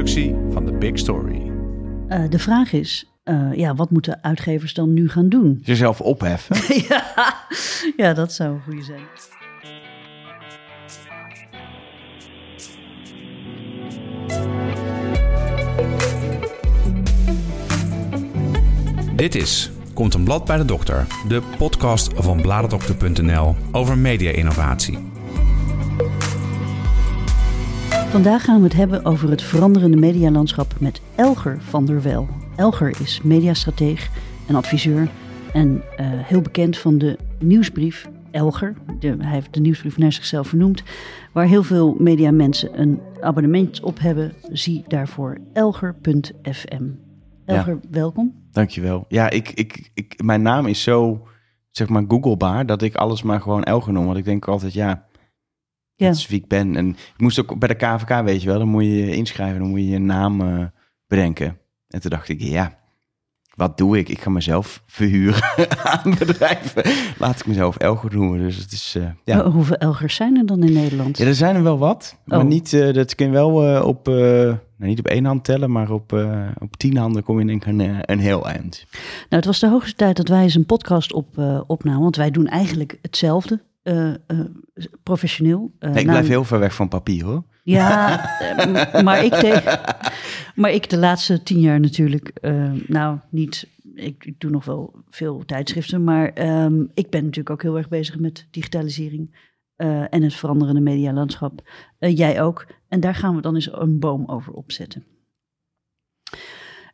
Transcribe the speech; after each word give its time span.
productie 0.00 0.34
van 0.52 0.64
The 0.64 0.72
Big 0.72 0.98
Story. 0.98 1.50
Uh, 2.08 2.28
de 2.28 2.38
vraag 2.38 2.72
is, 2.72 3.12
uh, 3.24 3.54
ja, 3.54 3.74
wat 3.74 3.90
moeten 3.90 4.22
uitgevers 4.22 4.74
dan 4.74 4.92
nu 4.92 5.08
gaan 5.08 5.28
doen? 5.28 5.60
Jezelf 5.64 6.00
opheffen? 6.00 6.56
ja, 6.88 7.34
ja, 7.96 8.14
dat 8.14 8.32
zou 8.32 8.54
een 8.54 8.60
goede 8.62 8.82
zijn. 8.82 9.00
Dit 19.16 19.34
is 19.34 19.70
Komt 19.94 20.14
een 20.14 20.24
blad 20.24 20.44
bij 20.44 20.56
de 20.56 20.64
dokter, 20.64 21.06
de 21.28 21.42
podcast 21.58 22.12
van 22.14 22.40
bladerdokter.nl 22.40 23.54
over 23.72 23.98
media-innovatie. 23.98 24.98
Vandaag 28.10 28.44
gaan 28.44 28.58
we 28.58 28.64
het 28.64 28.76
hebben 28.76 29.04
over 29.04 29.30
het 29.30 29.42
veranderende 29.42 29.96
medialandschap 29.96 30.74
met 30.80 31.00
Elger 31.14 31.60
van 31.60 31.84
der 31.84 32.02
Wel. 32.02 32.28
Elger 32.56 33.00
is 33.00 33.20
mediastrateeg 33.22 34.10
en 34.48 34.54
adviseur 34.54 35.10
en 35.52 35.70
uh, 35.70 35.80
heel 36.00 36.40
bekend 36.40 36.78
van 36.78 36.98
de 36.98 37.18
nieuwsbrief 37.38 38.08
Elger. 38.30 38.74
De, 38.98 39.16
hij 39.18 39.32
heeft 39.32 39.54
de 39.54 39.60
nieuwsbrief 39.60 39.98
naar 39.98 40.12
zichzelf 40.12 40.48
vernoemd, 40.48 40.82
waar 41.32 41.46
heel 41.46 41.62
veel 41.62 41.96
mediamensen 41.98 42.80
een 42.80 43.00
abonnement 43.20 43.80
op 43.80 43.98
hebben. 44.00 44.32
Zie 44.52 44.84
daarvoor 44.88 45.38
elger.fm. 45.52 46.84
Elger, 47.44 47.78
ja. 47.82 47.88
welkom. 47.90 48.34
Dankjewel. 48.52 49.04
Ja, 49.08 49.30
ik, 49.30 49.50
ik, 49.50 49.90
ik, 49.94 50.22
mijn 50.22 50.42
naam 50.42 50.66
is 50.66 50.82
zo, 50.82 51.26
zeg 51.70 51.88
maar, 51.88 52.04
googlebaar 52.08 52.66
dat 52.66 52.82
ik 52.82 52.94
alles 52.94 53.22
maar 53.22 53.40
gewoon 53.40 53.64
Elger 53.64 53.92
noem. 53.92 54.06
Want 54.06 54.18
ik 54.18 54.24
denk 54.24 54.48
altijd, 54.48 54.72
ja, 54.72 55.08
ja. 56.00 56.06
dat 56.06 56.16
is 56.16 56.26
wie 56.26 56.40
ik 56.40 56.48
ben. 56.48 56.76
En 56.76 56.88
ik 56.88 57.20
moest 57.20 57.40
ook 57.40 57.58
bij 57.58 57.68
de 57.68 57.74
KVK, 57.74 58.24
weet 58.24 58.42
je 58.42 58.48
wel, 58.48 58.58
dan 58.58 58.68
moet 58.68 58.84
je 58.84 58.96
je 58.96 59.16
inschrijven, 59.16 59.58
dan 59.58 59.68
moet 59.68 59.78
je 59.78 59.88
je 59.88 59.98
naam 59.98 60.40
uh, 60.40 60.64
bedenken. 61.06 61.58
En 61.88 62.00
toen 62.00 62.10
dacht 62.10 62.28
ik, 62.28 62.40
ja, 62.40 62.78
wat 63.54 63.78
doe 63.78 63.98
ik? 63.98 64.08
Ik 64.08 64.20
ga 64.20 64.30
mezelf 64.30 64.82
verhuren 64.86 65.42
aan 65.92 66.14
bedrijven. 66.18 66.82
Laat 67.18 67.40
ik 67.40 67.46
mezelf 67.46 67.76
Elger 67.76 68.14
noemen. 68.14 68.38
Dus 68.38 68.56
het 68.56 68.72
is, 68.72 68.94
uh, 68.96 69.08
ja. 69.24 69.40
Oh, 69.40 69.52
hoeveel 69.52 69.76
Elgers 69.76 70.14
zijn 70.14 70.36
er 70.36 70.46
dan 70.46 70.62
in 70.62 70.72
Nederland? 70.72 71.18
Ja, 71.18 71.26
er 71.26 71.34
zijn 71.34 71.56
er 71.56 71.62
wel 71.62 71.78
wat. 71.78 72.18
Maar 72.24 72.40
oh. 72.40 72.46
niet, 72.46 72.72
uh, 72.72 72.92
dat 72.92 73.14
kun 73.14 73.26
je 73.26 73.32
wel 73.32 73.82
op 73.82 74.06
nou, 74.06 74.58
niet 74.76 74.98
op 74.98 75.06
één 75.06 75.24
hand 75.24 75.44
tellen, 75.44 75.70
maar 75.70 75.90
op, 75.90 76.12
op 76.58 76.76
tien 76.76 76.96
handen 76.96 77.22
kom 77.22 77.40
je 77.40 77.46
denk 77.46 77.62
ik 77.64 77.68
een, 77.68 77.80
eh, 77.80 77.98
een 78.00 78.18
heel 78.18 78.48
eind. 78.48 78.84
Nou, 78.90 79.02
het 79.28 79.44
was 79.44 79.58
de 79.58 79.68
hoogste 79.68 79.94
tijd 79.94 80.16
dat 80.16 80.28
wij 80.28 80.42
eens 80.42 80.54
een 80.54 80.66
podcast 80.66 81.12
op, 81.12 81.38
opnamen, 81.66 82.00
want 82.00 82.16
wij 82.16 82.30
doen 82.30 82.46
eigenlijk 82.46 82.98
hetzelfde, 83.02 83.60
professioneel. 85.02 85.72
Nee, 85.78 85.94
ik 85.94 86.06
blijf 86.06 86.28
heel 86.28 86.44
ver 86.44 86.58
weg 86.58 86.74
van 86.74 86.88
papier 86.88 87.24
hoor. 87.24 87.44
Ja, 87.62 88.20
maar, 89.04 89.24
ik 89.24 89.30
de, 89.30 89.78
maar 90.54 90.70
ik 90.70 90.90
de 90.90 90.98
laatste 90.98 91.42
tien 91.42 91.60
jaar 91.60 91.80
natuurlijk, 91.80 92.32
nou 92.86 93.18
niet, 93.30 93.68
ik, 93.94 94.24
ik, 94.24 94.40
doe 94.40 94.50
nog 94.50 94.64
wel 94.64 94.94
veel 95.08 95.44
tijdschriften, 95.46 96.04
maar 96.04 96.48
um, 96.64 96.90
ik 96.94 97.10
ben 97.10 97.20
natuurlijk 97.20 97.50
ook 97.50 97.62
heel 97.62 97.76
erg 97.76 97.88
bezig 97.88 98.18
met 98.18 98.46
digitalisering. 98.50 99.48
En 100.10 100.22
het 100.22 100.34
veranderende 100.34 100.80
medialandschap. 100.80 101.68
Jij 101.98 102.42
ook. 102.42 102.66
En 102.88 103.00
daar 103.00 103.14
gaan 103.14 103.34
we 103.34 103.40
dan 103.40 103.54
eens 103.54 103.72
een 103.72 103.98
boom 103.98 104.24
over 104.26 104.52
opzetten. 104.52 105.04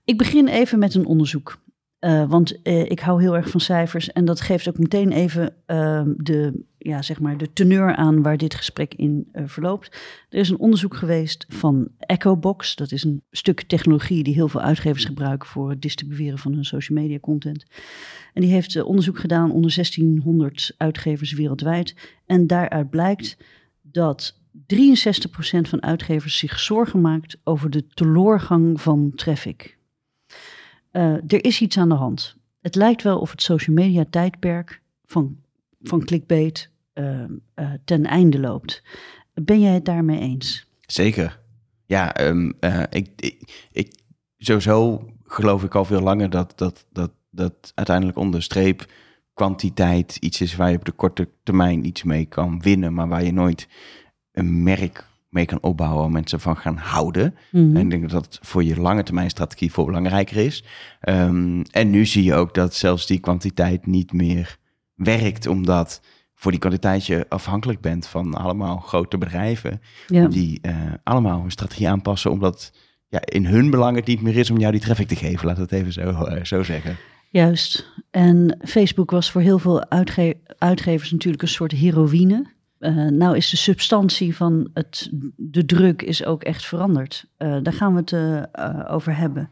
Ik 0.05 0.19
begin 0.19 0.49
even 0.49 0.79
met 0.79 0.95
een 0.95 1.07
onderzoek. 1.07 1.65
Uh, 2.01 2.29
want 2.29 2.59
ik 2.63 3.01
hou 3.01 3.23
heel 3.23 3.37
erg 3.37 3.49
van 3.49 3.61
cijfers 3.61 4.13
en 4.13 4.25
dat 4.25 4.41
geeft 4.41 4.69
ook 4.69 4.79
meteen 4.79 5.13
even 5.13 5.55
ehm, 5.67 6.13
de, 6.17 6.65
ja, 6.87 7.03
zeg 7.03 7.21
maar 7.21 7.37
de 7.37 7.53
teneur 7.53 7.95
aan 7.95 8.23
waar 8.23 8.37
dit 8.37 8.55
gesprek 8.55 8.95
in 8.95 9.29
verloopt. 9.33 10.01
Er 10.29 10.39
is 10.39 10.49
een 10.49 10.59
onderzoek 10.59 10.97
geweest 10.97 11.47
van 11.49 11.89
EchoBox. 11.99 12.77
Dat 12.77 12.93
is 12.93 13.05
een 13.05 13.23
stuk 13.31 13.63
technologie 13.63 14.23
die 14.23 14.35
heel 14.35 14.49
veel 14.49 14.61
uitgevers 14.61 15.05
gebruiken 15.05 15.49
voor 15.49 15.71
het 15.71 15.83
distribueren 15.83 16.39
van 16.39 16.53
hun 16.53 16.65
social 16.65 16.99
media 16.99 17.19
content. 17.19 17.67
En 18.35 18.43
die 18.43 18.51
heeft 18.51 18.83
onderzoek 18.83 19.19
gedaan 19.19 19.53
onder 19.53 19.75
1600 19.75 20.75
uitgevers 20.77 21.33
wereldwijd. 21.33 21.95
En 22.27 22.47
daaruit 22.47 22.91
blijkt 22.91 23.37
dat 23.83 24.41
63% 24.57 25.69
van 25.69 25.83
uitgevers 25.83 26.39
zich 26.39 26.59
zorgen 26.59 27.01
maakt 27.01 27.37
over 27.45 27.71
de 27.71 27.87
teleurgang 27.87 28.81
van 28.81 29.13
traffic. 29.15 29.79
Uh, 30.93 31.03
er 31.03 31.45
is 31.45 31.61
iets 31.61 31.79
aan 31.79 31.89
de 31.89 31.95
hand. 31.95 32.37
Het 32.61 32.75
lijkt 32.75 33.03
wel 33.03 33.19
of 33.19 33.31
het 33.31 33.43
social 33.43 33.77
media 33.77 34.05
tijdperk 34.11 34.83
van, 35.05 35.37
van 35.83 36.05
clickbait 36.05 36.71
uh, 36.99 37.21
uh, 37.55 37.71
ten 37.85 38.05
einde 38.05 38.39
loopt. 38.41 38.83
Ben 39.35 39.61
jij 39.61 39.73
het 39.73 39.85
daarmee 39.85 40.19
eens? 40.19 40.67
Zeker. 40.81 41.41
Ja, 41.87 42.21
um, 42.27 42.55
ik, 42.91 43.09
ik, 43.17 43.67
ik, 43.73 43.95
sowieso 44.37 45.05
geloof 45.25 45.65
ik 45.65 45.75
al 45.75 45.85
veel 45.85 46.01
langer 46.01 46.31
dat, 46.31 46.53
dat, 46.59 46.87
dat, 46.93 47.11
dat 47.31 47.73
uiteindelijk 47.75 48.19
onder 48.19 48.43
streep 48.43 48.87
kwantiteit 49.35 50.17
iets 50.17 50.41
is 50.41 50.57
waar 50.57 50.71
je 50.71 50.77
op 50.77 50.85
de 50.85 50.93
korte 50.93 51.29
termijn 51.43 51.87
iets 51.87 52.03
mee 52.03 52.25
kan 52.25 52.61
winnen, 52.61 52.95
maar 52.95 53.09
waar 53.09 53.25
je 53.25 53.33
nooit 53.33 53.69
een 54.33 54.63
merk 54.63 55.07
mee 55.29 55.45
kan 55.45 55.63
opbouwen, 55.63 56.13
mensen 56.13 56.41
van 56.41 56.57
gaan 56.57 56.77
houden. 56.77 57.35
En 57.53 57.77
ik 57.77 57.91
denk 57.91 58.11
dat 58.11 58.11
dat 58.11 58.39
voor 58.43 58.65
je 58.65 58.81
lange 58.81 59.03
termijn 59.03 59.31
strategie 59.31 59.73
veel 59.73 59.85
belangrijker 59.85 60.37
is. 60.37 60.65
Um, 61.09 61.63
en 61.63 61.91
nu 61.91 62.07
zie 62.07 62.25
je 62.25 62.35
ook 62.35 62.55
dat 62.55 62.75
zelfs 62.75 63.07
die 63.07 63.19
kwantiteit 63.19 63.87
niet 63.87 64.13
meer 64.13 64.59
werkt, 64.95 65.47
omdat 65.47 66.01
voor 66.47 66.55
die 66.55 66.65
kwantiteit 66.65 67.07
je 67.07 67.27
afhankelijk 67.29 67.81
bent 67.81 68.07
van 68.07 68.35
allemaal 68.35 68.77
grote 68.77 69.19
bedrijven 69.19 69.81
ja. 70.07 70.27
die 70.29 70.59
uh, 70.63 70.77
allemaal 71.03 71.41
hun 71.41 71.51
strategie 71.51 71.89
aanpassen, 71.89 72.31
omdat 72.31 72.73
ja, 73.09 73.21
in 73.25 73.47
hun 73.47 73.71
belang 73.71 73.97
het 73.97 74.07
niet 74.07 74.23
meer 74.23 74.37
is 74.37 74.51
om 74.51 74.59
jou 74.59 74.73
die 74.73 74.81
traffic 74.81 75.09
te 75.09 75.17
geven, 75.17 75.47
laat 75.47 75.57
het 75.57 75.73
even 75.73 75.93
zo, 75.93 76.01
uh, 76.01 76.45
zo 76.45 76.63
zeggen. 76.63 76.97
Juist. 77.31 77.93
En 78.11 78.59
Facebook 78.65 79.11
was 79.11 79.31
voor 79.31 79.41
heel 79.41 79.59
veel 79.59 79.91
uitge 79.91 80.37
uitgevers 80.59 81.11
natuurlijk 81.11 81.43
een 81.43 81.49
soort 81.49 81.73
heroïne. 81.73 82.47
Uh, 82.81 83.07
nou 83.07 83.37
is 83.37 83.51
de 83.51 83.57
substantie 83.57 84.37
van 84.37 84.71
het, 84.75 85.11
de 85.37 85.65
druk 85.65 86.03
is 86.03 86.25
ook 86.25 86.43
echt 86.43 86.67
veranderd. 86.67 87.27
Uh, 87.39 87.59
daar 87.63 87.73
gaan 87.73 87.95
we 87.95 88.01
het 88.01 88.13
uh, 88.13 88.93
over 88.93 89.17
hebben. 89.17 89.51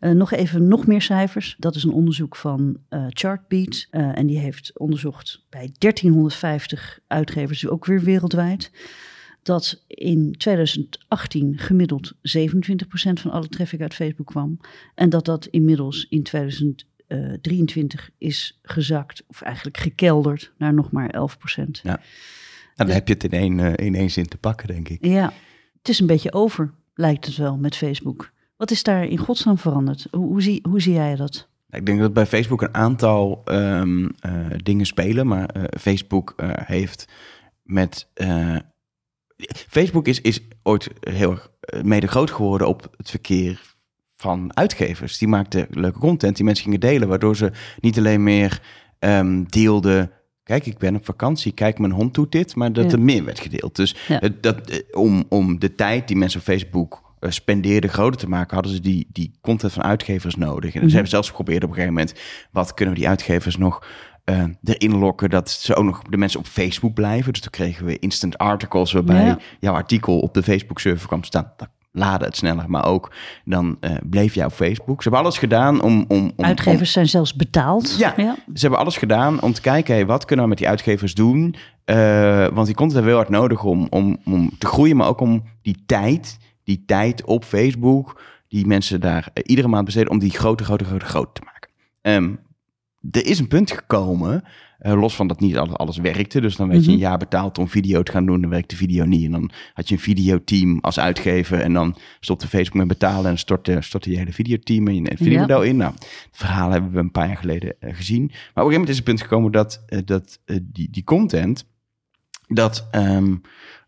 nog 0.00 0.32
even 0.32 0.68
nog 0.68 0.86
meer 0.86 1.02
cijfers. 1.02 1.56
Dat 1.58 1.74
is 1.74 1.84
een 1.84 1.92
onderzoek 1.92 2.36
van 2.36 2.76
Chartbeat. 3.08 3.86
en 3.90 4.26
die 4.26 4.38
heeft 4.38 4.78
onderzocht 4.78 5.44
bij 5.48 5.70
1350 5.78 6.98
uitgevers, 7.06 7.68
ook 7.68 7.84
weer 7.84 8.00
wereldwijd. 8.00 8.70
Dat 9.42 9.84
in 9.86 10.34
2018 10.38 11.58
gemiddeld 11.58 12.12
27% 12.14 12.18
van 12.94 13.30
alle 13.30 13.48
traffic 13.48 13.80
uit 13.80 13.94
Facebook 13.94 14.26
kwam. 14.26 14.60
En 14.94 15.08
dat 15.10 15.24
dat 15.24 15.46
inmiddels 15.46 16.06
in 16.08 16.22
2020 16.22 16.94
uh, 17.08 17.32
23 17.40 18.10
is 18.18 18.58
gezakt, 18.62 19.22
of 19.26 19.42
eigenlijk 19.42 19.76
gekelderd, 19.76 20.52
naar 20.58 20.74
nog 20.74 20.90
maar 20.90 21.10
11 21.10 21.38
procent. 21.38 21.80
Ja. 21.82 22.00
Nou, 22.76 22.88
dan 22.88 22.98
heb 22.98 23.08
je 23.08 23.14
het 23.14 23.24
in 23.24 23.30
één, 23.30 23.58
uh, 23.58 23.72
in 23.74 23.94
één 23.94 24.10
zin 24.10 24.26
te 24.26 24.36
pakken, 24.36 24.66
denk 24.68 24.88
ik. 24.88 25.04
Ja, 25.04 25.32
het 25.78 25.88
is 25.88 26.00
een 26.00 26.06
beetje 26.06 26.32
over, 26.32 26.74
lijkt 26.94 27.26
het 27.26 27.36
wel, 27.36 27.56
met 27.56 27.76
Facebook. 27.76 28.32
Wat 28.56 28.70
is 28.70 28.82
daar 28.82 29.04
in 29.04 29.18
godsnaam 29.18 29.58
veranderd? 29.58 30.06
Hoe, 30.10 30.26
hoe, 30.26 30.42
zie, 30.42 30.60
hoe 30.68 30.80
zie 30.80 30.92
jij 30.92 31.16
dat? 31.16 31.48
Ik 31.70 31.86
denk 31.86 32.00
dat 32.00 32.12
bij 32.12 32.26
Facebook 32.26 32.62
een 32.62 32.74
aantal 32.74 33.42
um, 33.44 34.02
uh, 34.02 34.10
dingen 34.62 34.86
spelen, 34.86 35.26
maar 35.26 35.56
uh, 35.56 35.62
Facebook 35.80 36.34
heeft 36.64 37.08
met. 37.62 38.08
Facebook 39.46 40.06
is, 40.06 40.20
is 40.20 40.40
ooit 40.62 40.90
heel 41.00 41.38
mede 41.82 42.06
groot 42.06 42.30
geworden 42.30 42.68
op 42.68 42.94
het 42.96 43.10
verkeer 43.10 43.74
van 44.16 44.56
uitgevers. 44.56 45.18
Die 45.18 45.28
maakten 45.28 45.66
leuke 45.70 45.98
content 45.98 46.36
die 46.36 46.44
mensen 46.44 46.64
gingen 46.64 46.80
delen, 46.80 47.08
waardoor 47.08 47.36
ze 47.36 47.52
niet 47.80 47.98
alleen 47.98 48.22
meer 48.22 48.60
um, 48.98 49.48
deelden. 49.48 50.10
Kijk, 50.46 50.66
ik 50.66 50.78
ben 50.78 50.96
op 50.96 51.04
vakantie, 51.04 51.52
kijk, 51.52 51.78
mijn 51.78 51.92
hond 51.92 52.14
doet 52.14 52.32
dit, 52.32 52.54
maar 52.54 52.72
dat 52.72 52.84
ja. 52.84 52.90
er 52.90 53.00
meer 53.00 53.24
werd 53.24 53.40
gedeeld. 53.40 53.76
Dus 53.76 53.96
ja. 54.08 54.20
dat, 54.40 54.84
om, 54.92 55.24
om 55.28 55.58
de 55.58 55.74
tijd 55.74 56.08
die 56.08 56.16
mensen 56.16 56.40
op 56.40 56.46
Facebook 56.46 57.02
uh, 57.20 57.30
spendeerden 57.30 57.90
groter 57.90 58.20
te 58.20 58.28
maken, 58.28 58.54
hadden 58.54 58.72
ze 58.72 58.80
die, 58.80 59.06
die 59.12 59.38
content 59.40 59.72
van 59.72 59.82
uitgevers 59.82 60.36
nodig. 60.36 60.70
En 60.70 60.70
mm 60.70 60.80
-hmm. 60.80 60.88
ze 60.88 60.94
hebben 60.94 61.10
zelfs 61.10 61.28
geprobeerd 61.28 61.62
op 61.62 61.68
een 61.68 61.74
gegeven 61.74 61.94
moment, 61.94 62.18
wat 62.50 62.74
kunnen 62.74 62.94
we 62.94 63.00
die 63.00 63.08
uitgevers 63.08 63.56
nog 63.56 63.86
uh, 64.24 64.44
erin 64.64 64.96
lokken 64.96 65.30
dat 65.30 65.50
ze 65.50 65.74
ook 65.74 65.84
nog 65.84 66.02
de 66.02 66.16
mensen 66.16 66.40
op 66.40 66.46
Facebook 66.46 66.94
blijven. 66.94 67.32
Dus 67.32 67.42
toen 67.42 67.50
kregen 67.50 67.86
we 67.86 67.98
instant 67.98 68.38
articles 68.38 68.92
waarbij 68.92 69.24
ja. 69.24 69.38
jouw 69.60 69.74
artikel 69.74 70.18
op 70.18 70.34
de 70.34 70.42
Facebook 70.42 70.80
server 70.80 71.06
kwam 71.06 71.20
te 71.20 71.26
staan. 71.26 71.52
Dat 71.56 71.68
laden 71.96 72.26
het 72.26 72.36
sneller, 72.36 72.70
maar 72.70 72.84
ook 72.84 73.12
dan 73.44 73.76
uh, 73.80 73.90
bleef 74.04 74.34
jij 74.34 74.44
op 74.44 74.52
Facebook. 74.52 75.02
Ze 75.02 75.08
hebben 75.08 75.20
alles 75.20 75.38
gedaan 75.38 75.82
om... 75.82 76.04
om, 76.08 76.32
om 76.36 76.44
uitgevers 76.44 76.80
om, 76.80 76.86
zijn 76.86 77.08
zelfs 77.08 77.34
betaald. 77.34 77.96
Ja, 77.98 78.14
ja, 78.16 78.34
ze 78.54 78.60
hebben 78.60 78.78
alles 78.78 78.96
gedaan 78.96 79.40
om 79.40 79.52
te 79.52 79.60
kijken, 79.60 79.94
hey, 79.94 80.06
wat 80.06 80.24
kunnen 80.24 80.44
we 80.44 80.50
met 80.50 80.58
die 80.58 80.68
uitgevers 80.68 81.14
doen? 81.14 81.54
Uh, 81.84 82.46
want 82.48 82.66
die 82.66 82.74
content 82.74 82.92
hebben 82.92 83.10
heel 83.10 83.16
hard 83.16 83.28
nodig 83.28 83.64
om, 83.64 83.86
om, 83.90 84.18
om 84.24 84.50
te 84.58 84.66
groeien, 84.66 84.96
maar 84.96 85.08
ook 85.08 85.20
om 85.20 85.42
die 85.62 85.82
tijd, 85.86 86.38
die 86.64 86.82
tijd 86.86 87.24
op 87.24 87.44
Facebook, 87.44 88.20
die 88.48 88.66
mensen 88.66 89.00
daar 89.00 89.28
uh, 89.34 89.44
iedere 89.46 89.68
maand 89.68 89.84
besteden, 89.84 90.10
om 90.10 90.18
die 90.18 90.30
groter, 90.30 90.66
groter, 90.66 90.86
groter, 90.86 91.08
groter 91.08 91.32
te 91.32 91.42
maken. 91.44 91.70
Um, 92.02 92.38
er 93.10 93.26
is 93.26 93.38
een 93.38 93.48
punt 93.48 93.70
gekomen, 93.70 94.44
eh, 94.78 95.00
los 95.00 95.16
van 95.16 95.26
dat 95.26 95.40
niet 95.40 95.56
alles, 95.56 95.74
alles 95.74 95.96
werkte. 95.96 96.40
Dus 96.40 96.56
dan 96.56 96.68
werd 96.68 96.80
je 96.80 96.86
Mhm. 96.86 96.94
een 96.94 97.06
jaar 97.06 97.18
betaald 97.18 97.58
om 97.58 97.68
video 97.68 98.02
te 98.02 98.12
gaan 98.12 98.26
doen, 98.26 98.40
dan 98.40 98.50
werkte 98.50 98.76
video 98.76 99.04
niet. 99.04 99.24
En 99.24 99.30
dan 99.30 99.50
had 99.74 99.88
je 99.88 99.94
een 99.94 100.00
videoteam 100.00 100.78
als 100.80 100.98
uitgever 100.98 101.60
en 101.60 101.72
dan 101.72 101.96
stopte 102.20 102.48
Facebook 102.48 102.74
met 102.76 102.86
betalen 102.86 103.30
en 103.30 103.38
stortte, 103.38 103.76
stortte 103.80 104.10
je 104.10 104.16
hele 104.16 104.32
videoteam 104.32 104.88
en 104.88 104.94
je 104.94 105.02
het 105.02 105.18
videomodel 105.18 105.62
in. 105.62 105.76
Nou, 105.76 105.92
het 105.92 106.28
verhaal 106.30 106.70
hebben 106.70 106.90
we 106.90 106.98
een 106.98 107.10
paar 107.10 107.26
jaar 107.26 107.36
geleden 107.36 107.74
eh, 107.80 107.94
gezien. 107.96 108.22
Maar 108.22 108.30
op 108.30 108.36
een 108.36 108.42
gegeven 108.52 108.70
moment 108.72 108.88
is 108.88 108.96
het 108.96 109.04
punt 109.04 109.20
gekomen 109.20 109.52
dat, 109.52 109.82
eh, 109.86 109.98
dat 110.04 110.40
die, 110.62 110.90
die 110.90 111.04
content, 111.04 111.66
dat 112.48 112.88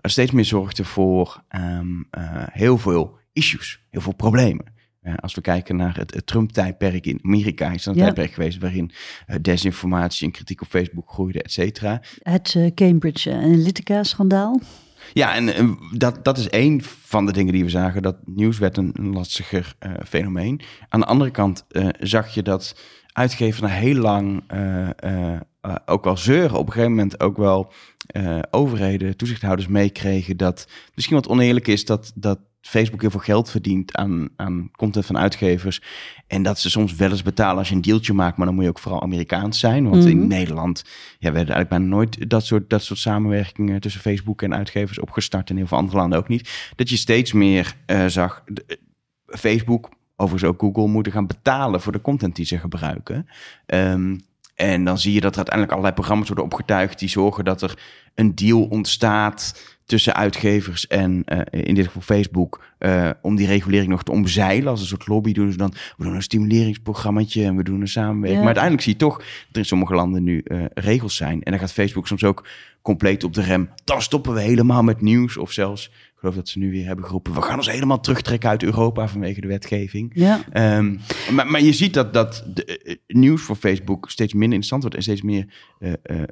er 0.00 0.11
steeds 0.11 0.31
meer 0.31 0.44
zorgde 0.44 0.85
voor 0.85 1.43
ehm, 1.49 2.02
eh, 2.11 2.23
heel 2.50 2.79
veel 2.79 3.19
issues, 3.32 3.81
heel 3.90 4.00
veel 4.00 4.14
problemen. 4.14 4.76
Eh, 5.00 5.15
als 5.17 5.35
we 5.35 5.41
kijken 5.41 5.77
naar 5.77 5.97
het, 5.97 6.15
het 6.15 6.27
Trump-tijdperk 6.27 7.06
in 7.06 7.19
Amerika, 7.23 7.71
is 7.73 7.83
dat 7.83 7.95
een 7.95 8.00
Ja. 8.00 8.06
tijdperk 8.06 8.33
geweest 8.33 8.59
waarin 8.59 8.91
eh, 9.27 9.37
desinformatie 9.43 10.27
en 10.27 10.33
kritiek 10.33 10.61
op 10.61 10.69
Facebook 10.69 11.11
groeide, 11.11 11.43
et 11.43 11.53
cetera. 11.53 12.00
Het 12.23 12.55
eh, 12.56 12.75
Cambridge 12.75 13.33
Analytica-schandaal. 13.33 14.61
Ja, 15.12 15.35
en 15.35 15.79
dat, 15.93 16.25
dat 16.25 16.39
is 16.39 16.49
één 16.49 16.83
van 16.83 17.27
de 17.27 17.33
dingen 17.33 17.53
die 17.53 17.65
we 17.65 17.71
zagen. 17.71 18.03
Dat 18.03 18.17
nieuws 18.25 18.59
werd 18.59 18.77
een, 18.77 18.91
een 18.93 19.12
lastiger 19.12 19.75
fenomeen. 20.06 20.61
Aan 20.89 21.00
de 21.00 21.06
andere 21.06 21.31
kant 21.31 21.65
zag 22.00 22.35
je 22.35 22.43
dat 22.43 22.81
uitgevers 23.12 23.61
na 23.61 23.69
heel 23.69 23.95
lang 23.95 24.43
ook 25.87 26.05
wel 26.05 26.17
zeuren. 26.17 26.59
Op 26.59 26.67
een 26.67 26.73
gegeven 26.73 26.95
moment 26.95 27.21
ook 27.21 27.37
wel 27.37 27.73
overheden, 28.50 29.17
toezichthouders 29.17 29.69
meekregen 29.69 30.37
dat 30.37 30.69
misschien 30.95 31.17
wat 31.17 31.29
oneerlijk 31.29 31.67
is 31.67 31.85
dat, 31.85 32.12
dat 32.15 32.39
Facebook 32.69 33.00
heel 33.00 33.11
veel 33.11 33.20
geld 33.20 33.50
verdient 33.50 33.97
aan, 33.97 34.29
aan 34.37 34.70
content 34.76 35.06
van 35.06 35.19
uitgevers. 35.19 35.82
En 36.26 36.43
dat 36.43 36.59
ze 36.59 36.70
soms 36.70 36.94
wel 36.94 37.11
eens 37.11 37.23
betalen 37.23 37.59
als 37.59 37.69
je 37.69 37.75
een 37.75 37.81
deeltje 37.81 38.12
maakt, 38.12 38.37
maar 38.37 38.47
dan 38.47 38.55
moet 38.55 38.65
je 38.65 38.70
ook 38.70 38.79
vooral 38.79 39.03
Amerikaans 39.03 39.59
zijn. 39.59 39.88
Want 39.88 40.05
in 40.05 40.19
Mhm. 40.19 40.26
Nederland 40.26 40.85
ja, 41.19 41.32
werden 41.32 41.55
eigenlijk 41.55 41.69
bijna 41.69 41.85
nooit 41.85 42.31
dat 42.31 42.44
soort, 42.47 42.70
dat 42.70 42.82
soort 42.82 42.99
samenwerkingen 42.99 43.81
tussen 43.81 44.00
Facebook 44.00 44.43
en 44.43 44.55
uitgevers 44.55 44.99
opgestart. 44.99 45.50
En 45.50 45.56
heel 45.56 45.67
veel 45.67 45.79
andere 45.79 45.97
landen 45.97 46.19
ook 46.19 46.29
niet. 46.29 46.73
Dat 46.76 46.88
je 46.88 46.97
steeds 46.97 47.32
meer 47.32 47.75
eh, 47.87 48.06
zag. 48.06 48.43
eh, 48.67 48.76
Facebook, 49.26 49.88
overigens 50.17 50.50
ook 50.50 50.61
Google, 50.61 50.87
moeten 50.88 51.12
gaan 51.12 51.26
betalen 51.26 51.81
voor 51.81 51.93
de 51.93 52.00
content 52.00 52.37
die 52.37 52.47
ze 52.47 52.59
gebruiken. 52.59 53.26
Ehm, 53.67 54.17
en 54.55 54.85
dan 54.85 54.99
zie 54.99 55.12
je 55.12 55.21
dat 55.21 55.31
er 55.31 55.37
uiteindelijk 55.37 55.73
allerlei 55.73 55.94
programma's 55.94 56.26
worden 56.26 56.44
opgetuigd 56.44 56.99
die 56.99 57.09
zorgen 57.09 57.44
dat 57.44 57.62
er 57.62 57.79
een 58.14 58.35
deal 58.35 58.62
ontstaat 58.62 59.76
tussen 59.88 60.14
uitgevers 60.14 60.87
en 60.87 61.23
eh, 61.25 61.64
in 61.64 61.75
dit 61.75 61.87
geval 61.87 62.02
Facebook 62.02 62.64
eh, 62.79 63.11
om 63.23 63.37
die 63.37 63.46
regulering 63.46 63.90
nog 63.90 64.02
te 64.02 64.11
omzeilen. 64.11 64.69
Als 64.69 64.81
een 64.81 64.87
soort 64.87 65.06
lobby 65.06 65.32
doen 65.32 65.50
ze 65.50 65.56
dan, 65.56 65.73
we 65.96 66.05
doen 66.05 66.14
een 66.14 66.23
stimuleringsprogrammaatje 66.23 67.44
en 67.44 67.56
we 67.56 67.62
doen 67.62 67.81
een 67.81 67.88
samenwerking. 67.88 68.32
Ja. 68.32 68.37
Maar 68.37 68.46
uiteindelijk 68.46 68.82
zie 68.82 68.93
je 68.93 68.99
toch 68.99 69.17
dat 69.17 69.26
er 69.52 69.58
in 69.58 69.64
sommige 69.64 69.94
landen 69.94 70.23
nu 70.23 70.40
eh, 70.44 70.64
regels 70.75 71.17
zijn. 71.17 71.43
En 71.43 71.50
dan 71.50 71.61
gaat 71.61 71.73
Facebook 71.73 72.06
soms 72.06 72.25
ook 72.25 72.46
compleet 72.82 73.25
op 73.25 73.35
de 73.35 73.43
rem. 73.43 73.70
Dan 73.85 74.02
stoppen 74.02 74.35
we 74.35 74.40
helemaal 74.40 74.82
met 74.82 75.00
nieuws. 75.00 75.37
Of 75.37 75.52
zelfs, 75.52 75.87
ik 75.87 76.12
geloof 76.17 76.35
dat 76.35 76.49
ze 76.49 76.58
nu 76.58 76.70
weer 76.70 76.87
hebben 76.87 77.05
geroepen, 77.05 77.35
we 77.35 77.43
gaan 77.43 77.56
ons 77.56 77.70
helemaal 77.70 78.00
terugtrekken 78.00 78.49
uit 78.49 78.62
Europa 78.62 79.08
vanwege 79.08 79.40
de 79.40 79.46
wetgeving. 79.46 80.11
Ja, 80.14 80.40
Ehm, 80.52 80.96
maar, 81.31 81.46
maar 81.46 81.62
je 81.62 81.73
ziet 81.73 81.94
dat, 81.94 82.12
dat 82.12 82.44
de, 82.55 82.99
nieuws 83.06 83.43
voor 83.43 83.56
Facebook 83.56 84.11
steeds 84.11 84.32
minder 84.32 84.58
interessant 84.58 84.82
wordt 84.82 84.96
en 84.96 85.02
steeds 85.02 85.23
meer 85.23 85.46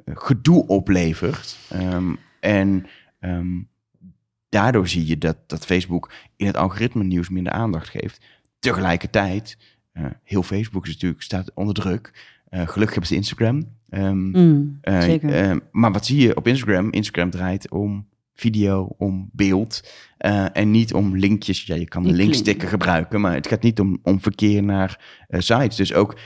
gedoe 0.05 0.67
oplevert. 0.67 1.57
Ehm, 1.69 2.13
en 2.39 2.85
ehm, 3.27 3.61
daardoor 4.49 4.87
zie 4.87 5.07
je 5.07 5.17
dat, 5.17 5.37
dat 5.47 5.65
Facebook 5.65 6.11
in 6.35 6.45
het 6.45 6.57
algoritme 6.57 7.03
nieuws 7.03 7.29
minder 7.29 7.53
aandacht 7.53 7.89
geeft. 7.89 8.25
Tegelijkertijd, 8.59 9.57
eh, 9.91 10.05
heel 10.23 10.43
Facebook 10.43 10.85
is 10.85 10.93
natuurlijk, 10.93 11.21
staat 11.21 11.51
onder 11.53 11.73
druk. 11.73 12.35
Eh, 12.49 12.59
gelukkig 12.59 12.89
hebben 12.89 13.07
ze 13.07 13.15
Instagram. 13.15 13.75
Ehm, 13.89 14.29
Mm, 14.29 14.77
eh, 14.81 15.01
zeker. 15.01 15.61
maar 15.71 15.91
wat 15.91 16.05
zie 16.05 16.21
je 16.21 16.35
op 16.35 16.47
Instagram? 16.47 16.91
Instagram 16.91 17.29
draait 17.29 17.69
om 17.71 18.07
video, 18.33 18.95
om 18.97 19.29
beeld 19.33 19.89
en 20.53 20.71
niet 20.71 20.93
om 20.93 21.17
linkjes. 21.17 21.63
Ja, 21.63 21.75
je 21.75 21.87
kan 21.87 22.03
de 22.03 22.13
klinken. 22.13 22.67
gebruiken, 22.67 23.21
maar 23.21 23.33
het 23.33 23.47
gaat 23.47 23.61
niet 23.61 23.79
om, 23.79 23.99
om 24.03 24.21
verkeer 24.21 24.63
naar 24.63 25.25
sites. 25.29 25.75
Dus 25.75 25.93
ook 25.93 26.17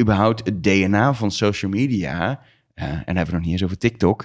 überhaupt 0.00 0.46
het 0.46 0.62
DNA 0.62 1.14
van 1.14 1.30
social 1.30 1.70
media, 1.70 2.40
en 2.74 3.02
dan 3.04 3.16
hebben 3.16 3.26
we 3.26 3.32
nog 3.32 3.40
niet 3.40 3.52
eens 3.52 3.64
over 3.64 3.78
TikTok, 3.78 4.24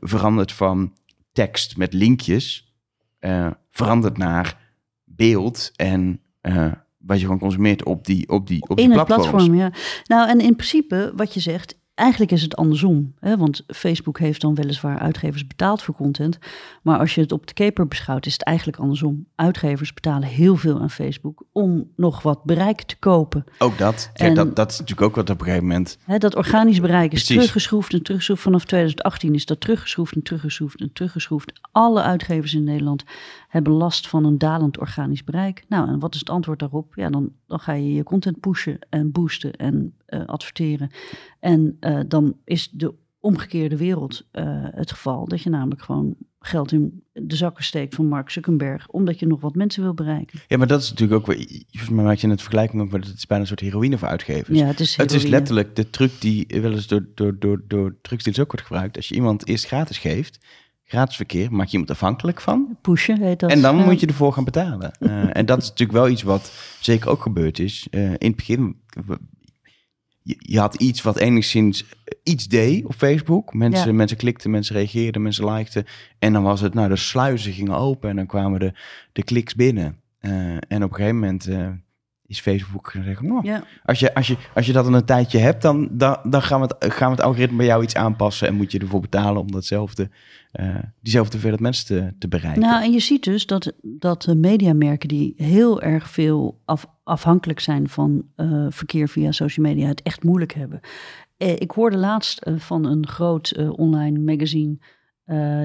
verandert 0.00 0.52
van 0.52 0.92
tekst 1.32 1.76
met 1.76 1.92
linkjes, 1.92 2.74
eh, 3.18 3.50
verandert 3.70 4.18
naar 4.18 4.58
beeld 5.04 5.72
en 5.76 6.20
eh, 6.40 6.72
wat 6.98 7.18
je 7.18 7.24
gewoon 7.24 7.40
consumeert 7.40 7.84
op 7.84 8.06
die, 8.06 8.28
op 8.28 8.46
die, 8.46 8.68
op 8.68 8.76
die 8.76 8.84
in 8.84 8.92
het 8.92 9.06
platform, 9.06 9.54
ja. 9.54 9.72
Nou, 10.04 10.28
en 10.28 10.40
in 10.40 10.56
principe, 10.56 11.12
wat 11.16 11.34
je 11.34 11.40
zegt, 11.40 11.79
eigenlijk 12.00 12.32
is 12.32 12.42
het 12.42 12.56
andersom. 12.56 13.14
Hè? 13.20 13.36
Want 13.36 13.64
Facebook 13.66 14.18
heeft 14.18 14.40
dan 14.40 14.54
weliswaar 14.54 14.98
uitgevers 14.98 15.46
betaald 15.46 15.82
voor 15.82 15.94
content. 15.94 16.38
Maar 16.82 16.98
als 16.98 17.14
je 17.14 17.20
het 17.20 17.32
op 17.32 17.46
de 17.46 17.52
keper 17.52 17.88
beschouwt, 17.88 18.26
is 18.26 18.32
het 18.32 18.42
eigenlijk 18.42 18.78
andersom. 18.78 19.26
Uitgevers 19.34 19.94
betalen 19.94 20.28
heel 20.28 20.56
veel 20.56 20.80
aan 20.80 20.90
Facebook 20.90 21.42
om 21.52 21.90
nog 21.96 22.22
wat 22.22 22.44
bereik 22.44 22.82
te 22.82 22.96
kopen. 22.98 23.44
Ook 23.58 23.78
dat. 23.78 24.10
Ja, 24.14 24.34
dat. 24.34 24.56
Dat 24.56 24.70
is 24.70 24.78
natuurlijk 24.78 25.08
ook 25.08 25.16
wat 25.16 25.30
op 25.30 25.38
een 25.38 25.44
gegeven 25.44 25.66
moment 25.66 25.98
Hè, 26.04 26.18
dat 26.18 26.36
organisch 26.36 26.80
bereik 26.80 27.12
is 27.12 27.24
Precies. 27.24 27.34
teruggeschroefd 27.36 27.92
en 27.92 28.02
teruggeschroefd. 28.02 28.42
Vanaf 28.42 28.64
2018 28.64 29.34
is 29.34 29.46
dat 29.46 29.60
teruggeschroefd 29.60 30.14
en 30.14 30.22
teruggeschroefd 30.22 30.80
en 30.80 30.92
teruggeschroefd. 30.92 31.52
Alle 31.72 32.02
uitgevers 32.02 32.54
in 32.54 32.64
Nederland 32.64 33.04
hebben 33.50 33.72
last 33.72 34.08
van 34.08 34.24
een 34.24 34.38
dalend 34.38 34.78
organisch 34.78 35.24
bereik. 35.24 35.64
Nou, 35.68 35.88
en 35.88 35.98
wat 35.98 36.14
is 36.14 36.20
het 36.20 36.30
antwoord 36.30 36.58
daarop? 36.58 36.94
Ja, 36.94 37.10
dan, 37.10 37.32
dan 37.46 37.60
ga 37.60 37.72
je 37.72 37.94
je 37.94 38.02
content 38.02 38.40
pushen 38.40 38.78
en 38.88 39.12
boosten 39.12 39.52
en 39.52 39.94
eh, 40.06 40.26
adverteren. 40.26 40.90
En 41.40 41.76
eh, 41.80 42.00
dan 42.06 42.36
is 42.44 42.70
de 42.70 42.94
omgekeerde 43.20 43.76
wereld 43.76 44.26
eh, 44.30 44.44
het 44.70 44.90
geval. 44.90 45.28
Dat 45.28 45.42
je 45.42 45.50
namelijk 45.50 45.82
gewoon 45.82 46.16
geld 46.40 46.72
in 46.72 47.04
de 47.12 47.36
zakken 47.36 47.64
steekt 47.64 47.94
van 47.94 48.06
Mark 48.06 48.30
Zuckerberg. 48.30 48.88
Omdat 48.88 49.18
je 49.18 49.26
nog 49.26 49.40
wat 49.40 49.54
mensen 49.54 49.82
wil 49.82 49.94
bereiken. 49.94 50.40
Ja, 50.48 50.56
maar 50.56 50.66
dat 50.66 50.82
is 50.82 50.90
natuurlijk 50.90 51.20
ook 51.20 51.26
weer. 51.26 51.46
Volgens 51.70 51.90
mij 51.90 52.04
maak 52.04 52.16
je 52.16 52.28
het 52.28 52.42
vergelijking 52.42 52.82
ook, 52.82 52.90
maar 52.90 53.00
het 53.00 53.14
is 53.16 53.26
bijna 53.26 53.42
een 53.42 53.48
soort 53.48 53.60
heroïne 53.60 53.98
voor 53.98 54.08
uitgevers. 54.08 54.58
Ja, 54.58 54.66
het 54.66 54.80
is, 54.80 54.96
het 54.96 55.12
is 55.12 55.26
letterlijk 55.26 55.76
de 55.76 55.90
truc 55.90 56.20
die 56.20 56.46
wel 56.60 56.72
eens 56.72 56.86
door, 56.86 57.06
door, 57.14 57.38
door, 57.38 57.62
door 57.68 57.96
drugsdealers 58.02 58.42
ook 58.44 58.52
wordt 58.52 58.66
gebruikt. 58.66 58.96
Als 58.96 59.08
je 59.08 59.14
iemand 59.14 59.46
eerst 59.46 59.66
gratis 59.66 59.98
geeft, 59.98 60.38
gratis 60.90 61.16
verkeer, 61.16 61.52
maak 61.52 61.66
je 61.66 61.72
iemand 61.72 61.90
afhankelijk 61.90 62.40
van. 62.40 62.76
pushen, 62.80 63.22
heet 63.22 63.40
dat. 63.40 63.50
en 63.50 63.60
dan 63.60 63.76
Ja. 63.76 63.84
moet 63.84 64.00
je 64.00 64.06
ervoor 64.06 64.32
gaan 64.32 64.44
betalen. 64.44 64.92
Eh, 64.98 65.36
en 65.36 65.46
dat 65.46 65.62
is 65.62 65.68
natuurlijk 65.68 65.98
wel 65.98 66.08
iets 66.08 66.22
wat 66.22 66.52
zeker 66.80 67.10
ook 67.10 67.22
gebeurd 67.22 67.58
is. 67.58 67.86
Eh, 67.90 68.04
in 68.04 68.16
het 68.18 68.36
begin, 68.36 68.76
je, 70.22 70.36
je 70.38 70.58
had 70.58 70.74
iets 70.74 71.02
wat 71.02 71.18
enigszins 71.18 71.84
iets 72.22 72.48
deed 72.48 72.84
op 72.84 72.94
Facebook. 72.94 73.54
Mensen, 73.54 73.86
Ja. 73.88 73.92
mensen 73.94 74.16
klikten, 74.16 74.50
mensen 74.50 74.76
reageerden, 74.76 75.22
mensen 75.22 75.52
likten. 75.54 75.84
En 76.18 76.32
dan 76.32 76.42
was 76.42 76.60
het, 76.60 76.74
nou, 76.74 76.88
de 76.88 76.96
sluizen 76.96 77.52
gingen 77.52 77.74
open 77.76 78.10
en 78.10 78.16
dan 78.16 78.26
kwamen 78.26 78.60
de, 78.60 78.72
de 79.12 79.22
kliks 79.22 79.54
binnen. 79.54 80.00
Eh, 80.18 80.30
en 80.54 80.82
op 80.84 80.90
een 80.90 80.94
gegeven 80.94 81.18
moment 81.18 81.48
is 82.30 82.40
Facebook 82.40 82.90
gaan 82.90 83.04
zeggen, 83.04 83.26
nou, 83.26 83.46
Ja. 83.46 83.64
als, 83.84 84.00
je, 84.00 84.14
als, 84.14 84.26
je, 84.26 84.36
als 84.54 84.66
je 84.66 84.72
dat 84.72 84.86
een 84.86 85.04
tijdje 85.04 85.38
hebt, 85.38 85.62
dan, 85.62 85.88
dan, 85.90 86.18
dan 86.24 86.42
gaan, 86.42 86.60
we 86.60 86.74
het, 86.78 86.92
gaan 86.94 87.10
we 87.10 87.16
het 87.16 87.24
algoritme 87.24 87.56
bij 87.56 87.66
jou 87.66 87.82
iets 87.82 87.94
aanpassen 87.94 88.48
en 88.48 88.54
moet 88.54 88.72
je 88.72 88.78
ervoor 88.78 89.00
betalen 89.00 89.40
om 89.40 89.50
datzelfde, 89.50 90.10
eh, 90.52 90.76
diezelfde 91.00 91.32
hoeveelheid 91.32 91.62
mensen 91.62 91.86
te, 91.86 92.14
te 92.18 92.28
bereiken. 92.28 92.62
Nou, 92.62 92.82
en 92.82 92.92
je 92.92 93.00
ziet 93.00 93.24
dus 93.24 93.46
dat, 93.46 93.72
dat 93.82 94.22
de 94.22 94.34
mediamerken 94.34 95.08
die 95.08 95.34
heel 95.36 95.82
erg 95.82 96.08
veel 96.08 96.60
af, 96.64 96.86
afhankelijk 97.04 97.60
zijn 97.60 97.88
van 97.88 98.24
eh, 98.36 98.66
verkeer 98.68 99.08
via 99.08 99.32
social 99.32 99.66
media 99.66 99.88
het 99.88 100.02
echt 100.02 100.24
moeilijk 100.24 100.52
hebben. 100.52 100.80
Eh, 101.36 101.52
ik 101.52 101.70
hoorde 101.70 101.96
laatst 101.96 102.50
van 102.56 102.84
een 102.84 103.06
groot 103.06 103.68
online 103.76 104.18
magazine, 104.18 104.78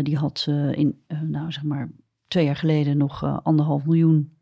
die 0.03 0.17
had 0.17 0.45
in, 0.71 0.99
nou 1.23 1.51
zeg 1.51 1.63
maar, 1.63 1.91
twee 2.27 2.45
jaar 2.45 2.55
geleden 2.55 2.97
nog 2.97 3.41
anderhalf 3.43 3.85
miljoen 3.85 4.33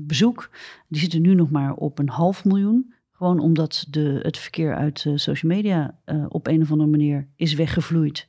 bezoek. 0.00 0.50
Die 0.88 1.00
zitten 1.00 1.22
nu 1.22 1.34
nog 1.34 1.50
maar 1.50 1.74
op 1.74 1.98
een 1.98 2.08
half 2.08 2.44
miljoen. 2.44 2.94
Gewoon 3.12 3.38
omdat 3.38 3.86
de, 3.90 4.18
het 4.22 4.38
verkeer 4.38 4.74
uit 4.74 5.04
eh, 5.06 5.12
social 5.16 5.52
media 5.52 5.98
eh, 6.04 6.24
op 6.28 6.46
een 6.46 6.62
of 6.62 6.70
andere 6.70 6.90
manier 6.90 7.28
is 7.36 7.54
weggevloeid. 7.54 8.28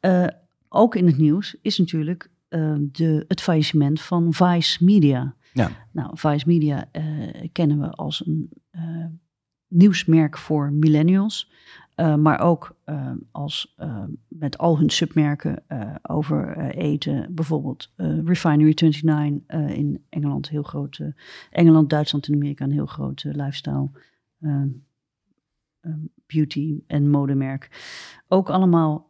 Eh, 0.00 0.26
ook 0.68 0.94
in 0.94 1.06
het 1.06 1.18
nieuws 1.18 1.56
is 1.62 1.78
natuurlijk 1.78 2.30
eh, 2.48 2.74
de, 2.78 3.24
het 3.28 3.40
faillissement 3.40 4.00
van 4.00 4.34
Vice 4.34 4.84
Media. 4.84 5.34
Ja. 5.52 5.70
Nou, 5.92 6.10
Vice 6.14 6.44
Media 6.46 6.88
eh, 6.92 7.04
kennen 7.52 7.80
we 7.80 7.90
als 7.90 8.26
een 8.26 8.50
eh, 8.70 9.06
nieuwsmerk 9.68 10.38
voor 10.38 10.72
millennials. 10.72 11.50
Eh, 12.00 12.14
maar 12.14 12.40
ook 12.40 12.76
eh, 12.84 13.10
als 13.30 13.74
eh, 13.76 14.04
met 14.28 14.58
al 14.58 14.78
hun 14.78 14.90
submerken 14.90 15.62
eh, 15.66 15.94
over 16.02 16.48
eh, 16.56 16.84
eten. 16.84 17.34
Bijvoorbeeld 17.34 17.92
Refinery 18.24 18.74
29 18.80 19.40
eh, 19.46 19.68
in 19.76 20.04
Engeland, 20.08 20.48
heel 20.48 20.62
groot. 20.62 21.00
Engeland, 21.50 21.90
Duitsland 21.90 22.26
en 22.26 22.34
Amerika 22.34 22.64
een 22.64 22.72
heel 22.72 22.86
groot 22.86 23.24
lifestyle. 23.24 23.90
eh, 24.40 24.62
eh, 25.80 25.92
beauty 26.26 26.80
en 26.86 27.10
modemerk. 27.10 27.68
Ook 28.28 28.50
allemaal 28.50 29.06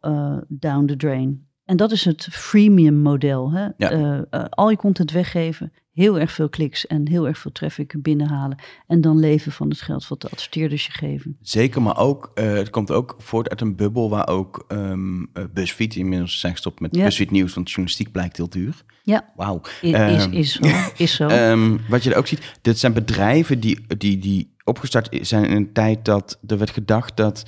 down 0.47 0.85
the 0.85 0.95
drain. 0.95 1.45
En 1.65 1.77
dat 1.77 1.91
is 1.91 2.05
het 2.05 2.23
freemium 2.31 2.95
model. 2.95 3.51
Hè? 3.51 3.67
Ja. 3.77 4.25
Al 4.49 4.69
je 4.69 4.77
content 4.77 5.11
weggeven, 5.11 5.71
heel 5.93 6.19
erg 6.19 6.31
veel 6.31 6.49
kliks 6.49 6.87
en 6.87 7.07
heel 7.07 7.27
erg 7.27 7.37
veel 7.37 7.51
traffic 7.51 7.95
binnenhalen. 8.01 8.57
En 8.87 9.01
dan 9.01 9.19
leven 9.19 9.51
van 9.51 9.69
het 9.69 9.81
geld 9.81 10.07
wat 10.07 10.21
de 10.21 10.29
adverteerders 10.29 10.85
je 10.85 10.91
geven. 10.91 11.37
Zeker, 11.41 11.81
maar 11.81 11.97
ook, 11.97 12.31
eh, 12.33 12.53
het 12.53 12.69
komt 12.69 12.91
ook 12.91 13.15
voort 13.17 13.49
uit 13.49 13.61
een 13.61 13.75
bubbel 13.75 14.09
waar 14.09 14.27
ook 14.27 14.65
um, 14.67 15.31
BuzzFeed 15.53 15.95
inmiddels 15.95 16.39
zijn 16.39 16.51
gestopt 16.53 16.79
met 16.79 16.95
Ja. 16.95 17.03
BuzzFeed 17.03 17.31
nieuws, 17.31 17.53
want 17.53 17.67
journalistiek 17.69 18.11
blijkt 18.11 18.37
heel 18.37 18.49
duur. 18.49 18.83
Ja, 19.03 19.31
Wauw. 19.35 19.61
i- 19.83 19.87
is, 19.87 19.93
Ehm, 19.93 20.31
is 20.31 20.51
zo. 20.51 20.63
Is 21.03 21.15
zo. 21.15 21.27
Ehm, 21.27 21.77
wat 21.89 22.03
je 22.03 22.11
er 22.11 22.17
ook 22.17 22.27
ziet, 22.27 22.57
dit 22.61 22.79
zijn 22.79 22.93
bedrijven 22.93 23.59
die, 23.59 23.79
die, 23.97 24.17
die 24.17 24.55
opgestart 24.63 25.17
zijn 25.21 25.45
in 25.45 25.55
een 25.55 25.73
tijd 25.73 26.05
dat 26.05 26.39
er 26.47 26.57
werd 26.57 26.69
gedacht 26.69 27.17
dat, 27.17 27.45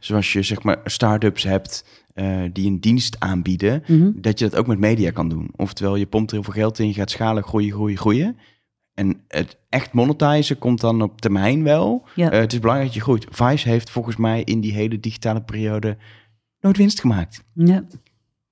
zoals 0.00 0.32
je 0.32 0.42
zeg 0.42 0.62
maar 0.62 0.80
start-ups 0.84 1.42
hebt 1.42 1.84
eh, 2.14 2.40
die 2.52 2.66
een 2.66 2.80
dienst 2.80 3.16
aanbieden, 3.20 3.82
Mhm. 3.86 4.10
dat 4.14 4.38
je 4.38 4.48
dat 4.48 4.58
ook 4.58 4.66
met 4.66 4.78
media 4.78 5.10
kan 5.10 5.28
doen. 5.28 5.50
Oftewel, 5.56 5.96
je 5.96 6.06
pompt 6.06 6.30
er 6.30 6.36
heel 6.36 6.44
veel 6.44 6.62
geld 6.62 6.78
in, 6.78 6.86
je 6.86 6.94
gaat 6.94 7.10
schalen, 7.10 7.42
groeien, 7.42 7.72
groeien, 7.72 7.96
groeien. 7.98 8.36
En 8.94 9.20
het 9.28 9.56
echt 9.68 9.92
monetizen 9.92 10.58
komt 10.58 10.80
dan 10.80 11.02
op 11.02 11.20
termijn 11.20 11.62
wel. 11.62 12.06
Ja. 12.14 12.30
Eh, 12.30 12.38
het 12.40 12.52
is 12.52 12.58
belangrijk 12.58 12.88
dat 12.90 12.98
je 12.98 13.04
groeit. 13.04 13.26
Vice 13.30 13.68
heeft 13.68 13.90
volgens 13.90 14.16
mij 14.16 14.42
in 14.44 14.60
die 14.60 14.72
hele 14.72 15.00
digitale 15.00 15.42
periode 15.42 15.96
nooit 16.60 16.76
winst 16.76 17.00
gemaakt. 17.00 17.44
ja. 17.54 17.84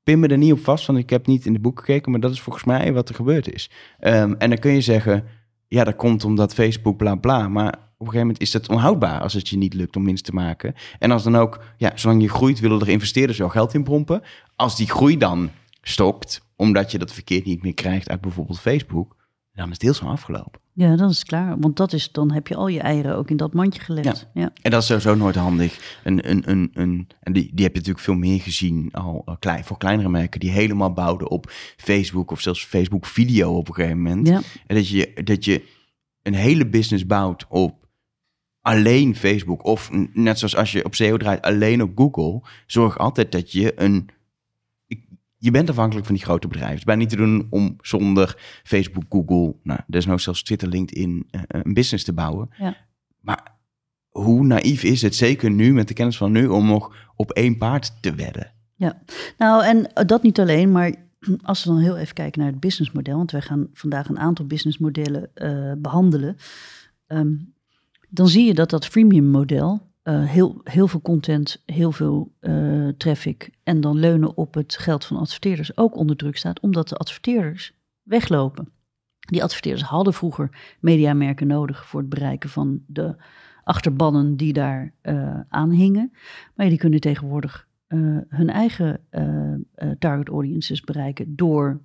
Pin 0.03 0.21
me 0.21 0.27
er 0.29 0.39
niet 0.39 0.53
op 0.53 0.65
vast, 0.65 0.87
want 0.87 0.99
ik 0.99 1.11
heb 1.11 1.27
niet 1.27 1.47
in 1.47 1.53
de 1.53 1.59
boek 1.59 1.79
gekeken, 1.79 2.11
maar 2.11 2.21
dat 2.21 2.33
is 2.33 2.41
volgens 2.41 2.65
mij 2.65 2.93
wat 2.93 3.09
er 3.09 3.15
gebeurd 3.15 3.53
is. 3.55 3.71
Ehm, 3.99 4.35
en 4.39 4.49
dan 4.51 4.59
kun 4.59 4.73
je 4.73 4.81
zeggen, 4.81 5.25
ja, 5.69 5.85
dat 5.85 5.97
komt 5.97 6.25
omdat 6.25 6.55
Facebook 6.55 6.97
bla 6.97 7.15
bla, 7.15 7.49
maar 7.49 7.75
een 7.99 8.13
gegeven 8.13 8.27
moment 8.27 8.41
is 8.41 8.51
dat 8.51 8.69
onhoudbaar 8.69 9.21
als 9.21 9.33
het 9.33 9.49
je 9.49 9.57
niet 9.57 9.75
lukt 9.75 9.97
om 9.97 10.05
winst 10.05 10.25
te 10.25 10.33
maken. 10.33 10.75
En 10.99 11.11
als 11.11 11.23
dan 11.23 11.37
ook, 11.37 11.65
ja, 11.77 11.93
zolang 11.95 12.23
je 12.23 12.29
groeit, 12.29 12.61
willen 12.61 12.81
er 12.81 12.89
investeerders 12.89 13.39
wel 13.39 13.49
geld 13.49 13.75
in 13.75 13.85
pompen. 13.85 14.23
Als 14.57 14.77
die 14.77 14.91
groei 14.91 15.19
dan 15.19 15.51
stokt, 15.83 16.41
omdat 16.57 16.91
je 16.91 16.99
dat 16.99 17.13
verkeerd 17.13 17.45
niet 17.45 17.63
meer 17.63 17.75
krijgt 17.75 18.09
uit 18.09 18.21
bijvoorbeeld 18.21 18.61
Facebook, 18.61 19.17
dan 19.53 19.67
is 19.67 19.73
het 19.73 19.83
heel 19.83 19.95
snel 19.95 20.11
afgelopen. 20.11 20.61
ja, 20.73 20.97
dan 20.97 21.09
is 21.09 21.19
het 21.19 21.27
klaar. 21.27 21.59
Want 21.59 21.77
dat 21.77 21.93
is, 21.93 22.13
dan 22.13 22.33
heb 22.33 22.47
je 22.49 22.55
al 22.57 22.69
je 22.69 22.81
eieren 22.81 23.17
ook 23.17 23.31
in 23.31 23.37
dat 23.37 23.55
mandje 23.55 23.81
gelegd. 23.81 24.29
Ja. 24.35 24.51
En 24.63 24.71
dat 24.71 24.81
is 24.81 24.87
sowieso 24.87 25.15
nooit 25.15 25.35
handig. 25.35 26.01
Een, 26.05 26.31
een, 26.31 26.51
een, 26.51 26.71
een, 26.75 27.09
en 27.21 27.33
die, 27.33 27.51
die 27.55 27.65
heb 27.65 27.73
je 27.73 27.79
natuurlijk 27.79 28.05
veel 28.05 28.15
meer 28.15 28.41
gezien 28.41 28.89
al 28.93 29.37
klein, 29.39 29.65
voor 29.65 29.79
kleinere 29.79 30.09
merken 30.09 30.41
die 30.41 30.51
helemaal 30.51 30.93
bouwden 30.93 31.31
op 31.31 31.51
Facebook 31.77 32.31
of 32.31 32.41
zelfs 32.41 32.65
Facebook 32.65 33.07
video 33.07 33.57
op 33.57 33.69
een 33.69 33.75
gegeven 33.75 34.03
moment. 34.03 34.29
Ja. 34.29 34.41
En 34.67 34.77
dat 34.77 34.89
je, 34.89 35.21
dat 35.25 35.45
je 35.45 35.65
een 36.23 36.35
hele 36.35 36.67
business 36.69 37.07
bouwt 37.07 37.47
op 37.49 37.86
alleen 38.67 39.17
Facebook 39.17 39.65
of 39.65 39.91
net 40.13 40.39
zoals 40.39 40.57
als 40.57 40.73
je 40.73 40.85
op 40.85 40.95
SEO 40.95 41.17
draait 41.17 41.43
alleen 41.43 41.83
op 41.83 41.93
Google, 41.95 42.49
zorg 42.67 42.99
altijd 42.99 43.33
dat 43.33 43.53
je 43.53 43.81
een 43.81 44.11
je 45.39 45.51
bent 45.51 45.71
afhankelijk 45.71 46.07
van 46.07 46.15
die 46.15 46.25
grote 46.25 46.49
bedrijven. 46.49 46.73
Het 46.73 46.79
is 46.79 46.85
bijna 46.85 47.01
niet 47.01 47.11
te 47.11 47.17
doen 47.17 47.47
om 47.51 47.77
zonder 47.81 48.61
Facebook, 48.65 49.05
Google, 49.09 49.55
nou, 49.63 49.81
desnoods 49.87 50.25
zelfs 50.25 50.43
Twitter, 50.43 50.69
LinkedIn, 50.69 51.29
eh, 51.31 51.41
een 51.49 51.75
business 51.75 52.05
te 52.05 52.13
bouwen. 52.13 52.49
Ja. 52.59 52.77
Maar 53.21 53.57
hoe 54.09 54.45
naïef 54.45 54.83
is 54.83 55.03
het, 55.03 55.15
zeker 55.15 55.51
nu 55.51 55.73
met 55.73 55.89
de 55.89 55.95
kennis 55.95 56.17
van 56.17 56.33
nu, 56.33 56.47
om 56.47 56.67
nog 56.67 56.97
op 57.17 57.31
één 57.31 57.59
paard 57.59 58.03
te 58.03 58.15
wedden? 58.15 58.53
Ja, 58.75 59.03
nou 59.39 59.65
en 59.65 59.93
eh, 59.93 60.05
dat 60.05 60.23
niet 60.23 60.41
alleen, 60.41 60.73
maar 60.73 60.95
als 61.43 61.65
we 61.65 61.71
dan 61.71 61.81
heel 61.81 61.97
even 61.97 62.15
kijken 62.15 62.41
naar 62.41 62.51
het 62.51 62.61
businessmodel, 62.61 63.17
want 63.17 63.31
wij 63.31 63.43
gaan 63.43 63.69
vandaag 63.73 64.09
een 64.09 64.19
aantal 64.19 64.47
businessmodellen 64.47 65.31
eh, 65.35 65.73
behandelen, 65.79 66.37
ehm, 67.07 67.35
dan 68.17 68.29
zie 68.29 68.47
je 68.47 68.55
dat 68.55 68.71
dat 68.71 68.87
freemium 68.87 69.25
model, 69.25 69.81
eh, 70.03 70.25
heel, 70.25 70.61
heel 70.65 70.89
veel 70.89 71.01
content, 71.01 71.63
heel 71.67 71.93
veel 71.93 72.33
eh, 72.41 72.89
traffic 72.89 73.51
en 73.63 73.81
dan 73.81 73.99
leunen 73.99 74.37
op 74.37 74.55
het 74.55 74.79
geld 74.79 75.05
van 75.05 75.17
adverteerders 75.17 75.77
ook 75.77 75.97
onder 75.97 76.17
druk 76.17 76.37
staat, 76.37 76.61
omdat 76.61 76.89
de 76.89 76.97
adverteerders 76.97 77.73
weglopen. 78.03 78.69
Die 79.19 79.43
adverteerders 79.43 79.85
hadden 79.85 80.13
vroeger 80.13 80.77
mediamerken 80.81 81.47
nodig 81.47 81.87
voor 81.87 82.01
het 82.01 82.09
bereiken 82.09 82.51
van 82.51 82.83
de 82.87 83.17
achterbannen 83.65 84.37
die 84.37 84.53
daar 84.53 84.93
eh 85.01 85.41
aan 85.49 85.71
hingen. 85.71 86.13
Maar 86.55 86.69
die 86.69 86.79
kunnen 86.79 87.01
tegenwoordig 87.01 87.69
hun 88.29 88.51
eigen 88.51 89.01
target 89.99 90.29
audiences 90.29 90.81
bereiken 90.81 91.37
door 91.37 91.81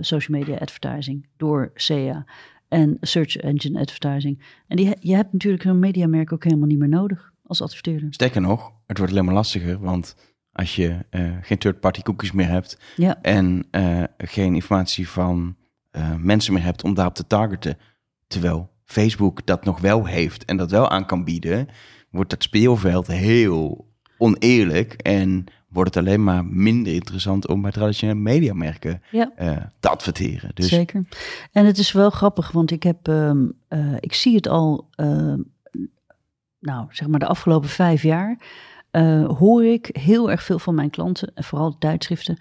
social 0.00 0.38
media 0.38 0.56
advertising, 0.56 1.28
door 1.36 1.70
SEA 1.74 2.26
en 2.68 2.96
search 3.00 3.36
engine 3.36 3.80
advertising. 3.80 4.42
En 4.66 4.76
die, 4.76 4.96
je 5.00 5.14
hebt 5.14 5.32
natuurlijk 5.32 5.64
een 5.64 5.78
mediamerk 5.78 6.32
ook 6.32 6.44
helemaal 6.44 6.66
niet 6.66 6.78
meer 6.78 6.88
nodig 6.88 7.32
als 7.42 7.62
adverteerder. 7.62 8.08
Sterker 8.10 8.40
nog, 8.40 8.72
het 8.86 8.98
wordt 8.98 9.12
alleen 9.12 9.24
maar 9.24 9.34
lastiger, 9.34 9.78
want 9.78 10.16
als 10.52 10.76
je 10.76 11.04
eh, 11.10 11.30
geen 11.42 11.58
third-party 11.58 12.02
cookies 12.02 12.32
meer 12.32 12.48
hebt 12.48 12.78
Ja, 12.96 13.22
en 13.22 13.66
eh, 13.70 14.02
geen 14.18 14.54
informatie 14.54 15.08
van 15.08 15.56
eh, 15.90 16.14
mensen 16.14 16.52
meer 16.52 16.62
hebt 16.62 16.84
om 16.84 16.94
daarop 16.94 17.14
te 17.14 17.26
targeten, 17.26 17.78
terwijl 18.26 18.70
Facebook 18.84 19.46
dat 19.46 19.64
nog 19.64 19.80
wel 19.80 20.06
heeft 20.06 20.44
en 20.44 20.56
dat 20.56 20.70
wel 20.70 20.90
aan 20.90 21.06
kan 21.06 21.24
bieden, 21.24 21.68
wordt 22.10 22.30
dat 22.30 22.42
speelveld 22.42 23.06
heel 23.06 23.88
oneerlijk 24.18 24.92
en 24.92 25.44
wordt 25.68 25.94
het 25.94 26.04
alleen 26.04 26.24
maar 26.24 26.44
minder 26.44 26.92
interessant 26.92 27.48
om 27.48 27.62
bij 27.62 27.70
traditionele 27.70 28.18
mediamerken 28.18 29.02
ja. 29.10 29.32
eh, 29.36 29.56
te 29.80 29.88
adverteren. 29.88 30.50
Dus 30.54 30.68
Zeker. 30.68 31.04
En 31.52 31.66
het 31.66 31.78
is 31.78 31.92
wel 31.92 32.10
grappig, 32.10 32.52
want 32.52 32.70
ik 32.70 32.82
heb, 32.82 33.08
ehm, 33.08 33.46
eh, 33.68 33.94
ik 34.00 34.14
zie 34.14 34.34
het 34.34 34.48
al, 34.48 34.88
ehm, 34.94 35.40
nou 36.60 36.86
zeg 36.90 37.08
maar 37.08 37.18
de 37.18 37.26
afgelopen 37.26 37.68
vijf 37.68 38.02
jaar, 38.02 38.38
eh, 38.90 39.26
hoor 39.26 39.64
ik 39.64 39.88
heel 39.92 40.30
erg 40.30 40.42
veel 40.42 40.58
van 40.58 40.74
mijn 40.74 40.90
klanten, 40.90 41.32
en 41.34 41.44
vooral 41.44 41.70
de 41.70 41.78
tijdschriften, 41.78 42.38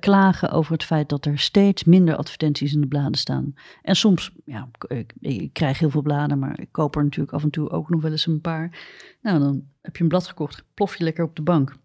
klagen 0.00 0.50
over 0.50 0.72
het 0.72 0.84
feit 0.84 1.08
dat 1.08 1.26
er 1.26 1.38
steeds 1.38 1.84
minder 1.84 2.16
advertenties 2.16 2.74
in 2.74 2.80
de 2.80 2.86
bladen 2.86 3.18
staan. 3.18 3.54
En 3.82 3.96
soms, 3.96 4.32
ja, 4.44 4.68
ik, 4.88 5.12
ik 5.20 5.52
krijg 5.52 5.78
heel 5.78 5.90
veel 5.90 6.02
bladen, 6.02 6.38
maar 6.38 6.60
ik 6.60 6.68
koop 6.70 6.96
er 6.96 7.02
natuurlijk 7.02 7.32
af 7.32 7.42
en 7.42 7.50
toe 7.50 7.70
ook 7.70 7.90
nog 7.90 8.02
wel 8.02 8.10
eens 8.10 8.26
een 8.26 8.40
paar. 8.40 8.78
Nou, 9.22 9.38
dan 9.38 9.62
heb 9.80 9.96
je 9.96 10.02
een 10.02 10.08
blad 10.08 10.26
gekocht, 10.26 10.64
plof 10.74 10.96
je 10.96 11.04
lekker 11.04 11.24
op 11.24 11.36
de 11.36 11.42
bank. 11.42 11.76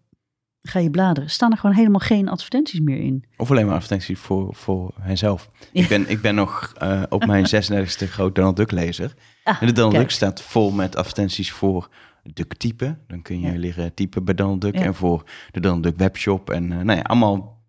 Ga 0.62 0.78
je 0.78 0.90
bladeren, 0.90 1.30
staan 1.30 1.50
er 1.52 1.58
gewoon 1.58 1.76
helemaal 1.76 2.00
geen 2.00 2.28
advertenties 2.28 2.80
meer 2.80 2.98
in. 2.98 3.24
Of 3.36 3.50
alleen 3.50 3.66
maar 3.66 3.74
advertenties 3.74 4.18
voor, 4.18 4.54
voor 4.54 4.92
henzelf. 5.00 5.50
Ik, 5.72 5.88
ben, 5.88 6.08
ik 6.10 6.20
ben 6.20 6.34
nog 6.34 6.72
eh, 6.78 7.02
op 7.08 7.26
mijn 7.26 7.44
36e 7.54 8.08
groot 8.08 8.34
Donald 8.34 8.56
Duck 8.56 8.70
lezer. 8.70 9.14
Ah, 9.44 9.56
en 9.60 9.66
de 9.66 9.72
Donald 9.72 9.92
kijk. 9.94 10.04
Duck 10.06 10.14
staat 10.16 10.42
vol 10.42 10.70
met 10.70 10.96
advertenties 10.96 11.52
voor 11.52 11.88
Duck 12.22 12.54
typen. 12.54 12.98
Dan 13.06 13.22
kun 13.22 13.40
je 13.40 13.52
Ja. 13.52 13.58
leren 13.58 13.94
typen 13.94 14.24
bij 14.24 14.34
Donald 14.34 14.60
Duck. 14.60 14.74
Ja. 14.76 14.82
En 14.84 14.94
voor 14.94 15.24
de 15.50 15.60
Donald 15.60 15.82
Duck 15.82 15.96
webshop. 15.96 16.50
En 16.50 16.72
eh, 16.72 16.78
nou 16.78 16.98
ja, 16.98 17.02
allemaal 17.04 17.60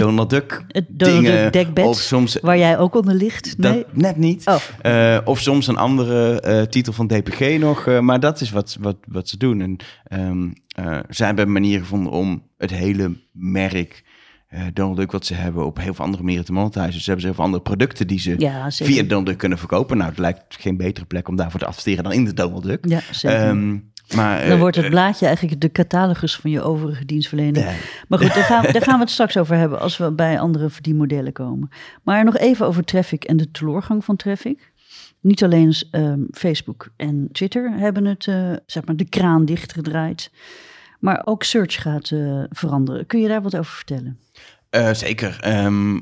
Donald 0.00 0.30
Duck 0.30 0.64
Het 0.68 0.86
dingen. 0.88 1.42
Duck 1.42 1.52
dekbed, 1.52 1.84
Of 1.84 1.98
soms... 1.98 2.38
waar 2.42 2.58
jij 2.58 2.78
ook 2.78 2.94
onder 2.94 3.14
ligt. 3.14 3.62
Dat 3.62 3.72
Nee? 3.72 3.84
net 3.92 4.16
niet. 4.16 4.46
Oh. 4.46 4.56
Eh, 5.14 5.18
of 5.24 5.40
soms 5.40 5.66
een 5.66 5.76
andere 5.76 6.40
eh, 6.40 6.62
titel 6.62 6.92
van 6.92 7.06
DPG 7.06 7.58
nog. 7.58 7.86
eh, 7.86 8.00
maar 8.00 8.20
dat 8.20 8.40
is 8.40 8.50
wat, 8.50 8.76
wat, 8.80 8.96
wat 9.08 9.28
ze 9.28 9.36
doen. 9.36 9.60
En 9.60 9.76
ehm, 10.04 10.48
eh, 10.68 10.98
zij 11.08 11.26
hebben 11.26 11.44
een 11.46 11.52
manier 11.52 11.78
gevonden 11.78 12.12
om 12.12 12.42
het 12.58 12.70
hele 12.70 13.16
merk 13.32 14.04
Donald 14.72 14.96
Duck 14.96 15.12
wat 15.12 15.26
ze 15.26 15.34
hebben 15.34 15.66
op 15.66 15.78
heel 15.78 15.94
veel 15.94 16.04
andere 16.04 16.22
manieren 16.22 16.44
te 16.46 16.52
monetizen. 16.52 16.90
Dus 16.92 17.02
ze 17.04 17.10
hebben 17.10 17.24
heel 17.26 17.34
veel 17.34 17.44
andere 17.44 17.62
producten 17.62 18.06
die 18.06 18.18
ze 18.18 18.34
Ja, 18.38 18.70
via 18.70 19.02
Donald 19.02 19.26
Duck 19.26 19.38
kunnen 19.38 19.58
verkopen. 19.58 19.96
Nou, 19.96 20.10
het 20.10 20.18
lijkt 20.18 20.42
geen 20.48 20.76
betere 20.76 21.06
plek 21.06 21.28
om 21.28 21.36
daarvoor 21.36 21.60
te 21.60 21.66
adverteren 21.66 22.04
dan 22.04 22.12
in 22.12 22.24
de 22.24 22.34
Donald 22.34 22.62
Duck. 22.62 22.84
Ja, 22.88 23.00
zeker. 23.10 23.38
Ehm, 23.38 23.76
maar, 24.14 24.40
dan 24.40 24.50
eh, 24.50 24.58
wordt 24.58 24.76
het 24.76 24.84
eh, 24.84 24.90
blaadje 24.90 25.26
eigenlijk 25.26 25.60
de 25.60 25.72
catalogus 25.72 26.36
van 26.36 26.50
je 26.50 26.62
overige 26.62 27.04
dienstverlening. 27.04 27.66
Maar 28.08 28.18
goed, 28.18 28.34
daar 28.34 28.44
gaan, 28.44 28.62
daar 28.72 28.82
gaan 28.88 28.94
we 28.94 29.00
het 29.04 29.10
straks 29.10 29.36
over 29.36 29.56
hebben 29.56 29.80
als 29.80 29.96
we 29.96 30.12
bij 30.12 30.40
andere 30.40 30.70
verdienmodellen 30.70 31.32
komen. 31.32 31.68
Maar 32.02 32.24
nog 32.24 32.36
even 32.36 32.66
over 32.66 32.84
traffic 32.84 33.24
en 33.24 33.36
de 33.36 33.50
teleurgang 33.50 34.04
van 34.04 34.16
traffic. 34.16 34.72
Niet 35.20 35.44
alleen 35.44 35.74
ehm, 35.90 36.20
Facebook 36.30 36.88
en 36.96 37.28
Twitter 37.32 37.70
hebben 37.72 38.04
het, 38.04 38.26
eh, 38.26 38.52
zeg 38.66 38.84
maar, 38.86 38.96
de 38.96 39.08
kraan 39.08 39.44
dichtgedraaid. 39.44 40.30
Maar 41.00 41.22
ook 41.24 41.42
search 41.42 41.82
gaat 41.82 42.12
veranderen. 42.50 43.06
Kun 43.06 43.20
je 43.20 43.28
daar 43.28 43.42
wat 43.42 43.56
over 43.56 43.72
vertellen? 43.72 44.18
Zeker. 44.92 45.36
Ehm, 45.40 45.96
eh, 45.96 46.00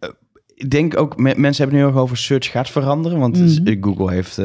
eh, 0.00 0.08
ik 0.54 0.70
denk 0.70 0.96
ook, 0.96 1.16
me- 1.16 1.34
mensen 1.36 1.62
hebben 1.64 1.80
nu 1.82 1.88
ook 1.88 1.96
over 1.96 2.16
search 2.16 2.50
gaat 2.50 2.70
veranderen. 2.70 3.18
Want 3.18 3.36
is- 3.36 3.60
Mhm. 3.60 3.76
Google 3.82 4.10
heeft 4.12 4.38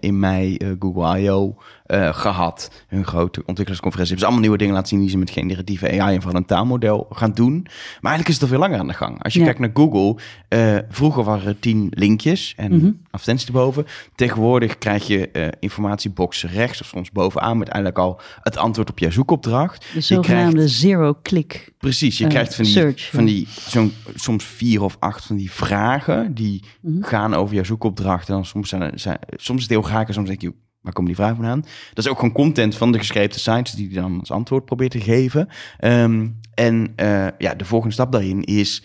in 0.00 0.18
mei 0.18 0.56
Google 0.78 1.20
I.O. 1.20 1.56
eh, 1.84 2.14
gehad. 2.14 2.70
Hun 2.88 3.04
grote 3.06 3.38
ontwikkelersconferentie. 3.46 4.14
Hebben 4.16 4.18
ze 4.18 4.24
allemaal 4.24 4.40
nieuwe 4.40 4.58
dingen 4.58 4.74
laten 4.74 4.88
zien 4.88 5.00
die 5.00 5.10
ze 5.10 5.18
met 5.18 5.30
generatieve 5.30 6.00
AI 6.00 6.14
en 6.14 6.22
van 6.22 6.36
een 6.36 6.44
taalmodel 6.44 7.06
gaan 7.10 7.32
doen. 7.32 7.52
Maar 7.62 8.12
eigenlijk 8.12 8.28
is 8.28 8.34
het 8.34 8.42
al 8.42 8.48
veel 8.48 8.58
langer 8.58 8.78
aan 8.78 8.86
de 8.86 8.92
gang. 8.94 9.22
Als 9.22 9.32
je 9.32 9.38
Ja. 9.38 9.44
kijkt 9.44 9.60
naar 9.60 9.70
Google, 9.74 10.22
eh, 10.48 10.76
vroeger 10.88 11.24
waren 11.24 11.46
er 11.48 11.58
tien 11.58 11.86
linkjes 11.90 12.54
en 12.56 12.76
Mhm. 12.76 12.90
advertenties 13.10 13.46
erboven. 13.46 13.86
Tegenwoordig 14.14 14.78
krijg 14.78 15.06
je 15.06 15.30
eh, 15.30 15.48
informatiebox 15.60 16.44
rechts 16.44 16.80
of 16.80 16.86
soms 16.86 17.10
bovenaan 17.10 17.58
met 17.58 17.68
eigenlijk 17.68 18.04
al 18.04 18.20
het 18.42 18.56
antwoord 18.56 18.90
op 18.90 18.98
jouw 18.98 19.10
zoekopdracht. 19.10 19.86
De 19.94 20.00
zogenaamde 20.00 20.54
krijgt- 20.56 20.72
zero-click. 20.74 21.72
Precies, 21.78 22.18
je 22.18 22.26
krijgt 22.26 22.54
van 22.54 22.64
die, 22.64 22.72
search, 22.72 23.10
van 23.10 23.24
die 23.24 23.48
zo'n, 23.68 23.92
soms 24.14 24.44
vier 24.44 24.82
of 24.82 24.96
acht 25.00 25.24
van 25.24 25.36
die 25.36 25.50
vragen 25.50 26.34
die 26.34 26.62
Mhm. 26.80 27.02
gaan 27.02 27.34
over 27.34 27.54
jouw 27.54 27.64
zoekopdracht. 27.64 28.28
En 28.28 28.34
dan 28.34 28.44
soms, 28.44 28.68
zijn, 28.68 28.82
er- 28.82 28.98
zijn, 28.98 29.18
soms 29.36 29.56
is 29.58 29.64
het 29.64 29.72
heel 29.72 29.82
graag 29.82 30.06
en 30.08 30.14
soms 30.14 30.28
denk 30.28 30.40
je, 30.40 30.52
waar 30.84 30.92
komen 30.92 31.10
die 31.10 31.20
vragen 31.20 31.36
vandaan? 31.36 31.60
Dat 31.94 32.04
is 32.04 32.10
ook 32.10 32.18
gewoon 32.18 32.34
content 32.34 32.76
van 32.76 32.92
de 32.92 32.98
geschreven 32.98 33.40
sites 33.40 33.72
die 33.72 33.88
je 33.88 33.94
dan 33.94 34.20
als 34.20 34.30
antwoord 34.30 34.64
probeert 34.64 34.90
te 34.90 35.00
geven. 35.00 35.48
Ehm, 35.78 36.28
en 36.54 36.92
eh, 36.96 37.26
ja, 37.38 37.54
de 37.54 37.64
volgende 37.64 37.94
stap 37.94 38.12
daarin 38.12 38.42
is 38.42 38.84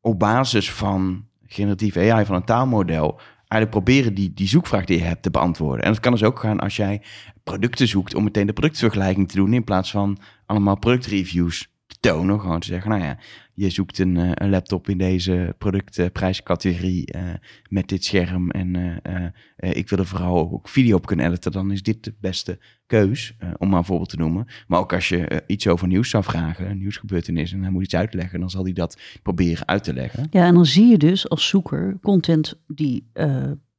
op 0.00 0.18
basis 0.18 0.72
van 0.72 1.24
generatieve 1.46 2.12
AI, 2.12 2.24
van 2.24 2.34
een 2.34 2.44
taalmodel, 2.44 3.20
eigenlijk 3.48 3.70
proberen 3.70 4.14
die, 4.14 4.32
die 4.34 4.48
zoekvraag 4.48 4.84
die 4.84 4.98
je 4.98 5.04
hebt 5.04 5.22
te 5.22 5.30
beantwoorden. 5.30 5.84
En 5.84 5.90
dat 5.92 6.00
kan 6.00 6.12
dus 6.12 6.22
ook 6.22 6.38
gaan 6.38 6.60
als 6.60 6.76
jij 6.76 7.02
producten 7.44 7.88
zoekt 7.88 8.14
om 8.14 8.24
meteen 8.24 8.46
de 8.46 8.52
productvergelijking 8.52 9.28
te 9.28 9.36
doen 9.36 9.52
in 9.52 9.64
plaats 9.64 9.90
van 9.90 10.18
allemaal 10.46 10.78
productreviews 10.78 11.68
tonen. 12.00 12.40
Gewoon 12.40 12.60
te 12.60 12.66
zeggen, 12.66 12.90
nou 12.90 13.02
ja, 13.02 13.18
je 13.54 13.70
zoekt 13.70 13.98
een, 13.98 14.16
eh, 14.16 14.30
een 14.34 14.50
laptop 14.50 14.88
in 14.88 14.98
deze 14.98 15.54
productprijscategorie 15.58 17.16
uh, 17.16 17.22
met 17.68 17.88
dit 17.88 18.04
scherm 18.04 18.50
en 18.50 18.74
uh, 18.76 19.70
ik 19.76 19.88
wil 19.88 19.98
er 19.98 20.06
vooral 20.06 20.52
ook 20.52 20.68
video 20.68 20.96
op 20.96 21.06
kunnen 21.06 21.26
editen, 21.26 21.52
dan 21.52 21.70
is 21.70 21.82
dit 21.82 22.04
de 22.04 22.14
beste 22.20 22.58
keus, 22.86 23.36
om 23.58 23.68
maar 23.68 23.78
een 23.78 23.84
voorbeeld 23.84 24.08
te 24.08 24.16
noemen. 24.16 24.46
Maar 24.66 24.78
ook 24.78 24.92
als 24.92 25.08
je 25.08 25.42
iets 25.46 25.66
over 25.66 25.86
nieuws 25.86 26.10
zou 26.10 26.24
vragen, 26.24 26.70
een 26.70 26.78
nieuwsgebeurtenis, 26.78 27.52
en 27.52 27.62
hij 27.62 27.70
moet 27.70 27.82
iets 27.82 27.94
uitleggen, 27.94 28.40
dan 28.40 28.50
zal 28.50 28.64
hij 28.64 28.72
dat 28.72 29.00
proberen 29.22 29.68
uit 29.68 29.84
te 29.84 29.92
leggen. 29.92 30.26
Ja, 30.30 30.46
en 30.46 30.54
dan 30.54 30.66
zie 30.66 30.86
je 30.86 30.98
dus 30.98 31.28
als 31.28 31.48
zoeker 31.48 31.98
content 32.02 32.60
die 32.66 33.10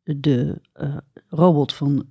de 0.03 0.61
robot 1.29 1.73
van 1.73 2.05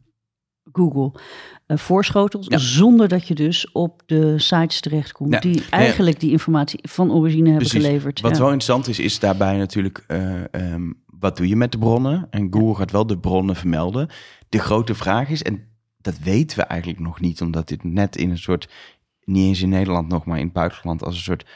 Google 0.72 1.20
uh, 1.66 1.76
voorschotelt, 1.76 2.46
zonder 2.48 3.08
dat 3.08 3.28
je 3.28 3.34
dus 3.34 3.72
op 3.72 4.02
de 4.06 4.38
sites 4.38 4.80
terechtkomt 4.80 5.32
ja. 5.32 5.40
die 5.40 5.64
eigenlijk 5.70 6.20
die 6.20 6.30
informatie 6.30 6.78
van 6.82 7.12
origine 7.12 7.50
hebben 7.50 7.68
geleverd. 7.68 8.20
Wat 8.20 8.38
wel 8.38 8.52
interessant 8.52 8.88
is, 8.88 8.98
is 8.98 9.18
daarbij 9.18 9.56
natuurlijk, 9.56 10.04
uh, 10.08 10.42
um, 10.52 11.02
wat 11.06 11.36
doe 11.36 11.48
je 11.48 11.56
met 11.56 11.72
de 11.72 11.78
bronnen? 11.78 12.26
En 12.30 12.52
Google 12.52 12.74
gaat 12.74 12.90
wel 12.90 13.06
de 13.06 13.18
bronnen 13.18 13.56
vermelden. 13.56 14.08
De 14.48 14.58
grote 14.58 14.94
vraag 14.94 15.28
is, 15.28 15.42
en 15.42 15.68
dat 16.00 16.18
weten 16.18 16.58
we 16.58 16.64
eigenlijk 16.64 17.00
nog 17.00 17.20
niet, 17.20 17.40
omdat 17.40 17.68
dit 17.68 17.84
net 17.84 18.16
in 18.16 18.30
een 18.30 18.38
soort, 18.38 18.68
niet 19.24 19.46
eens 19.46 19.62
in 19.62 19.68
Nederland 19.68 20.08
nog, 20.08 20.24
maar 20.24 20.38
in 20.38 20.44
het 20.44 20.52
buitenland, 20.52 21.04
als 21.04 21.14
een 21.14 21.22
soort 21.22 21.46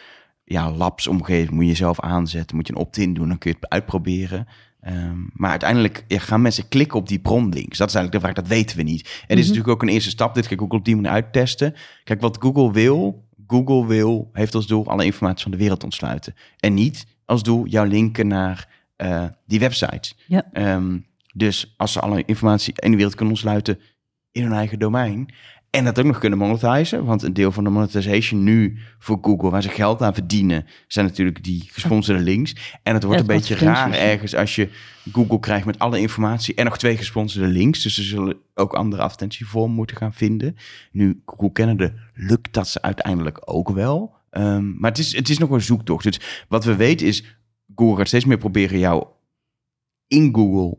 ja, 0.44 0.72
labsomgeving 0.72 1.50
moet 1.50 1.62
je 1.62 1.68
jezelf 1.68 2.00
aanzetten, 2.00 2.56
moet 2.56 2.66
je 2.66 2.72
een 2.72 2.80
opt-in 2.80 3.14
doen, 3.14 3.28
dan 3.28 3.38
kun 3.38 3.50
je 3.50 3.56
het 3.60 3.70
uitproberen. 3.70 4.46
Um, 4.88 5.30
maar 5.32 5.50
uiteindelijk 5.50 6.04
ja, 6.08 6.18
gaan 6.18 6.42
mensen 6.42 6.68
klikken 6.68 6.98
op 6.98 7.08
die 7.08 7.18
bronlinks. 7.18 7.78
Dat 7.78 7.88
is 7.88 7.94
eigenlijk 7.94 8.12
de 8.12 8.20
vraag, 8.20 8.44
dat 8.44 8.56
weten 8.56 8.76
we 8.76 8.82
niet. 8.82 9.00
En 9.00 9.08
dit 9.10 9.38
is 9.38 9.44
mhm. 9.44 9.48
natuurlijk 9.48 9.68
ook 9.68 9.82
een 9.82 9.94
eerste 9.94 10.10
stap. 10.10 10.34
Dit 10.34 10.50
ik 10.50 10.62
ook 10.62 10.72
op 10.72 10.84
die 10.84 10.94
manier 10.94 11.10
uittesten. 11.10 11.74
Kijk, 12.04 12.20
wat 12.20 12.36
Google 12.40 12.72
wil, 12.72 13.24
Google 13.46 13.86
wil, 13.86 14.30
heeft 14.32 14.54
als 14.54 14.66
doel 14.66 14.86
alle 14.86 15.04
informatie 15.04 15.42
van 15.42 15.50
de 15.50 15.56
wereld 15.56 15.84
ontsluiten. 15.84 16.34
En 16.58 16.74
niet 16.74 17.06
als 17.24 17.42
doel 17.42 17.66
jouw 17.66 17.84
linken 17.84 18.26
naar 18.26 18.68
uh, 18.96 19.24
die 19.46 19.58
websites. 19.58 20.16
Ja. 20.26 20.44
Um, 20.74 21.06
dus 21.34 21.74
als 21.76 21.92
ze 21.92 22.00
alle 22.00 22.22
informatie 22.26 22.72
in 22.76 22.90
de 22.90 22.96
wereld 22.96 23.14
kunnen 23.14 23.34
ontsluiten 23.34 23.78
in 24.32 24.42
hun 24.42 24.52
eigen 24.52 24.78
domein, 24.78 25.34
en 25.74 25.84
dat 25.84 25.98
ook 25.98 26.04
nog 26.04 26.18
kunnen 26.18 26.38
monetizen. 26.38 27.04
Want 27.04 27.22
een 27.22 27.32
deel 27.32 27.52
van 27.52 27.64
de 27.64 27.70
monetization 27.70 28.42
nu 28.42 28.78
voor 28.98 29.18
Google, 29.22 29.50
waar 29.50 29.62
ze 29.62 29.68
geld 29.68 30.02
aan 30.02 30.14
verdienen, 30.14 30.66
zijn 30.86 31.06
natuurlijk 31.06 31.44
die 31.44 31.68
gesponsorde 31.72 32.22
links. 32.32 32.78
En 32.82 32.94
het 32.94 33.02
wordt 33.02 33.20
een 33.20 33.26
beetje 33.26 33.54
raar 33.54 33.92
ergens 33.92 34.34
als 34.34 34.54
je 34.54 34.68
Google 35.12 35.40
krijgt 35.40 35.66
met 35.66 35.78
alle 35.78 36.00
informatie 36.00 36.54
en 36.54 36.64
nog 36.64 36.78
twee 36.78 36.96
gesponsorde 36.96 37.48
links. 37.48 37.82
Dus 37.82 37.94
ze 37.94 38.02
zullen 38.02 38.36
ook 38.54 38.74
andere 38.74 39.02
advertentievormen 39.02 39.76
moeten 39.76 39.96
gaan 39.96 40.14
vinden. 40.14 40.56
Nu, 40.92 41.22
Google 41.26 41.52
Canada 41.52 41.92
lukt 42.14 42.52
dat 42.52 42.68
ze 42.68 42.82
uiteindelijk 42.82 43.40
ook 43.44 43.70
wel. 43.70 44.14
Um, 44.30 44.76
maar 44.78 44.90
het 44.90 44.98
is, 44.98 45.16
het 45.16 45.28
is 45.28 45.38
nog 45.38 45.50
een 45.50 45.62
zoektocht. 45.62 46.04
Dus 46.04 46.44
wat 46.48 46.64
we 46.64 46.76
weten 46.76 47.06
is, 47.06 47.38
Google 47.74 47.96
gaat 47.96 48.08
steeds 48.08 48.24
meer 48.24 48.38
proberen 48.38 48.78
jou 48.78 49.06
in 50.06 50.34
Google, 50.34 50.78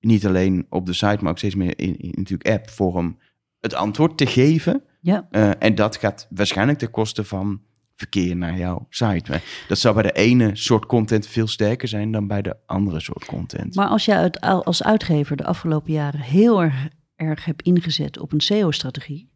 niet 0.00 0.26
alleen 0.26 0.66
op 0.68 0.86
de 0.86 0.92
site, 0.92 1.18
maar 1.20 1.30
ook 1.30 1.38
steeds 1.38 1.54
meer 1.54 1.78
in, 1.78 1.98
in 1.98 2.12
natuurlijk 2.16 2.48
app 2.48 2.70
vorm 2.70 3.18
het 3.62 3.74
antwoord 3.74 4.18
te 4.18 4.26
geven. 4.26 4.82
Ja. 5.00 5.28
Uh, 5.30 5.50
en 5.58 5.74
dat 5.74 5.96
gaat 5.96 6.26
waarschijnlijk 6.30 6.78
ten 6.78 6.90
koste 6.90 7.24
van 7.24 7.60
verkeer 7.94 8.36
naar 8.36 8.56
jouw 8.56 8.86
site. 8.90 9.40
Dat 9.68 9.78
zou 9.78 9.94
bij 9.94 10.02
de 10.02 10.12
ene 10.12 10.50
soort 10.52 10.86
content 10.86 11.26
veel 11.26 11.46
sterker 11.46 11.88
zijn 11.88 12.12
dan 12.12 12.26
bij 12.26 12.42
de 12.42 12.56
andere 12.66 13.00
soort 13.00 13.24
content. 13.24 13.74
Maar 13.74 13.88
als 13.88 14.04
jij 14.04 14.30
als 14.40 14.82
uitgever 14.82 15.36
de 15.36 15.44
afgelopen 15.44 15.92
jaren 15.92 16.20
heel 16.20 16.62
erg, 16.62 16.88
erg 17.16 17.44
hebt 17.44 17.62
ingezet 17.62 18.18
op 18.18 18.32
een 18.32 18.40
SEO-strategie, 18.40 19.30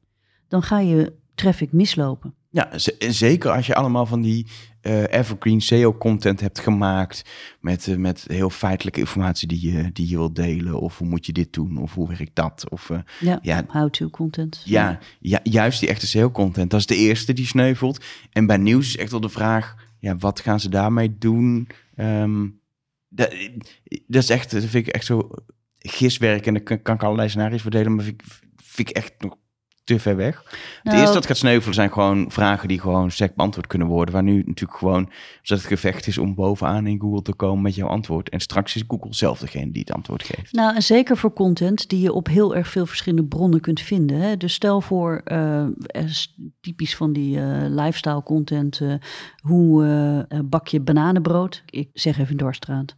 dan 0.48 0.62
ga 0.62 0.78
je 0.78 1.12
traffic 1.34 1.72
mislopen. 1.72 2.34
Ja, 2.56 2.68
zeker 2.98 3.50
als 3.50 3.66
je 3.66 3.74
allemaal 3.74 4.06
van 4.06 4.20
die 4.20 4.46
uh, 4.82 5.02
evergreen 5.02 5.60
SEO-content 5.60 6.40
hebt 6.40 6.58
gemaakt 6.58 7.24
met, 7.60 7.86
uh, 7.86 7.96
met 7.96 8.24
heel 8.28 8.50
feitelijke 8.50 9.00
informatie 9.00 9.48
die 9.48 9.72
je, 9.72 9.92
die 9.92 10.08
je 10.08 10.16
wilt 10.16 10.36
delen. 10.36 10.80
Of 10.80 10.98
hoe 10.98 11.08
moet 11.08 11.26
je 11.26 11.32
dit 11.32 11.52
doen? 11.52 11.78
Of 11.78 11.94
hoe 11.94 12.08
werkt 12.08 12.34
dat? 12.34 12.70
Of, 12.70 12.88
uh, 12.88 12.98
ja, 13.20 13.38
ja 13.42 13.64
how-to 13.68 14.10
content. 14.10 14.62
Ja, 14.64 14.98
ja, 15.20 15.40
juist 15.42 15.80
die 15.80 15.88
echte 15.88 16.06
SEO-content. 16.06 16.70
Dat 16.70 16.80
is 16.80 16.86
de 16.86 16.96
eerste 16.96 17.32
die 17.32 17.46
sneuvelt. 17.46 18.04
En 18.32 18.46
bij 18.46 18.56
nieuws 18.56 18.86
is 18.86 18.96
echt 18.96 19.10
wel 19.10 19.20
de 19.20 19.28
vraag, 19.28 19.74
ja, 19.98 20.16
wat 20.16 20.40
gaan 20.40 20.60
ze 20.60 20.68
daarmee 20.68 21.18
doen? 21.18 21.68
Um, 21.96 22.60
dat, 23.08 23.34
dat 24.06 24.22
is 24.22 24.30
echt, 24.30 24.50
dat 24.50 24.64
vind 24.64 24.86
ik 24.86 24.94
echt 24.94 25.06
zo 25.06 25.30
giswerk. 25.78 26.46
En 26.46 26.54
dan 26.54 26.62
kan, 26.62 26.82
kan 26.82 26.94
ik 26.94 27.02
allerlei 27.02 27.28
scenario's 27.28 27.62
verdelen, 27.62 27.94
maar 27.94 28.04
vind 28.04 28.22
ik, 28.22 28.28
vind 28.56 28.88
ik 28.88 28.96
echt 28.96 29.14
nog 29.18 29.36
te 29.86 29.98
ver 29.98 30.16
weg. 30.16 30.42
het 30.44 30.82
nou, 30.82 30.98
eerste 30.98 31.14
dat 31.14 31.26
gaat 31.26 31.36
sneuvelen 31.36 31.74
zijn 31.74 31.92
gewoon 31.92 32.30
vragen 32.30 32.68
die 32.68 32.80
gewoon 32.80 33.10
sec 33.10 33.34
beantwoord 33.34 33.66
kunnen 33.66 33.88
worden. 33.88 34.14
Waar 34.14 34.22
nu 34.22 34.42
natuurlijk 34.46 34.78
gewoon 34.78 35.10
dat 35.42 35.58
het 35.58 35.66
gevecht 35.66 36.06
is 36.06 36.18
om 36.18 36.34
bovenaan 36.34 36.86
in 36.86 37.00
Google 37.00 37.22
te 37.22 37.34
komen 37.34 37.62
met 37.62 37.74
jouw 37.74 37.88
antwoord. 37.88 38.28
En 38.28 38.40
straks 38.40 38.76
is 38.76 38.84
Google 38.88 39.14
zelf 39.14 39.38
degene 39.38 39.72
die 39.72 39.80
het 39.80 39.92
antwoord 39.92 40.22
geeft. 40.22 40.52
Nou, 40.52 40.74
en 40.74 40.82
zeker 40.82 41.16
voor 41.16 41.32
content 41.32 41.88
die 41.88 42.00
je 42.00 42.12
op 42.12 42.26
heel 42.26 42.56
erg 42.56 42.68
veel 42.68 42.86
verschillende 42.86 43.28
bronnen 43.28 43.60
kunt 43.60 43.80
vinden. 43.80 44.20
Hè? 44.20 44.36
Dus 44.36 44.54
stel 44.54 44.80
voor, 44.80 45.20
uh, 45.24 45.66
typisch 46.60 46.96
van 46.96 47.12
die 47.12 47.38
uh, 47.38 47.62
lifestyle 47.68 48.22
content, 48.22 48.80
uh, 48.80 48.94
hoe 49.40 50.26
bak 50.44 50.68
je 50.68 50.80
bananenbrood? 50.80 51.62
Ik 51.66 51.88
zeg 51.92 52.18
even 52.18 52.36
Dorstraat. 52.36 52.94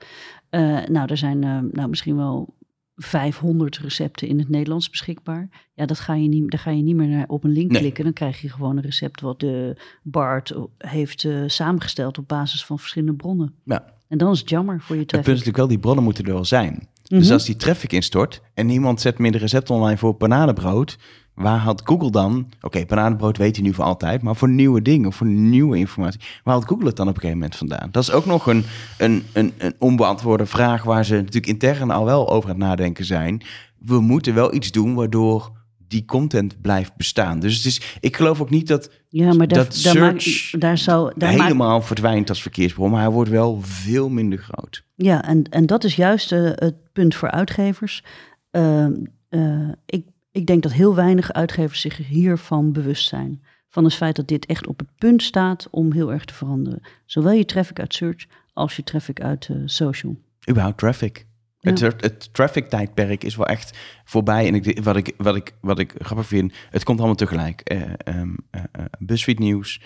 nou, 0.87 1.07
er 1.07 1.17
zijn 1.17 1.39
nou, 1.73 1.89
misschien 1.89 2.17
wel 2.17 2.57
500 2.99 3.79
recepten 3.79 4.29
in 4.29 4.39
het 4.39 4.49
Nederlands 4.49 4.91
beschikbaar. 4.91 5.49
Ja, 5.75 5.87
dat 5.87 6.01
ga 6.01 6.15
je 6.15 6.29
niet, 6.29 6.51
daar 6.51 6.61
ga 6.61 6.71
je 6.71 6.83
niet 6.83 6.97
meer 6.97 7.09
naar 7.09 7.29
op 7.29 7.45
een 7.45 7.51
link 7.51 7.73
klikken. 7.73 8.05
Dan 8.05 8.13
krijg 8.13 8.41
je 8.41 8.49
gewoon 8.49 8.77
een 8.77 8.83
recept 8.83 9.21
wat 9.21 9.41
de 9.41 9.77
Bart 10.03 10.55
heeft 10.79 11.25
uh, 11.25 11.43
samengesteld 11.47 12.19
op 12.19 12.29
basis 12.29 12.65
van 12.65 12.79
verschillende 12.79 13.15
bronnen. 13.15 13.55
Ja. 13.65 13.97
En 14.09 14.19
dan 14.19 14.33
is 14.33 14.41
het 14.41 14.49
jammer 14.49 14.81
voor 14.81 14.97
je 14.97 15.05
traffic. 15.05 15.11
Het 15.11 15.25
punt 15.25 15.39
is 15.39 15.45
natuurlijk 15.45 15.57
wel, 15.57 15.69
die 15.69 15.79
bronnen 15.79 16.05
moeten 16.05 16.25
er 16.25 16.33
wel 16.33 16.45
zijn. 16.45 16.89
Dus 17.03 17.25
mhm. 17.25 17.33
als 17.33 17.45
die 17.45 17.57
traffic 17.57 17.93
instort 17.93 18.43
en 18.55 18.67
niemand 18.67 19.01
zet 19.01 19.19
meer 19.19 19.33
de 19.33 19.39
recept 19.39 19.71
online 19.71 19.99
voor 19.99 20.17
bananenbrood, 20.17 20.99
waar 21.39 21.59
had 21.59 21.83
Google 21.85 22.11
dan, 22.11 22.47
oké, 22.57 22.67
okay, 22.67 22.87
bananenbrood 22.87 23.37
weet 23.37 23.57
hij 23.57 23.65
nu 23.65 23.75
voor 23.75 23.85
altijd, 23.85 24.23
maar 24.23 24.37
voor 24.37 24.49
nieuwe 24.49 24.83
dingen, 24.83 25.13
voor 25.13 25.27
nieuwe 25.27 25.77
informatie, 25.79 26.21
waar 26.45 26.55
had 26.55 26.65
Google 26.65 26.87
het 26.87 26.97
dan 26.97 27.09
op 27.09 27.15
een 27.15 27.21
gegeven 27.21 27.41
moment 27.41 27.59
vandaan? 27.59 27.89
Dat 27.91 28.03
is 28.03 28.11
ook 28.11 28.27
nog 28.27 28.47
een, 28.47 28.65
een, 28.99 29.25
een, 29.33 29.53
een 29.59 29.75
onbeantwoorde 29.79 30.47
vraag 30.47 30.83
waar 30.83 31.05
ze 31.05 31.15
natuurlijk 31.15 31.47
intern 31.47 31.91
al 31.91 32.05
wel 32.05 32.31
over 32.31 32.51
aan 32.51 32.57
het 32.57 32.65
nadenken 32.65 33.05
zijn. 33.05 33.43
We 33.79 34.01
moeten 34.01 34.35
wel 34.35 34.55
iets 34.55 34.71
doen 34.71 34.95
waardoor 34.95 35.57
die 35.89 36.05
content 36.05 36.61
blijft 36.61 36.97
bestaan. 36.97 37.41
Dus 37.41 37.57
het 37.57 37.65
is, 37.65 37.97
ik 38.01 38.17
geloof 38.17 38.41
ook 38.41 38.51
niet 38.51 38.69
dat, 38.69 38.91
ja, 39.09 39.33
maar 39.35 39.49
daar, 39.49 39.65
dat 39.65 39.75
search 39.75 40.51
daar, 40.51 40.61
daar 40.61 40.79
zou, 40.79 41.13
daar 41.17 41.31
helemaal 41.31 41.83
verdwijnt 41.83 42.29
als 42.29 42.43
verkeersbron, 42.43 42.91
maar 42.91 43.01
hij 43.01 43.11
wordt 43.11 43.31
wel 43.31 43.61
veel 43.63 44.09
minder 44.09 44.39
groot. 44.39 44.85
Ja, 44.95 45.25
en, 45.25 45.43
en 45.45 45.67
dat 45.67 45.85
is 45.85 45.97
juist 45.97 46.33
uh, 46.33 46.51
het 46.55 46.93
punt 46.93 47.15
voor 47.15 47.31
uitgevers. 47.31 48.05
Uh, 48.53 48.87
uh, 49.31 49.69
ik 49.87 50.07
ik 50.39 50.47
denk 50.47 50.63
dat 50.63 50.73
heel 50.73 50.95
weinig 50.95 51.33
uitgevers 51.33 51.81
zich 51.81 51.97
hiervan 51.97 52.73
bewust 52.73 53.09
zijn. 53.09 53.43
Van 53.69 53.85
het 53.85 53.95
feit 53.95 54.17
dat 54.17 54.29
dit 54.29 54.47
echt 54.47 54.67
op 54.67 54.79
het 54.79 54.89
punt 54.99 55.23
staat 55.23 55.69
om 55.71 55.93
heel 55.93 56.13
erg 56.13 56.25
te 56.25 56.35
veranderen. 56.35 56.81
Zowel 57.05 57.33
je 57.33 57.45
traffic 57.45 57.81
uit 57.81 57.95
search 57.95 58.27
als 58.53 58.77
je 58.77 58.83
traffic 58.83 59.21
uit 59.21 59.49
uh, 59.49 59.57
social. 59.65 60.17
Überhaupt 60.51 60.79
traffic. 60.79 61.27
Het, 61.59 61.81
het 61.81 62.35
traffic 62.35 62.69
tijdperk 62.69 63.25
is 63.25 63.37
wel 63.37 63.47
echt 63.47 63.79
voorbij. 64.05 64.47
En 64.47 64.55
ik, 64.55 64.83
wat, 64.83 64.97
ik, 64.97 65.15
wat, 65.17 65.37
ik, 65.37 65.55
wat 65.61 65.79
ik 65.79 65.95
grappig 65.99 66.27
vind, 66.27 66.53
het 66.71 66.85
komt 66.85 66.99
allemaal 66.99 67.17
tegelijk. 67.17 67.73
Uh, 67.73 67.83
um, 68.17 68.37
uh, 68.51 68.63
BuzzFeed 68.99 69.39
Nieuws, 69.39 69.81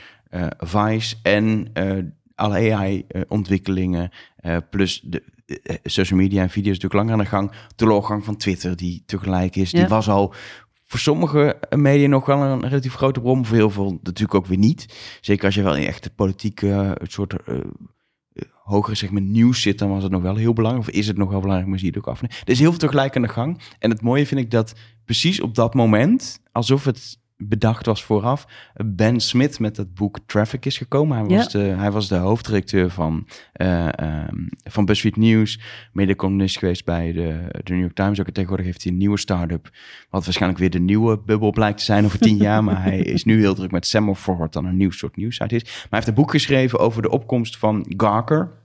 Vice 0.59 1.17
en 1.23 1.73
alle 2.35 2.75
AI-ontwikkelingen. 2.75 4.11
plus 4.71 5.01
de, 5.01 5.19
eh, 5.19 5.33
social 5.85 6.19
media 6.19 6.43
en 6.43 6.51
video's 6.51 6.79
natuurlijk 6.79 6.95
langer 6.95 7.13
aan 7.13 7.19
de 7.19 7.31
gang. 7.31 7.53
De 7.77 8.21
van 8.23 8.37
Twitter, 8.37 8.77
die 8.77 9.03
tegelijk 9.07 9.57
is, 9.57 9.71
die 9.71 9.87
was 9.87 10.09
al 10.09 10.35
voor 10.93 11.01
sommige 11.01 11.59
media 11.77 12.09
nog 12.09 12.27
wel 12.27 12.43
een 12.43 12.69
relatief 12.69 12.95
grote 12.95 13.21
bron. 13.21 13.47
Voor 13.47 13.57
heel 13.57 13.71
veel 13.71 13.99
natuurlijk 14.03 14.35
ook 14.35 14.47
weer 14.47 14.59
niet. 14.59 14.87
Zeker 15.21 15.45
als 15.45 15.55
je 15.55 15.63
wel 15.63 15.77
in 15.77 15.87
echt 15.87 16.05
het 16.05 16.15
politieke 16.15 16.67
uh, 16.67 16.91
soort 17.03 17.35
uh, 17.47 17.59
hogere 18.63 18.97
segment 18.97 19.29
nieuws 19.29 19.61
zit, 19.61 19.79
dan 19.79 19.89
was 19.89 20.03
het 20.03 20.13
nog 20.13 20.23
wel 20.23 20.37
heel 20.37 20.53
belangrijk. 20.53 20.89
Of 20.89 20.95
is 20.95 21.07
het 21.07 21.17
nog 21.17 21.31
wel 21.31 21.41
belangrijk, 21.41 21.71
maar 21.71 21.79
zie 21.79 21.91
je 21.93 21.99
het 21.99 22.07
ook 22.07 22.15
af. 22.15 22.23
Er 22.23 22.29
is 22.45 22.59
heel 22.59 22.71
veel 22.71 22.79
tegelijk 22.79 23.17
aan 23.17 23.23
de 23.23 23.29
gang. 23.29 23.61
En 23.79 23.91
het 23.91 24.03
mooie 24.03 24.27
vind 24.27 24.41
ik 24.41 24.51
dat 24.51 24.73
precies 25.05 25.41
op 25.41 25.55
dat 25.55 25.75
moment, 25.75 26.41
alsof 26.53 26.85
het 26.85 27.19
bedacht 27.49 27.87
was 27.87 28.05
vooraf. 28.05 28.47
Ben 28.85 29.21
Smith 29.21 29.59
met 29.59 29.77
het 29.77 29.95
boek 29.95 30.19
Traffic 30.27 30.67
is 30.67 30.79
gekomen. 30.79 31.17
Hij 31.17 31.37
was, 31.37 31.53
de, 31.53 31.59
hij 31.59 31.91
was 31.91 32.09
de 32.09 32.17
hoofddirecteur 32.17 32.91
van, 32.91 33.27
uh, 33.57 33.89
um, 34.01 34.49
van 34.65 34.85
BuzzFeed 34.85 35.17
News. 35.17 35.61
Mede-columnist 35.93 36.59
geweest 36.59 36.85
bij 36.85 37.13
de, 37.13 37.45
de 37.63 37.73
New 37.73 37.81
York 37.81 37.95
Times. 37.95 38.21
Ook 38.21 38.31
tegenwoordig 38.31 38.67
heeft 38.67 38.83
hij 38.83 38.93
een 38.93 38.99
nieuwe 38.99 39.19
start-up. 39.19 39.71
Wat 40.11 40.25
waarschijnlijk 40.25 40.61
weer 40.61 40.71
de 40.71 40.81
nieuwe 40.81 41.19
bubbel 41.19 41.51
blijkt 41.51 41.79
te 41.79 41.85
zijn 41.85 42.05
over 42.05 42.19
tien 42.19 42.37
jaar. 42.47 42.65
Maar 42.65 42.83
hij 42.83 42.99
is 42.99 43.25
nu 43.25 43.41
heel 43.41 43.55
druk 43.55 43.71
met 43.71 43.87
Semaphore, 43.87 44.39
wat 44.39 44.53
dan 44.53 44.65
een 44.65 44.77
nieuw 44.77 44.91
soort 44.91 45.17
nieuwsite 45.17 45.55
is. 45.55 45.63
Maar 45.63 45.73
hij 45.81 45.89
heeft 45.91 46.07
een 46.07 46.15
boek 46.15 46.31
geschreven 46.31 46.79
over 46.79 47.03
de 47.03 47.11
opkomst 47.11 47.59
van 47.59 47.85
Gawker. 47.97 48.62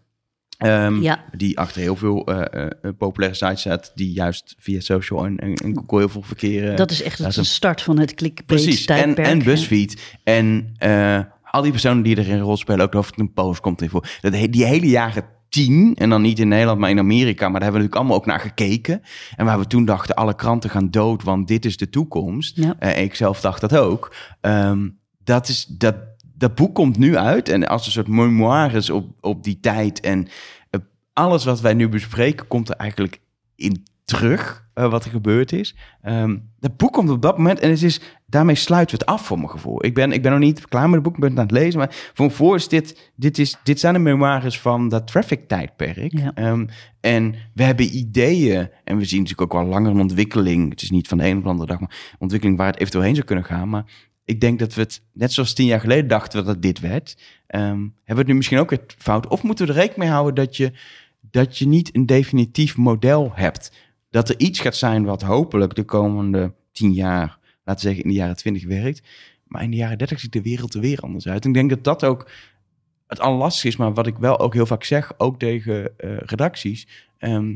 Ehm, 0.58 1.02
Ja. 1.02 1.24
Die 1.36 1.60
achter 1.60 1.82
heel 1.82 1.96
veel 1.96 2.26
eh, 2.26 2.64
eh, 2.66 2.72
populaire 2.98 3.36
sites 3.38 3.62
zat, 3.62 3.92
die 3.96 4.12
juist 4.14 4.56
via 4.60 4.80
social 4.80 5.26
en, 5.26 5.38
en, 5.38 5.54
en 5.54 5.76
Google 5.76 5.98
heel 5.98 6.10
veel 6.10 6.22
verkeer. 6.22 6.72
eh, 6.72 6.78
dat 6.78 6.92
is 6.92 7.02
echt 7.04 7.18
hem- 7.18 7.32
start 7.44 7.82
van 7.82 8.00
het 8.00 8.16
Precies, 8.46 8.86
en, 8.86 9.16
en 9.16 9.38
hè. 9.40 9.44
BuzzFeed. 9.46 10.18
En 10.24 10.74
eh, 10.78 11.20
al 11.52 11.62
die 11.62 11.72
personen 11.72 12.04
die 12.04 12.18
erin 12.18 12.34
een 12.36 12.42
rol 12.42 12.58
spelen, 12.58 12.86
ook 12.86 12.94
of 12.94 13.06
het 13.10 13.20
een 13.20 13.34
post 13.34 13.60
komt 13.60 13.82
in 13.82 13.90
voor. 13.90 14.08
Dat, 14.22 14.34
die 14.50 14.66
hele 14.66 14.88
jaren 14.90 15.24
tien, 15.50 15.96
en 15.96 16.10
dan 16.10 16.22
niet 16.22 16.40
in 16.40 16.48
Nederland, 16.48 16.80
maar 16.80 16.90
in 16.90 17.00
Amerika, 17.00 17.50
maar 17.50 17.60
daar 17.60 17.70
hebben 17.72 17.82
we 17.82 17.88
natuurlijk 17.88 17.96
allemaal 17.96 18.18
ook 18.18 18.26
naar 18.26 18.40
gekeken. 18.40 19.02
En 19.36 19.46
waar 19.46 19.60
we 19.60 19.68
toen 19.68 19.86
dachten, 19.86 20.16
alle 20.16 20.36
kranten 20.36 20.70
gaan 20.70 20.92
dood, 20.92 21.24
want 21.24 21.48
dit 21.48 21.66
is 21.66 21.78
de 21.78 21.90
toekomst. 21.90 22.56
Ja. 22.58 22.82
Ik 22.82 23.16
zelf 23.16 23.42
dacht 23.42 23.62
dat 23.62 23.76
ook. 23.78 24.16
Ehm, 24.42 24.90
dat, 25.24 25.48
is, 25.48 25.66
dat, 25.66 25.96
dat 26.38 26.56
boek 26.56 26.76
komt 26.76 26.98
nu 26.98 27.18
uit 27.18 27.50
en 27.50 27.68
als 27.68 27.86
een 27.86 27.92
soort 27.92 28.08
memoires 28.08 28.90
op, 28.90 29.08
op 29.22 29.44
die 29.44 29.60
tijd. 29.60 30.00
En 30.00 30.28
eh, 30.70 30.82
alles 31.14 31.46
wat 31.46 31.62
wij 31.62 31.74
nu 31.74 31.90
bespreken, 31.90 32.48
komt 32.48 32.70
er 32.70 32.76
eigenlijk 32.76 33.22
in 33.56 33.84
terug, 34.06 34.68
eh, 34.74 34.90
wat 34.90 35.06
er 35.06 35.12
gebeurd 35.12 35.52
is. 35.52 35.76
Ehm 36.02 36.36
dat 36.60 36.78
boek 36.78 36.94
komt 36.94 37.10
op 37.10 37.22
dat 37.22 37.38
moment 37.38 37.60
en 37.60 37.70
het 37.70 37.84
is, 37.84 38.02
daarmee 38.26 38.56
sluiten 38.56 38.98
we 38.98 39.04
het 39.04 39.14
af 39.14 39.26
voor 39.26 39.38
mijn 39.38 39.50
gevoel. 39.50 39.86
Ik 39.86 39.94
ben, 39.94 40.12
ik 40.12 40.22
ben 40.22 40.32
nog 40.32 40.40
niet 40.40 40.68
klaar 40.68 40.86
met 40.86 40.94
het 40.94 41.04
boek, 41.04 41.14
ik 41.14 41.20
ben 41.20 41.30
het 41.30 41.40
aan 41.40 41.46
het 41.46 41.54
lezen, 41.54 41.80
maar 41.80 42.12
voor 42.14 42.30
gevoel 42.30 42.56
is 42.56 42.68
dit, 42.68 43.12
dit, 43.16 43.38
is, 43.38 43.58
dit 43.64 43.80
zijn 43.80 43.94
de 43.94 44.00
memoires 44.00 44.60
van 44.60 44.90
dat 44.90 45.08
traffic-tijdperk. 45.08 46.18
Ja. 46.18 46.32
Ehm, 46.34 46.66
en 47.00 47.36
we 47.54 47.64
hebben 47.64 47.98
ideeën 47.98 48.70
en 48.84 48.98
we 48.98 49.06
zien 49.06 49.22
natuurlijk 49.22 49.54
ook 49.54 49.62
wel 49.62 49.70
langer 49.70 49.92
een 49.92 50.00
ontwikkeling. 50.00 50.70
Het 50.70 50.82
is 50.82 50.90
niet 50.90 51.08
van 51.08 51.18
de 51.18 51.28
een 51.28 51.38
op 51.38 51.44
de 51.44 51.50
andere 51.50 51.70
dag, 51.70 51.80
maar 51.80 52.16
ontwikkeling 52.20 52.58
waar 52.58 52.68
het 52.68 52.80
eventueel 52.80 53.04
heen 53.04 53.16
zou 53.16 53.26
kunnen 53.26 53.46
gaan. 53.46 53.70
Maar 53.70 53.86
ik 54.28 54.42
denk 54.42 54.60
dat 54.60 54.74
we 54.74 54.82
het, 54.82 55.02
net 55.14 55.34
zoals 55.34 55.54
tien 55.54 55.66
jaar 55.66 55.80
geleden 55.80 56.08
dachten 56.08 56.40
we 56.40 56.46
dat 56.46 56.54
het 56.54 56.64
dit 56.64 56.80
werd, 56.80 57.18
ehm, 57.48 57.64
hebben 57.64 57.92
we 58.04 58.16
het 58.16 58.28
nu 58.28 58.34
misschien 58.34 58.58
ook 58.58 58.70
weer 58.70 58.84
fout. 58.98 59.28
Of 59.28 59.44
moeten 59.44 59.66
we 59.66 59.72
er 59.72 59.78
rekening 59.78 60.04
mee 60.04 60.10
houden 60.10 60.36
dat 60.36 60.58
je, 60.58 60.72
dat 61.20 61.58
je 61.58 61.68
niet 61.68 61.96
een 61.96 62.06
definitief 62.06 62.78
model 62.78 63.32
hebt. 63.34 63.72
Dat 64.10 64.30
er 64.30 64.40
iets 64.40 64.60
gaat 64.60 64.76
zijn 64.76 65.04
wat 65.04 65.22
hopelijk 65.22 65.76
de 65.76 65.84
komende 65.84 66.54
tien 66.72 66.94
jaar, 66.94 67.40
laten 67.64 67.82
we 67.82 67.88
zeggen 67.88 68.04
in 68.04 68.10
de 68.10 68.16
jaren 68.16 68.36
twintig 68.36 68.66
werkt. 68.66 69.02
Maar 69.46 69.64
in 69.64 69.72
de 69.72 69.78
jaren 69.78 69.98
dertig 69.98 70.20
ziet 70.20 70.34
de 70.34 70.42
wereld 70.42 70.74
er 70.74 70.82
weer 70.82 71.00
anders 71.00 71.28
uit. 71.28 71.44
En 71.44 71.50
ik 71.50 71.56
denk 71.56 71.70
dat 71.70 71.84
dat 71.84 72.04
ook 72.04 72.30
het 73.08 73.20
allerlastigste 73.20 73.68
is, 73.68 73.76
maar 73.76 73.94
wat 73.94 74.08
ik 74.08 74.18
wel 74.18 74.40
ook 74.40 74.54
heel 74.54 74.66
vaak 74.66 74.84
zeg, 74.84 75.14
ook 75.18 75.40
tegen 75.40 76.00
eh, 76.00 76.18
redacties. 76.18 76.88
ehm, 77.18 77.56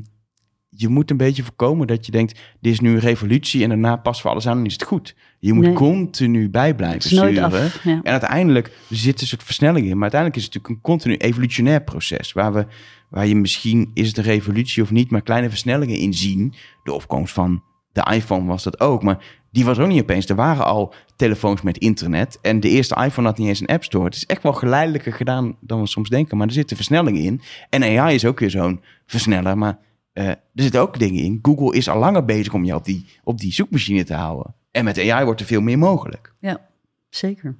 je 0.76 0.88
moet 0.88 1.12
een 1.12 1.18
beetje 1.18 1.44
voorkomen 1.44 1.88
dat 1.88 2.06
je 2.06 2.12
denkt, 2.12 2.40
dit 2.62 2.74
is 2.74 2.80
nu 2.80 2.90
een 2.94 3.00
revolutie 3.00 3.64
en 3.64 3.70
daarna 3.70 3.96
passen 3.96 4.26
we 4.26 4.32
alles 4.32 4.48
aan 4.48 4.58
en 4.58 4.66
is 4.66 4.74
het 4.74 4.84
goed. 4.84 5.16
Je 5.40 5.54
moet 5.54 5.66
Nee. 5.66 5.74
continu 5.74 6.50
bij 6.50 6.68
Het 6.68 6.76
blijven 6.78 7.12
is 7.12 7.12
nooit 7.12 7.32
sturen. 7.36 7.52
af. 7.64 7.84
Ja. 7.84 7.92
En 8.04 8.12
uiteindelijk 8.12 8.72
zit 8.90 9.16
er 9.16 9.22
een 9.22 9.28
soort 9.28 9.44
versnelling 9.44 9.86
in. 9.86 9.92
Maar 9.94 10.02
uiteindelijk 10.02 10.40
is 10.42 10.46
het 10.46 10.54
natuurlijk 10.54 10.84
een 10.86 10.92
continu 10.92 11.16
evolutionair 11.18 11.82
proces. 11.84 12.32
Waar, 12.32 12.54
we, 12.54 12.66
waar 13.10 13.28
je 13.28 13.36
misschien, 13.36 13.92
is 13.94 14.08
het 14.08 14.18
een 14.18 14.24
revolutie 14.24 14.84
of 14.84 14.92
niet, 14.92 15.12
maar 15.12 15.22
kleine 15.22 15.50
versnellingen 15.50 15.98
in 15.98 16.14
zien. 16.14 16.54
De 16.84 16.94
opkomst 16.94 17.34
van 17.34 17.64
de 17.92 18.08
iPhone 18.14 18.46
was 18.48 18.64
dat 18.64 18.80
ook. 18.80 19.04
Maar 19.04 19.24
die 19.52 19.66
was 19.66 19.80
ook 19.80 19.88
niet 19.88 20.02
opeens. 20.02 20.30
Er 20.30 20.36
waren 20.36 20.66
al 20.66 20.94
telefoons 21.16 21.62
met 21.62 21.78
internet. 21.78 22.40
En 22.42 22.60
de 22.60 22.70
eerste 22.70 22.96
iPhone 23.04 23.28
had 23.28 23.38
niet 23.38 23.48
eens 23.48 23.60
een 23.60 23.68
app 23.68 23.84
store. 23.84 24.06
Het 24.06 24.16
is 24.16 24.26
echt 24.26 24.44
wel 24.44 24.54
geleidelijker 24.54 25.14
gedaan 25.14 25.56
dan 25.60 25.80
we 25.82 25.88
soms 25.88 26.10
denken. 26.10 26.38
Maar 26.38 26.48
er 26.48 26.54
zitten 26.54 26.76
versnellingen 26.76 27.22
in. 27.22 27.42
En 27.70 27.84
AI 28.00 28.16
is 28.16 28.26
ook 28.26 28.40
weer 28.40 28.50
zo'n 28.50 28.82
versneller. 29.06 29.58
Maar 29.58 29.78
eh, 30.14 30.28
er 30.28 30.38
zitten 30.54 30.82
ook 30.82 31.00
dingen 31.00 31.24
in. 31.24 31.40
Google 31.42 31.76
is 31.78 31.90
al 31.90 32.00
langer 32.00 32.26
bezig 32.26 32.54
om 32.54 32.66
jou 32.66 32.80
op 32.80 32.86
die, 32.86 33.06
op 33.24 33.40
die 33.40 33.54
zoekmachine 33.54 34.04
te 34.04 34.14
houden. 34.14 34.56
En 34.72 34.84
met 34.84 35.10
AI 35.10 35.26
wordt 35.26 35.40
er 35.40 35.46
veel 35.46 35.62
meer 35.62 35.78
mogelijk. 35.78 36.34
Ja, 36.40 36.68
zeker. 37.10 37.58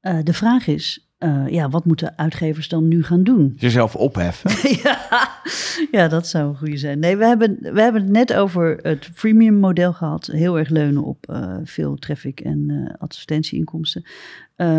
Eh, 0.00 0.18
de 0.22 0.32
vraag 0.32 0.66
is, 0.66 1.10
eh, 1.18 1.48
ja, 1.48 1.68
wat 1.68 1.84
moeten 1.84 2.18
uitgevers 2.18 2.68
dan 2.68 2.88
nu 2.88 3.02
gaan 3.02 3.22
doen? 3.22 3.54
Jezelf 3.56 3.96
opheffen. 3.96 4.70
ja, 4.82 4.98
ja, 5.90 6.08
dat 6.08 6.26
zou 6.26 6.48
een 6.48 6.56
goede 6.56 6.76
zijn. 6.76 6.98
Nee, 6.98 7.16
we 7.16 7.24
hebben, 7.24 7.58
we 7.60 7.80
hebben 7.80 8.02
het 8.02 8.10
net 8.10 8.34
over 8.34 8.78
het 8.82 9.10
freemium 9.14 9.54
model 9.54 9.92
gehad. 9.92 10.26
Heel 10.26 10.58
erg 10.58 10.68
leunen 10.68 11.04
op 11.04 11.40
veel 11.64 11.96
traffic 11.96 12.40
en 12.40 12.70
eh, 12.70 12.94
advertentieinkomsten. 12.98 14.04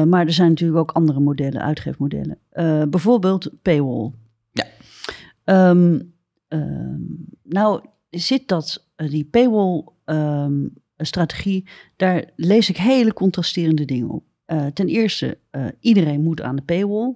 Maar 0.07 0.25
er 0.25 0.33
zijn 0.33 0.49
natuurlijk 0.49 0.79
ook 0.79 0.91
andere 0.91 1.19
modellen, 1.19 1.61
uitgeefmodellen. 1.61 2.37
Bijvoorbeeld 2.89 3.51
paywall. 3.61 4.11
Ehm, 5.51 5.99
ehm, 6.47 7.01
nou, 7.43 7.81
zit 8.09 8.47
dat, 8.47 8.87
eh, 8.95 9.09
die 9.09 9.23
paywall 9.23 9.83
ehm, 10.05 10.67
daar 11.95 12.29
lees 12.35 12.69
ik 12.69 12.77
hele 12.77 13.13
contrasterende 13.13 13.85
dingen 13.85 14.09
op. 14.09 14.23
Eh, 14.45 14.65
ten 14.65 14.87
eerste, 14.87 15.37
eh, 15.49 15.65
iedereen 15.79 16.21
moet 16.21 16.41
aan 16.41 16.55
de 16.55 16.61
paywall. 16.61 17.13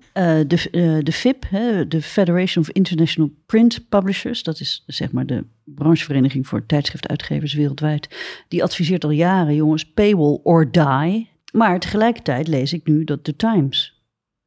De, 0.48 1.00
de 1.04 1.12
FIP, 1.12 1.46
hè, 1.50 1.88
de 1.88 2.02
Federation 2.02 2.64
of 2.64 2.70
International 2.70 3.32
Print 3.46 3.90
Publishers, 3.90 4.44
dat 4.44 4.60
is 4.60 4.84
zeg 4.88 5.12
maar 5.12 5.26
de 5.26 5.46
branchevereniging 5.64 6.48
voor 6.48 6.66
tijdschriftuitgevers 6.66 7.54
wereldwijd, 7.54 8.08
die 8.48 8.64
adviseert 8.64 9.04
al 9.04 9.10
jaren, 9.10 9.56
jongens, 9.56 9.86
paywall 9.86 10.40
or 10.44 10.72
die. 10.72 11.30
Maar 11.54 11.80
tegelijkertijd 11.80 12.48
lees 12.48 12.74
ik 12.74 12.88
nu 12.88 13.04
dat 13.04 13.24
The 13.24 13.36
Times 13.36 13.95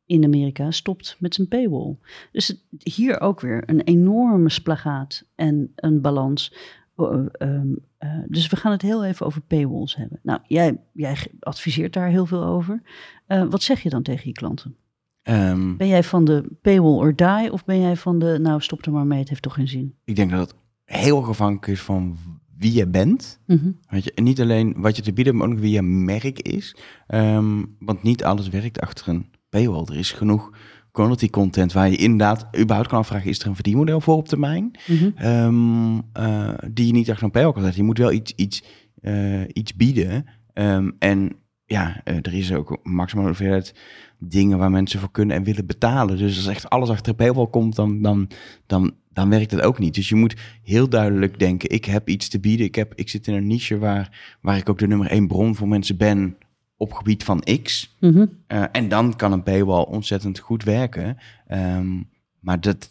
in 0.08 0.24
Amerika 0.24 0.70
stopt 0.70 1.16
met 1.18 1.34
zijn 1.34 1.48
paywall. 1.48 1.96
Dus 2.32 2.46
het, 2.48 2.60
hier 2.82 3.20
ook 3.20 3.40
weer 3.40 3.62
een 3.66 3.80
enorme 3.80 4.50
splagaat 4.50 5.24
en 5.34 5.72
een 5.76 6.00
balans. 6.00 6.54
Uh, 6.96 7.26
um, 7.38 7.78
uh, 8.00 8.10
dus 8.26 8.46
we 8.46 8.56
gaan 8.56 8.72
het 8.72 8.82
heel 8.82 9.04
even 9.04 9.26
over 9.26 9.40
paywalls 9.40 9.96
hebben. 9.96 10.20
Nou, 10.22 10.40
jij, 10.46 10.80
jij 10.92 11.16
adviseert 11.40 11.92
daar 11.92 12.08
heel 12.08 12.26
veel 12.26 12.44
over. 12.44 12.82
Uh, 13.28 13.44
wat 13.50 13.62
zeg 13.62 13.82
je 13.82 13.88
dan 13.88 14.02
tegen 14.02 14.28
je 14.28 14.32
klanten? 14.32 14.76
Um, 15.22 15.76
ben 15.76 15.88
jij 15.88 16.02
van 16.02 16.24
de 16.24 16.48
paywall 16.62 16.96
or 16.96 17.16
die 17.16 17.52
of 17.52 17.64
ben 17.64 17.80
jij 17.80 17.96
van 17.96 18.18
de, 18.18 18.38
nou 18.40 18.60
stop 18.60 18.86
er 18.86 18.92
maar 18.92 19.06
mee, 19.06 19.18
het 19.18 19.28
heeft 19.28 19.42
toch 19.42 19.54
geen 19.54 19.68
zin? 19.68 19.94
Ik 20.04 20.16
denk 20.16 20.30
dat 20.30 20.40
het 20.40 20.54
heel 20.84 21.24
afhankelijk 21.24 21.66
is 21.66 21.80
van 21.80 22.16
wie 22.56 22.72
je 22.72 22.86
bent. 22.86 23.40
Mm 23.46 23.58
-hmm. 23.58 23.78
Weet 23.88 24.04
je, 24.04 24.12
en 24.14 24.24
niet 24.24 24.40
alleen 24.40 24.74
wat 24.76 24.96
je 24.96 25.02
te 25.02 25.12
bieden, 25.12 25.36
maar 25.36 25.48
ook 25.48 25.58
wie 25.58 25.70
je 25.70 25.82
merk 25.82 26.40
is. 26.40 26.76
Um, 27.08 27.76
want 27.78 28.02
niet 28.02 28.24
alles 28.24 28.48
werkt 28.48 28.80
achter 28.80 29.08
een 29.08 29.26
paywall. 29.48 29.84
Er 29.86 29.96
is 29.96 30.10
genoeg 30.10 30.50
quality 30.92 31.30
content 31.30 31.72
waar 31.72 31.90
je 31.90 31.96
inderdaad 31.96 32.48
überhaupt 32.58 32.88
kan 32.88 32.98
afvragen, 32.98 33.30
is 33.30 33.40
er 33.40 33.46
een 33.46 33.54
verdienmodel 33.54 34.00
voor 34.00 34.16
op 34.16 34.28
termijn? 34.28 34.70
Mm 34.86 34.96
-hmm. 34.96 35.26
um, 35.26 36.02
uh, 36.18 36.54
die 36.70 36.86
je 36.86 36.92
niet 36.92 37.10
achter 37.10 37.24
een 37.24 37.30
paywall 37.30 37.52
kan 37.52 37.62
zetten. 37.62 37.80
Je 37.80 37.86
moet 37.86 37.98
wel 37.98 38.12
iets, 38.12 38.32
iets, 38.36 38.62
uh, 39.02 39.42
iets 39.52 39.74
bieden. 39.74 40.26
Um, 40.54 40.96
en 40.98 41.32
ja, 41.64 42.00
uh, 42.04 42.16
er 42.16 42.34
is 42.34 42.52
ook 42.52 42.78
maximaal 42.82 43.26
hoeveelheid 43.26 43.74
dingen 44.18 44.58
waar 44.58 44.70
mensen 44.70 45.00
voor 45.00 45.10
kunnen 45.10 45.36
en 45.36 45.44
willen 45.44 45.66
betalen. 45.66 46.16
Dus 46.16 46.36
als 46.36 46.46
echt 46.46 46.68
alles 46.68 46.88
achter 46.88 47.08
een 47.08 47.16
paywall 47.16 47.46
komt, 47.46 47.76
dan, 47.76 48.02
dan, 48.02 48.30
dan, 48.66 48.94
dan 49.12 49.28
werkt 49.28 49.50
het 49.50 49.60
ook 49.60 49.78
niet. 49.78 49.94
Dus 49.94 50.08
je 50.08 50.14
moet 50.14 50.36
heel 50.62 50.88
duidelijk 50.88 51.38
denken, 51.38 51.70
ik 51.70 51.84
heb 51.84 52.08
iets 52.08 52.28
te 52.28 52.40
bieden. 52.40 52.66
Ik, 52.66 52.74
heb, 52.74 52.92
ik 52.94 53.08
zit 53.08 53.26
in 53.26 53.34
een 53.34 53.46
niche 53.46 53.78
waar, 53.78 54.36
waar 54.40 54.56
ik 54.56 54.68
ook 54.68 54.78
de 54.78 54.86
nummer 54.86 55.10
één 55.10 55.26
bron 55.26 55.56
voor 55.56 55.68
mensen 55.68 55.96
ben 55.96 56.36
op 56.78 56.92
gebied 56.92 57.24
van 57.24 57.42
X. 57.62 57.96
Mm 58.00 58.12
-hmm. 58.12 58.30
uh, 58.48 58.64
en 58.72 58.88
dan 58.88 59.16
kan 59.16 59.32
een 59.32 59.42
paywall 59.42 59.82
ontzettend 59.82 60.38
goed 60.38 60.64
werken. 60.64 61.16
Um, 61.52 62.08
maar 62.40 62.60
dat, 62.60 62.90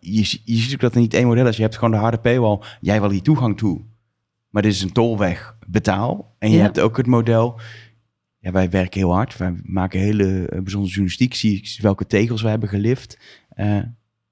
je, 0.00 0.40
je 0.44 0.56
ziet 0.56 0.74
ook 0.74 0.80
dat 0.80 0.94
er 0.94 1.00
niet 1.00 1.14
één 1.14 1.26
model 1.26 1.46
is. 1.46 1.56
Je 1.56 1.62
hebt 1.62 1.74
gewoon 1.74 1.90
de 1.90 1.96
harde 1.96 2.18
paywall. 2.18 2.58
Jij 2.80 3.00
wil 3.00 3.10
hier 3.10 3.22
toegang 3.22 3.56
toe. 3.56 3.80
Maar 4.50 4.62
dit 4.62 4.72
is 4.72 4.82
een 4.82 4.92
tolweg 4.92 5.56
betaal. 5.66 6.34
En 6.38 6.50
je 6.50 6.56
Ja. 6.56 6.62
hebt 6.62 6.80
ook 6.80 6.96
het 6.96 7.06
model. 7.06 7.60
Ja, 8.38 8.50
wij 8.50 8.70
werken 8.70 9.00
heel 9.00 9.14
hard. 9.14 9.36
Wij 9.36 9.60
maken 9.62 10.00
hele 10.00 10.24
eh, 10.24 10.60
bijzondere 10.60 10.92
journalistiek. 10.92 11.34
Zie 11.34 11.78
welke 11.80 12.06
tegels 12.06 12.42
wij 12.42 12.50
hebben 12.50 12.68
gelift. 12.68 13.18
Uh, 13.56 13.78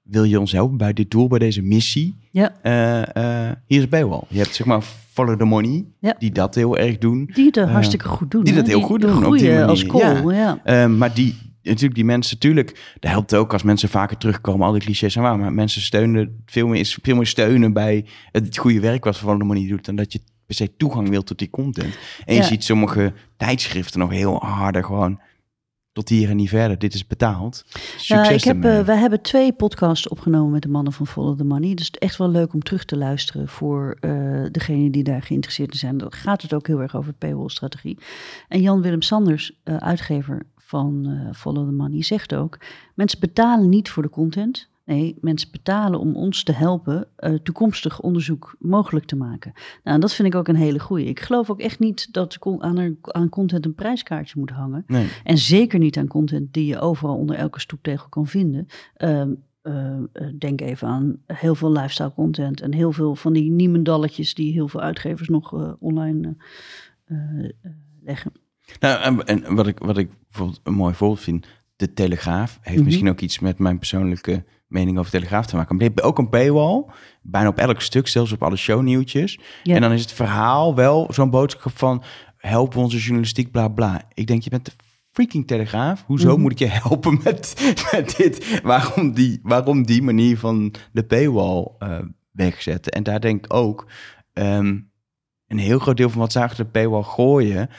wil 0.09 0.23
je 0.23 0.39
ons 0.39 0.51
helpen 0.51 0.77
bij 0.77 0.93
dit 0.93 1.11
doel, 1.11 1.27
bij 1.27 1.39
deze 1.39 1.61
missie? 1.61 2.15
Ja. 2.31 2.51
Uh, 2.63 3.51
hier 3.65 3.79
is 3.79 3.87
paywall. 3.87 4.21
Je 4.29 4.37
hebt 4.37 4.55
zeg 4.55 4.67
maar 4.67 4.81
Follow 5.13 5.37
the 5.37 5.45
Money, 5.45 5.85
Ja. 5.99 6.15
die 6.19 6.31
dat 6.31 6.55
heel 6.55 6.77
erg 6.77 6.97
doen. 6.97 7.29
Die 7.33 7.45
het 7.45 7.69
hartstikke 7.69 8.07
goed 8.07 8.31
doen. 8.31 8.43
die 8.43 8.53
hè? 8.53 8.59
dat 8.59 8.67
heel 8.67 8.81
goed 8.81 9.01
doen, 9.01 9.09
op 9.09 9.15
die 9.15 9.23
groeien 9.23 9.53
manier, 9.53 9.65
als 9.65 9.85
kool, 9.85 10.31
ja. 10.31 10.87
Maar 10.87 11.13
die, 11.13 11.35
natuurlijk 11.63 11.95
die 11.95 12.05
mensen, 12.05 12.33
natuurlijk, 12.35 12.95
dat 12.99 13.11
helpt 13.11 13.35
ook 13.35 13.53
als 13.53 13.63
mensen 13.63 13.89
vaker 13.89 14.17
terugkomen. 14.17 14.65
Al 14.65 14.71
die 14.71 14.81
clichés 14.81 15.13
zijn 15.13 15.25
waar, 15.25 15.37
maar 15.39 15.53
mensen 15.53 15.81
steunen 15.81 16.41
veel 16.45 16.67
meer, 16.67 16.79
is 16.79 16.97
veel 17.01 17.15
meer 17.15 17.27
steunen 17.27 17.73
bij 17.73 18.05
het 18.31 18.57
goede 18.57 18.79
werk 18.79 19.03
wat 19.03 19.17
Follow 19.17 19.39
the 19.39 19.45
Money 19.45 19.67
doet, 19.67 19.85
dan 19.85 19.95
dat 19.95 20.13
je 20.13 20.19
per 20.45 20.55
se 20.55 20.75
toegang 20.77 21.09
wilt 21.09 21.25
tot 21.25 21.39
die 21.39 21.49
content. 21.49 21.97
En 22.25 22.35
je 22.35 22.43
ziet 22.43 22.63
sommige 22.63 23.13
tijdschriften 23.37 23.99
nog 23.99 24.09
heel 24.09 24.35
harder 24.39 24.83
gewoon 24.83 25.19
tot 25.97 26.09
hier 26.09 26.29
en 26.29 26.35
niet 26.35 26.49
verder. 26.49 26.77
Dit 26.77 26.93
is 26.93 27.07
betaald. 27.07 27.63
Succes 27.97 28.07
Ja, 28.07 28.29
ik 28.29 28.43
heb, 28.43 28.65
uh, 28.65 28.85
wij 28.85 28.97
hebben 28.97 29.21
twee 29.21 29.53
podcasts 29.53 30.07
opgenomen 30.07 30.51
met 30.51 30.61
de 30.61 30.67
mannen 30.67 30.93
van 30.93 31.07
Follow 31.07 31.37
the 31.37 31.43
Money. 31.43 31.73
Dus 31.73 31.85
het 31.85 31.95
is 31.95 32.07
echt 32.07 32.17
wel 32.17 32.29
leuk 32.29 32.53
om 32.53 32.63
terug 32.63 32.85
te 32.85 32.97
luisteren 32.97 33.47
voor 33.47 33.97
uh, 34.01 34.45
degenen 34.51 34.91
die 34.91 35.03
daar 35.03 35.21
geïnteresseerd 35.21 35.71
in 35.71 35.77
zijn. 35.77 35.97
Dan 35.97 36.11
gaat 36.11 36.41
het 36.41 36.53
ook 36.53 36.67
heel 36.67 36.81
erg 36.81 36.95
over 36.95 37.13
paywall-strategie. 37.13 37.97
En 38.47 38.61
Jan-Willem 38.61 39.01
Sanders, 39.01 39.51
uh, 39.63 39.77
uitgever 39.77 40.45
van 40.57 41.19
Follow 41.35 41.65
the 41.65 41.73
Money, 41.73 42.03
zegt 42.03 42.35
ook... 42.35 42.57
mensen 42.93 43.19
betalen 43.19 43.69
niet 43.69 43.89
voor 43.89 44.03
de 44.03 44.09
content... 44.09 44.69
Nee, 44.87 45.17
mensen 45.21 45.51
betalen 45.51 45.99
om 45.99 46.15
ons 46.15 46.43
te 46.43 46.51
helpen 46.51 47.07
uh, 47.19 47.33
toekomstig 47.33 47.99
onderzoek 47.99 48.55
mogelijk 48.59 49.05
te 49.05 49.15
maken. 49.15 49.53
Nou, 49.83 49.99
dat 49.99 50.13
vind 50.13 50.27
ik 50.27 50.35
ook 50.35 50.47
een 50.47 50.55
hele 50.55 50.79
goeie. 50.79 51.05
Ik 51.05 51.19
geloof 51.19 51.49
ook 51.49 51.59
echt 51.59 51.79
niet 51.79 52.13
dat 52.13 52.37
aan, 52.59 52.77
er, 52.77 52.95
aan 53.01 53.29
content 53.29 53.65
een 53.65 53.75
prijskaartje 53.75 54.39
moet 54.39 54.49
hangen. 54.49 54.83
Nee. 54.87 55.07
En 55.23 55.37
zeker 55.37 55.79
niet 55.79 55.97
aan 55.97 56.07
content 56.07 56.53
die 56.53 56.65
je 56.65 56.79
overal 56.79 57.17
onder 57.17 57.35
elke 57.35 57.59
stoeptegel 57.59 58.09
kan 58.09 58.27
vinden. 58.27 58.67
Uh, 58.97 59.21
eh, 59.21 59.97
eh, 60.13 60.27
denk 60.37 60.61
even 60.61 60.87
aan 60.87 61.17
heel 61.25 61.55
veel 61.55 61.71
lifestyle 61.71 62.13
content 62.13 62.61
en 62.61 62.73
heel 62.73 62.91
veel 62.91 63.15
van 63.15 63.33
die 63.33 63.49
niemendalletjes 63.49 64.33
die 64.33 64.53
heel 64.53 64.67
veel 64.67 64.81
uitgevers 64.81 65.27
nog 65.27 65.53
eh, 65.53 65.73
online 65.79 66.35
eh, 67.05 67.17
eh, 67.43 67.71
leggen. 68.01 68.31
Nou, 68.79 69.01
en, 69.01 69.25
en 69.25 69.55
wat, 69.55 69.67
ik, 69.67 69.79
wat 69.79 69.97
ik 69.97 70.09
bijvoorbeeld 70.29 70.59
een 70.63 70.73
mooi 70.73 70.93
voorbeeld 70.93 71.19
vind, 71.19 71.47
de 71.77 71.93
Telegraaf 71.93 72.59
heeft 72.61 72.75
Mhm. 72.75 72.85
misschien 72.85 73.09
ook 73.09 73.19
iets 73.19 73.39
met 73.39 73.59
mijn 73.59 73.77
persoonlijke 73.77 74.45
mening 74.67 74.97
over 74.97 75.11
Telegraaf 75.11 75.45
te 75.45 75.55
maken. 75.55 75.75
Maar 75.75 75.85
die 75.85 75.93
hebben 75.95 76.05
ook 76.11 76.17
een 76.17 76.29
paywall, 76.29 76.85
bijna 77.21 77.47
op 77.47 77.57
elk 77.57 77.81
stuk, 77.81 78.07
zelfs 78.07 78.31
op 78.31 78.43
alle 78.43 78.55
shownieuwtjes. 78.55 79.39
Ja. 79.63 79.75
En 79.75 79.81
dan 79.81 79.91
is 79.91 80.01
het 80.01 80.11
verhaal 80.11 80.75
wel 80.75 81.07
zo'n 81.13 81.29
boodschap 81.29 81.77
van, 81.77 82.03
help 82.37 82.75
onze 82.75 82.97
journalistiek, 82.97 83.51
bla 83.51 83.67
bla. 83.67 84.01
Ik 84.13 84.27
denk, 84.27 84.41
je 84.43 84.49
bent 84.49 84.65
de 84.65 84.71
freaking 85.11 85.47
Telegraaf. 85.47 86.03
Hoezo 86.05 86.31
Mhm. 86.31 86.41
moet 86.41 86.51
ik 86.51 86.59
je 86.59 86.65
helpen 86.67 87.19
met, 87.23 87.73
met 87.91 88.15
dit? 88.17 88.61
Waarom 88.63 89.13
die, 89.13 89.39
waarom 89.43 89.85
die 89.85 90.01
manier 90.01 90.37
van 90.37 90.73
de 90.91 91.03
paywall 91.03 91.67
eh, 91.79 91.99
wegzetten? 92.31 92.91
En 92.91 93.03
daar 93.03 93.19
denk 93.21 93.45
ik 93.45 93.53
ook, 93.53 93.87
ehm, 94.33 94.77
een 95.47 95.57
heel 95.57 95.79
groot 95.79 95.97
deel 95.97 96.09
van 96.09 96.19
wat 96.19 96.31
ze 96.31 96.39
achter 96.41 96.63
de 96.65 96.69
paywall 96.71 97.03
gooien, 97.03 97.69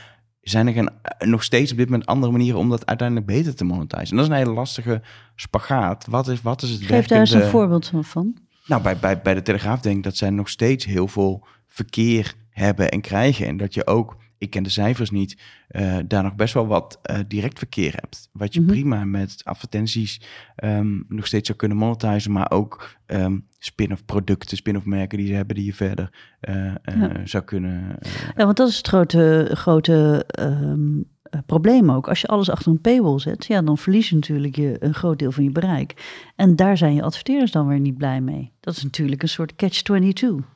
zijn 0.48 0.66
er 0.66 0.72
geen, 0.72 0.90
nog 1.18 1.42
steeds 1.44 1.70
op 1.72 1.76
dit 1.78 1.88
moment 1.88 2.06
andere 2.08 2.32
manieren 2.32 2.58
om 2.58 2.68
dat 2.68 2.87
uiteindelijk 2.87 3.26
beter 3.26 3.54
te 3.54 3.64
monetizen. 3.64 4.11
En 4.11 4.16
dat 4.16 4.24
is 4.24 4.30
een 4.32 4.38
hele 4.38 4.52
lastige 4.52 5.02
spagaat. 5.34 6.06
Wat 6.11 6.28
is, 6.28 6.42
wat 6.42 6.62
is 6.62 6.70
het 6.70 6.82
Geef 6.82 7.06
daar 7.06 7.20
eens 7.20 7.30
een 7.30 7.42
voorbeeld 7.42 7.87
van- 7.87 8.04
van. 8.04 8.37
nou, 8.66 8.82
bij, 8.82 8.96
bij, 8.96 9.20
bij 9.22 9.34
de 9.34 9.42
Telegraaf 9.42 9.80
denk 9.80 9.96
ik 9.96 10.02
dat 10.02 10.16
zij 10.16 10.30
nog 10.30 10.48
steeds 10.48 10.84
heel 10.84 11.08
veel 11.08 11.46
verkeer 11.66 12.34
hebben 12.50 12.90
en 12.90 13.00
krijgen. 13.00 13.46
En 13.46 13.56
dat 13.56 13.74
je 13.74 13.87
ook, 13.87 14.16
ik 14.38 14.51
ken 14.51 14.62
de 14.62 14.70
cijfers 14.70 15.11
niet, 15.11 15.38
eh, 15.68 15.96
daar 16.07 16.22
nog 16.22 16.35
best 16.35 16.55
wel 16.55 16.66
wat 16.66 16.98
eh, 17.03 17.18
direct 17.29 17.59
verkeer 17.59 17.92
hebt. 17.94 18.29
Wat 18.33 18.55
je 18.55 18.61
Mhm. 18.61 18.68
prima 18.70 19.05
met 19.05 19.40
advertenties 19.44 20.20
ehm, 20.57 21.01
nog 21.09 21.27
steeds 21.27 21.46
zou 21.46 21.59
kunnen 21.59 21.77
monetizen, 21.79 22.33
maar 22.33 22.51
ook 22.51 22.96
ehm, 23.07 23.38
spin-off 23.59 24.05
producten, 24.05 24.57
spin-off 24.57 24.85
merken 24.87 25.18
die 25.18 25.27
ze 25.27 25.33
hebben 25.33 25.55
die 25.57 25.64
je 25.64 25.74
verder 25.74 26.11
eh, 26.40 26.64
Ja. 26.83 27.20
zou 27.24 27.44
kunnen... 27.44 27.96
Ja, 28.37 28.44
want 28.44 28.57
dat 28.57 28.68
is 28.68 28.77
het 28.77 28.88
grote, 28.88 29.51
grote 29.53 30.24
ehm, 30.29 31.01
eh, 31.22 31.40
probleem 31.46 31.90
ook. 31.90 32.09
Als 32.09 32.20
je 32.20 32.27
alles 32.27 32.51
achter 32.51 32.70
een 32.72 32.81
paywall 32.81 33.18
zet, 33.18 33.46
ja, 33.46 33.62
dan 33.62 33.79
verlies 33.79 34.09
je 34.09 34.14
natuurlijk 34.14 34.57
je, 34.57 34.77
een 34.79 34.94
groot 34.94 35.18
deel 35.18 35.33
van 35.33 35.44
je 35.44 35.51
bereik. 35.51 36.20
En 36.37 36.57
daar 36.57 36.77
zijn 36.77 36.94
je 36.94 37.03
adverteerders 37.03 37.51
dan 37.51 37.66
weer 37.66 37.81
niet 37.81 37.98
blij 37.98 38.20
mee. 38.20 38.53
Dat 38.61 38.77
is 38.77 38.83
natuurlijk 38.83 39.22
een 39.22 39.29
soort 39.29 39.55
catch-22. 39.57 40.46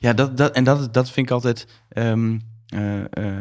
Ja, 0.00 0.12
dat, 0.12 0.36
dat, 0.36 0.54
en 0.54 0.64
dat, 0.64 0.94
dat 0.94 1.10
vind 1.10 1.26
ik 1.26 1.32
altijd 1.32 1.66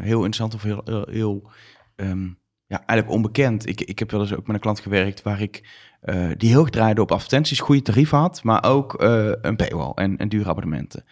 heel 0.01 0.23
interessant 0.25 0.53
of 0.53 0.63
heel, 0.63 0.81
heel, 0.85 1.07
heel, 1.09 1.51
ehm, 1.95 2.23
ja, 2.65 2.77
eigenlijk 2.85 3.09
onbekend. 3.09 3.67
Ik, 3.67 3.81
ik 3.81 3.99
heb 3.99 4.11
wel 4.11 4.21
eens 4.21 4.33
ook 4.33 4.47
met 4.47 4.55
een 4.55 4.61
klant 4.61 4.79
gewerkt 4.79 5.21
waar 5.21 5.41
ik 5.41 5.67
eh, 6.01 6.29
die 6.37 6.49
heel 6.49 6.65
draaide 6.65 7.01
op 7.01 7.11
advertenties, 7.11 7.59
goede 7.59 7.81
tarieven 7.81 8.17
had, 8.17 8.43
maar 8.43 8.63
ook 8.63 8.93
eh, 8.93 9.31
een 9.41 9.55
paywall 9.55 9.91
en, 9.95 10.17
en 10.17 10.29
dure 10.29 10.49
abonnementen. 10.49 11.03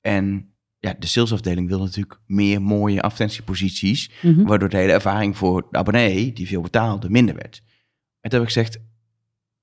En 0.00 0.50
ja, 0.78 0.94
de 0.98 1.06
salesafdeling 1.06 1.68
wil 1.68 1.78
natuurlijk 1.78 2.20
meer 2.26 2.62
mooie 2.62 3.02
advertentieposities, 3.02 4.10
Mhm. 4.22 4.44
waardoor 4.44 4.68
de 4.68 4.76
hele 4.76 4.92
ervaring 4.92 5.36
voor 5.36 5.66
de 5.70 5.78
abonnee, 5.78 6.32
die 6.32 6.46
veel 6.46 6.60
betaalde, 6.62 7.10
minder 7.10 7.34
werd. 7.34 7.62
En 8.20 8.30
toen 8.30 8.40
heb 8.40 8.48
ik 8.48 8.54
gezegd, 8.54 8.78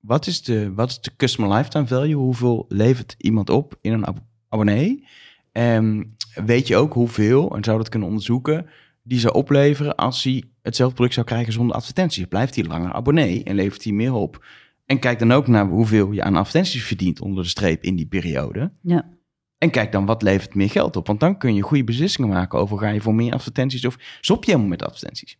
wat 0.00 0.26
is 0.26 0.42
de, 0.42 0.72
wat 0.74 0.88
is 0.90 1.00
de 1.00 1.16
customer 1.16 1.56
lifetime 1.56 1.86
value? 1.86 2.14
Hoeveel 2.14 2.64
levert 2.68 3.14
iemand 3.18 3.50
op 3.50 3.78
in 3.80 3.92
een 3.92 4.04
ab- 4.04 4.24
abonnee? 4.48 5.06
En 5.54 6.16
weet 6.44 6.66
je 6.66 6.76
ook 6.76 6.92
hoeveel, 6.92 7.56
en 7.56 7.64
zou 7.64 7.78
dat 7.78 7.88
kunnen 7.88 8.08
onderzoeken, 8.08 8.66
die 9.02 9.18
zou 9.18 9.34
opleveren 9.34 9.94
als 9.96 10.24
hij 10.24 10.44
hetzelfde 10.62 10.94
product 10.94 11.14
zou 11.14 11.26
krijgen 11.26 11.52
zonder 11.52 11.76
advertenties? 11.76 12.24
Blijft 12.24 12.54
hij 12.54 12.64
langer 12.64 12.92
abonnee 12.92 13.44
en 13.44 13.54
levert 13.54 13.84
hij 13.84 13.92
meer 13.92 14.12
op? 14.12 14.44
En 14.86 14.98
kijk 14.98 15.18
dan 15.18 15.32
ook 15.32 15.46
naar 15.46 15.66
hoeveel 15.66 16.12
je 16.12 16.22
aan 16.22 16.36
advertenties 16.36 16.84
verdient 16.84 17.20
onder 17.20 17.42
de 17.42 17.48
streep 17.48 17.82
in 17.82 17.96
die 17.96 18.06
periode. 18.06 18.72
Ja. 18.82 19.12
En 19.58 19.70
kijk 19.70 19.92
dan 19.92 20.06
wat 20.06 20.22
levert 20.22 20.54
meer 20.54 20.70
geld 20.70 20.96
op. 20.96 21.06
Want 21.06 21.20
dan 21.20 21.38
kun 21.38 21.54
je 21.54 21.62
goede 21.62 21.84
beslissingen 21.84 22.30
maken 22.30 22.58
over 22.58 22.78
ga 22.78 22.88
je 22.88 23.00
voor 23.00 23.14
meer 23.14 23.32
advertenties 23.32 23.86
of 23.86 23.96
stop 24.20 24.44
je 24.44 24.50
helemaal 24.50 24.70
met 24.70 24.82
advertenties. 24.82 25.38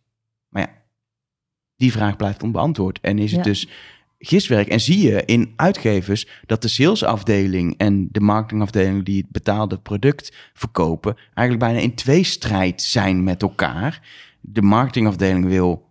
Maar 0.49 0.61
ja, 0.61 0.73
die 1.75 1.91
vraag 1.91 2.15
blijft 2.15 2.43
onbeantwoord. 2.43 2.99
En 2.99 3.19
is 3.19 3.31
het 3.31 3.45
Ja. 3.45 3.51
dus 3.51 3.67
giswerk. 4.19 4.67
En 4.67 4.79
zie 4.79 5.01
je 5.07 5.25
in 5.25 5.53
uitgevers 5.55 6.27
dat 6.45 6.61
de 6.61 6.67
salesafdeling 6.67 7.77
en 7.77 8.07
de 8.11 8.19
marketingafdeling 8.19 9.05
die 9.05 9.21
het 9.21 9.31
betaalde 9.31 9.77
product 9.77 10.35
verkopen, 10.53 11.15
eigenlijk 11.33 11.59
bijna 11.59 11.79
in 11.79 11.95
tweestrijd 11.95 12.81
zijn 12.81 13.23
met 13.23 13.41
elkaar. 13.41 14.07
De 14.41 14.61
marketingafdeling 14.61 15.45
wil 15.45 15.83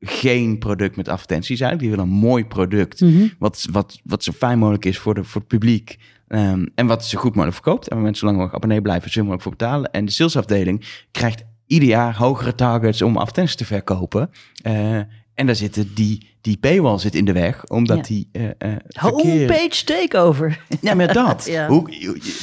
geen 0.00 0.58
product 0.58 0.96
met 0.96 1.08
advertenties 1.08 1.60
eigenlijk. 1.60 1.90
Die 1.90 1.96
wil 1.96 2.12
een 2.12 2.20
mooi 2.20 2.44
product 2.44 3.00
Mhm. 3.00 3.26
wat, 3.38 3.66
wat, 3.70 4.00
wat 4.04 4.24
zo 4.24 4.32
fijn 4.32 4.58
mogelijk 4.58 4.84
is 4.84 4.98
voor, 4.98 5.14
de, 5.14 5.24
voor 5.24 5.40
het 5.40 5.50
publiek. 5.50 5.98
Ehm, 6.28 6.66
en 6.74 6.86
wat 6.86 7.04
zo 7.04 7.18
goed 7.18 7.34
mogelijk 7.34 7.54
verkoopt. 7.54 7.88
En 7.88 7.94
waar 7.94 8.04
mensen 8.04 8.20
zo 8.20 8.26
lang 8.26 8.36
mogelijk 8.38 8.64
abonnee 8.64 8.82
blijven, 8.82 9.10
zo 9.10 9.20
mogelijk 9.20 9.42
voor 9.42 9.52
betalen. 9.52 9.90
En 9.90 10.04
de 10.04 10.10
salesafdeling 10.10 10.84
krijgt 11.10 11.44
ieder 11.66 11.88
jaar 11.88 12.16
hogere 12.16 12.54
targets 12.54 13.02
om 13.02 13.16
advertenties 13.16 13.56
te 13.56 13.64
verkopen. 13.64 14.30
Eh, 14.62 14.96
en 15.34 15.46
daar 15.46 15.56
zitten 15.56 15.94
die, 15.94 16.35
die 16.46 16.56
paywall 16.56 16.98
zit 16.98 17.14
in 17.14 17.24
de 17.24 17.32
weg, 17.32 17.64
omdat 17.64 17.96
Ja. 17.96 18.02
die 18.02 18.28
eh, 18.32 18.42
verkeer... 18.88 19.38
Homepage 19.48 19.84
takeover. 19.84 20.60
Ja, 20.80 20.94
maar 20.94 21.12
dat. 21.24 21.44
Ja. 21.46 21.66
Hoe, 21.68 21.90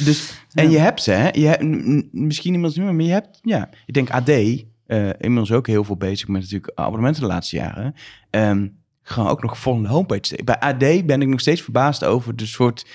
dus, 0.04 0.32
en 0.54 0.64
Ja. 0.64 0.70
je 0.70 0.78
hebt 0.78 1.02
ze, 1.02 1.10
hè? 1.10 1.28
Je 1.32 1.46
hebt, 1.46 1.62
misschien 2.12 2.54
inmiddels 2.54 2.76
niet 2.76 2.84
meer, 2.84 2.94
maar 2.94 3.04
je 3.04 3.12
hebt, 3.12 3.38
ja, 3.42 3.70
ik 3.86 3.94
denk 3.94 4.10
AD, 4.10 4.28
eh 4.28 5.08
inmiddels 5.18 5.52
ook 5.52 5.66
heel 5.66 5.84
veel 5.84 5.96
bezig 5.96 6.28
met 6.28 6.40
natuurlijk 6.42 6.72
abonnementen 6.74 7.22
de 7.22 7.28
laatste 7.28 7.56
jaren. 7.56 7.94
Ehm 8.30 8.66
gaan 9.02 9.28
ook 9.28 9.42
nog 9.42 9.58
vol 9.58 9.82
de 9.82 9.88
homepage. 9.88 10.38
Bij 10.44 10.58
AD 10.60 11.06
ben 11.06 11.22
ik 11.22 11.28
nog 11.28 11.40
steeds 11.40 11.62
verbaasd 11.62 12.04
over 12.04 12.36
de 12.36 12.46
soort 12.46 12.86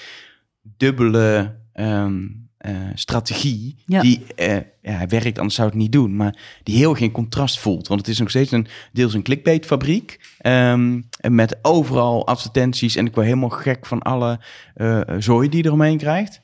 dubbele 0.77 1.55
ehm, 1.73 2.25
eh, 2.59 2.75
strategie 2.93 3.75
Ja. 3.85 4.01
die 4.01 4.21
eh, 4.35 4.57
ja, 4.81 5.05
werkt, 5.07 5.37
anders 5.37 5.55
zou 5.55 5.69
het 5.69 5.77
niet 5.77 5.91
doen, 5.91 6.15
maar 6.15 6.59
die 6.63 6.77
heel 6.77 6.93
geen 6.93 7.11
contrast 7.11 7.59
voelt. 7.59 7.87
Want 7.87 7.99
het 7.99 8.09
is 8.09 8.19
nog 8.19 8.29
steeds 8.29 8.51
een 8.51 8.67
deels 8.93 9.13
een 9.13 9.23
clickbait-fabriek 9.23 10.19
ehm, 10.37 11.01
en 11.19 11.35
met 11.35 11.59
overal 11.61 12.27
advertenties 12.27 12.95
en 12.95 13.05
ik 13.05 13.13
word 13.13 13.25
helemaal 13.25 13.49
gek 13.49 13.85
van 13.85 14.01
alle 14.01 14.39
eh 14.73 15.01
zooi 15.17 15.49
die 15.49 15.61
je 15.61 15.65
eromheen 15.65 15.97
krijgt. 15.97 16.41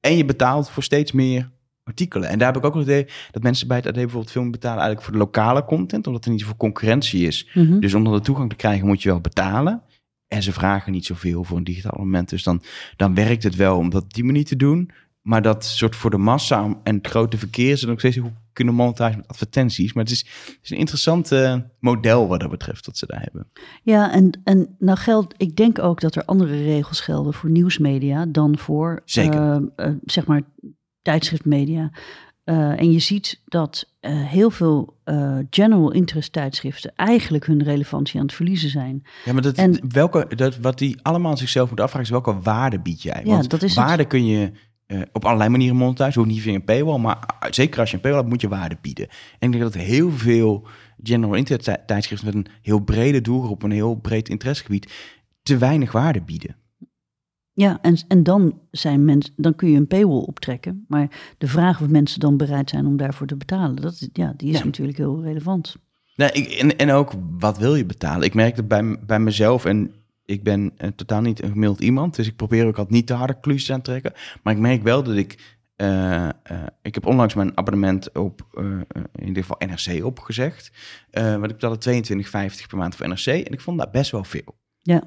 En 0.00 0.16
je 0.16 0.24
betaalt 0.24 0.70
voor 0.70 0.82
steeds 0.82 1.12
meer 1.12 1.50
artikelen. 1.84 2.28
En 2.28 2.38
daar 2.38 2.52
heb 2.52 2.56
ik 2.56 2.64
ook 2.64 2.74
nog 2.74 2.86
het 2.86 2.92
idee 2.92 3.14
dat 3.30 3.42
mensen 3.42 3.68
bij 3.68 3.76
het 3.76 3.86
AD 3.86 3.94
bijvoorbeeld 3.94 4.30
veel 4.30 4.50
betalen 4.50 4.82
eigenlijk 4.82 5.02
voor 5.04 5.12
de 5.12 5.18
lokale 5.18 5.64
content, 5.64 6.06
omdat 6.06 6.24
er 6.24 6.30
niet 6.30 6.40
zoveel 6.40 6.56
concurrentie 6.56 7.26
is. 7.26 7.48
Mhm. 7.54 7.78
Dus 7.78 7.94
om 7.94 8.04
de 8.04 8.20
toegang 8.20 8.50
te 8.50 8.56
krijgen 8.56 8.86
moet 8.86 9.02
je 9.02 9.08
wel 9.08 9.20
betalen. 9.20 9.82
En 10.28 10.42
ze 10.42 10.52
vragen 10.52 10.92
niet 10.92 11.06
zoveel 11.06 11.44
voor 11.44 11.56
een 11.56 11.64
digitaal 11.64 11.98
moment. 11.98 12.28
Dus 12.28 12.42
dan, 12.42 12.62
dan 12.96 13.14
werkt 13.14 13.42
het 13.42 13.56
wel 13.56 13.76
om 13.76 13.90
dat 13.90 14.02
op 14.02 14.14
die 14.14 14.24
manier 14.24 14.44
te 14.44 14.56
doen. 14.56 14.90
Maar 15.22 15.42
dat 15.42 15.64
soort 15.64 15.96
voor 15.96 16.10
de 16.10 16.18
massa 16.18 16.76
en 16.82 16.96
het 16.96 17.06
grote 17.06 17.38
verkeer... 17.38 17.76
ze 17.76 17.86
nog 17.86 17.98
steeds 17.98 18.16
goed 18.16 18.30
kunnen 18.52 18.74
monetizen 18.74 19.16
met 19.16 19.28
advertenties. 19.28 19.92
Maar 19.92 20.04
het 20.04 20.12
is, 20.12 20.18
het 20.46 20.58
is 20.62 20.70
een 20.70 20.76
interessant 20.76 21.32
eh, 21.32 21.56
model 21.80 22.28
wat 22.28 22.40
dat 22.40 22.50
betreft 22.50 22.84
dat 22.84 22.96
ze 22.96 23.06
daar 23.06 23.20
hebben. 23.22 23.50
Ja, 23.82 24.12
en, 24.12 24.40
en 24.44 24.76
nou 24.78 24.98
geldt, 24.98 25.34
ik 25.36 25.56
denk 25.56 25.78
ook 25.78 26.00
dat 26.00 26.14
er 26.14 26.24
andere 26.24 26.62
regels 26.64 27.00
gelden 27.00 27.34
voor 27.34 27.50
nieuwsmedia 27.50 28.26
dan 28.26 28.58
voor, 28.58 29.02
Zeker. 29.04 29.40
eh, 29.76 29.86
eh, 29.86 29.94
zeg 30.04 30.26
maar, 30.26 30.42
tijdschriftmedia. 31.02 31.90
En 32.44 32.92
je 32.92 32.98
ziet 32.98 33.40
dat 33.44 33.92
heel 34.06 34.50
veel 34.50 34.96
general 35.50 35.92
interest 35.92 36.32
tijdschriften 36.32 36.92
eigenlijk 36.96 37.46
hun 37.46 37.62
relevantie 37.62 38.20
aan 38.20 38.26
het 38.26 38.34
verliezen 38.34 38.70
zijn. 38.70 39.02
Ja, 39.24 39.32
maar 39.32 39.42
dat, 39.42 39.54
En- 39.56 39.80
welke, 39.92 40.34
dat, 40.36 40.56
wat 40.56 40.78
die 40.78 40.98
allemaal 41.02 41.36
zichzelf 41.36 41.66
moeten 41.66 41.84
afvragen... 41.84 42.08
is 42.08 42.22
welke 42.24 42.40
waarde 42.42 42.80
bied 42.80 43.02
jij? 43.02 43.20
Ja, 43.24 43.30
Want 43.30 43.50
dat 43.50 43.62
is 43.62 43.74
het. 43.76 43.84
waarde 43.84 44.04
kun 44.04 44.26
je 44.26 44.52
eh, 44.92 45.02
op 45.12 45.24
allerlei 45.24 45.50
manieren 45.50 45.76
monetizen. 45.76 46.14
Hoeft 46.22 46.34
niet 46.34 46.42
via 46.42 46.54
een 46.54 46.64
paywall, 46.64 46.98
maar 46.98 47.16
uh, 47.16 47.50
zeker 47.50 47.80
als 47.80 47.90
je 47.90 47.96
een 47.96 48.02
paywall 48.02 48.20
hebt... 48.20 48.32
moet 48.32 48.40
je 48.42 48.48
waarde 48.48 48.76
bieden. 48.80 49.08
En 49.38 49.46
ik 49.46 49.58
denk 49.58 49.62
dat 49.62 49.74
heel 49.74 50.10
veel 50.10 50.66
general 51.02 51.34
interest 51.34 51.64
tij- 51.64 51.82
tijdschriften... 51.86 52.26
met 52.26 52.34
een 52.36 52.52
heel 52.62 52.80
brede 52.80 53.20
doelgroep, 53.20 53.62
een 53.62 53.70
heel 53.70 53.94
breed 53.94 54.28
interessegebied... 54.28 54.92
te 55.42 55.58
weinig 55.58 55.92
waarde 55.92 56.22
bieden. 56.22 56.56
Ja, 57.54 57.78
en, 57.82 57.96
en 58.08 58.22
dan, 58.22 58.58
zijn 58.70 59.04
mensen, 59.04 59.32
dan 59.36 59.54
kun 59.54 59.70
je 59.70 59.76
een 59.76 59.86
paywall 59.86 60.18
optrekken. 60.22 60.84
Maar 60.88 61.34
de 61.38 61.46
vraag 61.46 61.80
of 61.80 61.88
mensen 61.88 62.20
dan 62.20 62.36
bereid 62.36 62.70
zijn 62.70 62.86
om 62.86 62.96
daarvoor 62.96 63.26
te 63.26 63.36
betalen, 63.36 63.76
dat, 63.76 63.92
is- 63.92 64.08
ja, 64.12 64.34
die 64.36 64.50
is 64.50 64.58
Ja. 64.58 64.64
natuurlijk 64.64 64.98
heel 64.98 65.22
relevant. 65.22 65.76
Nee, 66.16 66.30
ik, 66.32 66.48
en, 66.48 66.76
en 66.76 66.90
ook, 66.90 67.12
wat 67.38 67.58
wil 67.58 67.74
je 67.74 67.84
betalen? 67.86 68.22
Ik 68.26 68.34
merk 68.34 68.56
dat 68.56 68.68
bij, 68.68 68.98
bij 69.06 69.20
mezelf, 69.20 69.64
en 69.64 69.92
ik 70.24 70.42
ben 70.42 70.72
eh, 70.76 70.88
totaal 70.88 71.20
niet 71.20 71.42
een 71.42 71.50
gemiddeld 71.50 71.80
iemand, 71.80 72.16
dus 72.16 72.26
ik 72.26 72.36
probeer 72.36 72.66
ook 72.66 72.76
altijd 72.76 72.94
niet 72.94 73.06
te 73.06 73.14
harde 73.14 73.32
conclusies 73.32 73.72
aan 73.72 73.82
te 73.82 73.90
trekken. 73.90 74.12
Maar 74.42 74.54
ik 74.54 74.60
merk 74.60 74.82
wel 74.82 75.02
dat 75.02 75.16
ik, 75.16 75.58
eh, 75.76 76.28
eh, 76.28 76.32
ik 76.82 76.94
heb 76.94 77.06
onlangs 77.06 77.34
mijn 77.34 77.56
abonnement 77.56 78.12
op, 78.12 78.46
in 79.14 79.26
ieder 79.26 79.42
geval 79.42 79.68
NRC 79.68 80.04
opgezegd. 80.04 80.72
Want 81.10 81.50
ik 81.50 81.58
betaalde 81.58 81.78
22,50 81.78 82.66
per 82.68 82.78
maand 82.78 82.96
voor 82.96 83.08
NRC 83.08 83.26
en 83.26 83.52
ik 83.52 83.60
vond 83.60 83.78
dat 83.78 83.92
best 83.92 84.10
wel 84.10 84.24
veel. 84.24 84.56
Ja, 84.78 85.02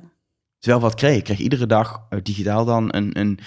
Terwijl 0.59 0.83
wat 0.83 0.95
kreeg, 0.95 1.17
ik 1.17 1.23
kreeg 1.23 1.39
iedere 1.39 1.65
dag 1.65 2.07
digitaal 2.23 2.65
dan 2.65 2.95
een, 2.95 3.19
een 3.19 3.39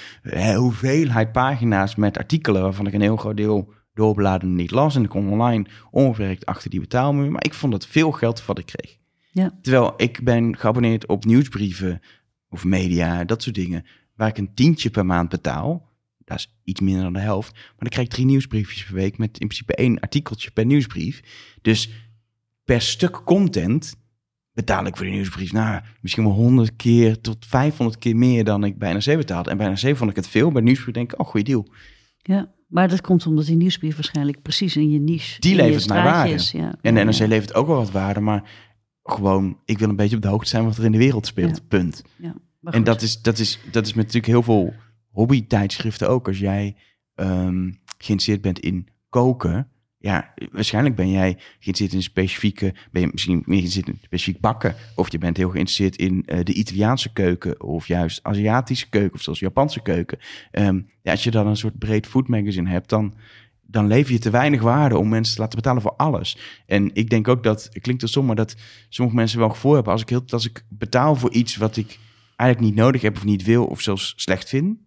hoeveelheid 0.54 1.32
pagina's 1.32 1.94
met 1.94 2.18
artikelen 2.18 2.62
waarvan 2.62 2.86
ik 2.86 2.92
een 2.92 3.00
heel 3.00 3.16
groot 3.16 3.36
deel 3.36 3.72
doorbladen 3.98 4.54
niet 4.54 4.70
las. 4.70 4.96
En 4.96 5.02
ik 5.02 5.08
kon 5.08 5.30
online 5.30 5.66
onbeperkt 5.90 6.46
achter 6.46 6.70
die 6.70 6.80
betaalmuur. 6.80 7.30
Maar 7.30 7.44
ik 7.44 7.54
vond 7.54 7.72
het 7.72 7.86
veel 7.86 8.12
geld 8.12 8.46
wat 8.46 8.58
ik 8.58 8.66
kreeg. 8.66 8.97
Ja. 9.38 9.58
Terwijl 9.62 9.94
ik 9.96 10.20
ben 10.24 10.56
geabonneerd 10.56 11.06
op 11.06 11.24
nieuwsbrieven 11.24 12.00
of 12.48 12.64
media, 12.64 13.24
dat 13.24 13.42
soort 13.42 13.54
dingen, 13.54 13.84
waar 14.16 14.28
ik 14.28 14.38
een 14.38 14.54
tientje 14.54 14.90
per 14.90 15.06
maand 15.06 15.28
betaal. 15.28 15.86
Dat 16.24 16.38
is 16.38 16.58
iets 16.64 16.80
minder 16.80 17.02
dan 17.02 17.12
de 17.12 17.18
helft. 17.18 17.52
Maar 17.52 17.74
dan 17.78 17.88
krijg 17.88 18.06
ik 18.06 18.12
drie 18.12 18.26
nieuwsbriefjes 18.26 18.84
per 18.84 18.94
week 18.94 19.18
met 19.18 19.38
in 19.38 19.46
principe 19.46 19.74
één 19.74 20.00
artikeltje 20.00 20.50
per 20.50 20.66
nieuwsbrief. 20.66 21.20
Dus 21.62 21.90
per 22.64 22.80
stuk 22.80 23.24
content 23.24 23.96
betaal 24.52 24.86
ik 24.86 24.96
voor 24.96 25.06
die 25.06 25.14
nieuwsbrief, 25.14 25.52
nou, 25.52 25.80
misschien 26.00 26.24
wel 26.24 26.32
100 26.32 26.76
keer 26.76 27.20
tot 27.20 27.46
500 27.46 27.98
keer 27.98 28.16
meer 28.16 28.44
dan 28.44 28.64
ik 28.64 28.78
bij 28.78 28.92
NRC 28.92 29.16
betaalde. 29.16 29.50
En 29.50 29.56
bij 29.56 29.68
NRC 29.68 29.96
vond 29.96 30.10
ik 30.10 30.16
het 30.16 30.28
veel. 30.28 30.52
Bij 30.52 30.62
nieuwsbrief 30.62 30.94
denk 30.94 31.12
ik, 31.12 31.20
oh, 31.20 31.26
goede 31.26 31.46
deal. 31.46 31.68
Ja, 32.16 32.52
maar 32.68 32.88
dat 32.88 33.00
komt 33.00 33.26
omdat 33.26 33.46
die 33.46 33.56
nieuwsbrief 33.56 33.94
waarschijnlijk 33.94 34.42
precies 34.42 34.76
in 34.76 34.90
je 34.90 34.98
niche. 34.98 35.40
Die 35.40 35.54
levert 35.54 35.82
straatje 35.82 36.36
waarde. 36.36 36.58
ja. 36.58 36.74
En 36.80 36.94
de 36.94 37.04
NRC 37.04 37.14
ja. 37.14 37.26
levert 37.26 37.54
ook 37.54 37.66
wel 37.66 37.76
wat 37.76 37.90
waarde, 37.90 38.20
maar 38.20 38.50
gewoon, 39.12 39.58
ik 39.64 39.78
wil 39.78 39.88
een 39.88 39.96
beetje 39.96 40.16
op 40.16 40.22
de 40.22 40.28
hoogte 40.28 40.48
zijn 40.48 40.64
wat 40.64 40.76
er 40.76 40.84
in 40.84 40.92
de 40.92 40.98
wereld 40.98 41.26
speelt. 41.26 41.56
Ja. 41.56 41.62
Punt. 41.68 42.02
Ja, 42.16 42.34
En 42.62 42.84
dat 42.84 43.02
is, 43.02 43.22
dat, 43.22 43.38
is, 43.38 43.58
dat 43.70 43.86
is 43.86 43.94
met 43.94 44.04
natuurlijk 44.04 44.32
heel 44.32 44.42
veel 44.42 44.74
hobbytijdschriften 45.10 46.08
ook. 46.08 46.26
Als 46.26 46.38
jij 46.38 46.76
ehm, 47.14 47.70
geïnteresseerd 47.98 48.40
bent 48.40 48.58
in 48.58 48.88
koken, 49.08 49.68
ja, 49.98 50.34
waarschijnlijk 50.52 50.94
ben 50.94 51.10
jij 51.10 51.36
geïnteresseerd 51.38 51.92
in 51.92 52.02
specifieke, 52.02 52.74
ben 52.90 53.02
je 53.02 53.08
misschien 53.12 53.34
meer 53.34 53.44
geïnteresseerd 53.58 53.88
in 53.88 53.98
specifiek 54.02 54.40
bakken, 54.40 54.74
of 54.94 55.12
je 55.12 55.18
bent 55.18 55.36
heel 55.36 55.50
geïnteresseerd 55.50 55.96
in 55.96 56.22
eh, 56.26 56.44
de 56.44 56.52
Italiaanse 56.52 57.12
keuken, 57.12 57.62
of 57.62 57.86
juist 57.86 58.20
Aziatische 58.22 58.88
keuken, 58.88 59.14
of 59.14 59.22
zelfs 59.22 59.40
Japanse 59.40 59.80
keuken. 59.80 60.18
Ehm, 60.50 60.80
ja, 61.02 61.10
als 61.10 61.24
je 61.24 61.30
dan 61.30 61.46
een 61.46 61.56
soort 61.56 61.78
breed 61.78 62.06
food 62.06 62.28
magazine 62.28 62.70
hebt, 62.70 62.88
dan, 62.88 63.14
dan 63.70 63.86
lever 63.86 64.12
je 64.12 64.18
te 64.18 64.30
weinig 64.30 64.62
waarde 64.62 64.98
om 64.98 65.08
mensen 65.08 65.34
te 65.34 65.40
laten 65.40 65.58
betalen 65.58 65.82
voor 65.82 65.96
alles. 65.96 66.38
En 66.66 66.90
ik 66.94 67.10
denk 67.10 67.28
ook 67.28 67.42
dat, 67.42 67.68
het 67.72 67.82
klinkt 67.82 68.02
er 68.02 68.08
som, 68.08 68.26
maar 68.26 68.36
dat 68.36 68.56
sommige 68.88 69.16
mensen 69.16 69.38
wel 69.38 69.48
gevoel 69.48 69.74
hebben 69.74 69.92
als 69.92 70.02
ik, 70.02 70.08
heel, 70.08 70.22
als 70.28 70.46
ik 70.46 70.64
betaal 70.68 71.14
voor 71.14 71.32
iets 71.32 71.56
wat 71.56 71.76
ik 71.76 71.98
eigenlijk 72.36 72.70
niet 72.70 72.82
nodig 72.84 73.02
heb 73.02 73.16
of 73.16 73.24
niet 73.24 73.42
wil 73.44 73.64
of 73.64 73.80
zelfs 73.80 74.12
slecht 74.16 74.48
vind. 74.48 74.78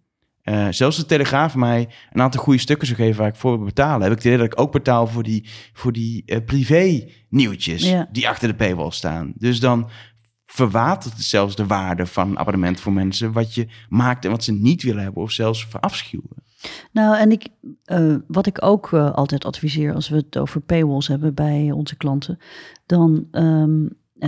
Eh, 0.42 0.66
zelfs 0.70 0.96
de 0.96 1.06
Telegraaf 1.06 1.54
mij 1.54 1.88
een 2.12 2.22
aantal 2.22 2.42
goede 2.42 2.58
stukken 2.58 2.86
zou 2.86 2.98
geven 2.98 3.20
waar 3.20 3.28
ik 3.28 3.36
voor 3.36 3.56
wil 3.56 3.66
betalen. 3.66 4.02
Heb 4.02 4.10
ik 4.10 4.16
het 4.16 4.26
idee 4.26 4.38
dat 4.38 4.46
ik 4.46 4.60
ook 4.60 4.72
betaal 4.72 5.06
voor 5.06 5.22
die, 5.22 5.48
voor 5.72 5.92
die 5.92 6.22
eh, 6.26 6.44
privé 6.44 7.08
nieuwtjes 7.28 7.82
Ja. 7.82 8.08
die 8.12 8.28
achter 8.28 8.48
de 8.48 8.54
paywall 8.54 8.90
staan. 8.90 9.32
Dus 9.36 9.60
dan 9.60 9.90
verwatert 10.46 11.14
het 11.14 11.24
zelfs 11.24 11.56
de 11.56 11.66
waarde 11.66 12.06
van 12.06 12.30
een 12.30 12.38
abonnement 12.38 12.80
voor 12.80 12.92
mensen 12.92 13.32
wat 13.32 13.54
je 13.54 13.66
maakt 13.88 14.24
en 14.24 14.30
wat 14.30 14.44
ze 14.44 14.52
niet 14.52 14.82
willen 14.82 15.02
hebben 15.02 15.22
of 15.22 15.30
zelfs 15.30 15.66
verafschuwen. 15.66 16.42
Nou, 16.92 17.16
en 17.16 17.32
ik, 17.32 17.48
eh, 17.84 18.14
wat 18.26 18.46
ik 18.46 18.64
ook 18.64 18.92
eh, 18.92 19.12
altijd 19.12 19.44
adviseer 19.44 19.94
als 19.94 20.08
we 20.08 20.16
het 20.16 20.38
over 20.38 20.60
paywalls 20.60 21.08
hebben 21.08 21.34
bij 21.34 21.70
onze 21.70 21.96
klanten, 21.96 22.38
dan, 22.86 23.26
eh, 23.30 23.64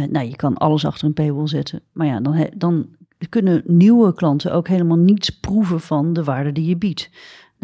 nou, 0.08 0.26
je 0.26 0.36
kan 0.36 0.56
alles 0.56 0.84
achter 0.84 1.06
een 1.06 1.14
paywall 1.14 1.48
zetten, 1.48 1.80
maar 1.92 2.06
ja, 2.06 2.20
dan, 2.20 2.48
dan 2.56 2.86
kunnen 3.28 3.62
nieuwe 3.66 4.14
klanten 4.14 4.52
ook 4.52 4.68
helemaal 4.68 4.96
niets 4.96 5.30
proeven 5.30 5.80
van 5.80 6.12
de 6.12 6.24
waarde 6.24 6.52
die 6.52 6.68
je 6.68 6.76
biedt. 6.76 7.10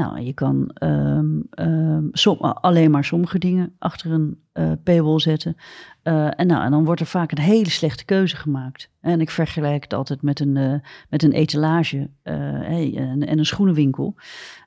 Nou, 0.00 0.20
je 0.20 0.32
kan 0.32 0.70
ehm, 0.74 1.40
ehm, 1.50 2.08
alleen 2.40 2.90
maar 2.90 3.04
sommige 3.04 3.38
dingen 3.38 3.74
achter 3.78 4.12
een 4.12 4.42
eh, 4.52 4.72
paywall 4.82 5.20
zetten. 5.20 5.56
Eh, 6.02 6.40
en, 6.40 6.46
nou, 6.46 6.64
en 6.64 6.70
dan 6.70 6.84
wordt 6.84 7.00
er 7.00 7.06
vaak 7.06 7.32
een 7.32 7.42
hele 7.42 7.70
slechte 7.70 8.04
keuze 8.04 8.36
gemaakt. 8.36 8.90
En 9.00 9.20
ik 9.20 9.30
vergelijk 9.30 9.82
het 9.82 9.94
altijd 9.94 10.22
met 10.22 10.40
een, 10.40 10.56
eh, 10.56 10.74
met 11.08 11.22
een 11.22 11.32
etalage 11.32 12.10
en, 12.22 13.26
en 13.26 13.38
een 13.38 13.46
schoenenwinkel. 13.46 14.14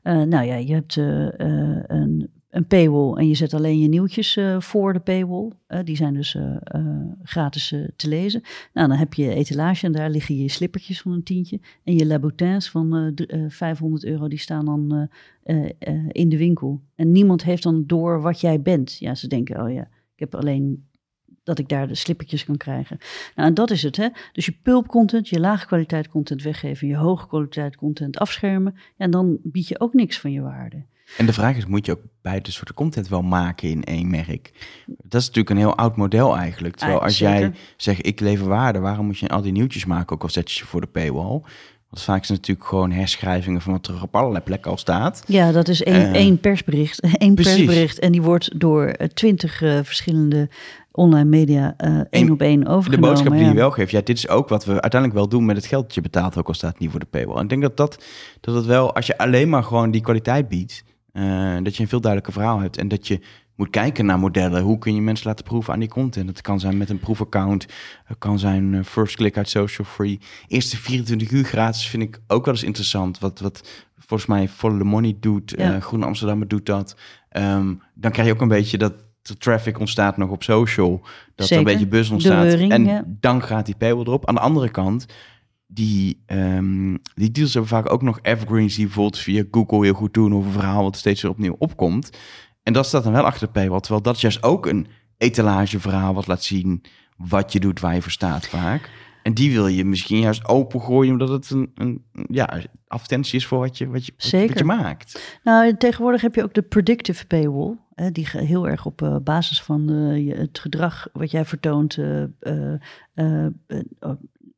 Nou 0.04 0.42
ja, 0.44 0.56
je 0.56 0.74
hebt 0.74 0.96
een, 0.96 2.32
een 2.54 2.68
paywall 2.68 3.14
en 3.14 3.28
je 3.28 3.36
zet 3.36 3.54
alleen 3.54 3.80
je 3.80 3.88
nieuwtjes 3.88 4.38
eh, 4.38 4.60
voor 4.60 4.94
de 4.94 5.00
paywall. 5.00 5.52
Eh, 5.68 5.80
die 5.84 5.96
zijn 5.96 6.14
dus 6.14 6.36
eh, 6.36 6.56
gratis 7.24 7.76
te 7.96 8.08
lezen. 8.08 8.42
Nou, 8.74 8.88
dan 8.88 8.98
heb 8.98 9.14
je 9.14 9.34
etalage 9.34 9.86
en 9.86 9.92
daar 9.92 10.10
liggen 10.10 10.38
je 10.38 10.50
slippertjes 10.50 11.02
van 11.02 11.12
een 11.12 11.24
tientje. 11.24 11.60
En 11.84 11.96
je 11.96 12.06
Laboutins 12.06 12.70
van 12.70 12.96
eh, 12.96 13.08
dr- 13.14 13.24
eh, 13.24 13.46
500 13.48 14.06
euro, 14.06 14.28
die 14.28 14.40
staan 14.40 14.66
dan 14.66 15.10
in 16.12 16.30
de 16.30 16.38
winkel. 16.38 16.82
En 16.96 17.12
niemand 17.12 17.44
heeft 17.44 17.64
dan 17.64 17.84
door 17.86 18.22
wat 18.22 18.42
jij 18.42 18.62
bent. 18.62 18.98
Ja, 18.98 19.16
ze 19.16 19.28
denken, 19.28 19.64
oh 19.64 19.72
ja, 19.72 19.82
ik 20.14 20.20
heb 20.20 20.36
alleen 20.36 20.86
dat 21.44 21.60
ik 21.60 21.70
daar 21.70 21.88
de 21.88 21.96
slippertjes 21.96 22.46
kan 22.46 22.58
krijgen. 22.58 22.98
Nou, 23.36 23.48
en 23.48 23.54
dat 23.54 23.72
is 23.72 23.84
het, 23.84 23.98
hè. 23.98 24.08
Dus 24.32 24.46
je 24.46 24.60
pulp 24.64 24.88
content, 24.88 25.30
je 25.30 25.40
lage 25.40 25.66
kwaliteit 25.66 26.08
content 26.08 26.44
weggeven, 26.44 26.88
je 26.88 26.96
hoge 26.96 27.28
kwaliteit 27.28 27.76
content 27.76 28.18
afschermen. 28.18 28.76
En 28.98 29.12
dan 29.12 29.40
bied 29.44 29.68
je 29.68 29.80
ook 29.80 29.94
niks 29.94 30.20
van 30.20 30.32
je 30.32 30.42
waarde. 30.42 30.86
En 31.18 31.26
de 31.26 31.34
vraag 31.34 31.56
is, 31.58 31.66
moet 31.66 31.86
je 31.86 31.92
ook 31.92 32.02
beide 32.22 32.52
soorten 32.52 32.76
content 32.76 33.08
wel 33.08 33.22
maken 33.22 33.70
in 33.70 33.84
één 33.84 34.10
merk? 34.10 34.52
Dat 34.86 35.22
is 35.22 35.28
natuurlijk 35.28 35.50
een 35.50 35.58
heel 35.58 35.76
oud 35.78 35.96
model 35.96 36.38
eigenlijk. 36.38 36.76
Terwijl 36.76 37.00
Ah, 37.00 37.06
als 37.06 37.18
zeker. 37.18 37.40
jij 37.40 37.52
zegt, 37.78 38.06
ik 38.06 38.20
lever 38.20 38.48
waarde, 38.48 38.80
waarom 38.80 39.06
moet 39.06 39.18
je 39.20 39.28
al 39.30 39.42
die 39.42 39.52
nieuwtjes 39.52 39.86
maken, 39.86 40.16
ook 40.16 40.24
al 40.24 40.30
zet 40.30 40.52
je 40.52 40.58
ze 40.58 40.66
voor 40.66 40.82
de 40.82 40.88
paywall? 40.88 41.42
Want 41.90 42.06
vaak 42.06 42.22
is 42.22 42.28
het 42.28 42.38
natuurlijk 42.38 42.68
gewoon 42.68 42.92
herschrijvingen 42.92 43.62
van 43.62 43.74
wat 43.74 43.88
er 43.88 44.02
op 44.02 44.16
allerlei 44.16 44.44
plekken 44.44 44.72
al 44.72 44.78
staat. 44.78 45.24
Ja, 45.28 45.52
dat 45.52 45.68
is 45.68 45.84
één, 45.84 45.96
Eh, 45.96 46.14
één 46.14 46.40
persbericht. 46.40 47.00
één 47.18 47.36
precies. 47.36 47.56
persbericht. 47.56 48.00
En 48.00 48.12
die 48.12 48.22
wordt 48.22 48.60
door 48.60 48.86
eh, 48.86 49.08
twintig 49.08 49.62
eh, 49.62 49.80
verschillende 49.84 50.50
online 50.92 51.30
media 51.30 51.76
één 52.10 52.32
op 52.32 52.42
één 52.42 52.60
De 52.60 52.68
overgenomen. 52.68 53.10
boodschap 53.10 53.32
die 53.34 53.42
ja. 53.42 53.48
je 53.50 53.56
wel 53.56 53.72
geeft, 53.72 53.92
ja, 53.92 54.02
dit 54.04 54.18
is 54.18 54.28
ook 54.30 54.50
wat 54.50 54.66
we 54.66 54.72
uiteindelijk 54.72 55.14
wel 55.14 55.28
doen 55.30 55.46
met 55.46 55.56
het 55.56 55.66
geld 55.66 55.84
dat 55.84 55.96
je 55.96 56.02
betaalt, 56.02 56.38
ook 56.38 56.48
al 56.48 56.54
staat 56.54 56.72
het 56.72 56.80
niet 56.80 56.90
voor 56.92 57.00
de 57.00 57.06
paywall. 57.06 57.36
En 57.38 57.44
ik 57.44 57.50
denk 57.50 57.62
dat 57.62 57.78
dat, 57.78 58.04
dat 58.40 58.56
het 58.56 58.66
wel, 58.66 58.96
als 58.96 59.06
je 59.08 59.18
alleen 59.18 59.50
maar 59.50 59.64
gewoon 59.64 59.92
die 59.92 60.02
kwaliteit 60.02 60.48
biedt, 60.48 60.84
eh, 61.14 61.58
dat 61.64 61.76
je 61.76 61.82
een 61.84 61.90
veel 61.90 62.02
duidelijker 62.02 62.42
verhaal 62.42 62.60
hebt 62.60 62.78
en 62.78 62.88
dat 62.88 63.08
je 63.08 63.20
moet 63.56 63.70
kijken 63.70 64.06
naar 64.06 64.20
modellen. 64.20 64.62
Hoe 64.62 64.78
kun 64.78 64.96
je 64.96 65.02
mensen 65.02 65.28
laten 65.28 65.46
proeven 65.46 65.74
aan 65.74 65.80
die 65.80 65.90
content? 65.90 66.28
Dat 66.28 66.42
kan 66.42 66.60
zijn 66.60 66.78
met 66.78 66.90
een 66.90 67.00
proefaccount, 67.00 67.66
het 68.06 68.18
kan 68.18 68.40
zijn 68.40 68.74
eh, 68.74 68.84
first 68.84 69.16
click 69.16 69.38
uit 69.38 69.50
social 69.50 69.88
free. 69.88 70.20
Eerste 70.48 70.78
24 70.78 71.32
uur 71.32 71.44
gratis 71.44 71.88
vind 71.88 72.04
ik 72.04 72.20
ook 72.28 72.46
wel 72.46 72.54
eens 72.54 72.64
interessant. 72.64 73.20
Wat, 73.20 73.40
wat 73.40 73.86
volgens 73.98 74.30
mij 74.30 74.48
Follow 74.50 74.78
the 74.78 74.84
Money 74.86 75.18
doet, 75.20 75.54
Ja. 75.58 75.74
eh 75.76 75.82
Groene 75.82 76.06
Amsterdammer 76.06 76.48
doet 76.48 76.66
dat. 76.66 76.96
Ehm, 77.30 77.74
dan 77.94 78.12
krijg 78.12 78.28
je 78.28 78.34
ook 78.34 78.42
een 78.42 78.48
beetje 78.48 78.78
dat 78.78 78.94
de 79.22 79.38
traffic 79.38 79.80
ontstaat 79.80 80.18
nog 80.18 80.30
op 80.30 80.44
social. 80.44 81.06
Dat 81.36 81.50
er 81.50 81.58
een 81.58 81.64
beetje 81.64 81.88
buzz 81.88 82.12
ontstaat. 82.12 82.46
en 82.54 82.86
ja. 82.86 83.04
dan 83.08 83.44
gaat 83.44 83.66
die 83.66 83.76
paywall 83.76 84.06
erop. 84.06 84.28
Aan 84.28 84.36
de 84.36 84.42
andere 84.42 84.70
kant, 84.70 85.06
die, 85.74 86.24
ehm, 86.26 86.98
die 87.16 87.32
deals 87.32 87.52
hebben 87.54 87.72
vaak 87.72 87.92
ook 87.92 88.02
nog 88.02 88.20
evergreens 88.22 88.76
die 88.76 88.86
bijvoorbeeld 88.86 89.18
via 89.18 89.44
Google 89.52 89.84
heel 89.84 89.94
goed 89.94 90.14
doen 90.14 90.34
of 90.34 90.46
een 90.46 90.52
verhaal 90.52 90.84
wat 90.84 90.98
steeds 90.98 91.22
weer 91.22 91.32
opnieuw 91.32 91.56
opkomt. 91.60 92.10
En 92.64 92.74
dat 92.74 92.86
staat 92.86 93.04
dan 93.04 93.14
wel 93.14 93.26
achter 93.26 93.48
de 93.48 93.54
paywall. 93.54 93.80
Terwijl 93.80 94.02
dat 94.02 94.16
is 94.16 94.22
juist 94.22 94.44
ook 94.44 94.66
een 94.66 94.88
etalageverhaal 95.18 96.14
wat 96.14 96.28
laat 96.28 96.44
zien 96.44 96.82
wat 97.18 97.54
je 97.54 97.60
doet, 97.60 97.80
waar 97.80 97.96
je 97.96 98.02
voor 98.02 98.12
staat 98.12 98.48
vaak. 98.48 98.90
En 99.24 99.34
die 99.34 99.52
wil 99.52 99.68
je 99.68 99.86
misschien 99.86 100.20
juist 100.20 100.48
opengooien 100.48 101.12
omdat 101.12 101.30
het 101.30 101.50
een, 101.50 101.72
een 101.76 102.04
ja, 102.28 102.62
advertentie 102.88 103.38
is 103.40 103.46
voor 103.46 103.60
wat 103.60 103.78
je, 103.78 103.88
wat 103.88 104.06
je, 104.06 104.12
je- 104.18 104.22
wat 104.22 104.32
je 104.32 104.38
Zeker. 104.38 104.66
maakt. 104.66 105.40
Nou, 105.44 105.78
tegenwoordig 105.78 106.22
heb 106.22 106.36
je 106.36 106.44
ook 106.44 106.54
de 106.54 106.62
predictive 106.62 107.26
paywall. 107.28 107.78
Hè, 107.96 108.12
die 108.12 108.28
heel 108.32 108.68
erg 108.68 108.86
op 108.86 109.02
eh, 109.02 109.16
basis 109.24 109.62
van 109.62 109.90
eh, 109.90 110.38
het 110.38 110.60
gedrag 110.60 111.08
wat 111.14 111.32
jij 111.32 111.46
vertoont, 111.46 111.98
eh, 111.98 112.24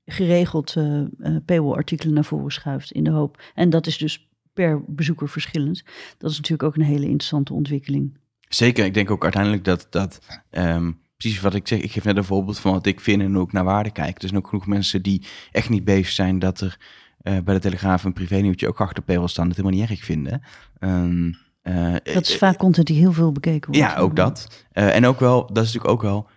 geregeld 0.06 0.76
eh 0.76 1.00
eh, 1.00 1.06
paywall-artikelen 1.46 2.14
naar 2.14 2.26
voren 2.26 2.52
schuift 2.52 2.92
in 2.92 3.04
de 3.04 3.10
hoop. 3.10 3.44
En 3.54 3.70
dat 3.70 3.88
is 3.88 3.98
dus 3.98 4.30
per 4.54 4.82
bezoeker 4.88 5.30
verschillend. 5.30 5.84
Dat 6.18 6.32
is 6.32 6.36
natuurlijk 6.36 6.64
ook 6.64 6.76
een 6.76 6.92
hele 6.92 7.06
interessante 7.06 7.54
ontwikkeling. 7.54 8.18
Zeker, 8.50 8.86
ik 8.86 8.94
denk 8.94 9.12
ook 9.12 9.24
uiteindelijk 9.24 9.64
dat, 9.64 9.88
dat 9.90 10.20
ehm, 10.50 10.92
precies 11.18 11.42
wat 11.42 11.54
ik 11.54 11.68
zeg, 11.68 11.80
ik 11.80 11.92
geef 11.92 12.04
net 12.04 12.18
een 12.18 12.24
voorbeeld 12.24 12.60
van 12.60 12.72
wat 12.72 12.86
ik 12.86 13.00
vind 13.00 13.22
en 13.22 13.38
ook 13.38 13.52
naar 13.52 13.64
waarde 13.64 13.92
kijk. 13.92 14.22
Er 14.22 14.28
zijn 14.28 14.40
ook 14.40 14.48
genoeg 14.48 14.68
mensen 14.68 15.02
die 15.02 15.22
echt 15.52 15.70
niet 15.70 15.84
bezig 15.84 16.10
zijn 16.10 16.40
dat 16.40 16.62
er 16.62 16.78
eh, 17.22 17.38
bij 17.44 17.54
de 17.54 17.60
Telegraaf 17.60 18.04
een 18.04 18.14
privé 18.14 18.36
nieuwtje 18.36 18.68
ook 18.68 18.82
achter 18.82 19.04
paywall 19.04 19.28
staan, 19.28 19.48
dat 19.48 19.58
helemaal 19.58 19.80
niet 19.80 19.90
erg 19.90 20.04
vinden. 20.04 20.42
Ehm, 20.80 21.32
eh, 21.62 21.94
Dat 22.14 22.28
is 22.28 22.38
vaak 22.38 22.58
content 22.58 22.88
die 22.88 22.98
heel 22.98 23.14
veel 23.14 23.32
bekeken 23.32 23.72
wordt. 23.72 23.92
Ja, 23.92 23.98
ook 23.98 24.16
dat. 24.16 24.66
En 24.72 25.06
ook 25.06 25.20
wel, 25.20 25.40
dat 25.54 25.64
is 25.64 25.74
natuurlijk 25.74 25.94
ook 25.94 26.02
wel. 26.02 26.28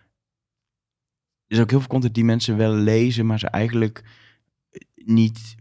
Is 1.49 1.61
ook 1.61 1.71
heel 1.71 1.79
veel 1.79 1.89
content 1.89 2.15
die 2.15 2.25
mensen 2.25 2.57
wel 2.57 2.73
lezen, 2.73 3.27
maar 3.27 3.39
ze 3.39 3.47
eigenlijk 3.47 4.05
niet 4.95 5.57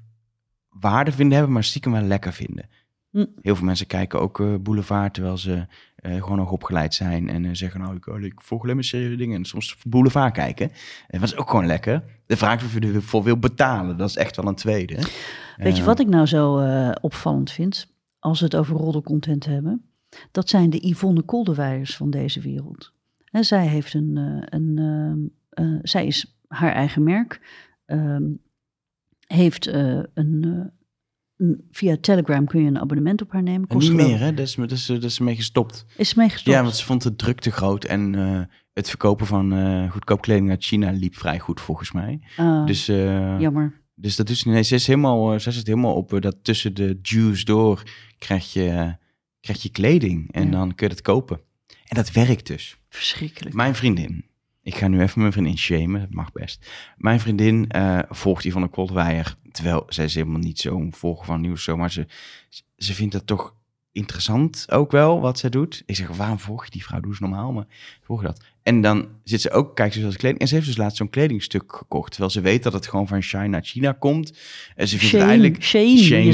waarde 0.69 1.11
vinden 1.11 1.35
hebben, 1.35 1.53
maar 1.53 1.63
stiekem 1.63 1.91
wel 1.91 2.01
lekker 2.01 2.33
vinden. 2.33 2.69
Hm. 3.11 3.25
Heel 3.41 3.55
veel 3.55 3.65
mensen 3.65 3.87
kijken 3.87 4.19
ook 4.21 4.39
eh, 4.39 4.55
Boulevard 4.59 5.13
terwijl 5.13 5.37
ze 5.37 5.65
eh, 5.95 6.23
gewoon 6.23 6.37
nog 6.37 6.51
opgeleid 6.51 6.93
zijn 6.93 7.29
en 7.29 7.45
eh, 7.45 7.51
zeggen 7.53 7.79
nou 7.79 7.95
ik, 7.95 8.07
oh, 8.07 8.21
ik 8.21 8.41
volg 8.41 8.63
alleen 8.63 8.75
maar 8.75 8.83
serieuze 8.83 9.15
dingen 9.15 9.37
en 9.37 9.45
soms 9.45 9.77
Boulevard 9.87 10.33
kijken. 10.33 10.71
En 11.07 11.19
dat 11.19 11.29
is 11.29 11.35
ook 11.35 11.49
gewoon 11.49 11.65
lekker. 11.65 12.03
De 12.25 12.37
vraag 12.37 12.59
is 12.59 12.65
of 12.65 12.73
je 12.73 12.79
ervoor 12.79 13.23
wil 13.23 13.37
betalen, 13.37 13.97
dat 13.97 14.09
is 14.09 14.15
echt 14.15 14.35
wel 14.35 14.47
een 14.47 14.55
tweede. 14.55 14.95
Weet 15.57 15.77
je 15.77 15.83
wat 15.83 15.99
ik 15.99 16.07
nou 16.07 16.25
zo 16.25 16.61
opvallend 17.01 17.51
vind? 17.51 17.87
Als 18.19 18.39
we 18.39 18.45
het 18.45 18.55
over 18.55 18.75
roddelcontent 18.75 19.45
hebben. 19.45 19.81
Dat 20.31 20.49
zijn 20.49 20.69
de 20.69 20.87
Yvonne 20.87 21.21
Kolderweijers 21.21 21.95
van 21.95 22.09
deze 22.09 22.39
wereld. 22.39 22.91
En 23.31 23.43
zij 23.43 23.67
heeft 23.67 23.93
een. 23.93 24.43
een 24.49 25.31
eh, 25.57 25.79
zij 25.81 26.05
is 26.05 26.37
haar 26.47 26.71
eigen 26.73 27.03
merk. 27.03 27.41
ehm, 27.85 28.23
heeft 29.27 29.67
eh, 29.67 29.99
een, 30.13 30.43
eh, 30.43 30.65
een- 31.37 31.67
Via 31.71 31.97
Telegram 32.01 32.45
kun 32.45 32.61
je 32.61 32.67
een 32.67 32.79
abonnement 32.79 33.21
op 33.21 33.31
haar 33.31 33.43
nemen. 33.43 33.61
en 33.61 33.67
Kost 33.75 33.87
niet 33.91 33.97
meer, 33.97 34.19
hè? 34.19 34.33
Dat 34.33 34.45
is, 34.47 34.55
dat 34.55 34.71
is, 34.71 34.85
dat 34.85 35.03
is 35.03 35.17
ermee 35.17 35.35
gestopt. 35.35 35.85
Is 35.97 36.13
mee 36.13 36.29
gestopt. 36.29 36.55
Ja, 36.55 36.63
want 36.63 36.75
ze 36.75 36.85
vond 36.85 37.01
de 37.03 37.15
druk 37.15 37.39
te 37.39 37.51
groot 37.51 37.83
en 37.85 38.13
het 38.73 38.89
verkopen 38.89 39.25
van 39.25 39.89
goedkoop 39.89 40.21
kleding 40.21 40.49
uit 40.49 40.63
China 40.63 40.91
liep 40.91 41.15
vrij 41.15 41.39
goed 41.39 41.61
volgens 41.61 41.91
mij. 41.91 42.19
Ah, 42.37 42.65
Dus 42.65 42.85
Jammer. 42.85 43.81
Dus 43.95 44.15
dat 44.15 44.29
is 44.29 44.43
nee, 44.43 44.61
ze 44.63 44.75
is 44.75 44.87
helemaal, 44.87 45.39
ze 45.39 45.51
zit 45.51 45.67
helemaal 45.67 45.95
op 45.95 46.21
dat 46.21 46.37
tussen 46.41 46.73
de 46.73 46.99
juice 47.01 47.45
door 47.45 47.83
krijg 48.17 48.53
je, 48.53 48.95
krijg 49.39 49.61
je 49.63 49.69
kleding 49.69 50.31
en 50.33 50.43
Ja. 50.45 50.51
dan 50.51 50.75
kun 50.75 50.87
je 50.87 50.93
het 50.93 51.03
kopen. 51.03 51.39
En 51.67 51.95
dat 51.95 52.11
werkt 52.11 52.47
dus. 52.47 52.77
Verschrikkelijk. 52.89 53.55
Mijn 53.55 53.75
vriendin, 53.75 54.25
ik 54.67 54.75
ga 54.75 54.87
nu 54.87 55.01
even 55.01 55.19
mijn 55.19 55.31
vriendin 55.31 55.57
shamen, 55.57 55.99
dat 55.99 56.09
mag 56.09 56.31
best. 56.31 56.71
Mijn 56.97 57.19
vriendin 57.19 57.69
eh, 57.69 57.99
volgt 58.09 58.43
die 58.43 58.51
van 58.51 58.61
de 58.61 58.67
Koldweijer, 58.67 59.35
terwijl 59.51 59.83
zij 59.87 60.05
is 60.05 60.15
helemaal 60.15 60.39
niet 60.39 60.59
zo'n 60.59 60.93
volger 60.95 61.25
van 61.25 61.41
nieuws, 61.41 61.63
zo, 61.63 61.77
maar 61.77 61.91
ze, 61.91 62.07
ze 62.77 62.93
vindt 62.93 63.13
het 63.13 63.27
toch 63.27 63.55
interessant 63.91 64.71
ook 64.71 64.91
wel 64.91 65.21
wat 65.21 65.39
zij 65.39 65.49
doet. 65.49 65.83
Ik 65.85 65.95
zeg, 65.95 66.07
waarom 66.07 66.39
volg 66.39 66.65
je 66.65 66.71
die 66.71 66.83
vrouw? 66.83 66.99
Doe 66.99 67.09
eens 67.09 67.19
normaal, 67.19 67.51
maar 67.51 67.65
volg 68.01 68.21
dat. 68.21 68.43
En 68.63 68.81
dan 68.81 69.07
zit 69.23 69.41
ze 69.41 69.51
ook, 69.51 69.75
kijkt 69.75 69.93
ze 69.93 69.99
zoals 69.99 70.17
kleding. 70.17 70.41
En 70.41 70.47
ze 70.47 70.55
heeft 70.55 70.67
dus 70.67 70.77
laatst 70.77 70.97
zo'n 70.97 71.09
kledingstuk 71.09 71.75
gekocht. 71.75 72.09
Terwijl 72.09 72.31
ze 72.31 72.41
weet 72.41 72.63
dat 72.63 72.73
het 72.73 72.87
gewoon 72.87 73.07
van 73.07 73.21
China, 73.21 73.59
China 73.61 73.91
komt. 73.91 74.37
En 74.75 74.87
ze 74.87 74.97
vindt 74.97 75.13
het 75.13 75.23
eigenlijk... 75.23 75.63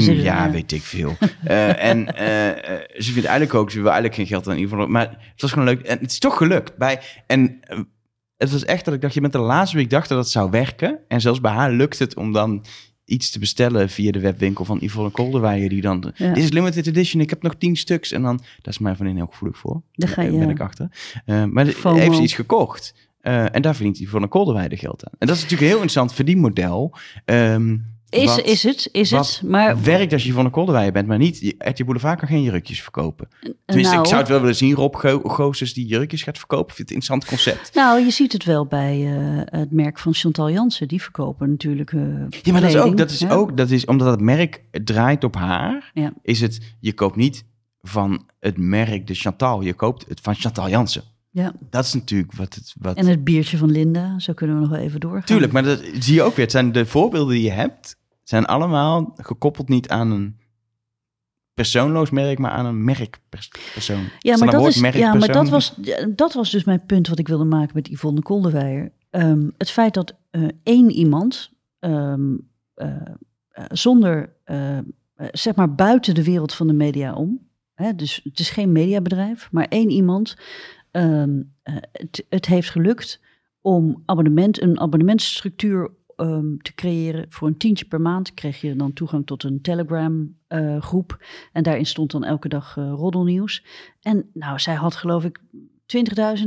Zegt, 0.00 0.22
ja, 0.22 0.50
weet 0.50 0.72
ik 0.72 0.82
veel. 0.82 1.16
Eh, 1.44 1.84
en 1.84 2.16
eh, 2.16 2.50
eh, 2.50 2.80
ze 2.98 3.12
vindt 3.12 3.28
eigenlijk 3.28 3.54
ook, 3.54 3.70
ze 3.70 3.76
wil 3.76 3.90
eigenlijk 3.90 4.14
geen 4.14 4.26
geld 4.26 4.46
aan 4.46 4.52
in 4.52 4.58
ieder 4.58 4.74
geval. 4.74 4.92
Maar 4.92 5.08
het 5.08 5.40
was 5.40 5.52
gewoon 5.52 5.66
leuk. 5.68 5.82
En 5.82 5.98
het 5.98 6.10
is 6.10 6.18
toch 6.18 6.36
gelukt. 6.36 6.76
Bij, 6.76 7.00
en 7.26 7.58
eh, 7.60 7.78
het 8.44 8.52
was 8.52 8.64
echt 8.64 8.84
dat 8.84 8.94
ik 8.94 9.00
dacht, 9.00 9.14
je 9.14 9.20
bent 9.20 9.32
de 9.32 9.38
laatste 9.38 9.76
week 9.76 9.90
dacht 9.90 10.08
dat 10.08 10.18
het 10.18 10.28
zou 10.28 10.50
werken. 10.50 10.98
En 11.08 11.20
zelfs 11.20 11.40
bij 11.40 11.52
haar 11.52 11.72
lukt 11.72 11.98
het 11.98 12.16
om 12.16 12.32
dan 12.32 12.64
iets 13.04 13.30
te 13.30 13.38
bestellen 13.38 13.88
via 13.90 14.10
de 14.10 14.20
webwinkel 14.20 14.64
van 14.64 14.78
Yvonne 14.80 15.10
Kolderweijer. 15.10 15.68
Die 15.68 15.80
dan, 15.80 16.12
Ja. 16.16 16.32
dit 16.34 16.42
is 16.44 16.50
limited 16.50 16.86
edition, 16.86 17.22
ik 17.22 17.30
heb 17.30 17.42
nog 17.42 17.54
tien 17.54 17.76
stuks. 17.76 18.12
En 18.12 18.22
dan, 18.22 18.36
daar 18.36 18.72
is 18.72 18.78
mijn 18.78 18.94
vriendin 18.96 19.16
heel 19.16 19.26
gevoelig 19.26 19.58
voor. 19.58 19.82
Daar 19.92 20.08
ga 20.08 20.22
je- 20.22 20.30
ben 20.38 20.50
ik 20.50 20.60
achter. 20.60 20.88
Eh, 21.24 21.44
maar 21.44 21.66
FOMO. 21.66 21.98
heeft 21.98 22.16
ze 22.16 22.22
iets 22.22 22.34
gekocht. 22.34 22.94
Eh, 23.20 23.54
en 23.54 23.62
daar 23.62 23.74
verdient 23.74 23.98
Yvonne 23.98 24.28
Kolderweijer 24.28 24.78
geld 24.78 25.04
aan. 25.06 25.12
En 25.18 25.26
dat 25.26 25.36
is 25.36 25.42
natuurlijk 25.42 25.60
een 25.70 25.76
heel 25.76 25.82
interessant 25.86 26.14
verdienmodel. 26.14 26.94
Ehm 27.24 27.76
Is, 28.14 28.26
wat- 28.26 28.44
is 28.44 28.62
het, 28.62 28.88
is 28.92 29.10
het. 29.10 29.42
Maar 29.44 29.82
werkt 29.82 30.12
als 30.12 30.24
je 30.24 30.32
van 30.32 30.44
de 30.44 30.50
Kolderweijer 30.50 30.92
bent, 30.92 31.06
maar 31.06 31.18
niet. 31.18 31.38
Je- 31.40 31.54
RTL 31.58 31.84
Boulevard 31.84 32.18
kan 32.18 32.28
geen 32.28 32.42
jurkjes 32.42 32.82
verkopen. 32.82 33.28
Tenminste, 33.66 33.92
nou, 33.94 34.00
ik 34.04 34.08
zou 34.08 34.20
het 34.20 34.28
wel 34.30 34.40
willen 34.40 34.56
zien. 34.56 34.74
Rob 34.74 34.96
Go 34.96 35.50
die 35.74 35.86
jurkjes 35.86 36.22
gaat 36.22 36.38
verkopen. 36.38 36.74
Vind 36.74 36.88
het 36.88 36.96
een 36.96 37.02
interessant 37.02 37.24
concept. 37.24 37.74
Nou, 37.74 38.04
je 38.04 38.10
ziet 38.10 38.32
het 38.32 38.44
wel 38.44 38.66
bij 38.66 39.16
eh, 39.16 39.58
het 39.60 39.70
merk 39.70 39.98
van 39.98 40.14
Chantal 40.14 40.50
Jansen. 40.50 40.88
Die 40.88 41.02
verkopen 41.02 41.50
natuurlijk. 41.50 41.92
eh, 41.92 42.00
Ja, 42.42 42.52
maar 42.52 42.60
dat 42.60 42.70
is 42.70 42.76
ook, 42.76 42.96
dat 42.96 43.10
is 43.10 43.20
hè? 43.20 43.32
ook, 43.34 43.56
dat 43.56 43.70
is 43.70 43.84
omdat 43.84 44.10
het 44.10 44.20
merk 44.20 44.62
draait 44.84 45.24
op 45.24 45.34
haar. 45.34 45.90
Ja. 45.94 46.12
Is 46.22 46.40
het, 46.40 46.60
je 46.80 46.92
koopt 46.92 47.16
niet 47.16 47.44
van 47.82 48.22
het 48.40 48.56
merk 48.58 49.06
de 49.06 49.14
Chantal, 49.14 49.60
je 49.60 49.74
koopt 49.74 50.04
het 50.08 50.20
van 50.20 50.34
Chantal 50.34 50.68
Jansen. 50.68 51.02
Ja. 51.30 51.52
Dat 51.70 51.84
is 51.84 51.94
natuurlijk 51.94 52.32
wat 52.32 52.54
het. 52.54 52.74
Wat, 52.78 52.96
En 52.96 53.06
het 53.06 53.24
biertje 53.24 53.56
van 53.56 53.70
Linda, 53.70 54.18
zo 54.18 54.32
kunnen 54.32 54.56
we 54.56 54.62
nog 54.62 54.70
wel 54.70 54.80
even 54.80 55.00
doorgaan. 55.00 55.24
Tuurlijk, 55.24 55.52
maar 55.52 55.62
dat 55.62 55.82
zie 55.98 56.14
je 56.14 56.22
ook 56.22 56.34
weer. 56.36 56.44
Het 56.44 56.50
zijn 56.52 56.72
de 56.72 56.86
voorbeelden 56.86 57.34
die 57.34 57.42
je 57.44 57.50
hebt, 57.50 57.96
zijn 58.24 58.44
allemaal 58.44 59.12
gekoppeld 59.16 59.68
niet 59.68 59.88
aan 59.88 60.10
een 60.10 60.38
persoonloos 61.54 62.10
merk, 62.10 62.38
maar 62.38 62.50
aan 62.50 62.66
een 62.66 62.84
merkpersoon. 62.84 64.08
Ja, 64.18 64.36
maar, 64.36 64.50
dat, 64.50 64.66
is, 64.66 64.80
ja, 64.80 65.14
maar 65.14 65.32
dat, 65.32 65.48
was, 65.48 65.74
dat 66.14 66.32
was 66.32 66.50
dus 66.50 66.64
mijn 66.64 66.86
punt 66.86 67.08
wat 67.08 67.18
ik 67.18 67.28
wilde 67.28 67.44
maken 67.44 67.74
met 67.74 67.88
Yvonne 67.88 68.22
Kolderweijer. 68.22 68.92
Ehm, 69.10 69.48
het 69.58 69.70
feit 69.70 69.94
dat 69.94 70.14
eh, 70.30 70.48
één 70.62 70.90
iemand 70.90 71.50
ehm, 71.78 72.36
eh, 72.74 72.88
eh, 73.48 73.64
zonder, 73.68 74.32
zeg 75.30 75.54
maar 75.54 75.74
buiten 75.74 76.14
de 76.14 76.24
wereld 76.24 76.54
van 76.54 76.66
de 76.66 76.72
media 76.72 77.14
om, 77.14 77.44
hè, 77.74 77.94
dus 77.94 78.20
het 78.24 78.38
is 78.38 78.50
geen 78.50 78.72
mediabedrijf, 78.72 79.48
maar 79.50 79.66
één 79.68 79.90
iemand, 79.90 80.36
ehm, 80.90 81.42
eh, 81.62 81.74
het, 81.92 82.24
het 82.28 82.46
heeft 82.46 82.70
gelukt 82.70 83.20
om 83.60 84.02
abonnement, 84.06 84.62
een 84.62 84.80
abonnementsstructuur 84.80 85.90
ehm, 86.16 86.56
te 86.56 86.74
creëren. 86.74 87.26
Voor 87.28 87.48
een 87.48 87.56
tientje 87.56 87.84
per 87.84 88.00
maand 88.00 88.34
kreeg 88.34 88.60
je 88.60 88.76
dan 88.76 88.92
toegang 88.92 89.26
tot 89.26 89.42
een 89.42 89.60
Telegram 89.60 90.36
eh, 90.46 90.80
groep. 90.80 91.24
En 91.52 91.62
daarin 91.62 91.86
stond 91.86 92.10
dan 92.10 92.24
elke 92.24 92.48
dag 92.48 92.76
eh, 92.76 92.92
roddelnieuws. 92.96 93.64
En 94.00 94.30
nou, 94.32 94.58
zij 94.58 94.74
had 94.74 94.96
geloof 94.96 95.24
ik 95.24 95.40
20.000, 95.86 96.44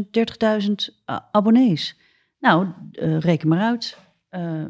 30.000 0.65 0.71
uh, 1.05 1.19
abonnees. 1.31 1.97
Nou, 2.39 2.67
eh, 2.91 3.19
reken 3.19 3.47
maar 3.47 3.61
uit. 3.61 3.97
Eh, 4.29 4.61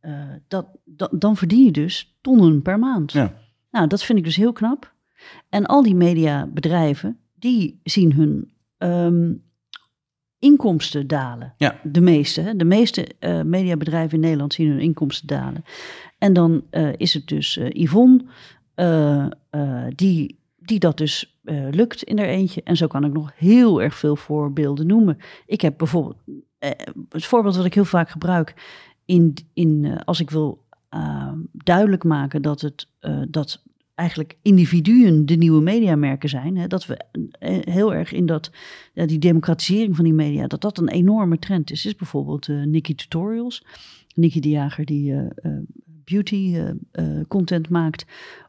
eh, 0.00 0.34
dat, 0.48 0.66
dat, 0.84 1.10
dan 1.20 1.36
verdien 1.36 1.64
je 1.64 1.70
dus 1.70 2.18
tonnen 2.20 2.62
per 2.62 2.78
maand. 2.78 3.12
Ja. 3.12 3.34
Nou, 3.70 3.86
dat 3.86 4.02
vind 4.02 4.18
ik 4.18 4.24
dus 4.24 4.36
heel 4.36 4.52
knap. 4.52 4.94
En 5.48 5.66
al 5.66 5.82
die 5.82 5.94
mediabedrijven, 5.94 7.18
die 7.34 7.80
zien 7.82 8.12
hun 8.12 8.52
ehm, 8.76 9.34
inkomsten 10.40 11.06
dalen. 11.06 11.54
Ja. 11.56 11.80
De 11.82 12.00
meeste. 12.00 12.40
Hè? 12.40 12.56
De 12.56 12.64
meeste 12.64 13.06
eh, 13.18 13.42
mediabedrijven 13.42 14.14
in 14.14 14.20
Nederland 14.20 14.54
zien 14.54 14.68
hun 14.68 14.80
inkomsten 14.80 15.26
dalen. 15.26 15.64
En 16.18 16.32
dan 16.32 16.62
eh, 16.70 16.88
is 16.96 17.14
het 17.14 17.26
dus 17.28 17.56
eh, 17.56 17.68
Yvonne 17.70 18.24
die, 19.94 20.38
die 20.56 20.78
dat 20.78 20.96
dus 20.98 21.40
lukt 21.70 22.02
in 22.02 22.18
haar 22.18 22.26
eentje. 22.26 22.62
En 22.62 22.76
zo 22.76 22.86
kan 22.86 23.04
ik 23.04 23.12
nog 23.12 23.32
heel 23.36 23.82
erg 23.82 23.94
veel 23.94 24.16
voorbeelden 24.16 24.86
noemen. 24.86 25.18
Ik 25.46 25.60
heb 25.60 25.78
bijvoorbeeld, 25.78 26.16
het 27.08 27.24
voorbeeld 27.24 27.56
wat 27.56 27.64
ik 27.64 27.74
heel 27.74 27.84
vaak 27.84 28.10
gebruik, 28.10 28.54
in, 29.04 29.34
in, 29.54 30.00
als 30.04 30.20
ik 30.20 30.30
wil 30.30 30.64
duidelijk 31.52 32.04
maken 32.04 32.42
dat, 32.42 32.60
het, 32.60 32.88
dat 33.28 33.62
eigenlijk 34.00 34.36
individuen 34.42 35.26
de 35.26 35.36
nieuwe 35.36 35.60
mediamerken 35.62 36.28
zijn. 36.28 36.56
Hè, 36.56 36.66
dat 36.66 36.86
we 36.86 36.96
eh, 37.38 37.58
heel 37.74 37.94
erg 37.94 38.12
in 38.12 38.26
dat, 38.26 38.50
die 38.94 39.18
democratisering 39.18 39.96
van 39.96 40.04
die 40.04 40.14
media, 40.14 40.46
dat 40.46 40.60
dat 40.60 40.78
een 40.78 40.88
enorme 40.88 41.38
trend 41.38 41.70
is. 41.70 41.86
Is 41.86 41.94
bijvoorbeeld 41.96 42.48
eh 42.48 42.62
Nikki 42.62 42.94
Tutorials. 42.94 43.64
Nikki 44.14 44.40
de 44.40 44.48
Jager 44.48 44.84
die 44.84 45.12
eh, 45.12 45.26
eh, 45.34 45.58
beauty 46.04 46.52
eh, 46.54 46.68
eh, 46.90 47.26
content 47.28 47.68
maakt 47.68 48.04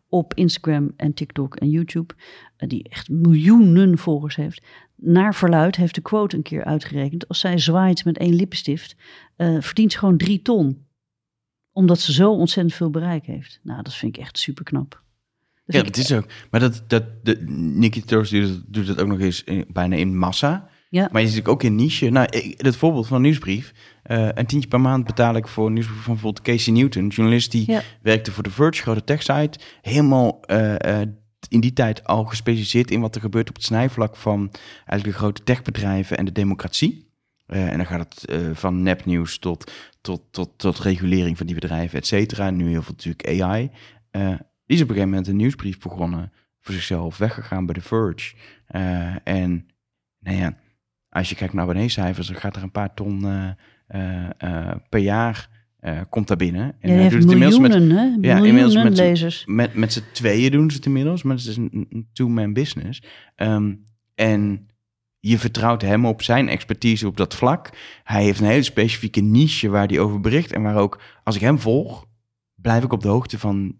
op 0.10 0.34
Instagram 0.34 0.92
en 0.96 1.14
TikTok 1.14 1.56
en 1.56 1.70
YouTube. 1.70 2.14
eh, 2.58 2.70
die 2.70 2.84
echt 2.90 3.10
miljoenen 3.10 3.98
volgers 3.98 4.36
heeft. 4.36 4.62
Naar 4.96 5.36
verluid 5.36 5.76
heeft 5.76 5.96
de 5.96 6.02
quote 6.02 6.36
een 6.36 6.42
keer 6.42 6.64
uitgerekend. 6.64 7.28
Als 7.28 7.40
zij 7.40 7.58
zwaait 7.58 8.06
met 8.06 8.18
één 8.18 8.34
lippenstift, 8.36 8.96
eh, 9.36 9.58
verdient 9.60 9.92
ze 9.92 9.98
gewoon 9.98 10.18
drie 10.18 10.42
ton. 10.42 10.86
Omdat 11.72 12.00
ze 12.00 12.14
zo 12.14 12.32
ontzettend 12.32 12.76
veel 12.76 12.90
bereik 12.90 13.26
heeft. 13.26 13.60
Nou, 13.64 13.84
dat 13.84 13.94
vind 13.94 14.16
ik 14.16 14.22
echt 14.22 14.38
super 14.38 14.64
knap. 14.64 15.04
Ja, 15.74 15.84
dat 15.84 15.98
is 15.98 16.12
ook. 16.14 16.26
Maar 16.52 16.60
dat, 16.60 16.84
dat, 16.88 17.04
de, 17.24 17.46
doet, 18.30 18.64
doet 18.74 18.88
het 18.88 19.02
ook 19.02 19.08
nog 19.08 19.20
eens 19.20 19.44
in- 19.44 19.66
bijna 19.74 19.96
in 19.96 20.18
massa. 20.18 20.70
Ja. 20.90 21.10
Maar 21.12 21.22
je 21.22 21.28
zit 21.28 21.48
ook 21.48 21.64
in 21.64 21.76
niche. 21.76 22.10
Nou, 22.10 22.28
ik, 22.30 22.62
het 22.62 22.76
voorbeeld 22.76 23.08
van 23.08 23.16
een 23.16 23.22
nieuwsbrief. 23.22 23.74
eh, 24.04 24.28
een 24.34 24.46
tientje 24.46 24.70
per 24.70 24.82
maand 24.82 25.06
betaal 25.06 25.36
ik 25.36 25.48
voor 25.48 25.68
een 25.68 25.74
nieuwsbrief 25.74 26.02
van 26.02 26.14
bijvoorbeeld 26.14 26.46
Casey 26.46 26.74
Newton. 26.74 27.04
Een 27.04 27.10
journalist 27.10 27.52
die 27.52 27.72
Ja. 27.72 27.82
werkte 28.02 28.32
voor 28.32 28.44
The 28.44 28.50
Verge, 28.52 28.82
grote 28.82 29.04
techsite. 29.04 29.60
Helemaal 29.82 30.42
eh, 30.46 31.02
eh, 31.02 31.08
in 31.50 31.60
die 31.60 31.74
tijd 31.74 32.04
al 32.04 32.24
gespecialiseerd 32.26 32.92
in 32.92 33.02
wat 33.02 33.16
er 33.16 33.22
gebeurt 33.22 33.50
op 33.50 33.56
het 33.56 33.64
snijvlak 33.64 34.16
van 34.16 34.52
eigenlijk 34.76 35.04
de 35.04 35.24
grote 35.24 35.44
techbedrijven 35.44 36.18
en 36.18 36.26
de 36.26 36.32
democratie. 36.32 37.10
En 37.46 37.78
dan 37.78 37.86
gaat 37.86 38.00
het 38.26 38.36
van 38.58 38.82
nepnieuws 38.84 39.38
tot, 39.38 39.72
tot, 40.02 40.22
tot, 40.32 40.50
tot 40.58 40.80
regulering 40.80 41.38
van 41.38 41.46
die 41.46 41.56
bedrijven, 41.56 41.98
et 42.00 42.08
cetera. 42.08 42.50
Nu 42.50 42.70
heel 42.70 42.82
veel 42.82 42.94
natuurlijk 42.98 43.42
AI. 43.42 43.70
Eh, 44.12 44.34
die 44.72 44.80
is 44.80 44.86
op 44.86 44.90
een 44.90 44.96
gegeven 44.96 45.10
moment 45.10 45.28
een 45.28 45.36
nieuwsbrief 45.36 45.80
begonnen 45.80 46.32
voor 46.60 46.74
zichzelf, 46.74 47.18
weggegaan 47.18 47.66
bij 47.66 47.76
The 47.76 47.82
Verge. 47.82 48.36
Eh, 48.66 49.16
en 49.24 49.68
nou 50.20 50.38
ja, 50.38 50.58
als 51.10 51.30
je 51.30 51.36
kijkt 51.36 51.54
naar 51.54 51.64
abonneecijfers, 51.64 52.28
dan 52.28 52.36
gaat 52.36 52.56
er 52.56 52.64
een 52.64 52.72
paar 52.72 52.94
ton 52.94 53.26
eh, 53.88 54.30
eh, 54.38 54.76
per 54.90 55.00
jaar 55.00 55.50
eh, 55.80 56.00
komt 56.10 56.28
daar 56.28 56.38
binnen. 56.38 56.76
En 56.80 56.90
Ja, 56.90 56.96
hij 56.96 57.10
doet 57.10 57.24
het 57.24 57.32
inmiddels 57.32 57.60
met, 57.60 57.72
miljoenen, 57.72 58.22
hè? 58.22 58.30
ja, 58.30 58.38
inmiddels 58.38 58.76
met 58.76 58.98
lezers. 58.98 59.46
met, 59.46 59.74
met 59.74 59.94
z'n 59.94 60.04
tweeën 60.14 60.52
doen 60.52 60.70
ze 60.70 60.76
het 60.76 60.86
inmiddels, 60.86 61.24
maar 61.24 61.36
het 61.36 61.46
is 61.46 61.58
een, 61.58 61.88
een 61.90 62.08
two-man 62.14 62.54
business. 62.54 63.04
Ehm, 63.36 63.74
en 64.16 64.68
je 65.20 65.38
vertrouwt 65.38 65.82
hem 65.82 66.06
op 66.06 66.22
zijn 66.22 66.50
expertise 66.50 67.08
op 67.08 67.18
dat 67.18 67.36
vlak. 67.36 67.70
Hij 68.04 68.24
heeft 68.24 68.40
een 68.40 68.46
hele 68.46 68.64
specifieke 68.64 69.22
niche 69.22 69.70
waar 69.70 69.88
hij 69.88 70.00
over 70.00 70.20
bericht. 70.20 70.52
En 70.52 70.62
waar 70.62 70.78
ook, 70.78 71.02
als 71.24 71.36
ik 71.36 71.42
hem 71.42 71.60
volg, 71.60 72.06
blijf 72.56 72.84
ik 72.84 72.94
op 72.94 73.02
de 73.02 73.08
hoogte 73.08 73.40
van 73.40 73.80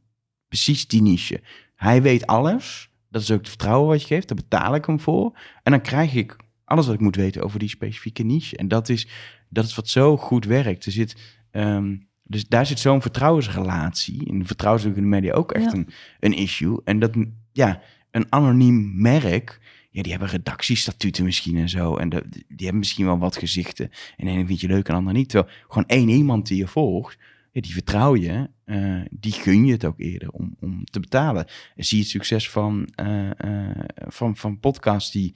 precies 0.52 0.88
die 0.88 1.02
niche. 1.02 1.42
Hij 1.76 2.02
weet 2.02 2.28
alles. 2.28 2.90
Dat 3.10 3.22
is 3.22 3.32
ook 3.32 3.38
het 3.40 3.50
vertrouwen 3.50 3.90
wat 3.90 4.02
je 4.02 4.08
geeft. 4.08 4.28
Daar 4.28 4.38
betaal 4.38 4.76
ik 4.76 4.86
hem 4.86 5.00
voor. 5.00 5.38
En 5.64 5.72
dan 5.72 5.82
krijg 5.82 6.14
ik 6.14 6.36
alles 6.66 6.86
wat 6.86 6.96
ik 6.96 7.02
moet 7.02 7.16
weten 7.16 7.44
over 7.44 7.60
die 7.60 7.70
specifieke 7.70 8.24
niche. 8.24 8.58
En 8.58 8.68
dat 8.68 8.90
is, 8.90 9.08
dat 9.50 9.66
is 9.66 9.76
wat 9.76 9.88
zo 9.88 10.18
goed 10.18 10.46
werkt. 10.46 10.86
Er 10.86 10.92
zit, 10.92 11.16
ehm, 11.52 11.98
dus 12.24 12.48
daar 12.48 12.66
zit 12.66 12.80
zo'n 12.80 13.02
vertrouwensrelatie. 13.02 14.28
En 14.30 14.46
vertrouwen 14.46 14.84
is 14.84 14.88
in 14.88 14.94
de 14.94 15.02
media 15.02 15.34
ook 15.34 15.52
echt 15.52 15.72
Ja. 15.72 15.78
een, 15.78 15.88
een 16.20 16.34
issue. 16.34 16.82
En 16.84 17.00
dat, 17.00 17.12
ja, 17.52 17.82
een 18.12 18.26
anoniem 18.30 19.02
merk, 19.02 19.60
ja, 19.92 20.02
die 20.02 20.12
hebben 20.12 20.30
redactiestatuten 20.30 21.24
misschien 21.24 21.58
en 21.58 21.70
zo. 21.70 21.96
En 21.96 22.10
die 22.10 22.44
hebben 22.58 22.78
misschien 22.80 23.06
wel 23.06 23.18
wat 23.18 23.38
gezichten. 23.38 23.90
En 24.18 24.26
de 24.26 24.32
ene 24.32 24.46
vind 24.46 24.60
je 24.62 24.68
leuk 24.68 24.88
en 24.88 24.94
de 24.94 25.00
ander 25.00 25.14
niet. 25.14 25.30
Terwijl 25.30 25.54
gewoon 25.68 25.88
één 25.88 26.10
iemand 26.10 26.48
die 26.48 26.58
je 26.58 26.68
volgt, 26.68 27.18
ja, 27.52 27.62
die 27.62 27.74
vertrouw 27.74 28.16
je, 28.16 28.50
eh, 28.64 29.02
die 29.10 29.32
gun 29.32 29.66
je 29.66 29.72
het 29.72 29.86
ook 29.86 30.00
eerder 30.00 30.30
om, 30.30 30.56
om 30.60 30.84
te 30.84 31.00
betalen. 31.00 31.46
En 31.76 31.84
zie 31.84 31.98
je 31.98 32.04
het 32.04 32.12
succes 32.12 32.50
van, 32.50 32.88
eh, 32.96 33.30
eh, 33.30 33.78
van, 33.96 34.36
van 34.36 34.60
podcasts 34.60 35.12
die 35.12 35.36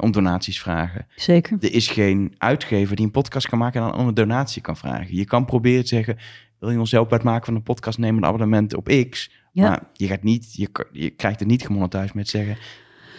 om 0.00 0.12
donaties 0.12 0.60
vragen. 0.60 1.06
Zeker. 1.16 1.56
Er 1.60 1.72
is 1.72 1.88
geen 1.88 2.34
uitgever 2.38 2.96
die 2.96 3.04
een 3.04 3.10
podcast 3.10 3.48
kan 3.48 3.58
maken 3.58 3.82
en 3.82 3.90
dan 3.90 4.06
een 4.08 4.14
donatie 4.14 4.62
kan 4.62 4.76
vragen. 4.76 5.16
Je 5.16 5.24
kan 5.24 5.44
proberen 5.44 5.82
te 5.82 5.88
zeggen, 5.88 6.16
wil 6.58 6.70
je 6.70 6.78
ons 6.78 6.90
helpen 6.90 7.08
bij 7.08 7.18
het 7.18 7.26
maken 7.26 7.46
van 7.46 7.54
een 7.54 7.62
podcast, 7.62 7.98
neem 7.98 8.16
een 8.16 8.24
abonnement 8.24 8.74
op 8.74 9.06
X. 9.10 9.30
Ja. 9.52 9.68
Maar 9.68 9.90
je 9.92 10.06
gaat 10.06 10.22
niet, 10.22 10.54
je 10.92 11.10
krijgt 11.10 11.38
het 11.38 11.48
niet 11.48 11.66
gemonetized 11.66 12.14
met 12.14 12.28
zeggen, 12.28 12.56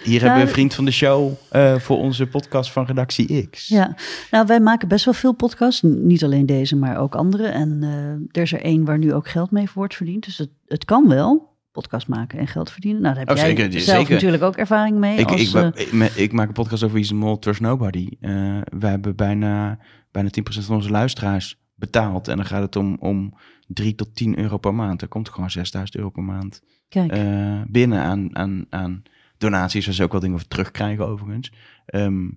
hier 0.07 0.21
hebben 0.21 0.39
we 0.39 0.45
Nou, 0.45 0.47
een 0.47 0.53
vriend 0.53 0.73
van 0.73 0.85
de 0.85 0.91
show 0.91 1.31
eh, 1.49 1.75
voor 1.75 1.97
onze 1.97 2.27
podcast 2.27 2.71
van 2.71 2.85
Redactie 2.85 3.47
X. 3.49 3.67
Ja, 3.67 3.95
nou 4.31 4.45
wij 4.45 4.59
maken 4.59 4.87
best 4.87 5.05
wel 5.05 5.13
veel 5.13 5.33
podcasts. 5.33 5.81
Niet 5.81 6.23
alleen 6.23 6.45
deze, 6.45 6.75
maar 6.75 6.97
ook 6.97 7.15
andere. 7.15 7.47
En 7.47 7.79
eh, 7.83 8.37
er 8.37 8.41
is 8.41 8.53
er 8.53 8.61
één 8.61 8.85
waar 8.85 8.97
nu 8.97 9.13
ook 9.13 9.27
geld 9.27 9.51
mee 9.51 9.65
voor 9.65 9.75
wordt 9.75 9.95
verdiend. 9.95 10.25
Dus 10.25 10.37
het, 10.37 10.49
het 10.67 10.85
kan 10.85 11.07
wel, 11.07 11.55
podcast 11.71 12.07
maken 12.07 12.39
en 12.39 12.47
geld 12.47 12.71
verdienen. 12.71 13.01
Nou, 13.01 13.15
daar 13.15 13.25
heb 13.25 13.35
Oh, 13.35 13.43
jij 13.43 13.55
zeker, 13.55 13.81
zelf 13.81 13.97
zeker. 13.97 14.13
natuurlijk 14.13 14.43
ook 14.43 14.55
ervaring 14.55 14.97
mee. 14.97 15.17
Ik, 15.17 15.29
als, 15.29 15.53
ik, 15.53 15.73
eh, 15.73 16.17
ik, 16.17 16.31
maak 16.31 16.47
een 16.47 16.53
podcast 16.53 16.83
over 16.83 16.97
Easy 16.97 17.13
Mall 17.13 17.37
Trust 17.37 17.61
Nobody. 17.61 18.07
Eh 18.19 18.31
wij 18.77 18.89
hebben 18.89 19.15
bijna, 19.15 19.79
bijna 20.11 20.29
10% 20.29 20.65
van 20.65 20.75
onze 20.75 20.89
luisteraars 20.89 21.59
betaald. 21.75 22.27
En 22.27 22.35
dan 22.35 22.45
gaat 22.45 22.61
het 22.61 22.75
om, 22.75 22.97
om 22.99 23.33
3 23.67 23.95
tot 23.95 24.15
10 24.15 24.39
euro 24.39 24.57
per 24.57 24.73
maand. 24.73 25.01
Er 25.01 25.07
komt 25.07 25.29
gewoon 25.29 25.51
6000 25.51 25.97
euro 25.97 26.09
per 26.09 26.23
maand 26.23 26.61
kijk, 26.89 27.11
eh, 27.11 27.61
binnen 27.67 27.99
aan, 27.99 28.35
aan, 28.35 28.65
aan 28.69 29.03
donaties. 29.37 29.85
Waar 29.85 29.95
ze 29.95 30.03
ook 30.03 30.11
wel 30.11 30.21
dingen 30.21 30.39
voor 30.39 30.47
terugkrijgen 30.47 31.07
overigens. 31.07 31.51
Ehm, 31.85 32.29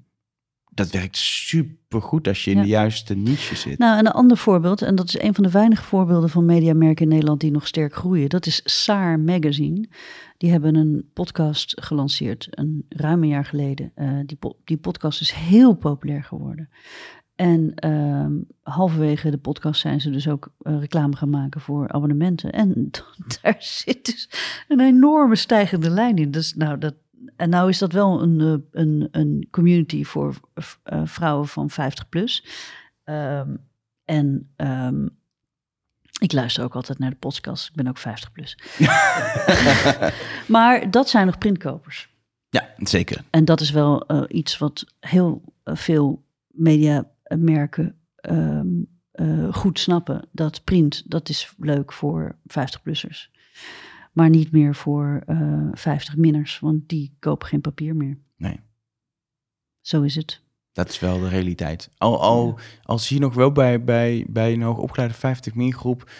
dat 0.73 0.91
werkt 0.91 1.17
super 1.17 2.03
goed 2.03 2.29
als 2.29 2.45
je 2.45 2.51
in 2.51 2.57
Ja. 2.57 2.63
de 2.63 2.69
juiste 2.69 3.15
niche 3.17 3.57
zit. 3.57 3.79
Nou, 3.79 3.99
en 3.99 4.07
een 4.07 4.13
ander 4.13 4.37
voorbeeld, 4.37 4.83
en 4.83 4.95
dat 4.95 5.09
is 5.09 5.21
een 5.21 5.35
van 5.35 5.45
de 5.45 5.51
weinige 5.51 5.83
voorbeelden 5.83 6.31
van 6.31 6.45
mediamerken 6.45 7.03
in 7.05 7.09
Nederland 7.11 7.41
die 7.41 7.51
nog 7.51 7.67
sterk 7.67 7.95
groeien. 7.95 8.29
Dat 8.29 8.47
is 8.47 8.61
Saar 8.65 9.21
Magazine. 9.21 9.89
Die 10.37 10.51
hebben 10.51 10.75
een 10.75 11.11
podcast 11.13 11.81
gelanceerd, 11.83 12.47
een 12.51 12.87
ruim 12.89 13.23
een 13.23 13.29
jaar 13.29 13.45
geleden. 13.45 13.93
Eh, 13.95 14.19
die, 14.27 14.37
po- 14.37 14.57
die 14.65 14.77
podcast 14.79 15.21
is 15.21 15.33
heel 15.33 15.75
populair 15.75 16.25
geworden. 16.25 16.69
En 17.41 17.75
ehm, 17.75 18.33
halverwege 18.63 19.31
de 19.31 19.39
podcast 19.39 19.81
zijn 19.81 20.01
ze 20.01 20.11
dus 20.11 20.29
ook 20.29 20.53
eh, 20.63 20.81
reclame 20.81 21.17
gaan 21.17 21.31
maken 21.31 21.61
voor 21.61 21.89
abonnementen. 21.89 22.53
En 22.53 22.91
daar 23.43 23.57
zit 23.59 24.05
dus 24.05 24.31
een 24.69 24.81
enorme 24.81 25.37
stijgende 25.37 25.91
lijn 25.91 26.17
in. 26.17 26.31
Dus, 26.31 26.55
nou, 26.55 26.79
dat, 26.79 26.95
en 27.37 27.51
nou 27.51 27.69
is 27.69 27.79
dat 27.79 27.93
wel 27.93 28.23
een, 28.23 28.41
eh, 28.41 28.81
een, 28.81 29.09
een 29.11 29.49
community 29.51 30.05
voor 30.05 30.41
eh, 30.83 31.03
vrouwen 31.05 31.49
van 31.49 31.71
50 31.71 32.09
plus. 32.09 32.45
Ehm, 33.05 33.57
en 34.05 34.53
ehm, 34.57 35.07
ik 36.19 36.33
luister 36.33 36.65
ook 36.65 36.75
altijd 36.75 36.99
naar 36.99 37.11
de 37.11 37.17
podcast. 37.17 37.69
Ik 37.69 37.75
ben 37.75 37.89
ook 37.89 37.99
50 37.99 38.33
plus. 38.33 38.59
maar 40.57 40.91
dat 40.91 41.09
zijn 41.09 41.27
nog 41.27 41.39
printkopers. 41.39 42.09
Ja, 42.49 42.69
zeker. 42.77 43.25
En 43.31 43.45
dat 43.45 43.61
is 43.61 43.71
wel 43.71 44.27
iets 44.29 44.59
wat 44.59 44.85
heel 44.99 45.43
veel 45.65 46.23
mediamerken 47.39 47.95
ehm, 48.17 48.69
eh, 49.11 49.55
goed 49.55 49.79
snappen. 49.79 50.29
Dat 50.33 50.65
print, 50.65 51.11
dat 51.11 51.29
is 51.29 51.55
leuk 51.59 51.93
voor 51.93 52.37
50-plussers. 52.47 53.31
Maar 54.13 54.31
niet 54.31 54.53
meer 54.53 54.75
voor 54.75 55.23
eh 55.27 55.69
50-minners, 55.75 56.59
want 56.61 56.89
die 56.89 57.17
kopen 57.19 57.49
geen 57.49 57.61
papier 57.61 57.97
meer. 57.97 58.19
Nee. 58.37 58.61
Zo 59.81 60.03
is 60.03 60.15
het. 60.15 60.43
Dat 60.73 60.89
is 60.89 60.99
wel 60.99 61.21
de 61.21 61.29
realiteit. 61.29 61.91
Al, 61.97 62.21
al, 62.23 62.59
al 62.83 62.99
zie 62.99 63.17
je 63.17 63.23
nog 63.23 63.35
wel 63.35 63.53
bij, 63.53 63.85
bij, 63.85 64.27
bij 64.29 64.53
een 64.53 64.63
hoogopgeleide 64.63 65.15
50 65.15 65.55
min 65.55 65.75
groep 65.75 66.11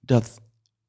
dat 0.00 0.40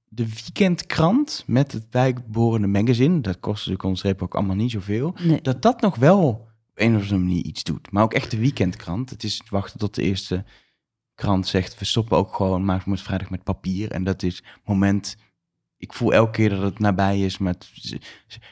de 0.08 0.28
weekendkrant 0.28 1.44
met 1.48 1.72
het 1.72 1.90
bijbehorende 1.90 2.68
magazine, 2.68 3.22
dat 3.22 3.40
kost 3.40 3.58
natuurlijk 3.58 3.84
ons 3.84 4.04
reep 4.04 4.22
ook 4.22 4.36
allemaal 4.36 4.56
niet 4.56 4.72
zoveel, 4.72 5.16
Nee. 5.22 5.42
dat 5.42 5.62
dat 5.62 5.82
nog 5.82 5.96
wel 5.96 6.48
een 6.82 6.96
of 6.96 7.02
andere 7.02 7.18
manier 7.18 7.44
iets 7.44 7.64
doet. 7.64 7.92
Maar 7.92 8.04
ook 8.04 8.14
echt 8.14 8.32
de 8.32 8.40
weekendkrant. 8.40 9.10
Het 9.10 9.24
is 9.24 9.42
wachten 9.50 9.80
tot 9.80 9.96
de 9.96 10.02
eerste 10.02 10.44
krant 11.16 11.48
zegt, 11.48 11.80
we 11.80 11.86
stoppen 11.86 12.18
ook 12.18 12.36
gewoon 12.36 12.66
maandag 12.66 12.86
met 12.86 13.02
vrijdag 13.02 13.30
met 13.30 13.44
papier. 13.44 13.92
En 13.92 14.04
dat 14.04 14.24
is 14.24 14.36
het 14.36 14.46
moment, 14.66 15.16
ik 15.78 15.94
voel 15.94 16.14
elke 16.14 16.32
keer 16.32 16.50
dat 16.50 16.62
het 16.62 16.80
nabij 16.80 17.20
is, 17.22 17.38
maar 17.38 17.54
het- 17.54 17.98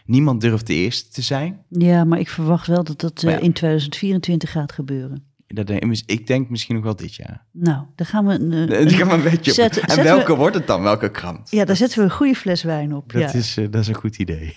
niemand 0.06 0.42
durft 0.42 0.68
de 0.68 0.74
eerste 0.74 1.10
te 1.12 1.22
zijn. 1.22 1.64
Ja, 1.70 2.04
maar 2.04 2.20
ik 2.20 2.30
verwacht 2.30 2.68
wel 2.68 2.84
dat 2.84 3.00
dat 3.00 3.24
eh, 3.24 3.42
in 3.42 3.54
2024 3.54 4.52
gaat 4.52 4.72
gebeuren. 4.72 5.24
Dat, 5.48 5.68
denk- 5.68 5.96
ik 6.06 6.28
denk 6.28 6.50
misschien 6.50 6.76
nog 6.76 6.84
wel 6.84 6.96
dit 6.96 7.16
jaar. 7.16 7.46
Nou, 7.52 7.86
dan 7.96 8.06
gaan 8.06 8.26
we 8.26 8.34
een, 8.34 8.70
eh, 8.72 8.82
Ik 8.82 8.90
ga 8.92 9.06
maar 9.06 9.16
een 9.16 9.24
beetje 9.24 9.64
op. 9.64 9.72
En 9.98 10.04
welke 10.04 10.32
we- 10.32 10.38
wordt 10.38 10.56
het 10.56 10.68
dan? 10.68 10.82
Welke 10.82 11.12
krant? 11.12 11.52
Ja, 11.52 11.66
daar 11.66 11.76
zetten 11.76 11.98
we 11.98 12.04
een 12.04 12.12
goede 12.12 12.36
fles 12.36 12.64
wijn 12.64 12.94
op. 12.96 13.14
Dat, 13.14 13.22
ja. 13.32 13.38
is, 13.40 13.58
eh, 13.58 13.66
dat 13.72 13.82
is 13.82 13.88
een 13.88 13.94
goed 13.96 14.18
idee. 14.18 14.56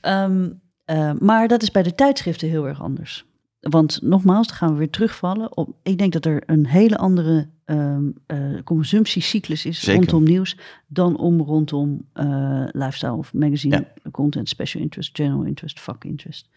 Ehm, 0.00 0.48
eh, 0.90 1.12
maar 1.18 1.48
dat 1.48 1.62
is 1.62 1.70
bij 1.70 1.82
de 1.82 1.94
tijdschriften 1.94 2.48
heel 2.48 2.66
erg 2.66 2.82
anders. 2.82 3.24
Want 3.60 4.02
nogmaals, 4.02 4.46
dan 4.46 4.56
gaan 4.56 4.72
we 4.72 4.78
weer 4.78 4.90
terugvallen. 4.90 5.56
Op, 5.56 5.76
ik 5.82 5.98
denk 5.98 6.12
dat 6.12 6.24
er 6.24 6.42
een 6.46 6.66
hele 6.66 6.96
andere 6.96 7.48
ehm, 7.64 8.10
eh, 8.26 8.38
consumptiecyclus 8.64 9.64
is 9.66 9.80
Zeker. 9.80 9.94
rondom 10.00 10.24
nieuws 10.24 10.56
dan 10.86 11.16
om 11.16 11.40
rondom 11.40 12.06
eh, 12.12 12.64
lifestyle 12.72 13.12
of 13.12 13.32
magazine 13.34 13.76
Ja. 13.76 14.10
content, 14.10 14.48
special 14.48 14.82
interest, 14.82 15.16
general 15.16 15.42
interest, 15.44 15.80
fuck 15.80 16.04
interest. 16.04 16.48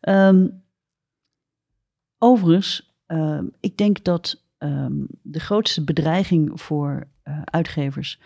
Ehm, 0.00 0.48
overigens, 2.18 2.94
ehm, 3.06 3.44
ik 3.60 3.76
denk 3.76 4.04
dat 4.04 4.42
de 5.22 5.40
grootste 5.40 5.84
bedreiging 5.84 6.60
voor 6.60 7.06
uitgevers 7.44 8.18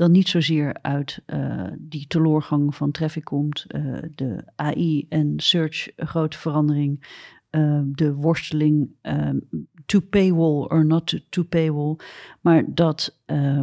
dan 0.00 0.10
niet 0.10 0.28
zozeer 0.28 0.76
uit 0.82 1.22
eh, 1.26 1.66
die 1.78 2.06
teloorgang 2.06 2.74
van 2.74 2.90
traffic 2.90 3.24
komt, 3.24 3.64
eh, 3.68 3.82
de 4.14 4.44
AI 4.56 5.06
en 5.08 5.32
search 5.36 5.88
een 5.96 6.06
grote 6.06 6.38
verandering, 6.38 7.18
eh, 7.50 7.80
de 7.84 8.14
worsteling 8.14 8.90
ehm, 9.00 9.38
to 9.86 10.00
paywall 10.00 10.64
or 10.68 10.84
not 10.86 11.20
to, 11.28 11.42
paywall, 11.42 11.96
maar 12.40 12.64
dat 12.74 13.20
eh, 13.26 13.60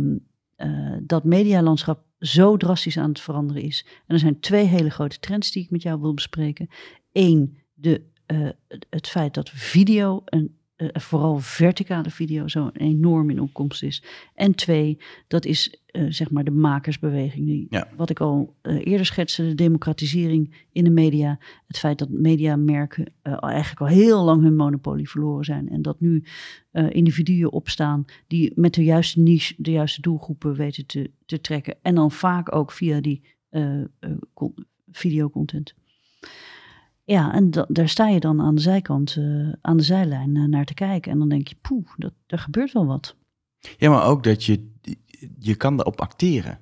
dat 1.02 1.24
medialandschap 1.24 2.04
zo 2.20 2.58
drastisch 2.58 2.98
aan 2.98 3.10
het 3.10 3.20
veranderen 3.20 3.62
is. 3.62 3.86
En 4.06 4.14
er 4.14 4.20
zijn 4.20 4.40
twee 4.40 4.66
hele 4.66 4.90
grote 4.90 5.20
trends 5.20 5.52
die 5.52 5.64
ik 5.64 5.70
met 5.70 5.82
jou 5.82 6.02
wil 6.02 6.14
bespreken. 6.14 6.68
Eén, 7.12 7.58
de, 7.74 8.02
eh, 8.26 8.50
het- 8.90 9.08
feit 9.08 9.34
dat 9.34 9.50
video 9.50 10.22
en 10.26 10.57
eh, 10.78 10.88
vooral 10.94 11.38
verticale 11.38 12.10
video 12.10 12.48
zo 12.48 12.70
enorm 12.74 13.30
in 13.30 13.42
opkomst 13.42 13.84
is. 13.84 14.04
En 14.36 14.56
twee, 14.56 14.98
dat 15.28 15.46
is 15.46 15.82
eh, 15.86 16.06
zeg 16.10 16.32
maar 16.32 16.44
de 16.44 16.52
makersbeweging. 16.52 17.46
Die, 17.46 17.68
Ja. 17.70 17.88
Wat 17.96 18.10
ik 18.10 18.20
al 18.20 18.56
eh, 18.62 18.86
eerder 18.86 19.06
schetste, 19.06 19.44
de 19.44 19.56
democratisering 19.56 20.66
in 20.72 20.84
de 20.84 20.90
media. 20.90 21.40
Het 21.68 21.78
feit 21.78 21.98
dat 21.98 22.10
mediamerken 22.10 23.14
eigenlijk 23.24 23.82
al 23.82 23.88
heel 23.88 24.24
lang 24.24 24.42
hun 24.42 24.56
monopolie 24.56 25.10
verloren 25.10 25.46
zijn. 25.46 25.70
En 25.70 25.82
dat 25.82 26.00
nu 26.00 26.24
individuen 26.90 27.52
opstaan 27.52 28.06
die 28.28 28.52
met 28.56 28.74
de 28.74 28.84
juiste 28.84 29.20
niche, 29.20 29.54
de 29.58 29.72
juiste 29.72 30.02
doelgroepen 30.02 30.56
weten 30.56 30.86
te, 30.86 31.12
te 31.26 31.42
trekken. 31.42 31.76
En 31.82 31.96
dan 31.96 32.12
vaak 32.12 32.56
ook 32.56 32.72
via 32.72 33.02
die 33.02 33.22
con- 34.34 34.66
videocontent. 34.92 35.74
Ja, 37.10 37.34
en 37.34 37.52
da- 37.52 37.66
daar 37.70 37.90
sta 37.90 38.08
je 38.08 38.20
dan 38.20 38.42
aan 38.42 38.56
de 38.56 38.62
zijkant, 38.62 39.16
eh, 39.18 39.24
aan 39.62 39.78
de 39.78 39.84
zijlijn 39.84 40.36
eh, 40.36 40.44
naar 40.44 40.66
te 40.66 40.74
kijken. 40.74 41.12
En 41.12 41.20
dan 41.20 41.30
denk 41.30 41.48
je, 41.48 41.56
poeh, 41.62 41.86
dat, 41.98 42.14
er 42.28 42.40
gebeurt 42.40 42.72
wel 42.74 42.86
wat. 42.86 43.16
Ja, 43.78 43.90
maar 43.90 44.06
ook 44.06 44.24
dat 44.24 44.44
je, 44.44 44.72
je 45.40 45.56
kan 45.56 45.80
erop 45.80 46.02
acteren. 46.02 46.60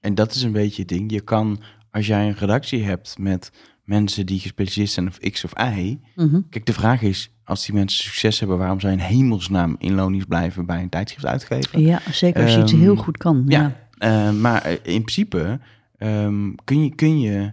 En 0.00 0.14
dat 0.14 0.34
is 0.34 0.42
een 0.42 0.52
beetje 0.52 0.82
het 0.82 0.88
ding. 0.90 1.12
Je 1.12 1.20
kan, 1.20 1.60
als 1.90 2.06
jij 2.06 2.26
een 2.26 2.34
redactie 2.34 2.84
hebt 2.84 3.18
met 3.18 3.50
mensen 3.84 4.26
die 4.26 4.38
gespecialiseerd 4.40 4.90
zijn 4.90 5.06
op 5.06 5.32
X 5.32 5.44
of 5.44 5.52
Y. 5.76 5.98
Mhm. 6.14 6.40
Kijk, 6.50 6.66
de 6.66 6.72
vraag 6.72 7.02
is, 7.02 7.30
als 7.44 7.66
die 7.66 7.74
mensen 7.74 8.04
succes 8.04 8.38
hebben, 8.40 8.58
waarom 8.58 8.78
in 8.80 8.98
hemelsnaam 8.98 9.76
in 9.78 9.94
loonies 9.94 10.24
blijven 10.24 10.66
bij 10.66 10.82
een 10.82 10.88
tijdschrift 10.88 11.26
uitgeven? 11.26 11.80
Ja, 11.80 12.00
zeker 12.10 12.42
als 12.42 12.52
je 12.54 12.58
het 12.60 12.70
Ehm, 12.70 12.80
heel 12.80 12.96
goed 12.96 13.16
kan. 13.16 13.42
Ja, 13.46 13.60
Ja, 13.60 14.26
eh, 14.28 14.32
maar 14.32 14.62
eh, 14.62 14.72
in 14.72 14.80
principe 15.02 15.60
ehm, 15.96 16.52
kun 16.64 16.82
je, 16.84 16.94
kun 16.94 17.20
je 17.20 17.52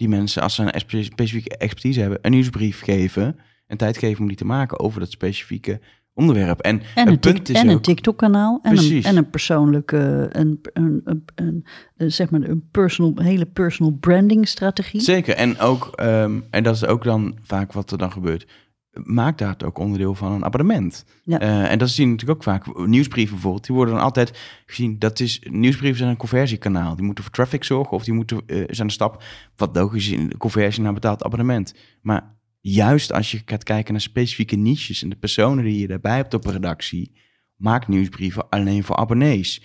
die 0.00 0.08
mensen, 0.08 0.42
als 0.42 0.54
ze 0.54 0.62
een 0.62 1.04
specifieke 1.04 1.56
expertise 1.56 2.00
hebben, 2.00 2.18
een 2.22 2.30
nieuwsbrief 2.30 2.80
geven 2.80 3.36
en 3.66 3.76
tijd 3.76 3.98
geven 3.98 4.20
om 4.20 4.28
die 4.28 4.36
te 4.36 4.44
maken 4.44 4.78
over 4.80 5.00
dat 5.00 5.10
specifieke 5.10 5.80
onderwerp. 6.14 6.60
En, 6.60 6.82
En 6.94 7.08
een, 7.08 7.18
punt 7.18 7.48
is 7.48 7.56
en 7.56 7.68
een 7.68 7.74
ook- 7.74 7.82
TikTok-kanaal. 7.82 8.58
En 8.62 8.78
een, 8.78 9.02
en 9.02 9.16
een 9.16 9.30
persoonlijke, 9.30 10.28
een, 10.32 10.58
een, 10.72 11.00
een, 11.04 11.24
een, 11.34 11.64
een, 11.96 12.12
zeg 12.12 12.30
maar 12.30 12.40
een 12.42 12.68
personal, 12.70 13.12
hele 13.24 13.46
personal 13.46 13.92
branding 13.92 14.48
strategie. 14.48 15.00
Zeker, 15.00 15.34
en 15.34 15.58
ook, 15.58 15.90
ehm, 15.94 16.40
en 16.50 16.62
dat 16.62 16.74
is 16.74 16.86
ook 16.86 17.04
dan 17.04 17.38
vaak 17.42 17.72
wat 17.72 17.90
er 17.90 17.98
dan 17.98 18.12
gebeurt. 18.12 18.46
Maak 19.04 19.38
daar 19.38 19.48
het 19.48 19.64
ook 19.64 19.78
onderdeel 19.78 20.14
van 20.14 20.32
een 20.32 20.44
abonnement. 20.44 21.04
Ja. 21.22 21.40
Eh, 21.40 21.70
en 21.70 21.78
dat 21.78 21.90
zie 21.90 22.04
je 22.04 22.10
natuurlijk 22.10 22.38
ook 22.38 22.44
vaak. 22.44 22.86
Nieuwsbrieven 22.86 23.34
bijvoorbeeld, 23.34 23.66
die 23.66 23.74
worden 23.74 23.94
dan 23.94 24.02
altijd 24.02 24.38
gezien. 24.66 24.98
Dat 24.98 25.20
is 25.20 25.46
nieuwsbrieven 25.50 25.98
zijn 25.98 26.10
een 26.10 26.16
conversiekanaal. 26.16 26.96
Die 26.96 27.04
moeten 27.04 27.24
voor 27.24 27.32
traffic 27.32 27.64
zorgen 27.64 27.92
of 27.92 28.04
die 28.04 28.14
moeten 28.14 28.42
eh, 28.46 28.56
zijn 28.56 28.86
een 28.86 28.90
stap 28.92 29.22
wat 29.56 29.76
logisch 29.76 30.06
is 30.06 30.12
in 30.12 30.28
de 30.28 30.36
conversie 30.36 30.82
naar 30.82 30.92
betaald 30.92 31.22
abonnement. 31.22 31.74
Maar 32.02 32.38
juist 32.60 33.12
als 33.12 33.30
je 33.30 33.42
gaat 33.44 33.62
kijken 33.62 33.92
naar 33.92 34.02
specifieke 34.02 34.56
niches 34.56 35.02
en 35.02 35.08
de 35.08 35.16
personen 35.16 35.64
die 35.64 35.78
je 35.78 35.88
daarbij 35.88 36.16
hebt 36.16 36.34
op 36.34 36.44
een 36.44 36.52
redactie, 36.52 37.12
maak 37.56 37.88
nieuwsbrieven 37.88 38.48
alleen 38.48 38.84
voor 38.84 38.96
abonnees. 38.96 39.62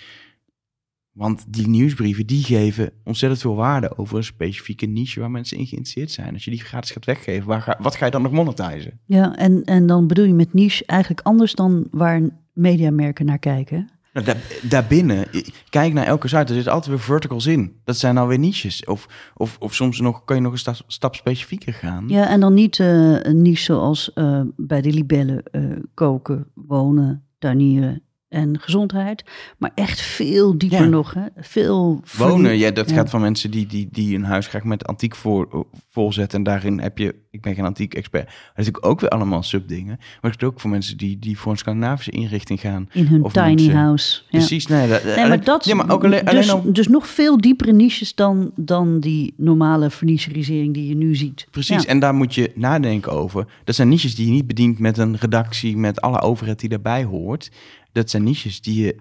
Want 1.16 1.46
die 1.48 1.68
nieuwsbrieven 1.68 2.26
die 2.26 2.44
geven 2.44 2.92
ontzettend 3.04 3.42
veel 3.42 3.56
waarde 3.56 3.98
over 3.98 4.18
een 4.18 4.24
specifieke 4.24 4.86
niche 4.86 5.20
waar 5.20 5.32
mensen 5.32 5.58
in 5.58 5.66
geïnteresseerd 5.66 6.12
zijn. 6.12 6.34
Als 6.34 6.44
je 6.44 6.52
die 6.52 6.60
gratis 6.60 6.92
gaat 6.92 7.06
weggeven, 7.06 7.48
waar 7.48 7.62
ga, 7.62 7.78
wat 7.82 7.96
ga 7.96 8.06
je 8.06 8.12
dan 8.12 8.22
nog 8.22 8.32
monetizen? 8.32 9.00
Ja, 9.06 9.36
en, 9.36 9.64
en 9.64 9.88
dan 9.88 10.08
bedoel 10.08 10.26
je 10.26 10.34
met 10.34 10.54
niche 10.54 10.86
eigenlijk 10.86 11.22
anders 11.22 11.54
dan 11.54 11.88
waar 11.92 12.22
mediamerken 12.54 13.26
naar 13.26 13.40
kijken. 13.40 13.90
Nou, 14.14 14.26
daar, 14.26 14.38
daarbinnen, 14.62 15.28
kijk 15.70 15.94
naar 15.94 16.06
elke 16.06 16.28
site, 16.28 16.38
er 16.40 16.54
zit 16.54 16.68
altijd 16.68 16.96
weer 16.96 17.04
verticals 17.04 17.46
in. 17.46 17.76
Dat 17.84 17.98
zijn 17.98 18.18
alweer 18.18 18.40
niches. 18.40 18.86
Of, 18.86 19.32
of, 19.36 19.58
of 19.60 19.74
soms 19.74 20.00
nog, 20.00 20.24
kan 20.26 20.36
je 20.36 20.42
nog 20.42 20.52
een 20.52 20.58
stap, 20.58 20.76
stap 20.88 21.16
specifieker 21.16 21.74
gaan. 21.74 22.06
Ja, 22.08 22.30
en 22.30 22.40
dan 22.40 22.54
niet 22.54 22.80
eh, 22.80 23.24
een 23.24 23.42
niche 23.42 23.64
zoals 23.64 24.14
eh, 24.14 24.42
bij 24.56 24.82
de 24.82 24.94
libellen 24.94 25.44
eh, 25.52 25.62
koken, 25.94 26.48
wonen, 26.54 27.24
tuinieren 27.40 28.05
en 28.30 28.60
gezondheid. 28.60 29.24
Maar 29.58 29.72
echt 29.76 30.02
veel 30.02 30.58
dieper 30.58 30.80
Ja. 30.80 30.86
nog. 30.86 31.14
Hè? 31.14 31.22
Veel 31.38 32.02
Wonen, 32.18 32.58
ja, 32.58 32.72
dat 32.72 32.90
Ja. 32.90 32.96
gaat 32.96 33.10
van 33.10 33.22
mensen 33.22 33.52
die, 33.52 33.66
die, 33.66 33.88
die 33.92 34.16
een 34.16 34.24
huis 34.24 34.48
graag 34.48 34.64
met 34.64 34.86
antiek 34.88 35.16
voor, 35.16 35.66
volzetten. 35.92 36.38
En 36.38 36.44
daarin 36.44 36.80
heb 36.80 36.98
je, 36.98 37.16
ik 37.32 37.42
ben 37.42 37.56
geen 37.56 37.66
antiek 37.66 37.94
expert, 37.94 38.26
maar 38.26 38.52
natuurlijk 38.56 38.86
ook 38.86 39.00
weer 39.00 39.10
allemaal 39.10 39.44
subdingen. 39.44 39.96
Maar 40.22 40.32
het 40.32 40.42
is 40.42 40.48
ook 40.48 40.60
voor 40.60 40.70
mensen 40.70 40.98
die, 40.98 41.20
die 41.20 41.38
voor 41.40 41.52
een 41.52 41.58
Scandinavische 41.58 42.12
inrichting 42.12 42.60
gaan. 42.60 42.90
in 42.92 43.06
hun 43.08 43.24
Of 43.24 43.32
tiny 43.34 43.46
mensen- 43.46 43.74
house. 43.76 44.22
Ja. 44.30 44.38
Precies, 44.38 44.68
nee, 44.68 44.88
dat, 44.90 45.04
Nee, 45.04 45.28
maar 45.28 45.44
dat, 45.44 45.66
ja, 45.66 45.76
maar 45.76 45.90
ook 45.92 46.04
alleen, 46.04 46.26
dus, 46.26 46.50
alleen 46.52 46.74
dus 46.74 46.88
nog 46.88 47.08
veel 47.08 47.38
diepere 47.38 47.74
niches 47.74 48.16
dan, 48.16 48.52
dan 48.56 49.00
die 49.00 49.34
normale 49.38 49.90
verniezerisering 49.90 50.74
die 50.74 50.88
je 50.88 50.96
nu 50.96 51.16
ziet. 51.16 51.48
Precies, 51.52 51.86
en 51.86 52.00
daar 52.00 52.14
moet 52.14 52.36
je 52.36 52.52
nadenken 52.56 53.12
over. 53.12 53.46
Dat 53.64 53.76
zijn 53.76 53.90
niches 53.90 54.16
die 54.16 54.26
je 54.26 54.32
niet 54.32 54.48
bedient 54.48 54.80
met 54.80 54.98
een 54.98 55.16
redactie, 55.16 55.78
met 55.78 56.02
alle 56.02 56.22
overheid 56.22 56.60
die 56.60 56.70
daarbij 56.70 57.04
hoort. 57.04 57.52
Dat 57.96 58.10
zijn 58.10 58.24
niches 58.24 58.62
die 58.62 58.84
je 58.84 58.96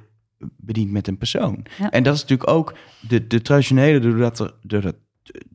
bedient 0.57 0.91
met 0.91 1.09
een 1.09 1.19
persoon. 1.19 1.65
Ja. 1.79 1.91
En 1.91 2.03
dat 2.03 2.15
is 2.15 2.21
natuurlijk 2.21 2.51
ook 2.51 2.75
de, 3.09 3.27
de 3.27 3.43
traditionele, 3.43 3.99
doordat 3.99 4.39
er, 4.39 4.55
door 4.63 4.81
dat 4.81 4.97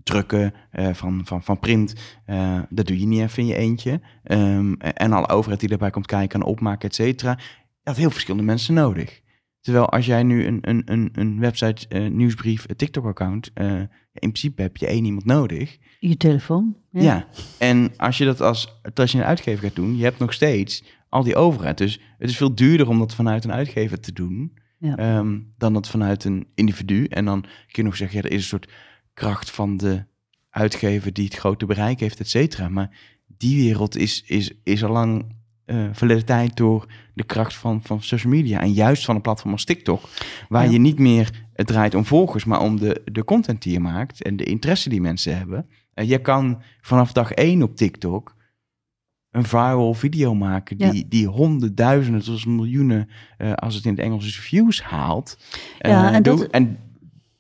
drukken 0.04 0.54
eh, 0.72 0.94
van, 0.94 1.22
van, 1.26 1.44
van 1.44 1.60
print, 1.60 1.94
eh, 2.26 2.62
dat 2.70 2.88
doe 2.88 3.00
je 3.00 3.06
niet 3.06 3.22
even 3.22 3.44
in 3.44 3.46
je 3.46 3.56
eentje. 3.56 4.02
Ehm, 4.24 4.74
en 4.74 5.12
alle 5.12 5.30
overheid 5.30 5.60
die 5.60 5.70
daarbij 5.70 5.90
komt 5.90 6.06
kijken 6.06 6.40
en 6.40 6.46
opmaken, 6.46 6.90
et 6.90 6.96
cetera. 6.96 7.38
Je 7.82 7.90
had 7.90 7.98
heel 7.98 8.10
verschillende 8.10 8.46
mensen 8.46 8.74
nodig. 8.74 9.22
Terwijl 9.62 9.90
als 9.90 10.06
jij 10.06 10.24
nu 10.24 10.46
een, 10.46 10.58
een, 10.62 10.82
een, 10.86 11.10
een 11.14 11.40
website, 11.40 11.88
eh, 11.88 12.10
nieuwsbrief, 12.10 12.66
een 12.68 12.76
TikTok-account, 12.76 13.52
eh, 13.54 13.74
in 14.14 14.32
principe 14.32 14.62
heb 14.62 14.78
je 14.78 14.88
één 14.88 15.06
iemand 15.06 15.26
nodig. 15.26 15.78
Je 16.00 16.18
telefoon. 16.18 16.78
Ja. 16.92 17.28
en 17.58 17.94
als 17.98 18.18
je 18.18 18.26
dat 18.26 18.42
als 18.42 18.82
traditionele 18.94 19.30
uitgever 19.30 19.64
gaat 19.64 19.76
doen, 19.76 19.98
je 19.98 20.04
hebt 20.04 20.20
nog 20.20 20.34
steeds 20.34 20.84
al 21.10 21.24
die 21.24 21.36
overheid. 21.36 21.78
Dus 21.78 22.00
het 22.18 22.30
is 22.30 22.38
veel 22.38 22.56
duurder 22.56 22.88
om 22.90 23.00
dat 23.00 23.16
vanuit 23.16 23.44
een 23.44 23.52
uitgever 23.54 24.00
te 24.00 24.14
doen, 24.14 24.58
Ja. 24.78 24.96
ehm, 24.96 25.40
dan 25.58 25.74
dat 25.74 25.90
vanuit 25.90 26.24
een 26.24 26.48
individu. 26.56 27.06
En 27.06 27.26
dan 27.26 27.42
kun 27.42 27.52
je 27.72 27.84
nog 27.84 27.96
zeggen, 27.96 28.18
ja, 28.18 28.24
er 28.24 28.32
is 28.32 28.42
een 28.42 28.48
soort 28.48 28.72
kracht 29.14 29.52
van 29.52 29.78
de 29.78 30.04
uitgever 30.50 31.14
die 31.14 31.26
het 31.26 31.36
grote 31.36 31.66
bereik 31.66 32.00
heeft, 32.00 32.20
et 32.20 32.30
cetera. 32.30 32.70
Maar 32.70 32.98
die 33.38 33.64
wereld 33.64 33.98
is, 33.98 34.24
is, 34.28 34.52
is 34.64 34.84
al 34.84 34.92
lang 34.92 35.38
eh 35.66 35.86
verleden 35.92 36.26
tijd 36.26 36.58
door 36.58 36.86
de 37.14 37.24
kracht 37.24 37.54
van, 37.56 37.82
van 37.84 38.02
social 38.02 38.32
media. 38.34 38.62
En 38.62 38.74
juist 38.74 39.06
van 39.06 39.16
een 39.16 39.22
platform 39.22 39.52
als 39.52 39.64
TikTok, 39.66 40.10
waar 40.50 40.66
Ja. 40.66 40.72
je 40.72 40.78
niet 40.80 41.00
meer 41.00 41.48
het 41.54 41.68
draait 41.68 41.96
om 41.96 42.06
volgers, 42.06 42.46
maar 42.46 42.60
om 42.62 42.80
de, 42.80 43.02
de 43.12 43.24
content 43.24 43.62
die 43.62 43.74
je 43.74 43.80
maakt 43.80 44.22
en 44.24 44.36
de 44.36 44.44
interesse 44.44 44.90
die 44.90 45.02
mensen 45.02 45.38
hebben. 45.38 45.66
Eh, 45.94 46.10
je 46.10 46.18
kan 46.22 46.62
vanaf 46.82 47.12
dag 47.12 47.32
één 47.32 47.64
op 47.64 47.76
TikTok 47.76 48.36
een 49.32 49.44
viral 49.44 49.94
video 49.94 50.36
maken 50.36 50.76
Ja. 50.80 50.92
die, 50.92 51.08
die 51.08 51.28
honderdduizenden 51.28 52.24
tot 52.24 52.46
miljoenen, 52.46 53.10
eh, 53.38 53.54
als 53.54 53.76
het 53.76 53.86
in 53.86 53.92
het 53.92 54.00
Engels 54.00 54.26
is, 54.26 54.40
views 54.40 54.82
haalt. 54.84 55.38
Ja, 55.80 56.10
Eh, 56.10 56.16
en 56.16 56.24
dat- 56.24 56.48
en 56.48 56.78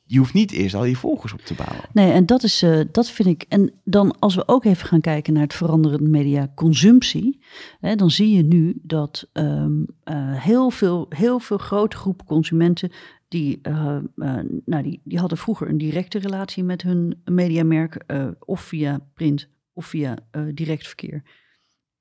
je 0.05 0.17
hoeft 0.17 0.33
niet 0.33 0.51
eerst 0.51 0.75
al 0.75 0.85
je 0.85 0.95
volgers 0.95 1.33
op 1.33 1.41
te 1.41 1.53
bouwen. 1.53 1.85
Nee, 1.93 2.11
en 2.11 2.25
dat 2.25 2.43
is, 2.43 2.61
eh, 2.61 2.79
dat 2.91 3.09
vind 3.09 3.29
ik. 3.29 3.45
En 3.49 3.71
dan 3.83 4.19
als 4.19 4.35
we 4.35 4.47
ook 4.47 4.65
even 4.65 4.87
gaan 4.87 5.01
kijken 5.01 5.33
naar 5.33 5.41
het 5.43 5.53
veranderende 5.53 6.09
mediaconsumptie, 6.09 7.39
hè, 7.79 7.95
dan 7.95 8.11
zie 8.11 8.35
je 8.35 8.43
nu 8.43 8.79
dat 8.83 9.29
ehm, 9.33 9.71
eh, 10.03 10.15
heel, 10.35 10.69
veel, 10.69 11.05
heel 11.09 11.39
veel 11.39 11.57
grote 11.57 11.97
groepen 11.97 12.25
consumenten 12.25 12.91
die, 13.27 13.59
nou, 14.65 14.83
die, 14.83 15.01
die 15.03 15.19
hadden 15.19 15.37
vroeger 15.37 15.69
een 15.69 15.77
directe 15.77 16.19
relatie 16.19 16.63
met 16.63 16.81
hun 16.81 17.21
mediamerk, 17.25 18.03
of 18.45 18.61
via 18.61 18.99
print 19.13 19.49
of 19.73 19.85
via 19.85 20.17
direct 20.53 20.87
verkeer. 20.87 21.23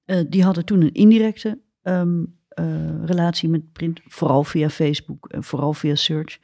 Eh, 0.08 0.20
die 0.28 0.44
hadden 0.44 0.64
toen 0.64 0.80
een 0.80 0.92
indirecte 0.92 1.58
ehm, 1.82 2.24
eh, 2.48 3.04
relatie 3.04 3.48
met 3.48 3.72
print, 3.72 4.00
vooral 4.06 4.44
via 4.44 4.68
Facebook, 4.68 5.28
en 5.28 5.44
vooral 5.44 5.72
via 5.72 5.94
search. 5.94 6.38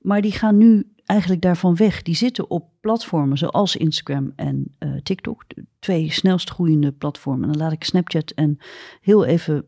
Maar 0.00 0.20
die 0.20 0.32
gaan 0.32 0.56
nu 0.56 0.92
eigenlijk 1.04 1.40
daarvan 1.40 1.76
weg. 1.76 2.02
Die 2.02 2.14
zitten 2.14 2.50
op 2.50 2.68
platformen 2.80 3.38
zoals 3.38 3.76
Instagram 3.76 4.32
en 4.36 4.74
eh, 4.78 4.90
TikTok, 5.02 5.44
de 5.46 5.64
twee 5.78 6.12
snelst 6.12 6.50
groeiende 6.50 6.92
platformen. 6.92 7.44
En 7.44 7.52
dan 7.52 7.62
laat 7.62 7.72
ik 7.72 7.84
Snapchat 7.84 8.30
en 8.30 8.58
heel 9.00 9.24
even 9.24 9.66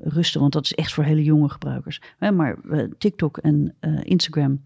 rusten, 0.00 0.40
want 0.40 0.52
dat 0.52 0.64
is 0.64 0.74
echt 0.74 0.92
voor 0.92 1.04
hele 1.04 1.22
jonge 1.22 1.48
gebruikers. 1.48 2.00
Hè, 2.18 2.32
maar 2.32 2.58
TikTok 2.98 3.38
en 3.38 3.76
Instagram, 4.02 4.62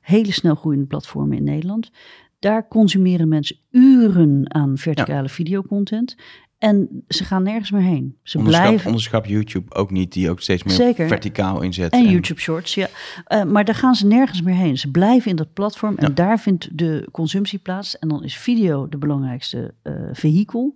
hele 0.00 0.32
snel 0.32 0.54
groeiende 0.54 0.86
platformen 0.86 1.36
in 1.36 1.44
Nederland. 1.44 1.90
Daar 2.38 2.68
consumeren 2.68 3.28
mensen 3.28 3.56
uren 3.70 4.54
aan 4.54 4.78
verticale 4.78 5.28
videocontent. 5.28 6.16
En 6.64 7.04
ze 7.08 7.24
gaan 7.24 7.42
nergens 7.42 7.70
meer 7.70 7.82
heen. 7.82 8.16
Ze 8.22 8.38
Onderschap, 8.38 8.64
blijven. 8.66 8.86
onderschap 8.86 9.26
YouTube 9.26 9.74
ook 9.74 9.90
niet, 9.90 10.12
die 10.12 10.30
ook 10.30 10.40
steeds 10.40 10.62
meer 10.62 10.74
Zeker. 10.74 11.08
verticaal 11.08 11.62
inzet. 11.62 11.92
En 11.92 12.10
YouTube 12.10 12.40
Shorts, 12.40 12.74
ja. 12.74 12.88
Eh, 13.26 13.42
maar 13.44 13.64
daar 13.64 13.74
gaan 13.74 13.94
ze 13.94 14.06
nergens 14.06 14.42
meer 14.42 14.54
heen. 14.54 14.78
Ze 14.78 14.90
blijven 14.90 15.30
in 15.30 15.36
dat 15.36 15.52
platform 15.52 15.96
en 15.96 16.06
Ja. 16.08 16.14
daar 16.14 16.40
vindt 16.40 16.78
de 16.78 17.08
consumptie 17.12 17.58
plaats. 17.58 17.98
En 17.98 18.08
dan 18.08 18.24
is 18.24 18.36
video 18.36 18.88
de 18.88 18.98
belangrijkste 18.98 19.74
eh 19.82 19.92
vehikel. 20.12 20.74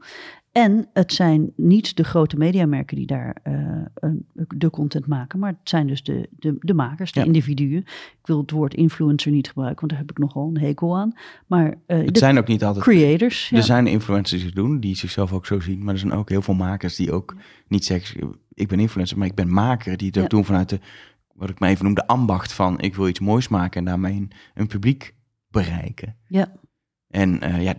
En 0.52 0.88
het 0.92 1.12
zijn 1.12 1.52
niet 1.56 1.96
de 1.96 2.04
grote 2.04 2.36
mediamerken 2.36 2.96
die 2.96 3.06
daar 3.06 3.36
eh, 3.42 3.52
een- 3.94 4.26
de 4.48 4.70
content 4.70 5.06
maken, 5.06 5.38
maar 5.38 5.50
het 5.50 5.68
zijn 5.68 5.86
dus 5.86 6.02
de, 6.02 6.28
de, 6.38 6.56
de 6.58 6.74
makers, 6.74 7.12
de 7.12 7.20
Ja. 7.20 7.26
individuen. 7.26 7.78
Ik 7.78 8.18
wil 8.24 8.38
het 8.40 8.50
woord 8.50 8.74
influencer 8.74 9.32
niet 9.32 9.48
gebruiken, 9.48 9.78
want 9.80 9.90
daar 9.90 10.00
heb 10.00 10.10
ik 10.10 10.18
nogal 10.18 10.48
een 10.48 10.58
hekel 10.60 10.96
aan. 10.98 11.12
Maar 11.46 11.74
eh, 11.86 11.98
Het 12.04 12.18
zijn 12.18 12.38
ook 12.38 12.46
niet 12.48 12.64
altijd 12.64 12.84
creators. 12.84 13.48
Ja. 13.48 13.56
Er 13.56 13.62
zijn 13.62 13.86
influencers 13.86 14.40
die 14.40 14.50
het 14.50 14.58
doen, 14.58 14.80
die 14.80 14.96
zichzelf 14.96 15.32
ook 15.32 15.46
zo 15.46 15.60
zien. 15.60 15.84
Maar 15.84 15.94
er 15.94 16.00
zijn 16.00 16.12
ook 16.12 16.28
heel 16.28 16.42
veel 16.42 16.54
makers 16.54 16.96
die 16.96 17.12
ook 17.12 17.36
niet 17.68 17.84
zeggen... 17.84 18.34
ik 18.52 18.68
ben 18.68 18.80
influencer, 18.80 19.18
maar 19.18 19.26
ik 19.26 19.34
ben 19.34 19.52
maker. 19.52 19.96
Die 19.96 20.06
het 20.06 20.16
ook 20.16 20.22
Ja. 20.22 20.28
doen 20.28 20.44
vanuit 20.44 20.68
de, 20.68 20.80
wat 21.34 21.50
ik 21.50 21.58
maar 21.58 21.68
even 21.70 21.84
noem, 21.84 21.94
de 21.94 22.06
ambacht 22.06 22.52
van... 22.52 22.80
ik 22.80 22.94
wil 22.94 23.08
iets 23.08 23.20
moois 23.20 23.48
maken 23.48 23.78
en 23.78 23.84
daarmee 23.84 24.14
een, 24.16 24.30
een 24.54 24.66
publiek 24.66 25.14
bereiken. 25.50 26.16
Ja. 26.28 26.52
En 27.08 27.40
eh, 27.40 27.62
ja, 27.62 27.74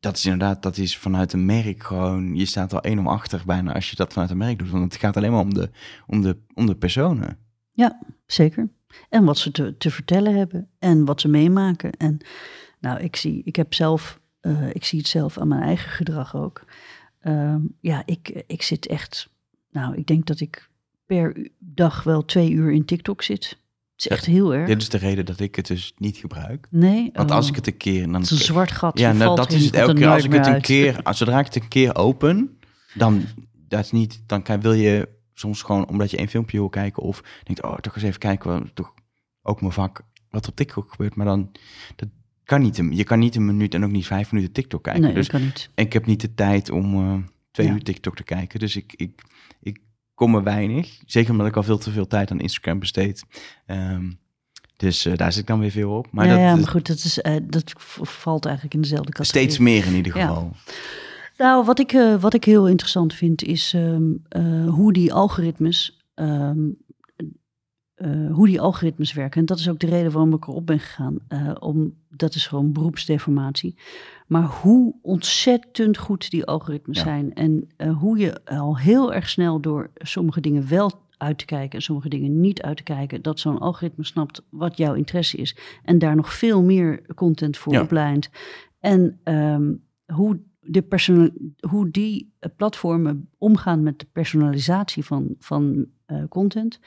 dat 0.00 0.16
is 0.16 0.24
inderdaad, 0.24 0.62
dat 0.62 0.76
is 0.76 0.98
vanuit 0.98 1.32
een 1.32 1.44
merk 1.44 1.82
gewoon... 1.82 2.36
je 2.36 2.44
staat 2.44 2.72
al 2.72 2.80
één 2.80 2.98
om 2.98 3.08
achter 3.08 3.42
bijna 3.46 3.74
als 3.74 3.90
je 3.90 3.96
dat 3.96 4.12
vanuit 4.12 4.30
een 4.30 4.36
merk 4.36 4.58
doet. 4.58 4.70
Want 4.70 4.84
het 4.92 5.00
gaat 5.02 5.16
alleen 5.16 5.30
maar 5.30 5.40
om 5.40 5.54
de, 5.54 5.70
om 6.06 6.22
de, 6.22 6.36
om 6.54 6.66
de 6.66 6.76
personen. 6.76 7.38
Zeker. 8.26 8.68
En 9.08 9.24
wat 9.24 9.38
ze 9.38 9.50
te, 9.50 9.76
te 9.76 9.90
vertellen 9.90 10.36
hebben 10.36 10.68
en 10.78 11.04
wat 11.04 11.20
ze 11.20 11.28
meemaken. 11.28 11.92
En 11.92 12.18
nou, 12.80 13.00
ik 13.00 13.16
zie, 13.16 13.42
ik 13.44 13.56
heb 13.56 13.74
zelf, 13.74 14.20
eh, 14.40 14.68
ik 14.74 14.84
zie 14.84 14.98
het 14.98 15.08
zelf 15.08 15.38
aan 15.38 15.48
mijn 15.48 15.62
eigen 15.62 15.90
gedrag 15.90 16.36
ook. 16.36 16.64
Ehm, 17.20 17.60
ja, 17.80 18.02
ik, 18.06 18.44
ik 18.46 18.62
zit 18.62 18.86
echt, 18.86 19.30
nou, 19.70 19.96
ik 19.96 20.06
denk 20.06 20.26
dat 20.26 20.40
ik 20.40 20.70
per 21.06 21.50
dag 21.58 22.02
wel 22.02 22.24
twee 22.24 22.50
uur 22.50 22.72
in 22.72 22.84
TikTok 22.84 23.22
zit. 23.22 23.58
Het 24.02 24.10
is 24.10 24.16
echt 24.16 24.26
heel 24.26 24.54
erg. 24.54 24.66
Dit 24.66 24.82
is 24.82 24.88
de 24.88 24.98
reden 24.98 25.24
dat 25.24 25.40
ik 25.40 25.54
het 25.56 25.66
dus 25.66 25.92
niet 25.96 26.16
gebruik. 26.16 26.66
Nee, 26.70 27.10
Want 27.12 27.30
oh, 27.30 27.36
als 27.36 27.48
ik 27.48 27.54
het 27.54 27.66
een 27.66 27.76
keer... 27.76 28.02
Dan 28.04 28.14
het 28.14 28.22
is 28.24 28.30
een 28.30 28.38
zwart 28.38 28.70
gat. 28.72 28.98
Ja, 28.98 29.12
nou, 29.12 29.36
dat 29.36 29.52
is 29.52 29.64
het 29.64 29.74
elke 29.74 29.90
er 29.90 29.96
keer. 29.98 30.08
Als 30.08 30.24
ik 30.24 30.32
het 30.32 30.46
een 30.46 30.52
uit. 30.52 30.62
keer, 30.62 31.02
als 31.02 31.18
zodra 31.18 31.38
ik 31.38 31.44
het 31.44 31.54
een 31.56 31.68
keer 31.68 31.94
open, 31.96 32.58
dan, 32.94 33.24
dat 33.68 33.84
is 33.84 33.90
niet, 33.90 34.22
dan 34.26 34.42
kan, 34.42 34.60
wil 34.60 34.72
je 34.72 35.08
soms 35.34 35.62
gewoon, 35.62 35.88
omdat 35.88 36.10
je 36.10 36.20
een 36.20 36.28
filmpje 36.28 36.58
wil 36.58 36.68
kijken 36.68 37.02
of 37.02 37.22
denkt, 37.42 37.62
oh, 37.62 37.76
toch 37.76 37.94
eens 37.94 38.04
even 38.04 38.18
kijken, 38.18 38.70
toch 38.74 38.94
ook 39.42 39.60
mijn 39.60 39.72
vak, 39.72 40.02
wat 40.30 40.48
op 40.48 40.56
TikTok 40.56 40.90
gebeurt. 40.90 41.14
Maar 41.14 41.26
dan, 41.26 41.50
dat 41.96 42.08
kan 42.44 42.60
niet, 42.60 42.76
je 42.90 43.04
kan 43.04 43.18
niet 43.18 43.36
een 43.36 43.46
minuut 43.46 43.74
en 43.74 43.84
ook 43.84 43.90
niet 43.90 44.06
vijf 44.06 44.32
minuten 44.32 44.52
TikTok 44.52 44.82
kijken. 44.82 45.02
Nee, 45.02 45.14
dus 45.14 45.28
dat 45.28 45.36
kan 45.40 45.46
niet. 45.46 45.70
en 45.74 45.84
ik 45.84 45.92
heb 45.92 46.06
niet 46.06 46.20
de 46.20 46.34
tijd 46.34 46.70
om 46.70 46.94
eh, 46.94 47.14
twee 47.50 47.66
Ja. 47.66 47.72
uur 47.72 47.82
TikTok 47.82 48.16
te 48.16 48.22
kijken. 48.22 48.58
Dus 48.60 48.76
ik, 48.76 48.92
ik, 48.96 49.22
ik 49.60 49.80
kom 50.20 50.34
er 50.34 50.42
weinig. 50.42 50.98
Zeker 51.06 51.30
omdat 51.30 51.46
ik 51.46 51.56
al 51.56 51.62
veel 51.62 51.78
te 51.78 51.90
veel 51.90 52.06
tijd 52.06 52.30
aan 52.30 52.40
Instagram 52.40 52.78
besteed. 52.78 53.24
Ehm, 53.66 54.10
dus 54.76 55.06
eh, 55.06 55.16
daar 55.16 55.32
zit 55.32 55.40
ik 55.42 55.46
dan 55.48 55.60
weer 55.60 55.70
veel 55.70 55.90
op. 55.90 56.06
Maar 56.10 56.26
ja, 56.26 56.30
dat, 56.32 56.40
ja, 56.40 56.54
maar 56.56 56.68
goed, 56.68 56.86
dat, 56.86 56.96
is, 56.96 57.20
eh, 57.20 57.36
dat 57.42 57.72
valt 58.02 58.44
eigenlijk 58.44 58.74
in 58.74 58.80
dezelfde 58.80 59.12
categorie. 59.12 59.42
steeds 59.48 59.58
meer 59.58 59.86
in 59.86 59.94
ieder 59.94 60.16
Ja. 60.16 60.26
geval. 60.26 60.52
Nou, 61.36 61.64
wat 61.64 61.78
ik, 61.78 61.92
eh, 61.92 62.20
wat 62.20 62.34
ik 62.34 62.44
heel 62.44 62.68
interessant 62.68 63.14
vind 63.14 63.42
is 63.42 63.72
ehm, 63.74 64.02
eh, 64.28 64.68
hoe 64.68 64.92
die 64.92 65.12
algoritmes. 65.12 66.04
ehm, 66.14 66.58
eh, 67.94 68.30
hoe 68.32 68.46
die 68.46 68.60
algoritmes 68.60 69.12
werken. 69.12 69.40
En 69.40 69.46
dat 69.46 69.58
is 69.58 69.68
ook 69.68 69.78
de 69.78 69.86
reden 69.86 70.12
waarom 70.12 70.34
ik 70.34 70.46
erop 70.46 70.66
ben 70.66 70.80
gegaan. 70.80 71.16
om, 71.58 71.94
dat 72.08 72.34
is 72.34 72.46
gewoon 72.46 72.72
beroepsdeformatie. 72.72 73.74
Maar 74.30 74.44
hoe 74.44 74.94
ontzettend 75.02 75.98
goed 75.98 76.30
die 76.30 76.44
algoritmes 76.44 76.96
Ja. 76.96 77.02
zijn. 77.02 77.34
En 77.34 77.68
eh, 77.76 77.96
hoe 77.98 78.18
je 78.18 78.44
al 78.44 78.78
heel 78.78 79.12
erg 79.14 79.28
snel 79.28 79.60
door 79.60 79.90
sommige 79.94 80.40
dingen 80.40 80.68
wel 80.68 80.92
uit 81.16 81.38
te 81.38 81.44
kijken 81.44 81.78
en 81.78 81.82
sommige 81.84 82.08
dingen 82.08 82.40
niet 82.40 82.62
uit 82.62 82.76
te 82.76 82.82
kijken, 82.82 83.22
dat 83.22 83.40
zo'n 83.40 83.58
algoritme 83.58 84.04
snapt 84.04 84.42
wat 84.50 84.76
jouw 84.76 84.94
interesse 84.94 85.36
is 85.36 85.56
en 85.84 85.98
daar 85.98 86.16
nog 86.16 86.32
veel 86.34 86.62
meer 86.62 87.14
content 87.14 87.56
voor 87.56 87.72
Ja. 87.72 87.82
oplijnt. 87.82 88.30
En 88.80 89.20
ehm, 89.24 89.72
hoe, 90.06 90.40
de 90.60 90.82
personal, 90.82 91.30
hoe 91.68 91.90
die 91.90 92.32
eh, 92.38 92.50
platformen 92.56 93.28
omgaan 93.38 93.82
met 93.82 93.98
de 93.98 94.06
personalisatie 94.12 95.04
van, 95.04 95.34
van 95.38 95.86
eh, 96.06 96.22
content. 96.28 96.80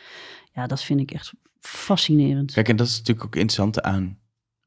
Ja, 0.53 0.67
dat 0.67 0.83
vind 0.83 0.99
ik 0.99 1.11
echt 1.11 1.33
fascinerend. 1.59 2.51
Kijk, 2.53 2.69
en 2.69 2.75
dat 2.75 2.87
is 2.87 2.97
natuurlijk 2.97 3.25
ook 3.25 3.35
interessant 3.35 3.81
aan, 3.81 4.17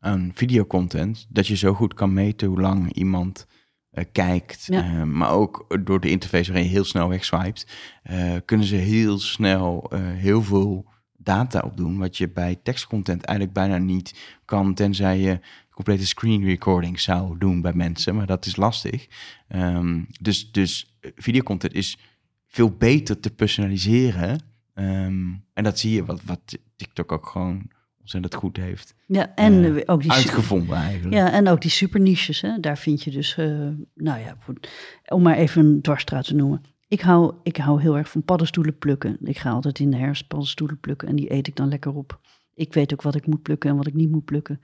aan 0.06 0.30
videocontent. 0.34 1.26
Dat 1.28 1.46
je 1.46 1.56
zo 1.56 1.74
goed 1.74 1.94
kan 1.94 2.12
meten 2.12 2.48
hoe 2.48 2.60
lang 2.60 2.92
iemand 2.92 3.46
eh, 3.90 4.04
kijkt. 4.12 4.66
Ja. 4.66 4.82
Eh, 4.82 5.02
maar 5.02 5.30
ook 5.30 5.78
door 5.84 6.00
de 6.00 6.10
interface 6.10 6.52
waarin 6.52 6.68
je 6.68 6.74
heel 6.74 6.84
snel 6.84 7.08
wegswipet, 7.08 7.66
eh, 8.02 8.34
kunnen 8.44 8.66
ze 8.66 8.74
heel 8.74 9.18
snel 9.18 9.90
heel 9.96 10.42
veel 10.42 10.86
data 11.16 11.60
opdoen. 11.60 11.98
Wat 11.98 12.16
je 12.16 12.28
bij 12.28 12.58
tekstcontent 12.62 13.24
eigenlijk 13.24 13.58
bijna 13.58 13.78
niet 13.78 14.38
kan, 14.44 14.74
tenzij 14.74 15.18
je 15.18 15.40
complete 15.70 16.06
screen 16.06 16.44
recording 16.44 17.00
zou 17.00 17.38
doen 17.38 17.60
bij 17.60 17.72
mensen. 17.72 18.14
Maar 18.14 18.26
dat 18.26 18.46
is 18.46 18.56
lastig. 18.56 19.06
Ehm, 19.48 20.02
dus, 20.20 20.52
dus 20.52 20.98
videocontent 21.00 21.74
is 21.74 21.98
veel 22.46 22.70
beter 22.70 23.20
te 23.20 23.30
personaliseren. 23.30 24.40
Ehm, 24.74 25.32
en 25.52 25.64
dat 25.64 25.78
zie 25.78 25.92
je 25.92 26.04
wat, 26.04 26.22
wat 26.24 26.58
TikTok 26.76 27.12
ook 27.12 27.26
gewoon 27.26 27.70
ontzettend 28.06 28.34
goed 28.34 28.56
heeft 28.56 28.94
Ja, 29.06 29.34
en 29.34 29.76
eh, 29.76 29.82
ook 29.86 30.02
die 30.02 30.12
uitgevonden 30.12 30.76
eigenlijk. 30.76 31.14
Ja, 31.14 31.32
en 31.32 31.48
ook 31.48 31.60
die 31.60 31.70
super 31.70 32.00
niches, 32.00 32.40
hè? 32.40 32.60
daar 32.60 32.78
vind 32.78 33.02
je 33.02 33.10
dus, 33.10 33.36
eh, 33.36 33.46
nou 33.94 34.20
ja, 34.20 34.36
goed. 34.44 34.68
om 35.06 35.22
maar 35.22 35.36
even 35.36 35.64
een 35.64 35.82
dwarsstraat 35.82 36.24
te 36.24 36.34
noemen. 36.34 36.62
Ik 36.88 37.00
hou, 37.00 37.34
ik 37.42 37.56
hou 37.56 37.80
heel 37.80 37.96
erg 37.96 38.08
van 38.08 38.22
paddenstoelen 38.22 38.78
plukken. 38.78 39.16
Ik 39.20 39.38
ga 39.38 39.50
altijd 39.50 39.78
in 39.78 39.90
de 39.90 39.96
herfst 39.96 40.28
paddenstoelen 40.28 40.80
plukken 40.80 41.08
en 41.08 41.16
die 41.16 41.32
eet 41.32 41.46
ik 41.46 41.56
dan 41.56 41.68
lekker 41.68 41.94
op. 41.94 42.20
Ik 42.58 42.74
weet 42.74 42.92
ook 42.92 43.02
wat 43.02 43.14
ik 43.14 43.26
moet 43.26 43.42
plukken 43.42 43.70
en 43.70 43.76
wat 43.76 43.86
ik 43.86 43.94
niet 43.94 44.10
moet 44.10 44.24
plukken. 44.24 44.60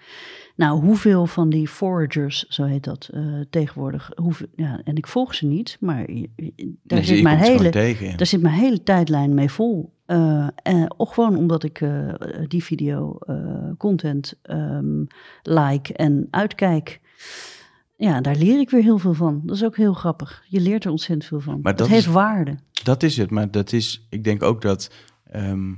Nou, 0.57 0.81
hoeveel 0.81 1.27
van 1.27 1.49
die 1.51 1.69
foragers, 1.69 2.47
zo 2.49 2.65
heet 2.65 2.85
dat 2.85 3.09
eh, 3.13 3.41
tegenwoordig, 3.51 4.11
hoeveel, 4.15 4.47
ja, 4.57 4.81
en 4.85 4.97
ik 4.97 5.07
volg 5.07 5.35
ze 5.35 5.47
niet, 5.47 5.77
maar 5.81 6.07
daar, 6.07 6.19
Nee, 6.99 7.03
zit 7.05 7.23
mijn 7.23 7.39
hele, 7.39 7.71
tegen. 7.71 8.17
daar 8.17 8.27
zit 8.27 8.43
mijn 8.43 8.55
hele 8.55 8.83
tijdlijn 8.83 9.35
mee 9.35 9.51
vol. 9.51 9.93
Eh 10.07 10.49
en, 10.63 10.95
of 10.99 11.11
gewoon 11.11 11.37
omdat 11.37 11.63
ik 11.65 11.81
eh, 11.81 12.09
die 12.49 12.65
video 12.65 13.19
content 13.79 14.35
ehm, 14.43 15.05
like 15.43 15.95
en 15.95 16.29
uitkijk. 16.31 17.01
Ja, 17.97 18.21
daar 18.21 18.37
leer 18.37 18.61
ik 18.61 18.71
weer 18.71 18.83
heel 18.83 18.99
veel 18.99 19.15
van. 19.15 19.43
Dat 19.45 19.57
is 19.57 19.65
ook 19.65 19.77
heel 19.77 19.95
grappig. 19.95 20.45
Je 20.49 20.61
leert 20.61 20.85
er 20.85 20.91
ontzettend 20.91 21.29
veel 21.29 21.41
van. 21.41 21.59
Maar 21.63 21.77
dat 21.77 21.89
heeft 21.89 22.07
is- 22.07 22.13
waarde. 22.13 22.59
Dat 22.85 23.03
is 23.03 23.17
het, 23.17 23.31
maar 23.31 23.51
dat 23.51 23.73
is, 23.73 24.07
ik 24.11 24.25
denk 24.25 24.43
ook 24.43 24.63
dat, 24.63 24.91
ehm, 25.25 25.73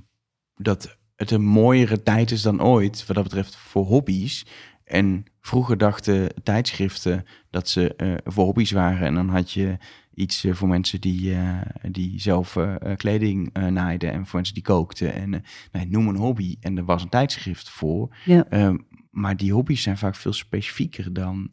dat 0.57 0.97
het 1.17 1.31
een 1.31 1.45
mooiere 1.45 2.03
tijd 2.03 2.31
is 2.31 2.43
dan 2.43 2.62
ooit, 2.62 3.07
wat 3.07 3.17
dat 3.17 3.25
betreft, 3.25 3.57
voor 3.57 3.85
hobby's. 3.85 4.47
En 4.85 5.25
vroeger 5.41 5.79
dachten 5.79 6.43
tijdschriften 6.43 7.25
dat 7.51 7.69
ze 7.69 7.95
eh, 7.97 8.15
voor 8.25 8.45
hobby's 8.45 8.71
waren. 8.71 9.07
En 9.07 9.15
dan 9.15 9.29
had 9.29 9.51
je 9.51 9.77
iets 10.15 10.45
eh, 10.45 10.55
voor 10.55 10.69
mensen 10.69 11.01
die, 11.01 11.35
eh, 11.35 11.61
die 11.91 12.21
zelf 12.21 12.59
kleding 12.97 13.53
naaiden 13.53 14.12
en 14.12 14.27
voor 14.27 14.35
mensen 14.35 14.55
die 14.55 14.62
kookten. 14.62 15.15
En 15.15 15.45
nee, 15.73 15.87
noem 15.87 16.09
een 16.09 16.17
hobby. 16.17 16.57
En 16.61 16.77
er 16.79 16.85
was 16.85 17.03
een 17.03 17.09
tijdschrift 17.09 17.71
voor. 17.71 18.17
Ja. 18.25 18.47
Ehm, 18.49 18.77
maar 19.11 19.37
die 19.37 19.53
hobby's 19.53 19.83
zijn 19.83 19.99
vaak 19.99 20.17
veel 20.17 20.33
specifieker 20.33 21.12
dan, 21.12 21.51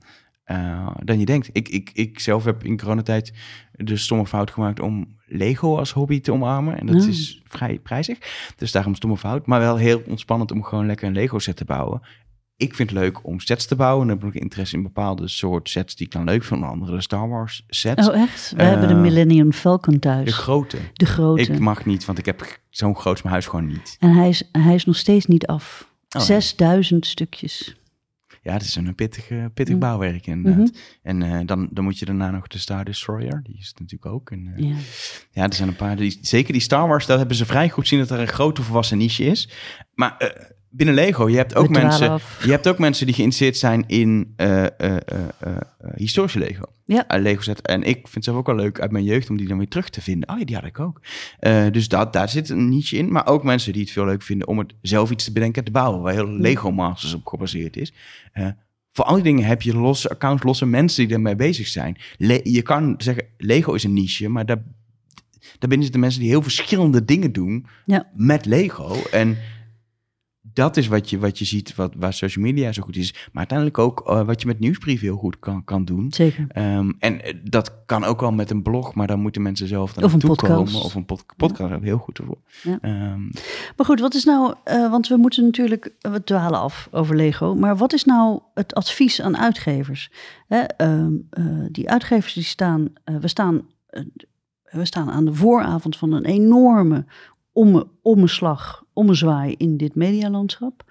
eh, 0.51 0.87
dan 1.03 1.19
je 1.19 1.25
denkt. 1.25 1.49
Ik, 1.51 1.69
ik, 1.69 1.89
ik 1.93 2.19
zelf 2.19 2.43
heb 2.45 2.63
in 2.63 2.77
coronatijd 2.77 3.33
de 3.71 3.97
stomme 3.97 4.25
fout 4.27 4.51
gemaakt 4.51 4.79
om 4.79 5.15
Lego 5.25 5.77
als 5.77 5.91
hobby 5.91 6.21
te 6.21 6.31
omarmen. 6.31 6.79
En 6.79 6.85
dat 6.85 7.03
is 7.03 7.41
vrij 7.43 7.79
prijzig. 7.79 8.17
Dus 8.55 8.71
daarom 8.71 8.95
stomme 8.95 9.17
fout. 9.17 9.45
Maar 9.45 9.59
wel 9.59 9.75
heel 9.77 10.01
ontspannend 10.07 10.51
om 10.51 10.63
gewoon 10.63 10.85
lekker 10.85 11.07
een 11.07 11.13
Lego 11.13 11.39
set 11.39 11.55
te 11.55 11.65
bouwen. 11.65 12.01
Ik 12.57 12.75
vind 12.75 12.89
het 12.89 12.99
leuk 12.99 13.25
om 13.27 13.39
sets 13.39 13.65
te 13.65 13.75
bouwen. 13.75 14.01
En 14.01 14.07
dan 14.15 14.25
heb 14.25 14.35
ik 14.35 14.41
interesse 14.41 14.75
in 14.75 14.83
bepaalde 14.83 15.27
soort 15.27 15.69
sets 15.69 15.95
die 15.95 16.05
ik 16.05 16.11
dan 16.11 16.23
leuk 16.23 16.43
vind. 16.43 16.59
Onder 16.61 16.69
andere 16.69 16.95
de 16.95 17.01
Star 17.01 17.29
Wars 17.29 17.63
sets. 17.67 18.09
Oh, 18.09 18.15
echt? 18.15 18.53
We 18.55 18.63
hebben 18.63 18.87
de 18.87 18.93
Eh, 18.93 18.99
Millennium 18.99 19.53
Falcon 19.53 19.99
thuis. 19.99 20.25
de 20.25 20.31
grote. 20.33 20.77
de 20.93 21.05
grote. 21.05 21.41
Ik 21.41 21.59
mag 21.59 21.85
niet, 21.85 22.05
want 22.05 22.17
ik 22.17 22.25
heb 22.25 22.59
zo'n 22.69 22.95
groot 22.95 23.17
mijn 23.23 23.33
huis 23.33 23.45
gewoon 23.47 23.67
niet. 23.67 23.95
En 23.99 24.09
hij 24.13 24.29
is, 24.29 24.49
hij 24.51 24.73
is 24.73 24.85
nog 24.85 24.95
steeds 24.95 25.25
niet 25.25 25.45
af. 25.47 25.87
Oh, 26.09 26.21
ja. 26.21 26.25
6000 26.25 27.05
stukjes. 27.05 27.75
Ja, 28.43 28.53
het 28.53 28.61
is 28.61 28.75
een 28.75 28.95
pittig, 28.95 29.29
eh, 29.29 29.45
pittig 29.53 29.73
Mm. 29.75 29.79
bouwwerk 29.79 30.27
inderdaad. 30.27 30.71
Mhm. 30.71 30.77
En 31.01 31.21
eh, 31.21 31.39
dan, 31.45 31.67
dan 31.71 31.83
moet 31.83 31.99
je 31.99 32.05
daarna 32.05 32.31
nog 32.31 32.47
de 32.47 32.57
Star 32.57 32.85
Destroyer. 32.85 33.39
Die 33.43 33.57
is 33.57 33.73
natuurlijk 33.79 34.13
ook. 34.13 34.31
En, 34.31 34.53
eh, 34.55 34.63
Ja. 34.69 34.75
Ja, 35.31 35.43
er 35.43 35.53
zijn 35.53 35.67
een 35.67 35.75
paar. 35.75 35.95
Die, 35.95 36.17
zeker 36.21 36.53
die 36.53 36.61
Star 36.61 36.87
Wars, 36.87 37.05
daar 37.05 37.17
hebben 37.17 37.35
ze 37.35 37.45
vrij 37.45 37.69
goed 37.69 37.87
zien 37.87 37.99
dat 37.99 38.09
er 38.09 38.19
een 38.19 38.27
grote 38.27 38.61
volwassen 38.63 38.97
niche 38.97 39.23
is. 39.25 39.49
Maar 39.93 40.15
binnen 40.71 40.95
Lego, 40.95 41.29
je 41.29 41.37
hebt 41.37 41.55
ook 41.55 41.69
mensen. 41.69 42.19
Je 42.43 42.51
hebt 42.51 42.67
ook 42.67 42.77
mensen 42.77 43.05
die 43.05 43.15
geïnteresseerd 43.15 43.57
zijn 43.57 43.83
in 43.87 44.33
eh, 44.35 44.63
eh, 44.63 44.69
eh, 44.77 45.57
historische 45.95 46.39
Lego. 46.39 46.63
Ja. 46.85 47.05
Lego 47.07 47.41
set. 47.41 47.61
En 47.61 47.83
ik 47.83 47.95
vind 47.95 48.13
het 48.13 48.23
zelf 48.23 48.37
ook 48.37 48.45
wel 48.45 48.55
leuk 48.55 48.79
uit 48.79 48.91
mijn 48.91 49.03
jeugd 49.03 49.29
om 49.29 49.37
die 49.37 49.47
dan 49.47 49.57
weer 49.57 49.67
terug 49.67 49.89
te 49.89 50.01
vinden. 50.01 50.29
Oh 50.29 50.39
ja, 50.39 50.45
die 50.45 50.55
had 50.55 50.65
ik 50.65 50.79
ook. 50.79 51.01
Dus 51.71 51.87
dat, 51.87 52.13
daar 52.13 52.29
zit 52.29 52.49
een 52.49 52.69
niche 52.69 52.97
in. 52.97 53.11
Maar 53.11 53.27
ook 53.27 53.43
mensen 53.43 53.73
die 53.73 53.81
het 53.81 53.91
veel 53.91 54.05
leuk 54.05 54.21
vinden 54.21 54.47
om 54.47 54.57
het 54.59 54.73
zelf 54.81 55.11
iets 55.11 55.23
te 55.23 55.31
bedenken 55.31 55.59
en 55.59 55.65
te 55.65 55.71
bouwen. 55.71 56.01
Waar 56.01 56.13
heel 56.13 56.27
Lego 56.27 56.71
Masters 56.71 57.13
op 57.13 57.27
gebaseerd 57.27 57.77
is. 57.77 57.93
Voor 58.91 59.05
al 59.05 59.13
die 59.15 59.23
dingen 59.23 59.43
heb 59.45 59.61
je 59.61 59.75
losse 59.77 60.09
accounts, 60.09 60.43
losse 60.43 60.65
mensen 60.65 61.07
die 61.07 61.15
ermee 61.15 61.35
bezig 61.35 61.67
zijn. 61.67 61.97
Le- 62.17 62.39
je 62.43 62.61
kan 62.61 62.95
zeggen, 62.97 63.25
Lego 63.37 63.73
is 63.73 63.83
een 63.83 63.93
niche, 63.93 64.29
maar 64.29 64.45
daar, 64.45 64.63
daarbinnen 65.51 65.81
zitten 65.83 65.99
mensen 65.99 66.19
die 66.21 66.29
heel 66.29 66.41
verschillende 66.41 67.05
dingen 67.05 67.31
doen 67.31 67.65
Ja. 67.85 68.07
met 68.13 68.45
Lego. 68.45 68.95
En 69.11 69.37
dat 70.53 70.77
is 70.77 70.87
wat 70.87 71.09
je, 71.09 71.19
wat 71.19 71.39
je 71.39 71.45
ziet, 71.45 71.75
wat, 71.75 71.93
waar 71.97 72.13
social 72.13 72.45
media 72.45 72.71
zo 72.71 72.81
goed 72.83 72.95
is. 72.95 73.13
Maar 73.13 73.29
uiteindelijk 73.33 73.77
ook 73.77 74.01
eh, 74.07 74.21
wat 74.25 74.41
je 74.41 74.47
met 74.47 74.59
nieuwsbrief 74.59 75.01
heel 75.01 75.15
goed 75.17 75.39
kan, 75.39 75.63
kan 75.63 75.85
doen. 75.85 76.11
Zeker. 76.13 76.45
Ehm, 76.49 76.91
en 76.99 77.21
eh, 77.23 77.33
dat 77.43 77.75
kan 77.85 78.03
ook 78.03 78.19
wel 78.19 78.31
met 78.31 78.49
een 78.51 78.61
blog, 78.61 78.93
maar 78.93 79.07
dan 79.07 79.19
moeten 79.19 79.41
mensen 79.41 79.67
zelf 79.67 79.93
dan 79.93 80.03
Of 80.03 80.13
een 80.13 80.19
naartoe 80.19 80.35
podcast. 80.47 80.71
komen. 80.73 80.85
Of 80.85 80.95
een 80.95 81.05
pod- 81.05 81.25
podcast, 81.37 81.73
ook 81.73 81.83
heel 81.83 81.97
goed 81.97 82.17
ervoor. 82.17 82.37
Ja. 82.63 82.77
Ehm, 82.81 83.21
Maar 83.77 83.85
goed, 83.85 83.99
wat 83.99 84.13
is 84.13 84.23
nou, 84.23 84.53
eh, 84.63 84.89
want 84.91 85.07
we 85.07 85.17
moeten 85.17 85.43
natuurlijk, 85.43 85.91
we 85.99 86.23
dwalen 86.23 86.59
af 86.59 86.87
over 86.91 87.15
Lego, 87.15 87.55
maar 87.55 87.77
wat 87.77 87.93
is 87.93 88.03
nou 88.03 88.39
het 88.53 88.73
advies 88.73 89.21
aan 89.21 89.37
uitgevers? 89.37 90.11
Hè, 90.47 90.59
ehm, 90.59 91.13
eh, 91.29 91.43
die 91.71 91.89
uitgevers 91.89 92.33
die 92.33 92.43
staan, 92.43 92.87
we, 93.03 93.27
staan 93.27 93.61
we 94.71 94.85
staan 94.85 95.09
aan 95.11 95.25
de 95.25 95.33
vooravond 95.33 95.97
van 95.97 96.11
een 96.13 96.25
enorme 96.25 97.05
omme, 97.51 97.87
ommeslag, 98.01 98.83
ommezwaai 98.93 99.55
in 99.57 99.77
dit 99.77 99.95
medialandschap. 99.95 100.83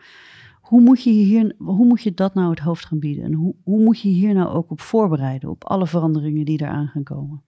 Hoe 0.61 0.81
moet, 0.81 1.03
je 1.03 1.11
hier, 1.11 1.55
hoe 1.59 1.87
moet 1.87 2.03
je 2.03 2.15
dat 2.15 2.35
nou 2.35 2.51
het 2.51 2.59
hoofd 2.59 2.85
gaan 2.85 2.99
bieden? 2.99 3.25
En 3.25 3.33
hoe, 3.33 3.55
hoe 3.63 3.85
moet 3.85 4.01
je 4.01 4.09
hier 4.09 4.35
nou 4.35 4.49
ook 4.49 4.71
op 4.71 4.81
voorbereiden, 4.81 5.51
op 5.51 5.65
alle 5.65 5.87
veranderingen 5.87 6.45
die 6.45 6.61
eraan 6.61 6.89
gaan 6.89 7.03
komen? 7.03 7.43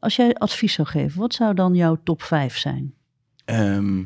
Als 0.00 0.16
jij 0.16 0.34
advies 0.34 0.72
zou 0.72 0.88
geven, 0.88 1.20
wat 1.20 1.34
zou 1.34 1.54
dan 1.54 1.74
jouw 1.74 1.98
top 2.02 2.22
5 2.22 2.56
zijn? 2.56 2.94
Ehm, 3.44 4.00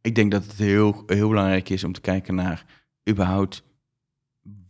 ik 0.00 0.14
denk 0.14 0.30
dat 0.30 0.44
het 0.44 0.56
heel, 0.56 1.02
heel 1.06 1.28
belangrijk 1.28 1.68
is 1.68 1.84
om 1.84 1.92
te 1.92 2.00
kijken 2.00 2.34
naar 2.34 2.64
überhaupt 3.10 3.64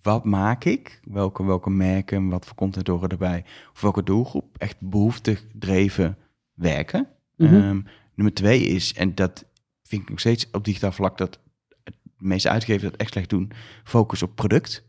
wat 0.03 0.25
maak 0.25 0.65
ik? 0.65 1.01
Welke, 1.05 1.45
welke 1.45 1.71
merken, 1.71 2.29
wat 2.29 2.47
voor 2.47 2.57
content 2.57 2.87
horen 2.87 3.09
erbij? 3.09 3.45
Of 3.73 3.81
welke 3.81 4.03
doelgroep? 4.03 4.57
Echt 4.59 4.77
behoeftegedreven 4.81 6.17
werken. 6.55 7.09
Mhm. 7.37 7.55
Ehm, 7.55 7.81
nummer 8.15 8.35
twee 8.35 8.61
is, 8.61 8.95
en 8.95 9.15
dat 9.15 9.45
vind 9.83 10.03
ik 10.03 10.09
nog 10.09 10.21
steeds 10.21 10.51
op 10.51 10.65
digitaal 10.65 10.93
vlak 10.93 11.19
dat 11.19 11.39
de 11.85 11.93
meeste 12.19 12.49
uitgevers 12.49 12.91
dat 12.91 13.01
echt 13.01 13.13
slecht 13.13 13.31
doen, 13.31 13.53
focus 13.85 14.23
op 14.23 14.35
product. 14.35 14.85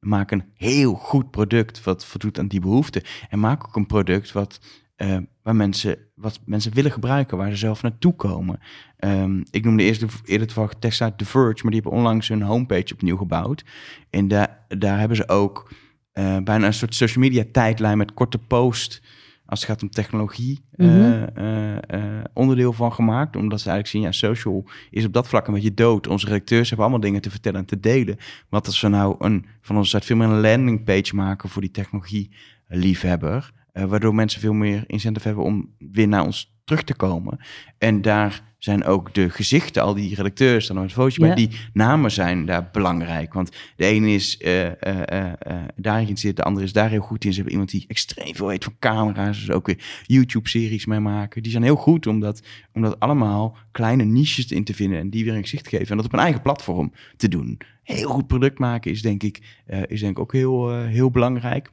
Maak 0.00 0.30
een 0.30 0.44
heel 0.54 0.94
goed 0.94 1.30
product 1.30 1.84
wat 1.84 2.04
voldoet 2.04 2.38
aan 2.38 2.48
die 2.48 2.60
behoeften. 2.60 3.02
En 3.28 3.40
maak 3.40 3.66
ook 3.66 3.76
een 3.76 3.86
product 3.86 4.32
wat, 4.32 4.60
eh, 4.96 5.16
waar 5.42 5.56
mensen, 5.56 5.98
wat 6.14 6.40
mensen 6.44 6.74
willen 6.74 6.92
gebruiken, 6.92 7.36
waar 7.36 7.50
ze 7.50 7.56
zelf 7.56 7.82
naartoe 7.82 8.14
komen. 8.14 8.60
Ehm, 8.96 9.42
ik 9.50 9.64
noemde 9.64 9.82
eerst 9.82 10.00
de, 10.00 10.06
eerder 10.24 10.46
toevallig 10.46 10.74
Tessa 10.78 11.12
The 11.12 11.24
Verge, 11.24 11.62
maar 11.62 11.72
die 11.72 11.80
hebben 11.80 11.98
onlangs 11.98 12.28
hun 12.28 12.42
homepage 12.42 12.92
opnieuw 12.92 13.16
gebouwd. 13.16 13.64
En 14.10 14.28
daar 14.28 14.58
daar 14.68 14.98
hebben 14.98 15.16
ze 15.16 15.28
ook 15.28 15.72
eh, 16.12 16.36
bijna 16.38 16.66
een 16.66 16.74
soort 16.74 16.94
social 16.94 17.24
media 17.24 17.44
tijdlijn 17.52 17.98
met 17.98 18.14
korte 18.14 18.38
post 18.38 19.02
als 19.48 19.60
het 19.60 19.68
gaat 19.68 19.82
om 19.82 19.90
technologie, 19.90 20.60
eh, 20.72 20.86
Mhm. 20.86 21.26
eh, 21.34 21.76
eh, 21.76 22.24
onderdeel 22.32 22.72
van 22.72 22.92
gemaakt. 22.92 23.36
Omdat 23.36 23.60
ze 23.60 23.70
eigenlijk 23.70 23.88
zien, 23.88 24.02
ja, 24.02 24.32
social 24.32 24.64
is 24.90 25.04
op 25.04 25.12
dat 25.12 25.28
vlak 25.28 25.46
een 25.46 25.54
beetje 25.54 25.74
dood. 25.74 26.06
Onze 26.06 26.26
redacteurs 26.26 26.68
hebben 26.68 26.86
allemaal 26.86 27.04
dingen 27.06 27.20
te 27.20 27.30
vertellen 27.30 27.60
en 27.60 27.66
te 27.66 27.80
delen. 27.80 28.16
Wat 28.48 28.66
als 28.66 28.80
we 28.80 28.88
nou 28.88 29.14
een, 29.18 29.46
van 29.60 29.76
onze 29.76 29.90
site 29.90 30.06
veel 30.06 30.16
meer 30.16 30.28
een 30.28 30.40
landingpage 30.40 31.14
maken 31.14 31.48
voor 31.48 31.62
die 31.62 31.70
technologie-liefhebber. 31.70 33.56
waardoor 33.72 34.14
mensen 34.14 34.40
veel 34.40 34.52
meer 34.52 34.84
incentive 34.86 35.26
hebben 35.26 35.44
om 35.44 35.70
weer 35.78 36.08
naar 36.08 36.24
ons 36.24 36.56
terug 36.64 36.82
te 36.82 36.94
komen. 36.94 37.38
En 37.78 38.02
daar 38.02 38.42
zijn 38.58 38.84
ook 38.84 39.14
de 39.14 39.30
gezichten, 39.30 39.82
al 39.82 39.94
die 39.94 40.14
redacteurs, 40.14 40.66
dan 40.66 40.76
het 40.76 40.92
fotootje 40.92 41.26
Ja. 41.26 41.34
die 41.34 41.50
namen 41.72 42.10
zijn 42.10 42.46
daar 42.46 42.68
belangrijk. 42.72 43.32
Want 43.32 43.50
de 43.76 43.84
ene 43.84 44.10
is 44.10 44.36
eh, 44.38 44.66
eh, 44.66 45.32
eh, 45.38 45.62
daarin 45.76 46.16
zit, 46.16 46.36
de 46.36 46.42
andere 46.42 46.66
is 46.66 46.72
daar 46.72 46.90
heel 46.90 47.00
goed 47.00 47.24
in. 47.24 47.30
Ze 47.30 47.34
hebben 47.34 47.52
iemand 47.52 47.70
die 47.70 47.84
extreem 47.88 48.34
veel 48.34 48.46
weet 48.46 48.64
van 48.64 48.76
camera's, 48.78 49.38
dus 49.38 49.50
ook 49.50 49.66
weer 49.66 50.02
YouTube-series 50.06 50.86
mee 50.86 51.00
maken. 51.00 51.42
Die 51.42 51.50
zijn 51.50 51.62
heel 51.62 51.76
goed 51.76 52.06
om 52.06 52.20
dat, 52.20 52.42
om 52.72 52.82
dat 52.82 53.00
allemaal 53.00 53.56
kleine 53.72 54.04
niches 54.04 54.46
in 54.46 54.64
te 54.64 54.74
vinden 54.74 54.98
en 54.98 55.10
die 55.10 55.24
weer 55.24 55.34
een 55.34 55.42
gezicht 55.42 55.68
geven. 55.68 55.88
En 55.88 55.96
dat 55.96 56.06
op 56.06 56.12
een 56.12 56.18
eigen 56.18 56.42
platform 56.42 56.92
te 57.16 57.28
doen. 57.28 57.58
Heel 57.82 58.08
goed 58.08 58.26
product 58.26 58.58
maken 58.58 58.90
is 58.90 59.02
denk 59.02 59.22
ik, 59.22 59.62
eh, 59.66 59.82
is 59.86 60.00
denk 60.00 60.12
ik 60.12 60.18
ook 60.18 60.32
heel, 60.32 60.70
eh, 60.70 60.86
heel 60.86 61.10
belangrijk. 61.10 61.70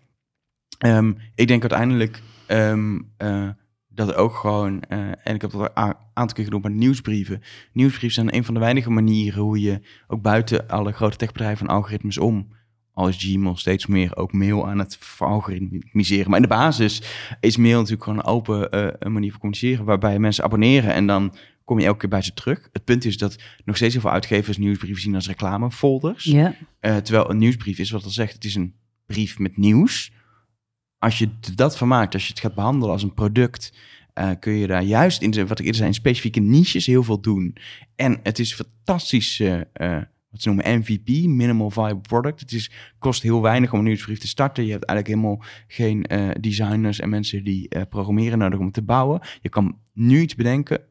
Ehm, 0.77 1.13
ik 1.35 1.47
denk 1.47 1.61
uiteindelijk 1.61 2.21
ehm, 2.47 2.99
eh, 3.17 3.49
dat 3.95 4.15
ook 4.15 4.35
gewoon, 4.35 4.81
eh, 4.81 4.99
en 4.99 5.35
ik 5.35 5.41
heb 5.41 5.51
dat 5.51 5.71
een 5.73 5.93
aantal 6.13 6.35
keer 6.35 6.43
gedaan 6.43 6.61
met 6.61 6.73
nieuwsbrieven. 6.73 7.41
Nieuwsbrieven 7.73 8.23
zijn 8.23 8.35
een 8.35 8.43
van 8.43 8.53
de 8.53 8.59
weinige 8.59 8.89
manieren 8.89 9.41
hoe 9.41 9.61
je 9.61 9.81
ook 10.07 10.21
buiten 10.21 10.67
alle 10.67 10.91
grote 10.91 11.17
techbedrijven 11.17 11.67
en 11.67 11.73
algoritmes 11.73 12.17
om, 12.17 12.47
als 12.93 13.17
Gmail 13.17 13.57
steeds 13.57 13.85
meer 13.85 14.15
ook 14.15 14.33
mail 14.33 14.67
aan 14.67 14.79
het 14.79 14.99
algoritmiseren. 15.19 16.29
Maar 16.29 16.35
in 16.35 16.47
de 16.47 16.55
basis 16.55 17.01
is 17.39 17.57
mail 17.57 17.77
natuurlijk 17.77 18.03
gewoon 18.03 18.19
een 18.19 18.25
open 18.25 18.75
uh, 18.75 18.87
een 18.99 19.13
manier 19.13 19.31
van 19.31 19.39
communiceren, 19.39 19.85
waarbij 19.85 20.19
mensen 20.19 20.43
abonneren 20.43 20.93
en 20.93 21.07
dan 21.07 21.35
kom 21.63 21.79
je 21.79 21.85
elke 21.85 21.99
keer 21.99 22.09
bij 22.09 22.21
ze 22.21 22.33
terug. 22.33 22.69
Het 22.71 22.83
punt 22.83 23.05
is 23.05 23.17
dat 23.17 23.35
nog 23.65 23.75
steeds 23.75 23.93
heel 23.93 24.01
veel 24.01 24.11
uitgevers 24.11 24.57
nieuwsbrieven 24.57 25.01
zien 25.01 25.15
als 25.15 25.27
reclamefolders. 25.27 26.23
Ja. 26.23 26.55
Uh, 26.81 26.97
terwijl 26.97 27.29
een 27.29 27.37
nieuwsbrief 27.37 27.79
is 27.79 27.91
wat 27.91 28.03
al 28.03 28.09
zegt, 28.09 28.33
het 28.33 28.43
is 28.43 28.55
een 28.55 28.73
brief 29.05 29.39
met 29.39 29.57
nieuws. 29.57 30.11
Als 30.99 31.17
je 31.17 31.29
dat 31.55 31.77
van 31.77 31.87
maakt, 31.87 32.13
als 32.13 32.23
je 32.23 32.29
het 32.29 32.39
gaat 32.39 32.55
behandelen 32.55 32.91
als 32.91 33.03
een 33.03 33.13
product, 33.13 33.73
uh, 34.19 34.31
kun 34.39 34.53
je 34.53 34.67
daar 34.67 34.83
juist 34.83 35.21
in, 35.21 35.47
wat 35.47 35.59
ik 35.59 35.65
eerder 35.65 35.75
zei, 35.75 35.87
in 35.87 35.93
specifieke 35.93 36.39
niches 36.39 36.85
heel 36.85 37.03
veel 37.03 37.21
doen. 37.21 37.55
En 37.95 38.19
het 38.23 38.39
is 38.39 38.53
fantastisch, 38.53 39.39
uh, 39.39 39.61
wat 40.29 40.41
ze 40.41 40.47
noemen 40.47 40.79
MVP, 40.79 41.07
Minimal 41.07 41.71
Viable 41.71 42.01
Product. 42.01 42.39
Het 42.39 42.51
is, 42.51 42.71
kost 42.99 43.21
heel 43.21 43.41
weinig 43.41 43.73
om 43.73 43.79
een 43.79 43.85
nieuwsbrief 43.85 44.19
te 44.19 44.27
starten. 44.27 44.65
Je 44.65 44.71
hebt 44.71 44.85
eigenlijk 44.85 45.19
helemaal 45.19 45.43
geen 45.67 46.05
designers 46.39 46.99
en 46.99 47.09
mensen 47.09 47.43
die 47.43 47.85
programmeren 47.85 48.37
nodig 48.37 48.59
om 48.59 48.71
te 48.71 48.81
bouwen. 48.81 49.21
Je 49.41 49.49
kan 49.49 49.79
nu 49.93 50.19
iets 50.19 50.35
bedenken, 50.35 50.81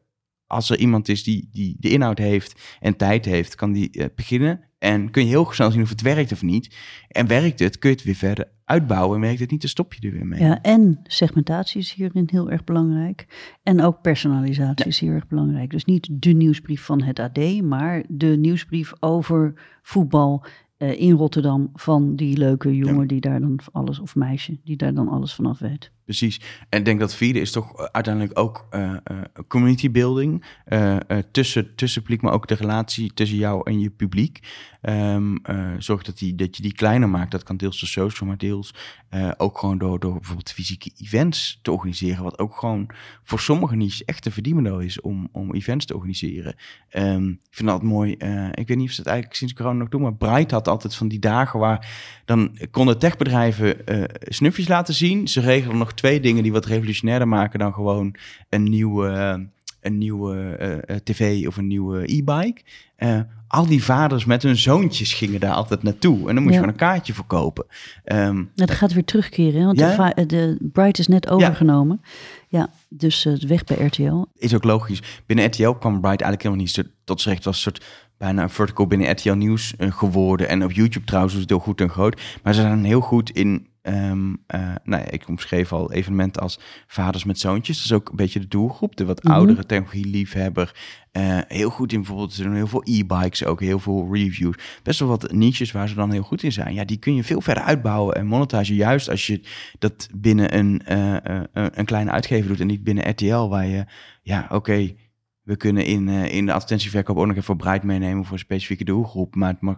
als 0.47 0.69
er 0.69 0.77
iemand 0.77 1.09
is 1.09 1.23
die, 1.23 1.49
die 1.51 1.75
de 1.79 1.89
inhoud 1.89 2.17
heeft 2.17 2.77
en 2.79 2.95
tijd 2.97 3.25
heeft, 3.25 3.55
kan 3.55 3.71
die 3.71 4.09
beginnen. 4.15 4.63
En 4.85 5.11
kun 5.11 5.23
je 5.23 5.29
heel 5.29 5.51
snel 5.51 5.71
zien 5.71 5.81
of 5.81 5.89
het 5.89 6.01
werkt 6.01 6.31
of 6.31 6.41
niet. 6.41 6.75
En 7.07 7.27
werkt 7.27 7.59
het, 7.59 7.79
kun 7.79 7.89
je 7.89 7.95
het 7.95 8.05
weer 8.05 8.15
verder 8.15 8.47
uitbouwen. 8.65 9.15
En 9.15 9.21
werkt 9.21 9.39
het 9.39 9.51
niet, 9.51 9.61
dan 9.61 9.69
stop 9.69 9.93
je 9.93 10.07
er 10.07 10.13
weer 10.13 10.25
mee. 10.25 10.39
Ja, 10.39 10.61
en 10.61 10.99
segmentatie 11.03 11.81
is 11.81 11.93
hierin 11.93 12.27
heel 12.31 12.51
erg 12.51 12.63
belangrijk. 12.63 13.27
En 13.63 13.81
ook 13.81 14.01
personalisatie 14.01 14.85
ja. 14.85 14.91
is 14.91 14.99
heel 14.99 15.11
erg 15.11 15.27
belangrijk. 15.27 15.69
Dus 15.69 15.85
niet 15.85 16.07
de 16.11 16.31
nieuwsbrief 16.31 16.81
van 16.81 17.01
het 17.01 17.19
AD, 17.19 17.61
maar 17.61 18.03
de 18.07 18.37
nieuwsbrief 18.37 18.93
over 18.99 19.53
voetbal 19.81 20.45
uh, 20.85 20.99
in 20.99 21.11
Rotterdam 21.11 21.69
van 21.73 22.15
die 22.15 22.37
leuke 22.37 22.75
jongen 22.75 23.01
ja. 23.01 23.07
die 23.07 23.21
daar 23.21 23.39
dan 23.39 23.59
alles, 23.71 23.99
of 23.99 24.15
meisje, 24.15 24.57
die 24.63 24.77
daar 24.77 24.93
dan 24.93 25.07
alles 25.07 25.33
vanaf 25.33 25.59
weet. 25.59 25.93
Precies. 26.05 26.41
En 26.69 26.79
ik 26.79 26.85
denk 26.85 26.99
dat 26.99 27.15
vierde 27.15 27.39
is 27.39 27.51
toch 27.51 27.77
uiteindelijk 27.77 28.39
ook 28.39 28.67
uh, 28.71 28.81
uh, 29.11 29.21
community 29.47 29.91
building. 29.91 30.45
Tussen, 31.31 31.75
tussen 31.75 32.01
publiek, 32.01 32.21
maar 32.21 32.33
ook 32.33 32.47
de 32.47 32.55
relatie 32.55 33.13
tussen 33.13 33.37
jou 33.37 33.61
en 33.63 33.79
je 33.79 33.89
publiek. 33.89 34.39
Um, 34.81 35.41
zorg 35.77 36.03
dat, 36.03 36.17
die, 36.17 36.35
dat 36.35 36.57
je 36.57 36.61
die 36.61 36.73
kleiner 36.73 37.09
maakt. 37.09 37.31
Dat 37.31 37.43
kan 37.43 37.57
deels 37.57 37.79
door 37.79 37.89
social, 37.89 38.29
maar 38.29 38.37
deels 38.37 38.73
ook 39.37 39.57
gewoon 39.57 39.77
door, 39.77 39.99
door 39.99 40.13
bijvoorbeeld 40.13 40.51
fysieke 40.51 40.91
events 40.97 41.59
te 41.61 41.71
organiseren. 41.71 42.23
Wat 42.23 42.39
ook 42.39 42.55
gewoon 42.55 42.89
voor 43.23 43.39
sommige 43.39 43.75
niches 43.75 44.05
echt 44.05 44.25
een 44.25 44.31
verdienmodel 44.31 44.79
is 44.79 45.01
om, 45.01 45.29
om 45.31 45.53
events 45.53 45.85
te 45.85 45.95
organiseren. 45.95 46.55
Um, 46.91 47.29
ik 47.29 47.55
vind 47.55 47.69
dat 47.69 47.83
mooi. 47.83 48.11
ik 48.51 48.67
weet 48.67 48.77
niet 48.77 48.87
of 48.87 48.93
ze 48.93 49.01
het 49.01 49.09
eigenlijk 49.09 49.37
sinds 49.37 49.53
corona 49.53 49.77
nog 49.77 49.89
doen, 49.89 50.01
maar 50.01 50.15
Bright 50.15 50.51
had 50.51 50.67
altijd 50.75 50.95
van 50.95 51.07
die 51.07 51.19
dagen 51.19 51.59
waar 51.59 51.87
dan 52.25 52.57
konden 52.71 52.99
techbedrijven 52.99 53.77
snufjes 54.19 54.67
laten 54.67 54.93
zien. 54.93 55.27
Ze 55.27 55.39
regelen 55.39 55.77
nog 55.77 55.93
twee 55.93 56.19
dingen 56.19 56.43
die 56.43 56.51
wat 56.51 56.65
revolutionairder 56.65 57.27
maken 57.27 57.59
dan 57.59 57.73
gewoon 57.73 58.15
een 58.49 58.63
nieuwe, 58.63 59.07
een 59.81 59.97
nieuwe 59.97 60.57
uh, 60.87 60.95
tv 60.95 61.47
of 61.47 61.57
een 61.57 61.67
nieuwe 61.67 62.13
e-bike. 62.13 62.61
Uh, 62.97 63.19
al 63.47 63.65
die 63.65 63.83
vaders 63.83 64.25
met 64.25 64.43
hun 64.43 64.57
zoontjes 64.57 65.13
gingen 65.13 65.39
daar 65.39 65.53
altijd 65.53 65.83
naartoe. 65.83 66.29
En 66.29 66.35
dan 66.35 66.43
moest 66.43 66.45
ja. 66.45 66.51
je 66.51 66.55
gewoon 66.55 66.69
een 66.69 66.75
kaartje 66.75 67.13
verkopen. 67.13 67.65
Um, 68.05 68.51
dat 68.55 68.71
gaat 68.71 68.93
weer 68.93 69.03
terugkeren, 69.03 69.59
hè? 69.59 69.65
want 69.65 69.79
ja? 69.79 70.09
de, 70.09 70.25
de 70.25 70.57
Bright 70.71 70.99
is 70.99 71.07
net 71.07 71.29
overgenomen. 71.29 72.01
Ja, 72.47 72.59
ja 72.59 72.69
dus 72.89 73.23
het 73.23 73.43
weg 73.43 73.63
bij 73.63 73.85
RTL. 73.85 74.25
Is 74.37 74.55
ook 74.55 74.63
logisch. 74.63 75.01
Binnen 75.25 75.45
RTL 75.45 75.69
kwam 75.69 76.01
Bright 76.01 76.21
eigenlijk 76.21 76.41
helemaal 76.41 76.63
niet 76.63 76.83
tot 77.03 77.21
z'n 77.21 77.29
recht. 77.29 77.43
was 77.43 77.55
een 77.55 77.61
soort 77.61 77.85
bijna 78.17 78.43
een 78.43 78.49
vertical 78.49 78.87
binnen 78.87 79.11
RTL 79.11 79.33
Nieuws 79.33 79.73
geworden. 79.77 80.49
En 80.49 80.63
op 80.63 80.71
YouTube 80.71 81.05
trouwens 81.05 81.33
was 81.33 81.41
het 81.41 81.51
heel 81.51 81.59
goed 81.59 81.81
en 81.81 81.89
groot. 81.89 82.39
Maar 82.43 82.53
ze 82.53 82.61
zijn 82.61 82.83
heel 82.83 83.01
goed 83.01 83.29
in 83.29 83.67
Um, 83.87 84.29
uh, 84.55 84.75
nou 84.83 85.03
ja, 85.03 85.09
ik 85.11 85.27
omschreef 85.27 85.73
al 85.73 85.91
evenementen 85.91 86.41
als 86.41 86.59
vaders 86.87 87.23
met 87.23 87.39
zoontjes. 87.39 87.75
Dat 87.75 87.85
is 87.85 87.93
ook 87.93 88.09
een 88.09 88.15
beetje 88.15 88.39
de 88.39 88.47
doelgroep, 88.47 88.95
de 88.95 89.05
wat 89.05 89.23
mm 89.23 89.29
-hmm. 89.29 89.39
oudere 89.39 89.65
technologie-liefhebber. 89.65 90.73
Uh, 91.11 91.39
heel 91.47 91.69
goed 91.69 91.91
in 91.91 91.99
bijvoorbeeld, 91.99 92.33
ze 92.33 92.43
doen 92.43 92.53
heel 92.53 92.67
veel 92.67 92.83
e-bikes, 92.85 93.45
ook 93.45 93.59
heel 93.59 93.79
veel 93.79 94.09
reviews. 94.11 94.55
Best 94.83 94.99
wel 94.99 95.09
wat 95.09 95.31
niches 95.31 95.71
waar 95.71 95.89
ze 95.89 95.95
dan 95.95 96.11
heel 96.11 96.21
goed 96.21 96.43
in 96.43 96.51
zijn. 96.51 96.73
Ja, 96.73 96.85
die 96.85 96.97
kun 96.97 97.15
je 97.15 97.23
veel 97.23 97.41
verder 97.41 97.63
uitbouwen 97.63 98.15
en 98.15 98.25
montage. 98.25 98.75
Juist 98.75 99.09
als 99.09 99.27
je 99.27 99.41
dat 99.79 100.09
binnen 100.15 100.57
een, 100.57 100.81
uh, 100.89 101.17
een 101.51 101.85
kleine 101.85 102.11
uitgever 102.11 102.47
doet 102.47 102.59
en 102.59 102.67
niet 102.67 102.83
binnen 102.83 103.09
RTL, 103.09 103.47
waar 103.47 103.67
je, 103.67 103.85
ja, 104.21 104.43
oké. 104.43 104.55
Okay, 104.55 104.95
we 105.45 105.55
kunnen 105.55 105.85
in, 105.85 106.07
in 106.07 106.45
de 106.45 106.53
advertentieverkoop 106.53 107.17
ook 107.17 107.27
nog 107.27 107.35
even 107.35 107.57
breid 107.57 107.83
meenemen 107.83 108.23
voor 108.23 108.33
een 108.33 108.39
specifieke 108.39 108.83
doelgroep. 108.83 109.35
Maar 109.35 109.49
het 109.49 109.61
mag 109.61 109.77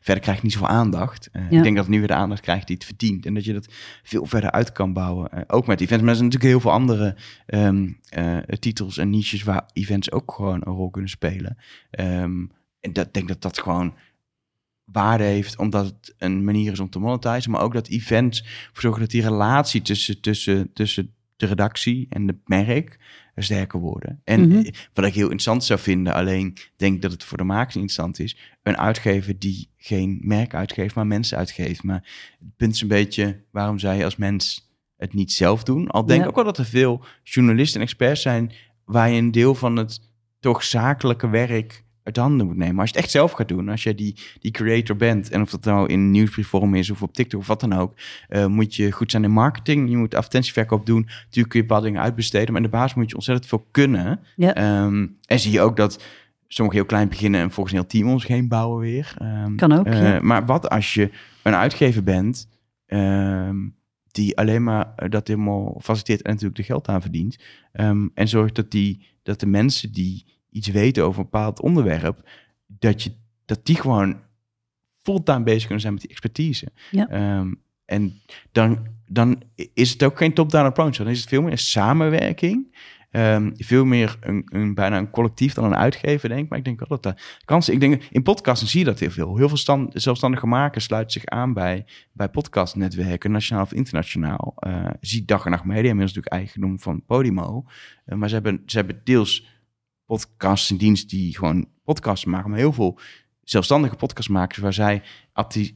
Verder 0.00 0.22
krijgt 0.22 0.42
niet 0.42 0.52
zoveel 0.52 0.68
aandacht. 0.68 1.28
Uh, 1.32 1.50
ja. 1.50 1.56
Ik 1.56 1.62
denk 1.62 1.76
dat 1.76 1.84
het 1.84 1.94
nu 1.94 1.98
weer 1.98 2.08
de 2.08 2.14
aandacht 2.14 2.40
krijgt 2.40 2.66
die 2.66 2.76
het 2.76 2.84
verdient. 2.84 3.26
En 3.26 3.34
dat 3.34 3.44
je 3.44 3.52
dat 3.52 3.72
veel 4.02 4.26
verder 4.26 4.50
uit 4.50 4.72
kan 4.72 4.92
bouwen. 4.92 5.30
Uh, 5.34 5.40
ook 5.46 5.66
met 5.66 5.80
events. 5.80 6.00
Maar 6.02 6.10
er 6.10 6.16
zijn 6.16 6.28
natuurlijk 6.28 6.52
heel 6.52 6.60
veel 6.60 6.80
andere 6.80 7.16
um, 7.46 7.98
uh, 8.18 8.38
titels 8.38 8.98
en 8.98 9.10
niches 9.10 9.42
waar 9.42 9.70
events 9.72 10.12
ook 10.12 10.32
gewoon 10.32 10.60
een 10.64 10.72
rol 10.72 10.90
kunnen 10.90 11.10
spelen. 11.10 11.56
Um, 11.90 12.52
en 12.80 12.92
dat 12.92 13.14
denk 13.14 13.28
dat 13.28 13.42
dat 13.42 13.58
gewoon 13.58 13.94
waarde 14.84 15.24
heeft, 15.24 15.58
omdat 15.58 15.84
het 15.84 16.14
een 16.18 16.44
manier 16.44 16.72
is 16.72 16.80
om 16.80 16.90
te 16.90 16.98
monetizen. 16.98 17.50
Maar 17.50 17.60
ook 17.60 17.72
dat 17.72 17.88
events 17.88 18.44
voor 18.72 18.82
zorgen 18.82 19.00
dat 19.00 19.10
die 19.10 19.22
relatie 19.22 19.82
tussen, 19.82 20.20
tussen, 20.20 20.72
tussen 20.72 21.14
de 21.40 21.46
redactie 21.46 22.06
en 22.08 22.26
het 22.26 22.48
merk 22.48 22.98
sterker 23.36 23.80
worden. 23.80 24.20
En 24.24 24.40
mm 24.40 24.50
-hmm. 24.50 24.70
wat 24.94 25.04
ik 25.04 25.14
heel 25.14 25.22
interessant 25.22 25.64
zou 25.64 25.80
vinden, 25.80 26.14
alleen 26.14 26.56
denk 26.76 27.02
dat 27.02 27.12
het 27.12 27.24
voor 27.24 27.38
de 27.38 27.44
makers 27.44 27.74
interessant 27.74 28.18
is, 28.18 28.36
een 28.62 28.78
uitgever 28.78 29.38
die 29.38 29.70
geen 29.76 30.18
merk 30.22 30.54
uitgeeft, 30.54 30.94
maar 30.94 31.06
mensen 31.06 31.38
uitgeeft. 31.38 31.82
Maar 31.82 32.36
het 32.38 32.56
punt 32.56 32.74
is 32.74 32.80
een 32.80 32.88
beetje, 32.88 33.44
waarom 33.50 33.78
zou 33.78 33.96
je 33.96 34.04
als 34.04 34.16
mens 34.16 34.72
het 34.96 35.14
niet 35.14 35.32
zelf 35.32 35.62
doen? 35.62 35.88
Al 35.88 36.06
denk 36.06 36.18
ik 36.18 36.24
ja. 36.24 36.30
ook 36.30 36.34
wel 36.34 36.44
dat 36.44 36.58
er 36.58 36.64
veel 36.64 37.04
journalisten 37.22 37.80
en 37.80 37.86
experts 37.86 38.22
zijn 38.22 38.52
waar 38.84 39.10
je 39.10 39.18
een 39.18 39.30
deel 39.30 39.54
van 39.54 39.76
het 39.76 40.00
toch 40.40 40.64
zakelijke 40.64 41.28
werk 41.28 41.84
uit 42.02 42.16
handen 42.16 42.46
moet 42.46 42.56
nemen. 42.56 42.74
Maar 42.74 42.80
als 42.80 42.90
je 42.90 42.96
het 42.96 43.04
echt 43.04 43.14
zelf 43.14 43.32
gaat 43.32 43.48
doen, 43.48 43.68
als 43.68 43.82
je 43.82 43.94
die, 43.94 44.16
die 44.40 44.50
creator 44.50 44.96
bent, 44.96 45.30
en 45.30 45.40
of 45.40 45.50
dat 45.50 45.64
nou 45.64 45.88
in 45.88 46.10
nieuwsbriefvorm 46.10 46.74
is 46.74 46.90
of 46.90 47.02
op 47.02 47.14
TikTok 47.14 47.40
of 47.40 47.46
wat 47.46 47.60
dan 47.60 47.72
ook, 47.72 47.94
uh, 48.28 48.46
moet 48.46 48.74
je 48.74 48.92
goed 48.92 49.10
zijn 49.10 49.24
in 49.24 49.30
marketing. 49.30 49.90
Je 49.90 49.96
moet 49.96 50.14
advertentieverkoop 50.14 50.86
doen. 50.86 51.00
Natuurlijk 51.00 51.48
kun 51.48 51.60
je 51.60 51.66
bepaalde 51.66 51.86
dingen 51.86 52.02
uitbesteden, 52.02 52.52
maar 52.52 52.62
in 52.62 52.70
de 52.70 52.76
basis 52.76 52.94
moet 52.94 53.08
je 53.08 53.14
ontzettend 53.14 53.48
veel 53.48 53.66
kunnen. 53.70 54.20
Ja. 54.36 54.82
Um, 54.84 55.16
en 55.26 55.38
zie 55.40 55.52
je 55.52 55.60
ook 55.60 55.76
dat 55.76 56.04
sommigen 56.48 56.80
heel 56.80 56.88
klein 56.88 57.08
beginnen 57.08 57.40
en 57.40 57.50
volgens 57.50 57.74
een 57.74 57.80
heel 57.80 57.88
team 57.88 58.18
zich 58.18 58.28
heen 58.28 58.48
bouwen 58.48 58.80
weer. 58.80 59.14
Um, 59.22 59.56
kan 59.56 59.72
ook, 59.72 59.86
uh, 59.86 60.02
ja. 60.02 60.20
Maar 60.20 60.46
wat 60.46 60.68
als 60.68 60.94
je 60.94 61.10
een 61.42 61.54
uitgever 61.54 62.02
bent 62.02 62.48
um, 62.86 63.74
die 64.10 64.38
alleen 64.38 64.62
maar 64.62 65.08
dat 65.08 65.28
helemaal 65.28 65.80
faciliteert 65.82 66.22
en 66.22 66.30
natuurlijk 66.30 66.58
de 66.58 66.62
geld 66.62 66.88
aan 66.88 67.02
verdient. 67.02 67.38
En 68.14 68.28
zorgt 68.28 68.54
dat, 68.54 68.70
die, 68.70 69.06
dat 69.22 69.40
de 69.40 69.46
mensen 69.46 69.92
die 69.92 70.24
iets 70.50 70.68
weten 70.68 71.04
over 71.04 71.18
een 71.18 71.28
bepaald 71.30 71.60
onderwerp, 71.60 72.28
dat, 72.66 73.02
je, 73.02 73.12
dat 73.44 73.66
die 73.66 73.76
gewoon 73.76 74.20
fulltime 75.02 75.42
bezig 75.42 75.62
kunnen 75.62 75.80
zijn 75.80 75.92
met 75.92 76.02
die 76.02 76.10
expertise. 76.10 76.68
Ja. 76.90 77.36
Um, 77.38 77.62
en 77.84 78.20
dan, 78.52 78.86
dan 79.06 79.42
is 79.74 79.90
het 79.90 80.02
ook 80.02 80.18
geen 80.18 80.34
top-down 80.34 80.66
approach. 80.66 80.96
Dan 80.96 81.08
is 81.08 81.20
het 81.20 81.28
veel 81.28 81.42
meer 81.42 81.52
een 81.52 81.58
samenwerking. 81.58 82.76
Um, 83.12 83.52
veel 83.56 83.84
meer 83.84 84.16
een, 84.20 84.42
een, 84.44 84.74
bijna 84.74 84.98
een 84.98 85.10
collectief 85.10 85.54
dan 85.54 85.64
een 85.64 85.76
uitgever, 85.76 86.28
denk 86.28 86.42
ik. 86.42 86.48
Maar 86.48 86.58
ik 86.58 86.64
denk 86.64 86.78
wel 86.78 86.88
dat 86.88 87.02
dat 87.02 87.38
kans 87.44 87.68
Ik 87.68 87.80
denk, 87.80 88.02
in 88.10 88.22
podcasten 88.22 88.68
zie 88.68 88.78
je 88.78 88.84
dat 88.84 88.98
heel 88.98 89.10
veel. 89.10 89.36
Heel 89.36 89.48
veel 89.48 89.56
stand, 89.56 89.92
zelfstandige 89.94 90.46
makers 90.46 90.84
sluiten 90.84 91.12
zich 91.12 91.26
aan 91.26 91.52
bij, 91.52 91.84
bij 92.12 92.28
podcastnetwerken, 92.28 93.30
nationaal 93.30 93.62
of 93.62 93.72
internationaal. 93.72 94.54
Uh, 94.66 94.86
zie 95.00 95.24
Dag 95.24 95.44
en 95.44 95.50
Nacht 95.50 95.64
Media, 95.64 95.90
inmiddels 95.90 96.14
natuurlijk 96.14 96.42
eigendom 96.42 96.80
van 96.80 97.04
Podimo. 97.04 97.64
Uh, 98.06 98.16
maar 98.16 98.28
ze 98.28 98.34
hebben, 98.34 98.62
ze 98.66 98.76
hebben 98.76 99.00
deels 99.04 99.59
podcasts 100.10 100.70
in 100.70 100.76
dienst 100.76 101.10
die 101.10 101.36
gewoon 101.36 101.66
podcasts 101.84 102.24
maken, 102.24 102.50
maar 102.50 102.58
heel 102.58 102.72
veel 102.72 102.98
zelfstandige 103.42 103.96
podcastmakers 103.96 104.58
waar 104.58 104.72
zij 104.72 105.02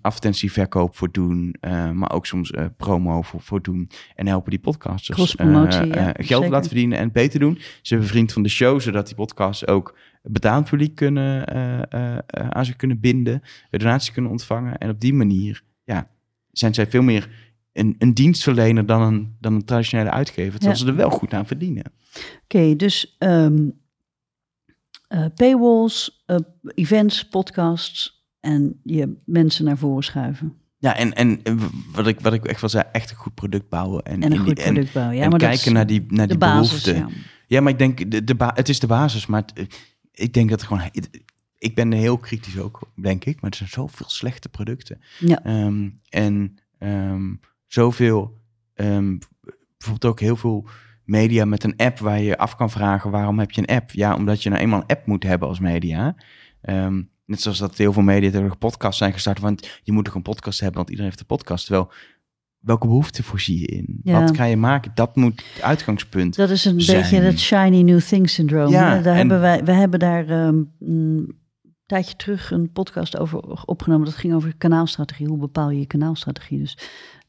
advertentieverkoop 0.01 0.97
voor 0.97 1.12
doen, 1.12 1.55
uh, 1.61 1.91
maar 1.91 2.12
ook 2.12 2.26
soms 2.26 2.51
uh, 2.51 2.64
promo 2.76 3.22
voor, 3.22 3.41
voor 3.41 3.62
doen 3.62 3.91
en 4.14 4.26
helpen 4.26 4.51
die 4.51 4.59
podcasters 4.59 5.37
uh, 5.37 5.47
ja, 5.47 6.12
geld 6.12 6.26
zeker. 6.26 6.51
laten 6.51 6.68
verdienen 6.68 6.99
en 6.99 7.12
beter 7.12 7.41
doen. 7.41 7.59
Ze 7.82 7.95
hebben 7.95 8.09
vriend 8.09 8.32
van 8.32 8.43
de 8.43 8.49
show, 8.49 8.80
zodat 8.80 9.07
die 9.07 9.14
podcasts 9.14 9.66
ook 9.66 9.99
betaald 10.22 10.70
publiek 10.70 10.95
kunnen 10.95 11.49
aan 12.55 12.64
zich 12.64 12.76
kunnen 12.76 13.01
binden, 13.01 13.43
donaties 13.70 14.12
kunnen 14.12 14.30
ontvangen 14.30 14.78
en 14.78 14.91
op 14.91 15.01
die 15.01 15.14
manier 15.14 15.62
ja, 15.85 16.11
zijn 16.51 16.74
zij 16.74 16.87
veel 16.87 17.03
meer 17.03 17.28
een, 17.72 17.95
een 17.99 18.14
dienstverlener 18.14 18.87
dan 18.87 19.03
een, 19.03 19.37
dan 19.41 19.55
een 19.55 19.64
traditionele 19.64 20.11
uitgever, 20.11 20.53
terwijl 20.53 20.78
ja. 20.78 20.85
ze 20.85 20.91
er 20.91 20.97
wel 20.97 21.11
goed 21.11 21.32
aan 21.32 21.47
verdienen. 21.47 21.85
Oké, 21.85 22.57
okay, 22.57 22.76
dus 22.76 23.16
um, 23.18 23.82
uh, 25.14 25.24
paywalls, 25.34 26.24
uh, 26.26 26.36
events, 26.74 27.28
podcasts 27.28 28.26
en 28.40 28.80
je 28.82 29.16
mensen 29.24 29.64
naar 29.64 29.78
voren 29.78 30.04
schuiven. 30.04 30.54
Ja, 30.78 30.96
en, 30.96 31.12
en 31.14 31.40
wat, 31.92 32.06
ik, 32.06 32.20
wat 32.20 32.32
ik 32.32 32.44
echt 32.44 32.60
wel 32.60 32.70
zei, 32.70 32.84
echt 32.92 33.10
een 33.10 33.16
goed 33.16 33.34
product 33.34 33.68
bouwen. 33.68 34.02
En, 34.02 34.22
En 34.22 34.32
een 34.32 34.38
goed 34.38 34.56
die- 34.56 34.64
en- 34.64 34.72
product 34.72 34.92
bouwen. 34.94 35.16
Ja, 35.16 35.22
en 35.22 35.30
maar 35.30 35.38
kijken 35.38 35.72
naar 35.72 35.86
die, 35.86 36.04
naar 36.08 36.26
de 36.26 36.32
die 36.32 36.38
basis. 36.38 36.68
behoeften. 36.82 36.96
Ja. 36.96 37.22
Ja, 37.46 37.60
maar 37.60 37.72
ik 37.72 37.78
denk, 37.78 38.10
de, 38.10 38.24
de 38.24 38.34
ba- 38.34 38.52
het 38.54 38.68
is 38.68 38.80
de 38.80 38.86
basis. 38.86 39.26
Maar 39.26 39.40
het, 39.40 39.52
eh, 39.58 39.64
ik 40.12 40.32
denk 40.34 40.50
dat 40.50 40.60
er 40.60 40.66
gewoon... 40.66 40.90
Ik 41.58 41.74
ben 41.74 41.92
heel 41.92 42.18
kritisch 42.18 42.58
ook, 42.58 42.90
denk 42.94 43.24
ik. 43.24 43.40
Maar 43.40 43.50
er 43.50 43.56
zijn 43.56 43.68
zoveel 43.68 44.08
slechte 44.08 44.48
producten. 44.48 45.00
Ja. 45.18 45.42
Ehm, 45.44 45.88
en 46.08 46.56
ehm, 46.78 47.34
zoveel... 47.66 48.38
ehm, 48.74 49.16
bijvoorbeeld 49.78 50.04
ook 50.12 50.20
heel 50.20 50.36
veel 50.36 50.66
media 51.05 51.44
met 51.44 51.64
een 51.64 51.76
app 51.76 51.98
waar 51.98 52.20
je 52.20 52.38
af 52.38 52.57
kan 52.57 52.70
vragen... 52.70 53.11
waarom 53.11 53.38
heb 53.38 53.50
je 53.50 53.61
een 53.66 53.76
app? 53.76 53.90
Ja, 53.90 54.14
omdat 54.14 54.42
je 54.42 54.48
nou 54.48 54.61
eenmaal 54.62 54.80
een 54.80 54.96
app 54.96 55.07
moet 55.07 55.22
hebben 55.22 55.48
als 55.48 55.61
media. 55.61 56.14
Ehm, 56.61 57.02
net 57.26 57.40
zoals 57.40 57.59
dat 57.59 57.76
heel 57.76 57.92
veel 57.92 58.02
media 58.02 58.30
tegen 58.30 58.59
podcasts 58.59 58.98
zijn 58.98 59.12
gestart. 59.12 59.40
Want 59.40 59.80
je 59.82 59.92
moet 59.92 60.05
toch 60.05 60.14
een 60.14 60.22
podcast 60.22 60.59
hebben, 60.61 60.76
want 60.76 60.88
iedereen 60.90 61.11
heeft 61.11 61.20
een 61.22 61.36
podcast. 61.36 61.66
Terwijl, 61.66 61.92
welke 62.59 62.86
behoefte 62.86 63.22
voorzie 63.22 63.61
je 63.61 63.66
in? 63.66 64.00
Ja. 64.02 64.20
Wat 64.20 64.36
ga 64.36 64.44
je 64.44 64.57
maken? 64.57 64.90
Dat 64.94 65.16
moet 65.16 65.44
het 65.55 65.62
uitgangspunt 65.62 66.36
Dat 66.36 66.50
is 66.50 66.64
een 66.64 66.80
zijn. 66.80 67.00
beetje 67.00 67.20
het 67.20 67.40
shiny 67.40 67.82
new 67.82 68.00
thing 68.00 68.30
syndroom. 68.30 68.70
Ja, 68.70 68.98
daar 69.00 69.12
en- 69.12 69.16
hebben 69.16 69.40
wij, 69.40 69.64
we 69.64 69.72
hebben 69.72 69.98
daar 69.98 70.28
ehm, 70.28 70.62
een 70.80 71.36
tijdje 71.86 72.16
terug 72.16 72.50
een 72.50 72.72
podcast 72.72 73.18
over 73.18 73.62
opgenomen. 73.64 74.05
Dat 74.05 74.14
ging 74.14 74.34
over 74.34 74.55
kanaalstrategie. 74.57 75.26
Hoe 75.26 75.38
bepaal 75.38 75.70
je 75.70 75.78
je 75.78 75.86
kanaalstrategie? 75.86 76.59
Dus, 76.59 76.78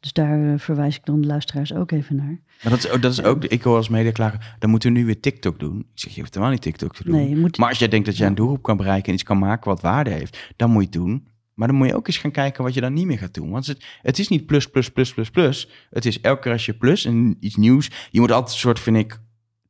dus 0.05 0.13
daar 0.13 0.53
eh, 0.53 0.59
verwijs 0.59 0.95
ik 0.95 1.05
dan 1.05 1.21
de 1.21 1.27
luisteraars 1.27 1.73
ook 1.73 1.91
even 1.91 2.15
naar. 2.15 2.39
Maar 2.63 2.71
dat 2.71 2.77
is, 2.83 2.89
ook- 2.89 3.01
dat 3.01 3.11
is 3.11 3.23
ook, 3.23 3.43
ik 3.45 3.61
hoor 3.61 3.75
als 3.75 3.89
media 3.89 4.11
klagen, 4.11 4.39
dan 4.59 4.69
moeten 4.69 4.93
we 4.93 4.99
nu 4.99 5.05
weer 5.05 5.19
TikTok 5.19 5.59
doen. 5.59 5.79
Ik 5.79 5.85
zeg, 5.93 6.13
je 6.13 6.19
hoeft 6.19 6.33
helemaal 6.33 6.53
niet 6.53 6.63
TikTok 6.63 6.95
te 6.95 7.03
doen. 7.03 7.15
Nee, 7.15 7.29
je 7.29 7.35
moet, 7.37 7.57
Maar 7.57 7.69
als 7.69 7.79
jij 7.79 7.87
denkt 7.87 8.05
dat 8.05 8.17
jij 8.17 8.27
een 8.27 8.35
doelgroep 8.35 8.61
kan 8.61 8.77
bereiken 8.77 9.07
en 9.07 9.13
iets 9.13 9.23
kan 9.23 9.37
maken 9.37 9.69
wat 9.69 9.81
waarde 9.81 10.09
heeft, 10.09 10.53
dan 10.55 10.69
moet 10.71 10.81
je 10.81 10.87
het 10.89 10.97
doen. 10.97 11.27
Maar 11.53 11.67
dan 11.67 11.77
moet 11.77 11.87
je 11.87 11.95
ook 11.95 12.07
eens 12.07 12.17
gaan 12.17 12.31
kijken 12.31 12.63
wat 12.63 12.73
je 12.73 12.81
dan 12.81 12.93
niet 12.93 13.05
meer 13.05 13.17
gaat 13.17 13.33
doen. 13.33 13.49
Want 13.49 13.65
het, 13.67 13.85
het 14.01 14.19
is 14.19 14.27
niet 14.27 14.45
plus, 14.45 14.69
plus, 14.69 14.91
plus, 14.91 15.13
plus, 15.13 15.29
plus. 15.29 15.69
Het 15.89 16.05
is 16.05 16.21
elke 16.21 16.41
keer 16.41 16.51
als 16.51 16.65
je 16.65 16.73
plus 16.73 17.05
en 17.05 17.37
iets 17.39 17.55
nieuws. 17.55 17.91
Je 18.11 18.19
moet 18.19 18.31
altijd 18.31 18.53
een 18.53 18.59
soort, 18.59 18.79
vind 18.79 18.97
ik, 18.97 19.19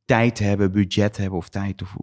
tijd 0.06 0.40
hebben, 0.40 0.72
budget 0.72 1.18
hebben 1.18 1.38
of 1.38 1.50
tijd 1.50 1.82
of 1.82 1.96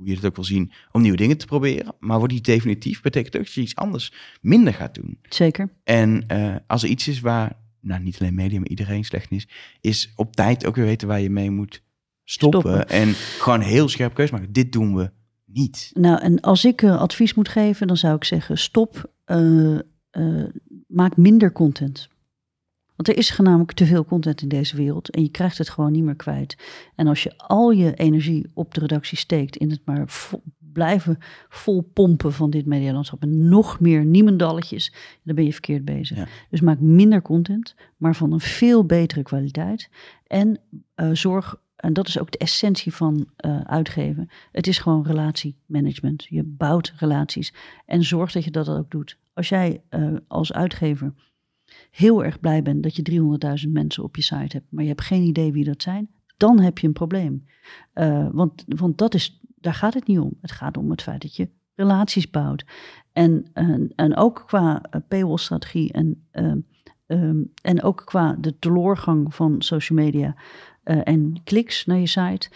hoe, 0.00 0.08
je 0.08 0.14
het 0.14 0.24
ook 0.24 0.34
wil 0.34 0.44
zien, 0.44 0.72
om 0.92 1.02
nieuwe 1.02 1.16
dingen 1.16 1.36
te 1.36 1.46
proberen. 1.46 1.94
Maar 1.98 2.18
wordt 2.18 2.32
die 2.32 2.42
definitief, 2.42 3.02
betekent 3.02 3.36
ook 3.36 3.44
dat 3.44 3.52
je 3.52 3.60
iets 3.60 3.76
anders 3.76 4.12
minder 4.40 4.74
gaat 4.74 4.94
doen. 4.94 5.18
zeker. 5.28 5.70
En 5.84 6.24
eh, 6.26 6.56
als 6.66 6.82
er 6.82 6.88
iets 6.88 7.08
is 7.08 7.20
waar, 7.20 7.56
nou 7.80 8.02
niet 8.02 8.20
alleen 8.20 8.34
media, 8.34 8.58
maar 8.58 8.68
iedereen 8.68 9.04
slecht 9.04 9.30
in 9.30 9.36
is, 9.36 9.48
is 9.80 10.12
op 10.16 10.36
tijd 10.36 10.66
ook 10.66 10.76
weer 10.76 10.84
weten 10.84 11.08
waar 11.08 11.20
je 11.20 11.30
mee 11.30 11.50
moet 11.50 11.82
stoppen. 12.24 12.60
Stoppen. 12.60 12.88
En 12.88 13.12
gewoon 13.14 13.60
heel 13.60 13.88
scherp 13.88 14.14
keuze 14.14 14.32
maken. 14.32 14.52
Dit 14.52 14.72
doen 14.72 14.96
we 14.96 15.10
niet. 15.44 15.90
Nou, 15.94 16.20
en 16.20 16.40
als 16.40 16.64
ik 16.64 16.82
eh, 16.82 17.00
advies 17.00 17.34
moet 17.34 17.48
geven, 17.48 17.86
dan 17.86 17.96
zou 17.96 18.14
ik 18.16 18.24
zeggen: 18.24 18.58
stop, 18.58 19.10
eh, 19.24 19.78
maak 20.86 21.16
minder 21.16 21.52
content. 21.52 22.08
Want 23.00 23.12
er 23.12 23.18
is 23.18 23.38
namelijk 23.38 23.72
te 23.72 23.86
veel 23.86 24.04
content 24.04 24.42
in 24.42 24.48
deze 24.48 24.76
wereld 24.76 25.10
en 25.10 25.22
je 25.22 25.28
krijgt 25.30 25.58
het 25.58 25.68
gewoon 25.68 25.92
niet 25.92 26.02
meer 26.02 26.16
kwijt. 26.16 26.56
En 26.94 27.06
als 27.06 27.22
je 27.22 27.38
al 27.38 27.70
je 27.70 27.94
energie 27.94 28.50
op 28.54 28.74
de 28.74 28.80
redactie 28.80 29.18
steekt 29.18 29.56
in 29.56 29.70
het 29.70 29.80
maar 29.84 30.08
blijven 30.72 31.18
vol 31.48 31.90
pompen 31.92 32.32
van 32.32 32.50
dit 32.50 32.66
medialandschap 32.66 33.22
en 33.22 33.48
nog 33.48 33.80
meer 33.80 34.04
niemendalletjes, 34.04 34.92
dan 35.22 35.34
ben 35.34 35.44
je 35.44 35.52
verkeerd 35.52 35.84
bezig. 35.84 36.16
Ja. 36.16 36.26
Dus 36.50 36.60
maak 36.60 36.80
minder 36.80 37.22
content, 37.22 37.74
maar 37.96 38.16
van 38.16 38.32
een 38.32 38.40
veel 38.40 38.84
betere 38.84 39.22
kwaliteit. 39.22 39.90
En 40.26 40.60
eh, 40.94 41.10
zorg, 41.12 41.60
en 41.76 41.92
dat 41.92 42.08
is 42.08 42.18
ook 42.18 42.30
de 42.30 42.38
essentie 42.38 42.94
van 42.94 43.26
eh, 43.36 43.60
uitgeven, 43.60 44.30
het 44.52 44.66
is 44.66 44.78
gewoon 44.78 45.06
relatiemanagement. 45.06 46.26
Je 46.28 46.42
bouwt 46.42 46.92
relaties 46.96 47.54
en 47.86 48.04
zorg 48.04 48.32
dat 48.32 48.44
je 48.44 48.50
dat 48.50 48.68
ook 48.68 48.90
doet. 48.90 49.18
Als 49.34 49.48
jij 49.48 49.82
eh, 49.88 50.08
als 50.28 50.52
uitgever 50.52 51.12
heel 51.90 52.24
erg 52.24 52.40
blij 52.40 52.62
bent 52.62 52.82
dat 52.82 52.96
je 52.96 53.02
300.000 53.64 53.70
mensen 53.72 54.02
op 54.02 54.16
je 54.16 54.22
site 54.22 54.56
hebt, 54.56 54.66
maar 54.68 54.82
je 54.82 54.88
hebt 54.88 55.00
geen 55.00 55.22
idee 55.22 55.52
wie 55.52 55.64
dat 55.64 55.82
zijn, 55.82 56.10
dan 56.36 56.60
heb 56.60 56.78
je 56.78 56.86
een 56.86 56.92
probleem. 56.92 57.44
Eh, 57.92 58.28
want, 58.32 58.64
want 58.66 58.98
dat 58.98 59.14
is, 59.14 59.40
daar 59.54 59.74
gaat 59.74 59.94
het 59.94 60.06
niet 60.06 60.18
om. 60.18 60.32
Het 60.40 60.52
gaat 60.52 60.76
om 60.76 60.90
het 60.90 61.02
feit 61.02 61.22
dat 61.22 61.36
je 61.36 61.48
relaties 61.74 62.30
bouwt. 62.30 62.64
En, 63.12 63.46
en, 63.52 63.92
en 63.96 64.16
ook 64.16 64.42
qua 64.46 64.82
eh, 64.82 65.00
paywall-strategie 65.08 65.92
en, 65.92 66.26
ehm, 66.30 66.58
ehm, 67.06 67.42
en 67.62 67.82
ook 67.82 68.02
qua 68.04 68.36
de 68.40 68.58
teloorgang 68.58 69.34
van 69.34 69.62
social 69.62 69.98
media 69.98 70.34
eh, 70.82 71.00
en 71.04 71.40
kliks 71.44 71.86
naar 71.86 71.98
je 71.98 72.06
site, 72.06 72.50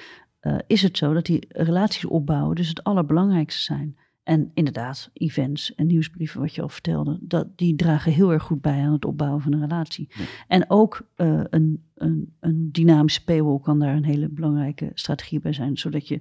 is 0.67 0.83
het 0.83 0.97
zo 0.97 1.13
dat 1.13 1.27
die 1.27 1.47
relaties 1.49 2.05
opbouwen 2.05 2.57
dus 2.57 2.69
het 2.69 2.85
allerbelangrijkste 2.85 3.63
zijn. 3.63 3.97
En 4.25 4.51
inderdaad, 4.55 5.11
events 5.13 5.75
en 5.75 5.87
nieuwsbrieven, 5.87 6.41
wat 6.41 6.55
je 6.55 6.63
al 6.63 6.69
vertelde, 6.69 7.19
dat, 7.21 7.59
die 7.59 7.77
dragen 7.77 8.13
heel 8.13 8.33
erg 8.33 8.43
goed 8.43 8.61
bij 8.61 8.81
aan 8.81 8.93
het 8.93 9.05
opbouwen 9.05 9.41
van 9.43 9.53
een 9.53 9.61
relatie. 9.61 10.09
Ja. 10.09 10.25
En 10.49 10.71
ook 10.71 11.09
eh, 11.15 11.41
een, 11.51 11.85
een, 11.95 12.35
een 12.41 12.73
dynamische 12.73 13.25
paywall 13.25 13.59
kan 13.61 13.79
daar 13.79 13.97
een 13.97 14.05
hele 14.05 14.29
belangrijke 14.29 14.91
strategie 14.95 15.41
bij 15.41 15.53
zijn, 15.53 15.77
zodat 15.77 16.09
je 16.09 16.21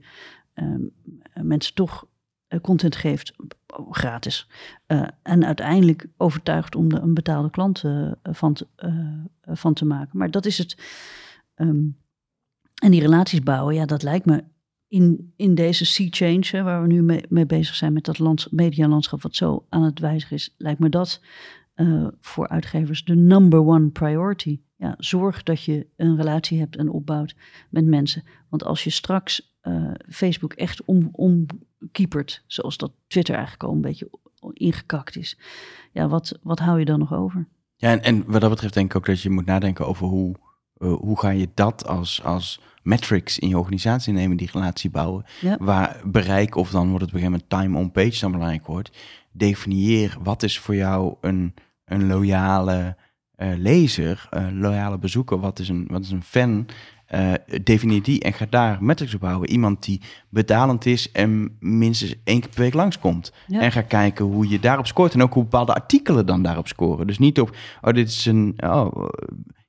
ehm, 0.53 0.81
mensen 1.33 1.73
toch 1.73 2.07
eh, 2.47 2.59
content 2.59 2.95
geeft 2.95 3.35
gratis. 3.89 4.47
Eh, 4.85 5.07
en 5.21 5.45
uiteindelijk 5.45 6.05
overtuigt 6.17 6.75
om 6.75 6.91
er 6.91 7.01
een 7.01 7.13
betaalde 7.13 7.49
klant 7.49 7.83
van, 8.23 8.53
te, 8.53 8.67
van 9.43 9.73
te 9.73 9.85
maken. 9.85 10.17
Maar 10.17 10.31
dat 10.31 10.45
is 10.45 10.57
het. 10.57 10.77
ehm, 11.55 11.85
en 12.83 12.91
die 12.91 13.01
relaties 13.01 13.41
bouwen, 13.41 13.75
ja, 13.75 13.85
dat 13.85 14.03
lijkt 14.03 14.25
me 14.25 14.43
in, 14.93 15.33
in 15.35 15.55
deze 15.55 15.85
sea 15.85 16.07
change, 16.09 16.63
waar 16.63 16.81
we 16.81 16.87
nu 16.87 17.01
mee, 17.01 17.23
mee 17.29 17.45
bezig 17.45 17.75
zijn 17.75 17.93
met 17.93 18.05
dat 18.05 18.19
lands, 18.19 18.49
medialandschap 18.49 19.21
wat 19.21 19.35
zo 19.35 19.65
aan 19.69 19.83
het 19.83 19.99
wijzigen 19.99 20.35
is, 20.35 20.55
lijkt 20.57 20.79
me 20.79 20.89
dat 20.89 21.21
eh, 21.73 22.07
voor 22.19 22.47
uitgevers 22.47 23.03
de 23.03 23.15
number 23.15 23.59
one 23.59 23.89
priority. 23.89 24.59
Ja, 24.75 24.95
zorg 24.97 25.43
dat 25.43 25.63
je 25.63 25.87
een 25.95 26.15
relatie 26.15 26.59
hebt 26.59 26.75
en 26.75 26.89
opbouwt 26.89 27.35
met 27.69 27.85
mensen. 27.85 28.23
Want 28.49 28.63
als 28.63 28.83
je 28.83 28.89
straks 28.89 29.55
eh, 29.61 29.91
Facebook 30.09 30.53
echt 30.53 30.85
om, 30.85 31.09
omkiepert, 31.11 32.43
zoals 32.47 32.77
dat 32.77 32.93
Twitter 33.07 33.35
eigenlijk 33.35 33.63
al 33.63 33.73
een 33.73 33.81
beetje 33.81 34.09
ingekakt 34.53 35.15
is, 35.15 35.39
ja, 35.91 36.07
wat, 36.07 36.39
wat 36.41 36.59
hou 36.59 36.79
je 36.79 36.85
dan 36.85 36.99
nog 36.99 37.13
over? 37.13 37.47
Ja, 37.75 37.91
en, 37.91 38.03
en 38.03 38.23
wat 38.25 38.41
dat 38.41 38.49
betreft 38.49 38.73
denk 38.73 38.89
ik 38.89 38.97
ook 38.97 39.05
dat 39.05 39.21
je 39.21 39.29
moet 39.29 39.45
nadenken 39.45 39.87
over 39.87 40.07
hoe, 40.07 40.35
eh, 40.83 40.93
hoe 40.93 41.19
ga 41.19 41.29
je 41.29 41.49
dat 41.53 41.87
als, 41.87 42.23
als 42.23 42.59
metrics 42.81 43.39
in 43.39 43.47
je 43.47 43.57
organisatie 43.57 44.13
nemen, 44.13 44.37
die 44.37 44.49
relatie 44.53 44.89
bouwen. 44.89 45.25
Ja. 45.41 45.57
Waar 45.59 46.01
bereik, 46.05 46.55
of 46.55 46.69
dan 46.69 46.89
wordt 46.89 47.05
het 47.05 47.13
op 47.13 47.15
een 47.15 47.21
gegeven 47.21 47.45
moment 47.49 47.73
time 47.73 47.77
on 47.77 47.91
page 47.91 48.19
dan 48.19 48.31
belangrijk 48.31 48.65
wordt. 48.65 48.91
Definieer 49.31 50.17
wat 50.23 50.43
is 50.43 50.59
voor 50.59 50.75
jou 50.75 51.15
een, 51.21 51.53
een 51.85 52.07
loyale 52.07 52.95
eh, 53.35 53.49
lezer, 53.57 54.27
een 54.29 54.59
loyale 54.59 54.97
bezoeker, 54.97 55.39
wat 55.39 55.59
is 55.59 55.69
een, 55.69 55.87
wat 55.89 56.01
is 56.01 56.11
een 56.11 56.23
fan. 56.23 56.65
Eh, 57.05 57.33
definieer 57.63 58.03
die 58.03 58.21
en 58.21 58.33
ga 58.33 58.45
daar 58.49 58.83
metrics 58.83 59.13
op 59.13 59.19
bouwen. 59.19 59.49
Iemand 59.49 59.83
die 59.83 60.01
betalend 60.29 60.85
is 60.85 61.11
en 61.11 61.57
minstens 61.59 62.15
één 62.23 62.39
keer 62.39 62.49
per 62.49 62.61
week 62.61 62.73
langskomt. 62.73 63.33
Ja. 63.47 63.59
En 63.59 63.71
ga 63.71 63.81
kijken 63.81 64.25
hoe 64.25 64.49
je 64.49 64.59
daarop 64.59 64.87
scoort. 64.87 65.13
En 65.13 65.23
ook 65.23 65.33
hoe 65.33 65.43
bepaalde 65.43 65.73
artikelen 65.73 66.25
dan 66.25 66.41
daarop 66.41 66.67
scoren. 66.67 67.07
Dus 67.07 67.19
niet 67.19 67.39
op, 67.39 67.55
oh, 67.81 67.93
dit 67.93 68.07
is 68.07 68.25
een 68.25 68.53
oh, 68.57 69.07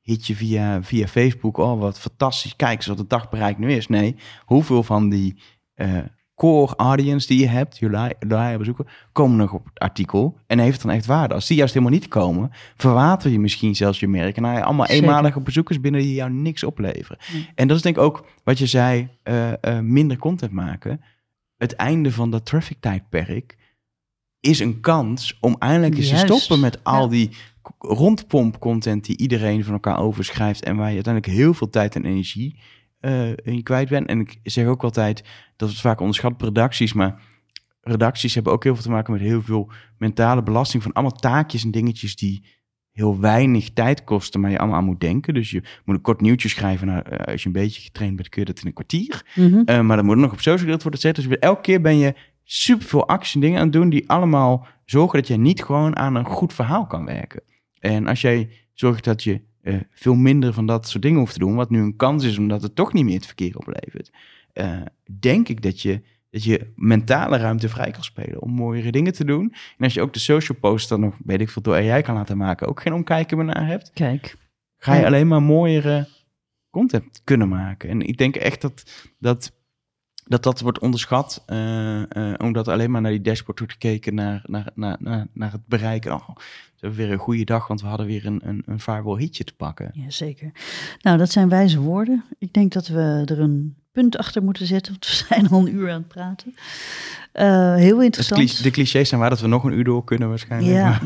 hitje 0.05 0.35
via, 0.37 0.83
via 0.83 1.07
Facebook. 1.07 1.57
Oh, 1.57 1.81
wat 1.81 2.01
fantastisch. 2.01 2.57
Kijk 2.57 2.77
eens 2.77 2.87
wat 2.87 2.99
het 2.99 3.11
dagbereik 3.11 3.59
nu 3.59 3.73
is. 3.73 3.87
Nee, 3.89 4.17
hoeveel 4.45 4.83
van 4.83 5.09
die 5.09 5.37
eh, 5.75 5.99
core 6.35 6.77
audience 6.77 7.27
die 7.27 7.39
je 7.39 7.47
hebt, 7.47 7.79
je 7.79 8.15
loyale 8.21 8.59
bezoeker, 8.59 9.09
komen 9.13 9.37
nog 9.37 9.53
op 9.53 9.65
het 9.65 9.79
artikel 9.79 10.39
en 10.47 10.59
heeft 10.59 10.83
dan 10.83 10.91
echt 10.91 11.07
waarde. 11.07 11.35
Als 11.35 11.47
die 11.47 11.57
juist 11.57 11.75
helemaal 11.75 11.95
niet 11.95 12.09
komen, 12.09 12.51
verwater 12.77 13.31
je 13.31 13.39
misschien 13.41 13.75
zelfs 13.75 14.01
je 14.01 14.09
merk 14.09 14.37
en 14.37 14.43
dan 14.43 14.51
heb 14.51 14.61
je 14.61 14.67
allemaal 14.67 14.87
Zeker. 14.87 15.03
eenmalige 15.05 15.41
bezoekers 15.41 15.81
binnen 15.81 16.01
die 16.01 16.15
jou 16.15 16.31
niks 16.31 16.65
opleveren. 16.65 17.19
En 17.55 17.69
dat 17.69 17.77
is 17.77 17.83
denk 17.83 17.97
ik 17.97 18.03
ook 18.03 18.27
wat 18.45 18.59
je 18.59 18.67
zei, 18.67 19.09
eh, 19.23 19.53
eh, 19.63 19.81
minder 19.81 20.17
content 20.19 20.53
maken. 20.53 21.01
Het 21.57 21.73
einde 21.75 22.13
van 22.13 22.31
dat 22.31 22.45
traffic 22.47 22.77
tijdperk 22.81 23.57
is 24.41 24.59
een 24.59 24.81
kans 24.81 25.37
om 25.41 25.57
eindelijk 25.59 25.97
eens 25.97 26.09
te 26.09 26.17
stoppen 26.17 26.61
met 26.61 26.85
al 26.85 27.03
Ja. 27.03 27.09
die 27.09 27.31
rondpomp 27.79 28.59
content 28.59 29.05
die 29.05 29.17
iedereen 29.17 29.65
van 29.65 29.73
elkaar 29.73 29.99
overschrijft 29.99 30.65
en 30.65 30.77
waar 30.77 30.89
je 30.89 30.95
uiteindelijk 30.95 31.35
heel 31.35 31.55
veel 31.55 31.71
tijd 31.71 31.95
en 31.95 32.05
energie 32.05 32.59
eh, 33.01 33.31
in 33.31 33.63
kwijt 33.63 33.89
bent. 33.89 34.09
En 34.09 34.21
ik 34.21 34.39
zeg 34.43 34.67
ook 34.67 34.83
altijd 34.83 35.25
dat 35.57 35.69
het 35.69 35.81
vaak 35.81 36.01
onderschat 36.01 36.33
op 36.33 36.41
redacties, 36.41 36.93
maar 36.93 37.23
redacties 37.81 38.35
hebben 38.35 38.53
ook 38.53 38.65
heel 38.65 38.75
veel 38.75 38.83
te 38.83 38.91
maken 38.91 39.13
met 39.13 39.23
heel 39.23 39.43
veel 39.43 39.71
mentale 39.99 40.43
belasting 40.43 40.83
van 40.83 40.93
allemaal 40.93 41.19
taakjes 41.19 41.65
en 41.65 41.71
dingetjes 41.71 42.17
die 42.17 42.45
heel 42.93 43.21
weinig 43.21 43.71
tijd 43.73 44.05
kosten, 44.05 44.41
maar 44.41 44.51
je 44.51 44.59
allemaal 44.59 44.77
aan 44.77 44.85
moet 44.85 45.01
denken. 45.01 45.35
Dus 45.35 45.51
je 45.51 45.63
moet 45.85 45.97
een 45.97 46.03
kort 46.03 46.21
nieuwtje 46.21 46.49
schrijven. 46.49 46.87
Nou, 46.87 47.03
eh, 47.03 47.33
als 47.33 47.43
je 47.43 47.47
een 47.47 47.53
beetje 47.53 47.83
getraind 47.83 48.17
bent, 48.17 48.29
kun 48.29 48.41
je 48.41 48.47
dat 48.47 48.61
in 48.61 48.67
een 48.67 48.73
kwartier. 48.73 49.27
Mhm. 49.35 49.63
Eh, 49.65 49.81
maar 49.81 49.97
dan 49.97 50.05
moet 50.05 50.15
er 50.15 50.21
nog 50.21 50.33
op 50.33 50.41
social 50.41 50.59
gedeeld 50.59 50.83
worden 50.83 51.01
gezet. 51.01 51.17
Dus 51.17 51.39
elke 51.39 51.61
keer 51.61 51.81
ben 51.81 51.99
je 51.99 52.15
super 52.45 52.87
veel 52.87 53.09
actie 53.09 53.35
en 53.35 53.41
dingen 53.41 53.59
aan 53.59 53.65
het 53.65 53.73
doen 53.73 53.89
die 53.89 54.09
allemaal 54.09 54.67
zorgen 54.85 55.19
dat 55.19 55.29
je 55.29 55.37
niet 55.37 55.63
gewoon 55.63 55.97
aan 55.97 56.15
een 56.15 56.25
goed 56.25 56.53
verhaal 56.53 56.87
kan 56.87 57.05
werken. 57.05 57.43
En 57.85 58.07
als 58.07 58.21
jij 58.21 58.51
zorgt 58.73 59.05
dat 59.05 59.23
je 59.23 59.41
eh, 59.61 59.77
veel 59.91 60.15
minder 60.15 60.53
van 60.53 60.67
dat 60.67 60.89
soort 60.89 61.03
dingen 61.03 61.19
hoeft 61.19 61.33
te 61.33 61.39
doen, 61.39 61.55
wat 61.55 61.71
nu 61.71 61.81
een 61.81 61.97
kans 61.97 62.25
is 62.25 62.39
omdat 62.39 62.63
het 62.63 62.75
toch 62.75 62.93
niet 62.93 63.05
meer 63.05 63.15
het 63.15 63.27
verkeer 63.27 63.57
oplevert, 63.57 64.11
eh, 64.53 64.81
denk 65.21 65.49
ik 65.49 65.63
dat 65.63 65.81
je 65.81 66.03
dat 66.31 66.45
je 66.45 66.73
mentale 66.77 67.37
ruimte 67.37 67.69
vrij 67.69 67.91
kan 67.91 68.05
spelen 68.05 68.43
om 68.43 68.51
mooiere 68.51 68.91
dingen 68.91 69.13
te 69.13 69.25
doen. 69.25 69.55
En 69.79 69.85
als 69.85 69.95
je 69.95 70.01
ook 70.01 70.13
de 70.13 70.19
social 70.19 70.59
post 70.59 70.89
dan 70.89 71.01
nog, 71.01 71.15
weet 71.25 71.41
ik 71.41 71.51
veel, 71.51 71.63
door 71.63 71.75
AI 71.75 72.03
kan 72.03 72.15
laten 72.15 72.37
maken, 72.37 72.69
ook 72.69 72.81
geen 72.81 72.93
omkijken 72.93 73.37
meer 73.37 73.47
naar 73.47 73.67
hebt, 73.67 73.91
Kijk, 73.93 74.37
ga 74.79 74.95
je 74.95 75.07
alleen 75.07 75.29
maar 75.29 75.43
mooiere 75.43 76.09
content 76.71 77.21
kunnen 77.25 77.49
maken. 77.49 77.89
En 77.89 78.01
ik 78.01 78.19
denk 78.19 78.37
echt 78.37 78.61
dat 78.61 78.85
dat, 79.19 79.53
dat, 80.25 80.43
dat 80.43 80.61
wordt 80.61 80.79
onderschat, 80.79 81.43
eh, 81.47 82.03
eh, 82.03 82.35
omdat 82.37 82.69
alleen 82.69 82.91
maar 82.91 83.01
naar 83.01 83.11
die 83.11 83.21
dashboard 83.21 83.59
wordt 83.59 83.73
gekeken, 83.73 84.15
naar, 84.15 84.43
naar, 84.47 84.71
naar, 84.75 84.97
naar, 85.01 85.27
naar 85.33 85.53
het 85.53 85.67
bereiken. 85.67 86.13
Oh, 86.13 86.29
we 86.29 86.81
hebben 86.81 86.99
weer 86.99 87.13
een 87.13 87.19
goede 87.19 87.45
dag, 87.45 87.67
want 87.67 87.81
we 87.81 87.87
hadden 87.87 88.07
weer 88.07 88.27
een, 88.27 88.41
een, 88.45 88.63
een 88.67 88.81
viral 88.81 89.19
hitje 89.19 89.45
te 89.45 89.55
pakken. 89.55 89.91
ja, 89.93 90.11
zeker. 90.11 90.53
Nou, 91.01 91.19
dat 91.19 91.31
zijn 91.31 91.49
wijze 91.49 91.81
woorden. 91.81 92.25
Ik 92.39 92.53
denk 92.53 92.73
dat 92.73 92.89
we 92.89 93.23
er 93.25 93.41
een 93.41 93.77
punt 93.93 94.17
achter 94.17 94.43
moeten 94.43 94.67
zetten, 94.67 94.93
want 94.93 95.07
we 95.07 95.13
zijn 95.35 95.49
al 95.49 95.61
een 95.61 95.75
uur 95.75 95.91
aan 95.91 95.99
het 95.99 96.09
praten. 96.09 96.55
Eh, 97.33 97.75
heel 97.75 98.03
interessant. 98.03 98.63
de 98.63 98.71
clichés 98.71 99.09
zijn 99.09 99.21
waar 99.21 99.31
dat 99.31 99.41
we 99.41 99.47
nog 99.47 99.65
een 99.65 99.73
uur 99.73 99.85
door 99.85 100.05
kunnen 100.05 100.29
waarschijnlijk. 100.29 100.75
Ja. 100.75 101.01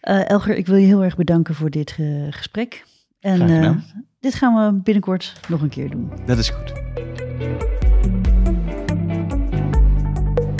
Elger, 0.26 0.56
ik 0.56 0.66
wil 0.66 0.76
je 0.76 0.86
heel 0.86 1.04
erg 1.04 1.16
bedanken 1.16 1.54
voor 1.54 1.70
dit 1.70 1.96
gesprek. 2.30 2.84
En. 3.20 3.84
Dit 4.26 4.34
gaan 4.34 4.54
we 4.54 4.80
binnenkort 4.82 5.32
nog 5.48 5.60
een 5.60 5.68
keer 5.68 5.90
doen. 5.90 6.12
Dat 6.24 6.38
is 6.38 6.50
goed. 6.50 6.72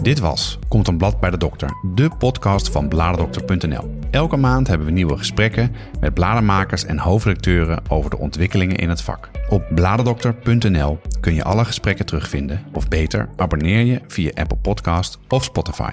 Dit 0.03 0.19
was 0.19 0.59
Komt 0.69 0.89
een 0.89 0.97
blad 0.97 1.21
bij 1.21 1.31
de 1.31 1.39
dokter, 1.39 1.71
de 1.95 2.11
podcast 2.19 2.71
van 2.71 2.89
bladerdokter.nl. 2.89 3.99
Elke 4.11 4.37
maand 4.37 4.67
hebben 4.67 4.87
we 4.87 4.93
nieuwe 4.93 5.17
gesprekken 5.17 5.75
met 6.01 6.15
bladermakers 6.15 6.85
en 6.85 6.99
hoofdredacteuren 6.99 7.83
over 7.89 8.11
de 8.11 8.19
ontwikkelingen 8.19 8.77
in 8.77 8.89
het 8.89 9.03
vak. 9.03 9.31
Op 9.49 9.65
bladerdokter.nl 9.75 10.99
kun 11.21 11.35
je 11.35 11.45
alle 11.45 11.65
gesprekken 11.65 12.07
terugvinden, 12.07 12.63
of 12.73 12.89
beter, 12.89 13.29
abonneer 13.37 13.85
je 13.85 14.01
via 14.07 14.31
Apple 14.35 14.59
Podcast 14.59 15.19
of 15.29 15.45
Spotify. 15.45 15.91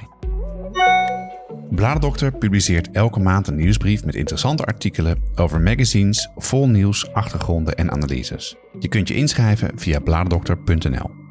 Bladerdokter 1.75 2.31
publiceert 2.31 2.91
elke 2.91 3.19
maand 3.19 3.47
een 3.47 3.55
nieuwsbrief 3.55 4.05
met 4.05 4.15
interessante 4.15 4.65
artikelen 4.65 5.23
over 5.35 5.61
magazines, 5.61 6.29
vol 6.35 6.69
nieuws, 6.69 7.13
achtergronden 7.13 7.75
en 7.75 7.91
analyses. 7.91 8.55
Je 8.79 8.87
kunt 8.87 9.07
je 9.07 9.15
inschrijven 9.15 9.71
via 9.75 9.99
bladerdokter.nl. 9.99 11.22